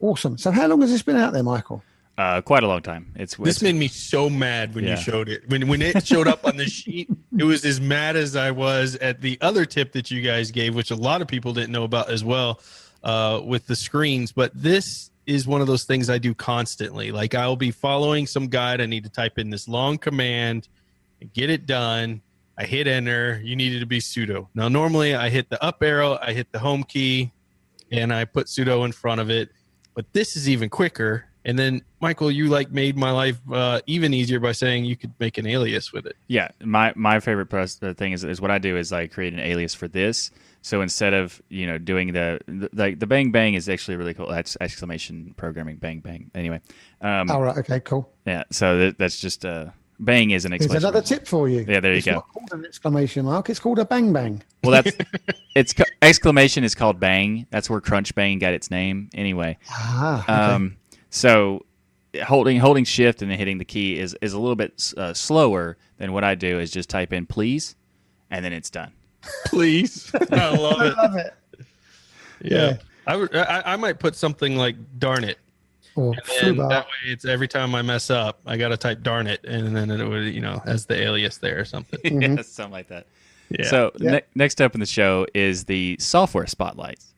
awesome. 0.02 0.38
So 0.38 0.52
how 0.52 0.68
long 0.68 0.82
has 0.82 0.92
this 0.92 1.04
been 1.04 1.16
out 1.16 1.32
there, 1.32 1.44
Michael? 1.44 1.82
Uh, 2.22 2.40
quite 2.42 2.62
a 2.62 2.68
long 2.68 2.84
time. 2.84 3.12
It's, 3.16 3.36
This 3.36 3.56
it's 3.56 3.64
made 3.64 3.74
me 3.76 3.88
so 3.88 4.30
mad 4.30 4.76
when 4.76 4.84
Yeah. 4.84 4.92
you 4.92 5.02
showed 5.02 5.28
it. 5.28 5.50
When 5.50 5.68
when 5.68 5.82
it 5.82 6.06
showed 6.06 6.28
up 6.28 6.46
on 6.46 6.56
the 6.56 6.66
sheet, 6.78 7.10
it 7.36 7.44
was 7.44 7.66
as 7.66 7.82
mad 7.82 8.16
as 8.16 8.36
I 8.36 8.52
was 8.52 8.96
at 8.98 9.22
the 9.22 9.40
other 9.42 9.66
tip 9.66 9.94
that 9.94 10.12
you 10.12 10.22
guys 10.22 10.52
gave, 10.52 10.76
which 10.76 10.92
a 10.92 10.96
lot 10.96 11.24
of 11.24 11.28
people 11.28 11.52
didn't 11.52 11.72
know 11.72 11.84
about 11.84 12.12
as 12.12 12.24
well, 12.24 12.60
uh, 13.04 13.42
with 13.44 13.66
the 13.66 13.76
screens. 13.76 14.32
But 14.32 14.52
this 14.54 15.10
is 15.26 15.48
one 15.48 15.62
of 15.62 15.68
those 15.68 15.84
things 15.86 16.12
I 16.12 16.20
do 16.20 16.36
constantly. 16.36 17.12
Like 17.12 17.34
I'll 17.34 17.56
be 17.56 17.72
following 17.72 18.28
some 18.28 18.48
guide. 18.50 18.82
I 18.82 18.86
need 18.86 19.04
to 19.06 19.10
type 19.10 19.40
in 19.40 19.50
this 19.50 19.68
long 19.68 19.98
command 19.98 20.68
and 21.22 21.34
get 21.34 21.50
it 21.50 21.66
done. 21.66 22.22
I 22.56 22.66
hit 22.66 22.86
enter. 22.86 23.42
You 23.44 23.56
needed 23.56 23.80
to 23.80 23.88
be 23.88 23.98
sudo. 24.00 24.48
Now 24.54 24.68
normally 24.68 25.16
I 25.16 25.30
hit 25.30 25.50
the 25.50 25.64
up 25.64 25.82
arrow, 25.82 26.20
I 26.22 26.34
hit 26.34 26.52
the 26.52 26.60
home 26.60 26.84
key, 26.84 27.32
and 27.92 28.14
I 28.14 28.26
put 28.26 28.46
sudo 28.46 28.86
in 28.86 28.92
front 28.92 29.22
of 29.22 29.32
it. 29.32 29.50
But 29.96 30.06
this 30.14 30.36
is 30.36 30.48
even 30.48 30.70
quicker. 30.70 31.26
And 31.44 31.58
then 31.58 31.82
Michael, 32.02 32.30
you 32.32 32.48
like 32.50 32.72
made 32.72 32.96
my 32.98 33.10
life 33.12 33.40
uh, 33.52 33.82
even 33.88 34.14
easier 34.14 34.40
by 34.40 34.52
saying 34.52 34.86
you 34.86 34.96
could 34.96 35.12
make 35.20 35.38
an 35.40 35.48
alias 35.48 35.92
with 35.92 36.06
it. 36.06 36.16
Yeah, 36.28 36.50
my 36.64 36.94
my 36.96 37.20
favorite 37.20 37.48
press, 37.48 37.76
the 37.76 37.94
thing 37.96 38.12
is 38.12 38.24
is 38.24 38.40
what 38.40 38.52
I 38.52 38.60
do 38.60 38.78
is 38.78 38.92
I 38.94 39.08
create 39.08 39.34
an 39.34 39.40
alias 39.40 39.74
for 39.74 39.88
this. 39.88 40.30
So 40.62 40.82
instead 40.82 41.16
of 41.16 41.42
you 41.50 41.66
know 41.66 41.80
doing 41.80 42.14
the 42.14 42.40
the, 42.46 42.70
like 42.74 43.00
the 43.00 43.08
bang 43.08 43.32
bang 43.32 43.56
is 43.56 43.68
actually 43.68 43.98
really 43.98 44.14
cool. 44.14 44.28
That's 44.28 44.56
exclamation 44.62 45.34
programming 45.36 45.78
bang 45.78 46.00
bang. 46.00 46.30
Anyway, 46.36 46.62
um, 47.02 47.32
All 47.32 47.42
right, 47.42 47.58
okay, 47.58 47.80
cool. 47.80 48.12
yeah. 48.28 48.44
So 48.52 48.78
that, 48.78 49.00
that's 49.00 49.20
just 49.20 49.44
uh, 49.44 49.72
bang 50.00 50.30
is 50.30 50.46
an 50.46 50.52
Here's 50.52 50.62
exclamation. 50.62 50.86
another 50.88 51.02
tip 51.04 51.26
for 51.28 51.50
you. 51.50 51.66
Yeah, 51.68 51.80
there 51.80 51.94
you 51.94 51.98
it's 51.98 52.06
go. 52.06 52.12
not 52.14 52.28
called 52.28 52.50
an 52.52 52.66
exclamation 52.66 53.26
mark, 53.26 53.50
it's 53.50 53.60
called 53.60 53.80
a 53.80 53.86
bang 53.86 54.14
bang. 54.14 54.44
Well, 54.64 54.84
that's 54.84 54.96
it's 55.56 55.74
exclamation 56.04 56.64
is 56.64 56.76
called 56.76 57.00
bang. 57.00 57.48
That's 57.50 57.68
where 57.68 57.82
Crunch 57.82 58.14
Bang 58.14 58.38
got 58.38 58.54
its 58.54 58.70
name. 58.70 59.10
Anyway, 59.16 59.58
Ah, 59.72 60.22
okay. 60.22 60.34
um, 60.34 60.78
so 61.12 61.64
holding 62.24 62.58
holding 62.60 62.84
shift 62.84 63.22
and 63.22 63.30
then 63.30 63.38
hitting 63.38 63.60
the 63.60 63.66
key 63.66 64.00
is 64.00 64.18
is 64.22 64.34
a 64.34 64.40
little 64.40 64.56
bit 64.56 64.92
uh, 64.98 65.14
slower 65.14 65.78
than 65.98 66.12
what 66.14 66.24
I 66.24 66.34
do. 66.36 66.60
Is 66.60 66.72
just 66.72 66.90
type 66.90 67.14
in 67.14 67.26
please, 67.28 67.76
and 68.32 68.44
then 68.44 68.52
it's 68.54 68.70
done. 68.72 68.92
Please, 69.46 70.12
I 70.32 70.50
love 70.56 70.82
it. 70.82 70.98
love 70.98 71.16
it. 71.18 71.34
Yeah, 72.44 72.58
Yeah. 72.72 72.78
I, 73.06 73.16
would- 73.16 73.36
I 73.36 73.62
I 73.66 73.76
might 73.76 74.00
put 74.00 74.16
something 74.16 74.56
like 74.56 74.76
darn 75.00 75.24
it, 75.24 75.38
Or 75.96 76.14
and 76.14 76.58
flubar. 76.58 76.70
that 76.70 76.86
way 76.86 77.12
it's 77.12 77.26
every 77.26 77.48
time 77.48 77.76
I 77.76 77.82
mess 77.84 78.10
up, 78.10 78.40
I 78.48 78.58
got 78.58 78.70
to 78.70 78.78
type 78.78 79.04
darn 79.04 79.28
it, 79.28 79.44
and 79.44 79.76
then 79.76 79.92
it 79.92 80.08
would 80.08 80.34
you 80.34 80.42
know 80.42 80.60
as 80.66 80.86
the 80.88 81.00
alias 81.02 81.38
there 81.38 81.60
or 81.60 81.66
something. 81.66 82.00
yeah, 82.22 82.42
something 82.42 82.72
like 82.72 82.88
that. 82.88 83.06
Yeah. 83.50 83.68
So 83.70 83.92
Yeah. 84.00 84.12
ne- 84.12 84.22
next 84.36 84.60
up 84.62 84.74
in 84.74 84.80
the 84.80 84.86
show 84.88 85.28
is 85.36 85.66
the 85.66 85.98
software 86.00 86.48
spotlights, 86.48 87.11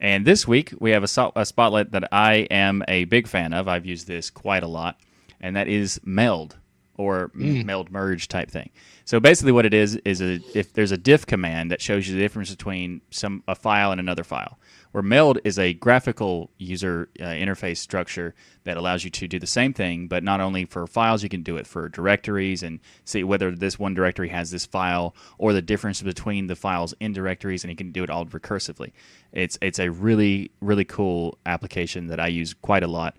and 0.00 0.24
this 0.24 0.46
week 0.46 0.72
we 0.78 0.90
have 0.90 1.04
a, 1.04 1.32
a 1.36 1.46
spotlight 1.46 1.92
that 1.92 2.08
I 2.12 2.46
am 2.50 2.82
a 2.88 3.04
big 3.04 3.26
fan 3.26 3.52
of. 3.52 3.68
I've 3.68 3.86
used 3.86 4.06
this 4.06 4.30
quite 4.30 4.62
a 4.62 4.68
lot, 4.68 4.98
and 5.40 5.56
that 5.56 5.68
is 5.68 6.00
Meld 6.04 6.56
or 6.96 7.30
Mm. 7.36 7.64
Meld 7.64 7.90
Merge 7.90 8.28
type 8.28 8.50
thing. 8.50 8.70
So 9.06 9.20
basically, 9.20 9.52
what 9.52 9.64
it 9.64 9.72
is 9.72 9.94
is 10.04 10.20
a, 10.20 10.40
if 10.52 10.72
there's 10.72 10.90
a 10.90 10.96
diff 10.96 11.26
command 11.26 11.70
that 11.70 11.80
shows 11.80 12.08
you 12.08 12.14
the 12.16 12.20
difference 12.20 12.50
between 12.50 13.02
some 13.12 13.44
a 13.46 13.54
file 13.54 13.92
and 13.92 14.00
another 14.00 14.24
file. 14.24 14.58
Where 14.90 15.02
meld 15.02 15.38
is 15.44 15.60
a 15.60 15.74
graphical 15.74 16.50
user 16.58 17.08
uh, 17.20 17.24
interface 17.24 17.76
structure 17.76 18.34
that 18.64 18.76
allows 18.76 19.04
you 19.04 19.10
to 19.10 19.28
do 19.28 19.38
the 19.38 19.46
same 19.46 19.72
thing, 19.72 20.08
but 20.08 20.24
not 20.24 20.40
only 20.40 20.64
for 20.64 20.86
files, 20.88 21.22
you 21.22 21.28
can 21.28 21.44
do 21.44 21.56
it 21.56 21.68
for 21.68 21.88
directories 21.88 22.64
and 22.64 22.80
see 23.04 23.22
whether 23.22 23.52
this 23.52 23.78
one 23.78 23.94
directory 23.94 24.30
has 24.30 24.50
this 24.50 24.66
file 24.66 25.14
or 25.38 25.52
the 25.52 25.62
difference 25.62 26.02
between 26.02 26.48
the 26.48 26.56
files 26.56 26.92
in 26.98 27.12
directories, 27.12 27.62
and 27.62 27.70
you 27.70 27.76
can 27.76 27.92
do 27.92 28.02
it 28.02 28.10
all 28.10 28.26
recursively. 28.26 28.90
It's 29.32 29.56
it's 29.62 29.78
a 29.78 29.88
really 29.88 30.50
really 30.60 30.84
cool 30.84 31.38
application 31.46 32.08
that 32.08 32.18
I 32.18 32.26
use 32.26 32.54
quite 32.54 32.82
a 32.82 32.88
lot. 32.88 33.16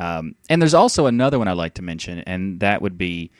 Um, 0.00 0.34
and 0.50 0.60
there's 0.60 0.74
also 0.74 1.06
another 1.06 1.38
one 1.38 1.46
I'd 1.46 1.52
like 1.52 1.74
to 1.74 1.82
mention, 1.82 2.20
and 2.20 2.58
that 2.58 2.82
would 2.82 2.98
be 2.98 3.30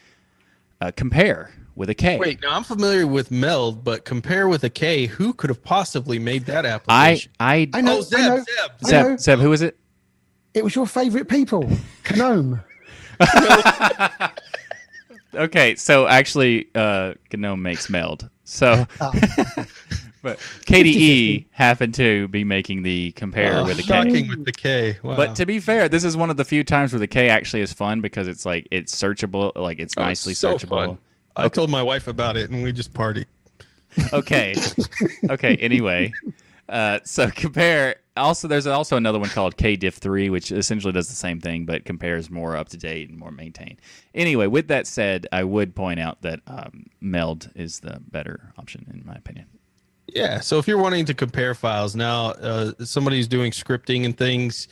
uh, 0.80 0.92
Kompare 0.92 1.50
with 1.78 1.88
a 1.88 1.94
K. 1.94 2.18
Wait, 2.18 2.42
now 2.42 2.54
I'm 2.56 2.64
familiar 2.64 3.06
with 3.06 3.30
Meld, 3.30 3.84
but 3.84 4.04
Kompare 4.04 4.50
with 4.50 4.64
a 4.64 4.70
K. 4.70 5.06
Who 5.06 5.32
could 5.32 5.48
have 5.48 5.62
possibly 5.62 6.18
made 6.18 6.44
that 6.46 6.66
I 6.66 6.68
application? 6.70 7.32
I 7.40 7.70
I 7.72 7.80
know, 7.80 7.98
oh, 7.98 8.00
Zeb, 8.02 8.18
I 8.18 8.28
know. 8.28 8.36
Zeb. 8.36 8.46
I 8.86 8.90
know. 8.90 9.08
Zeb, 9.16 9.20
Zeb, 9.20 9.38
who 9.38 9.52
is 9.52 9.62
it? 9.62 9.78
It 10.54 10.64
was 10.64 10.74
your 10.74 10.86
favourite 10.86 11.28
people, 11.28 11.70
Gnome. 12.16 12.60
Okay, 15.34 15.74
so 15.76 16.06
actually, 16.08 16.68
uh, 16.74 17.12
GNOME 17.32 17.60
makes 17.62 17.90
meld. 17.90 18.28
So, 18.44 18.86
but 20.22 20.38
KDE 20.64 21.44
happened 21.50 21.94
to 21.94 22.28
be 22.28 22.44
making 22.44 22.82
the 22.82 23.12
Kompare 23.12 23.56
Oh, 23.60 23.64
with 23.66 23.78
a 23.78 23.82
K. 23.82 23.86
shocking 23.88 24.28
with 24.28 24.46
the 24.46 24.52
K. 24.52 24.96
Wow. 25.02 25.16
But 25.16 25.36
to 25.36 25.44
be 25.46 25.60
fair, 25.60 25.88
this 25.88 26.02
is 26.02 26.16
one 26.16 26.30
of 26.30 26.38
the 26.38 26.46
few 26.46 26.64
times 26.64 26.92
where 26.94 26.98
the 26.98 27.06
K 27.06 27.28
actually 27.28 27.60
is 27.60 27.74
fun 27.74 28.00
because 28.00 28.26
it's 28.26 28.46
like 28.46 28.66
it's 28.70 28.94
searchable, 28.94 29.54
like 29.54 29.78
it's 29.78 29.94
Oh, 29.98 30.02
nicely 30.02 30.32
so 30.32 30.54
searchable. 30.56 30.68
fun. 30.86 30.98
I 31.38 31.48
told 31.48 31.70
my 31.70 31.82
wife 31.82 32.08
about 32.08 32.36
it, 32.36 32.50
and 32.50 32.62
we 32.62 32.72
just 32.72 32.92
party. 32.92 33.26
Okay, 34.12 34.54
okay. 35.30 35.56
Anyway, 35.56 36.12
uh, 36.68 37.00
so 37.04 37.28
Kompare. 37.28 37.96
Also, 38.16 38.48
there's 38.48 38.66
also 38.66 38.96
another 38.96 39.20
one 39.20 39.28
called 39.28 39.56
KDiff3, 39.56 40.28
which 40.30 40.50
essentially 40.50 40.92
does 40.92 41.08
the 41.08 41.14
same 41.14 41.40
thing, 41.40 41.64
but 41.64 41.84
compares 41.84 42.30
more 42.30 42.56
up 42.56 42.68
to 42.70 42.76
date 42.76 43.08
and 43.08 43.16
more 43.16 43.30
maintained. 43.30 43.80
Anyway, 44.12 44.48
with 44.48 44.66
that 44.68 44.88
said, 44.88 45.28
I 45.30 45.44
would 45.44 45.76
point 45.76 46.00
out 46.00 46.22
that 46.22 46.40
um, 46.48 46.86
Meld 47.00 47.48
is 47.54 47.78
the 47.78 48.00
better 48.10 48.52
option 48.58 48.86
in 48.92 49.06
my 49.06 49.14
opinion. 49.14 49.46
Yeah. 50.08 50.40
So 50.40 50.58
if 50.58 50.66
you're 50.66 50.78
wanting 50.78 51.04
to 51.04 51.14
compare 51.14 51.54
files 51.54 51.94
now, 51.94 52.30
uh, 52.30 52.72
somebody's 52.84 53.28
doing 53.28 53.52
scripting 53.52 54.04
and 54.04 54.16
things, 54.16 54.66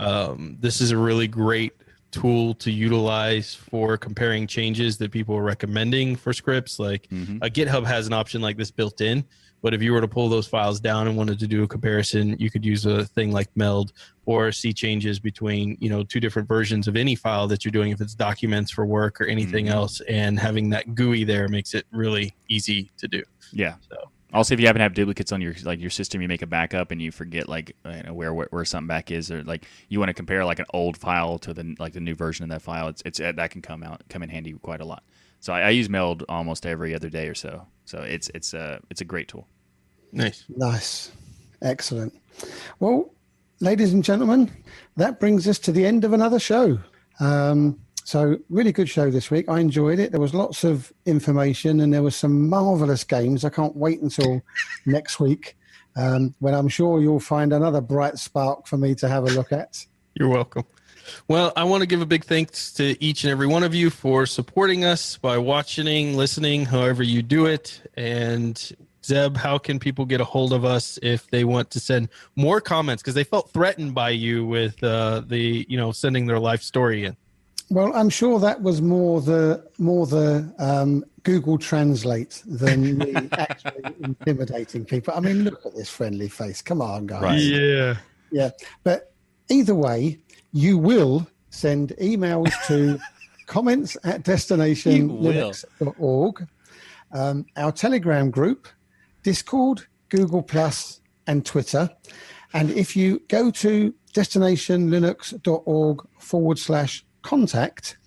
um, 0.00 0.56
this 0.60 0.80
is 0.80 0.90
a 0.90 0.96
really 0.96 1.28
great 1.28 1.72
tool 2.10 2.54
to 2.54 2.70
utilize 2.70 3.54
for 3.54 3.96
comparing 3.96 4.46
changes 4.46 4.96
that 4.98 5.10
people 5.10 5.34
are 5.36 5.42
recommending 5.42 6.16
for 6.16 6.32
scripts. 6.32 6.78
Like 6.78 7.08
Mhm. 7.10 7.38
uh, 7.42 7.48
GitHub 7.48 7.84
has 7.86 8.06
an 8.06 8.12
option 8.12 8.40
like 8.40 8.56
this 8.56 8.70
built 8.70 9.00
in. 9.00 9.24
But 9.60 9.74
if 9.74 9.82
you 9.82 9.92
were 9.92 10.00
to 10.00 10.06
pull 10.06 10.28
those 10.28 10.46
files 10.46 10.78
down 10.78 11.08
and 11.08 11.16
wanted 11.16 11.40
to 11.40 11.48
do 11.48 11.64
a 11.64 11.66
comparison, 11.68 12.36
you 12.38 12.48
could 12.48 12.64
use 12.64 12.86
a 12.86 13.04
thing 13.06 13.32
like 13.32 13.48
meld 13.56 13.92
or 14.24 14.52
see 14.52 14.72
changes 14.72 15.18
between, 15.18 15.76
you 15.80 15.88
know, 15.90 16.04
two 16.04 16.20
different 16.20 16.46
versions 16.46 16.86
of 16.86 16.94
any 16.94 17.16
file 17.16 17.48
that 17.48 17.64
you're 17.64 17.72
doing 17.72 17.90
if 17.90 18.00
it's 18.00 18.14
documents 18.14 18.70
for 18.70 18.86
work 18.86 19.20
or 19.20 19.24
anything 19.26 19.66
Mhm. 19.66 19.70
else. 19.70 20.00
And 20.08 20.38
having 20.38 20.70
that 20.70 20.94
GUI 20.94 21.24
there 21.24 21.48
makes 21.48 21.74
it 21.74 21.86
really 21.90 22.34
easy 22.48 22.90
to 22.98 23.08
do. 23.08 23.22
Yeah. 23.52 23.74
So 23.90 23.96
Also, 24.32 24.52
if 24.52 24.60
you 24.60 24.66
happen 24.66 24.78
to 24.80 24.82
have 24.82 24.94
duplicates 24.94 25.32
on 25.32 25.40
your 25.40 25.54
like 25.64 25.80
your 25.80 25.90
system, 25.90 26.20
you 26.20 26.28
make 26.28 26.42
a 26.42 26.46
backup 26.46 26.90
and 26.90 27.00
you 27.00 27.10
forget 27.10 27.48
like 27.48 27.74
you 27.86 28.02
know, 28.02 28.12
where, 28.12 28.34
where 28.34 28.46
where 28.50 28.64
something 28.64 28.86
back 28.86 29.10
is, 29.10 29.30
or 29.30 29.42
like 29.44 29.64
you 29.88 29.98
want 29.98 30.10
to 30.10 30.14
compare 30.14 30.44
like 30.44 30.58
an 30.58 30.66
old 30.74 30.98
file 30.98 31.38
to 31.38 31.54
the 31.54 31.74
like 31.78 31.94
the 31.94 32.00
new 32.00 32.14
version 32.14 32.44
of 32.44 32.50
that 32.50 32.60
file. 32.60 32.88
It's 32.88 33.02
it's 33.06 33.18
that 33.18 33.50
can 33.50 33.62
come 33.62 33.82
out 33.82 34.02
come 34.10 34.22
in 34.22 34.28
handy 34.28 34.52
quite 34.52 34.80
a 34.80 34.84
lot. 34.84 35.02
So 35.40 35.52
I, 35.52 35.62
I 35.62 35.68
use 35.70 35.88
Meld 35.88 36.24
almost 36.28 36.66
every 36.66 36.94
other 36.94 37.08
day 37.08 37.28
or 37.28 37.34
so. 37.34 37.66
So 37.86 38.00
it's 38.02 38.30
it's 38.34 38.52
a 38.52 38.80
it's 38.90 39.00
a 39.00 39.04
great 39.04 39.28
tool. 39.28 39.48
nice. 40.12 40.44
Nice. 40.48 41.12
Excellent. 41.62 42.14
Well, 42.80 43.12
ladies 43.60 43.92
and 43.92 44.04
gentlemen, 44.04 44.50
that 44.96 45.20
brings 45.20 45.48
us 45.48 45.58
to 45.60 45.72
the 45.72 45.86
end 45.86 46.04
of 46.04 46.12
another 46.12 46.38
show. 46.38 46.78
Um, 47.20 47.80
so, 48.08 48.38
really 48.48 48.72
good 48.72 48.88
show 48.88 49.10
this 49.10 49.30
week. 49.30 49.50
I 49.50 49.60
enjoyed 49.60 49.98
it. 49.98 50.12
There 50.12 50.20
was 50.20 50.32
lots 50.32 50.64
of 50.64 50.90
information 51.04 51.80
and 51.80 51.92
there 51.92 52.02
was 52.02 52.16
some 52.16 52.48
marvelous 52.48 53.04
games. 53.04 53.44
I 53.44 53.50
can't 53.50 53.76
wait 53.76 54.00
until 54.00 54.40
next 54.86 55.20
week 55.20 55.58
um, 55.94 56.34
when 56.38 56.54
I'm 56.54 56.68
sure 56.68 57.02
you'll 57.02 57.20
find 57.20 57.52
another 57.52 57.82
bright 57.82 58.16
spark 58.16 58.66
for 58.66 58.78
me 58.78 58.94
to 58.94 59.10
have 59.10 59.24
a 59.24 59.26
look 59.32 59.52
at. 59.52 59.84
You're 60.14 60.30
welcome. 60.30 60.64
Well, 61.28 61.52
I 61.54 61.64
want 61.64 61.82
to 61.82 61.86
give 61.86 62.00
a 62.00 62.06
big 62.06 62.24
thanks 62.24 62.72
to 62.74 62.96
each 63.04 63.24
and 63.24 63.30
every 63.30 63.46
one 63.46 63.62
of 63.62 63.74
you 63.74 63.90
for 63.90 64.24
supporting 64.24 64.86
us 64.86 65.18
by 65.18 65.36
watching, 65.36 66.16
listening, 66.16 66.64
however 66.64 67.02
you 67.02 67.20
do 67.20 67.44
it. 67.44 67.78
And 67.94 68.56
Zeb, 69.04 69.36
how 69.36 69.58
can 69.58 69.78
people 69.78 70.06
get 70.06 70.22
a 70.22 70.24
hold 70.24 70.54
of 70.54 70.64
us 70.64 70.98
if 71.02 71.28
they 71.28 71.44
want 71.44 71.70
to 71.72 71.78
send 71.78 72.08
more 72.36 72.62
comments 72.62 73.02
because 73.02 73.14
they 73.14 73.24
felt 73.24 73.50
threatened 73.50 73.94
by 73.94 74.08
you 74.08 74.46
with 74.46 74.82
uh, 74.82 75.20
the, 75.26 75.66
you 75.68 75.76
know, 75.76 75.92
sending 75.92 76.24
their 76.24 76.38
life 76.38 76.62
story 76.62 77.04
in? 77.04 77.14
Well, 77.70 77.94
I'm 77.94 78.08
sure 78.08 78.40
that 78.40 78.62
was 78.62 78.80
more 78.80 79.20
the 79.20 79.62
more 79.78 80.06
the 80.06 80.50
um, 80.58 81.04
Google 81.22 81.58
Translate 81.58 82.42
than 82.46 82.96
me 82.98 83.12
actually 83.32 83.94
intimidating 84.00 84.86
people. 84.86 85.12
I 85.14 85.20
mean, 85.20 85.44
look 85.44 85.66
at 85.66 85.74
this 85.74 85.90
friendly 85.90 86.28
face. 86.28 86.62
Come 86.62 86.80
on, 86.80 87.06
guys. 87.06 87.22
Right. 87.22 87.40
Yeah. 87.40 87.96
Yeah, 88.30 88.50
but 88.84 89.12
either 89.48 89.74
way, 89.74 90.20
you 90.52 90.76
will 90.78 91.26
send 91.50 91.94
emails 92.00 92.52
to 92.66 92.98
comments 93.46 93.96
at 94.04 94.22
destinationlinux.org, 94.22 96.46
um, 97.12 97.46
our 97.56 97.72
Telegram 97.72 98.30
group, 98.30 98.68
Discord, 99.22 99.86
Google 100.10 100.42
Plus, 100.42 101.00
and 101.26 101.46
Twitter. 101.46 101.88
And 102.52 102.70
if 102.70 102.94
you 102.96 103.20
go 103.28 103.50
to 103.50 103.94
destinationlinux.org 104.14 106.06
forward 106.18 106.58
slash 106.58 107.04
contact, 107.22 107.98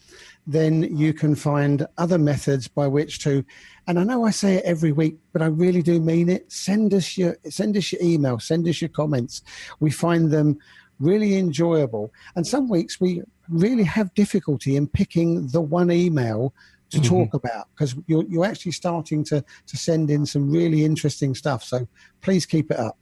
then 0.47 0.83
you 0.97 1.13
can 1.13 1.35
find 1.35 1.85
other 1.97 2.17
methods 2.17 2.67
by 2.67 2.87
which 2.87 3.19
to 3.23 3.45
and 3.87 3.99
I 3.99 4.03
know 4.03 4.25
I 4.25 4.31
say 4.31 4.55
it 4.55 4.63
every 4.65 4.91
week, 4.91 5.17
but 5.33 5.41
I 5.41 5.47
really 5.47 5.81
do 5.81 5.99
mean 5.99 6.29
it. 6.29 6.51
Send 6.51 6.93
us 6.93 7.17
your 7.17 7.37
send 7.49 7.77
us 7.77 7.91
your 7.91 8.01
email, 8.01 8.39
send 8.39 8.67
us 8.67 8.81
your 8.81 8.89
comments. 8.89 9.41
We 9.79 9.91
find 9.91 10.31
them 10.31 10.57
really 10.99 11.37
enjoyable. 11.37 12.11
And 12.35 12.45
some 12.45 12.69
weeks 12.69 12.99
we 13.01 13.21
really 13.49 13.83
have 13.83 14.13
difficulty 14.13 14.75
in 14.75 14.87
picking 14.87 15.47
the 15.47 15.61
one 15.61 15.91
email 15.91 16.53
to 16.91 16.99
Mhm. 16.99 17.05
talk 17.05 17.33
about 17.33 17.67
because 17.73 17.95
you're 18.07 18.25
you're 18.27 18.45
actually 18.45 18.73
starting 18.73 19.23
to 19.25 19.43
to 19.67 19.77
send 19.77 20.09
in 20.09 20.25
some 20.25 20.49
really 20.49 20.83
interesting 20.85 21.35
stuff. 21.35 21.63
So 21.63 21.87
please 22.21 22.45
keep 22.45 22.71
it 22.71 22.79
up. 22.79 22.97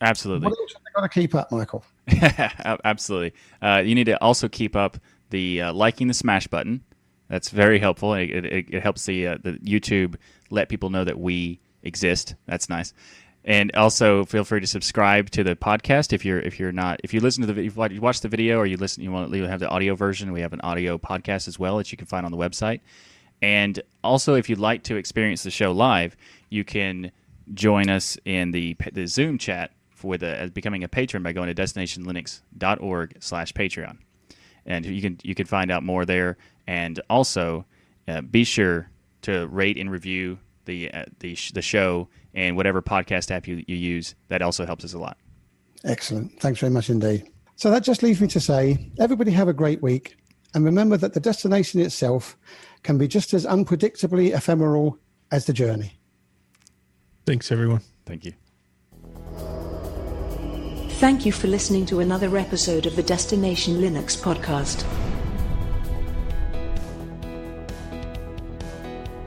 Absolutely. 0.00 0.46
What 0.48 0.58
else 0.58 0.74
have 0.74 0.94
got 0.94 1.02
to 1.02 1.08
keep 1.08 1.34
up, 1.34 1.50
Michael? 1.50 1.84
Absolutely. 2.84 3.32
Uh, 3.60 3.82
you 3.84 3.94
need 3.94 4.04
to 4.04 4.22
also 4.22 4.48
keep 4.48 4.76
up 4.76 4.98
the 5.30 5.62
uh, 5.62 5.72
liking 5.72 6.08
the 6.08 6.14
smash 6.14 6.46
button. 6.46 6.84
That's 7.28 7.50
very 7.50 7.78
helpful. 7.78 8.14
It, 8.14 8.30
it, 8.30 8.66
it 8.70 8.82
helps 8.82 9.06
the 9.06 9.26
uh, 9.26 9.38
the 9.42 9.52
YouTube 9.54 10.16
let 10.50 10.68
people 10.68 10.90
know 10.90 11.04
that 11.04 11.18
we 11.18 11.60
exist. 11.82 12.34
That's 12.46 12.68
nice. 12.68 12.92
And 13.44 13.74
also 13.74 14.24
feel 14.24 14.44
free 14.44 14.60
to 14.60 14.66
subscribe 14.66 15.30
to 15.30 15.44
the 15.44 15.56
podcast 15.56 16.12
if 16.12 16.24
you're 16.24 16.40
if 16.40 16.58
you're 16.58 16.72
not 16.72 17.00
if 17.04 17.14
you 17.14 17.20
listen 17.20 17.46
to 17.46 17.52
the 17.52 17.62
if 17.62 17.76
you 17.76 18.00
watch 18.00 18.20
the 18.20 18.28
video 18.28 18.58
or 18.58 18.66
you 18.66 18.76
listen 18.76 19.02
you 19.02 19.10
want 19.10 19.32
to 19.32 19.42
have 19.44 19.60
the 19.60 19.68
audio 19.68 19.94
version. 19.94 20.32
We 20.32 20.40
have 20.40 20.52
an 20.52 20.60
audio 20.62 20.98
podcast 20.98 21.48
as 21.48 21.58
well 21.58 21.78
that 21.78 21.92
you 21.92 21.98
can 21.98 22.06
find 22.06 22.26
on 22.26 22.32
the 22.32 22.38
website. 22.38 22.80
And 23.40 23.80
also, 24.02 24.34
if 24.34 24.50
you'd 24.50 24.58
like 24.58 24.82
to 24.84 24.96
experience 24.96 25.42
the 25.44 25.50
show 25.50 25.72
live, 25.72 26.16
you 26.50 26.64
can 26.64 27.12
join 27.54 27.88
us 27.88 28.18
in 28.24 28.50
the 28.50 28.76
the 28.92 29.06
Zoom 29.06 29.38
chat 29.38 29.70
for 29.90 30.18
the 30.18 30.50
becoming 30.52 30.84
a 30.84 30.88
patron 30.88 31.22
by 31.22 31.32
going 31.32 31.52
to 31.52 31.54
destinationlinux.org/patreon, 31.54 33.98
and 34.68 34.86
you 34.86 35.02
can 35.02 35.18
you 35.24 35.34
can 35.34 35.46
find 35.46 35.72
out 35.72 35.82
more 35.82 36.04
there. 36.04 36.36
And 36.68 37.00
also, 37.10 37.64
uh, 38.06 38.20
be 38.20 38.44
sure 38.44 38.88
to 39.22 39.48
rate 39.48 39.76
and 39.76 39.90
review 39.90 40.38
the 40.66 40.92
uh, 40.92 41.06
the 41.18 41.34
sh- 41.34 41.50
the 41.52 41.62
show 41.62 42.08
and 42.34 42.56
whatever 42.56 42.80
podcast 42.80 43.32
app 43.32 43.48
you, 43.48 43.64
you 43.66 43.74
use. 43.74 44.14
That 44.28 44.42
also 44.42 44.64
helps 44.64 44.84
us 44.84 44.92
a 44.92 44.98
lot. 44.98 45.16
Excellent. 45.84 46.38
Thanks 46.40 46.60
very 46.60 46.70
much 46.70 46.90
indeed. 46.90 47.28
So 47.56 47.70
that 47.70 47.82
just 47.82 48.04
leaves 48.04 48.20
me 48.20 48.28
to 48.28 48.40
say, 48.40 48.90
everybody 49.00 49.32
have 49.32 49.48
a 49.48 49.52
great 49.52 49.82
week. 49.82 50.16
And 50.54 50.64
remember 50.64 50.96
that 50.96 51.14
the 51.14 51.20
destination 51.20 51.80
itself 51.80 52.36
can 52.82 52.98
be 52.98 53.08
just 53.08 53.34
as 53.34 53.44
unpredictably 53.44 54.34
ephemeral 54.34 54.98
as 55.32 55.46
the 55.46 55.52
journey. 55.52 55.98
Thanks, 57.26 57.50
everyone. 57.50 57.80
Thank 58.06 58.24
you. 58.24 58.32
Thank 60.98 61.24
you 61.24 61.30
for 61.30 61.46
listening 61.46 61.86
to 61.86 62.00
another 62.00 62.36
episode 62.36 62.84
of 62.84 62.96
the 62.96 63.04
Destination 63.04 63.76
Linux 63.76 64.20
podcast. 64.20 64.84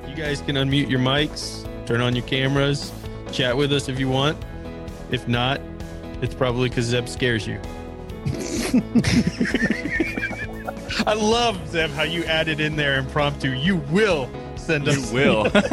You 0.05 0.13
guys 0.13 0.41
can 0.41 0.57
unmute 0.57 0.89
your 0.89 0.99
mics, 0.99 1.65
turn 1.85 2.01
on 2.01 2.13
your 2.13 2.25
cameras, 2.25 2.91
chat 3.31 3.55
with 3.55 3.71
us 3.71 3.87
if 3.87 4.01
you 4.01 4.09
want. 4.09 4.37
If 5.11 5.29
not, 5.29 5.61
it's 6.21 6.35
probably 6.35 6.67
because 6.67 6.87
Zeb 6.87 7.07
scares 7.07 7.47
you. 7.47 7.53
I 11.07 11.13
love 11.13 11.69
Zeb 11.69 11.89
how 11.91 12.03
you 12.03 12.25
added 12.25 12.59
in 12.59 12.75
there 12.75 12.99
impromptu. 12.99 13.51
You 13.51 13.77
will 13.77 14.29
send 14.57 14.89
us. 14.89 15.13
You 15.13 15.45
us. 15.45 15.53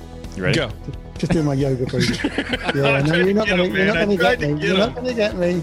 will. 0.00 0.36
you 0.36 0.42
ready? 0.42 0.58
Go. 0.58 0.72
Just 1.18 1.32
do 1.32 1.42
my 1.42 1.54
yoga 1.54 1.84
boots. 1.86 2.22
Yeah, 2.74 3.02
no, 3.02 3.14
you're 3.16 3.34
not 3.34 3.48
gonna, 3.48 3.64
you're 3.66 3.86
not 3.86 3.94
gonna 3.94 4.16
tried 4.16 4.38
get 4.38 4.40
to 4.40 4.54
me. 4.54 4.60
get 4.60 4.68
You're 4.68 4.78
not 4.78 4.94
gonna 4.94 5.14
get 5.14 5.36
me. 5.36 5.62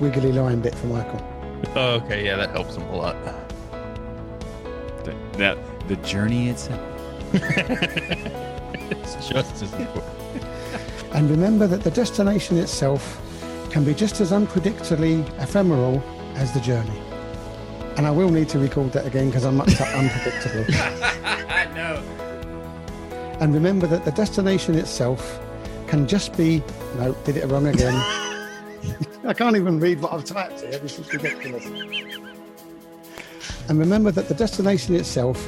Wiggly 0.00 0.32
line 0.32 0.60
bit 0.60 0.74
for 0.74 0.86
Michael. 0.86 1.20
Oh, 1.74 1.94
okay, 2.04 2.24
yeah, 2.24 2.36
that 2.36 2.50
helps 2.50 2.76
him 2.76 2.84
a 2.84 2.96
lot. 2.96 3.16
The, 5.04 5.14
that, 5.38 5.58
the 5.88 5.96
journey 5.96 6.48
itself. 6.48 6.80
It's 8.88 9.28
just 9.28 9.62
as 9.62 9.72
important. 9.72 10.44
And 11.12 11.28
remember 11.28 11.66
that 11.66 11.82
the 11.82 11.90
destination 11.90 12.56
itself 12.58 13.20
can 13.70 13.82
be 13.84 13.94
just 13.94 14.20
as 14.20 14.30
unpredictably 14.30 15.26
ephemeral 15.42 16.02
as 16.36 16.52
the 16.52 16.60
journey. 16.60 17.00
And 17.96 18.06
I 18.06 18.10
will 18.12 18.30
need 18.30 18.48
to 18.50 18.58
record 18.60 18.92
that 18.92 19.06
again 19.06 19.26
because 19.26 19.44
I 19.44 19.50
mucked 19.50 19.80
up 19.80 19.88
unpredictably. 19.88 20.66
I 23.36 23.40
know. 23.40 23.44
And 23.44 23.54
remember 23.54 23.86
that 23.86 24.04
the 24.04 24.12
destination 24.12 24.74
itself 24.74 25.40
can 25.86 26.06
just 26.06 26.36
be. 26.36 26.62
No, 26.96 27.12
did 27.24 27.36
it 27.36 27.46
wrong 27.46 27.66
again. 27.66 27.94
I 29.26 29.34
can't 29.34 29.56
even 29.56 29.80
read 29.80 30.00
what 30.00 30.12
I've 30.12 30.24
typed 30.24 30.60
here. 30.60 30.78
This 30.78 30.98
is 30.98 31.12
ridiculous. 31.12 31.64
And 33.68 33.78
remember 33.78 34.10
that 34.12 34.28
the 34.28 34.34
destination 34.34 34.94
itself 34.94 35.44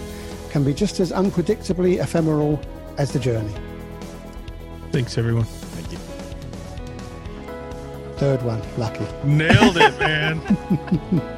can 0.50 0.64
be 0.64 0.74
just 0.74 0.98
as 1.00 1.12
unpredictably 1.12 2.02
ephemeral 2.02 2.60
as 2.96 3.12
the 3.12 3.18
journey. 3.20 3.54
Thanks, 4.90 5.16
everyone. 5.18 5.44
Thank 5.44 5.92
you. 5.92 5.98
Third 8.16 8.42
one, 8.42 8.62
lucky. 8.76 9.06
Nailed 9.24 9.76
it, 9.76 9.98
man. 10.00 11.34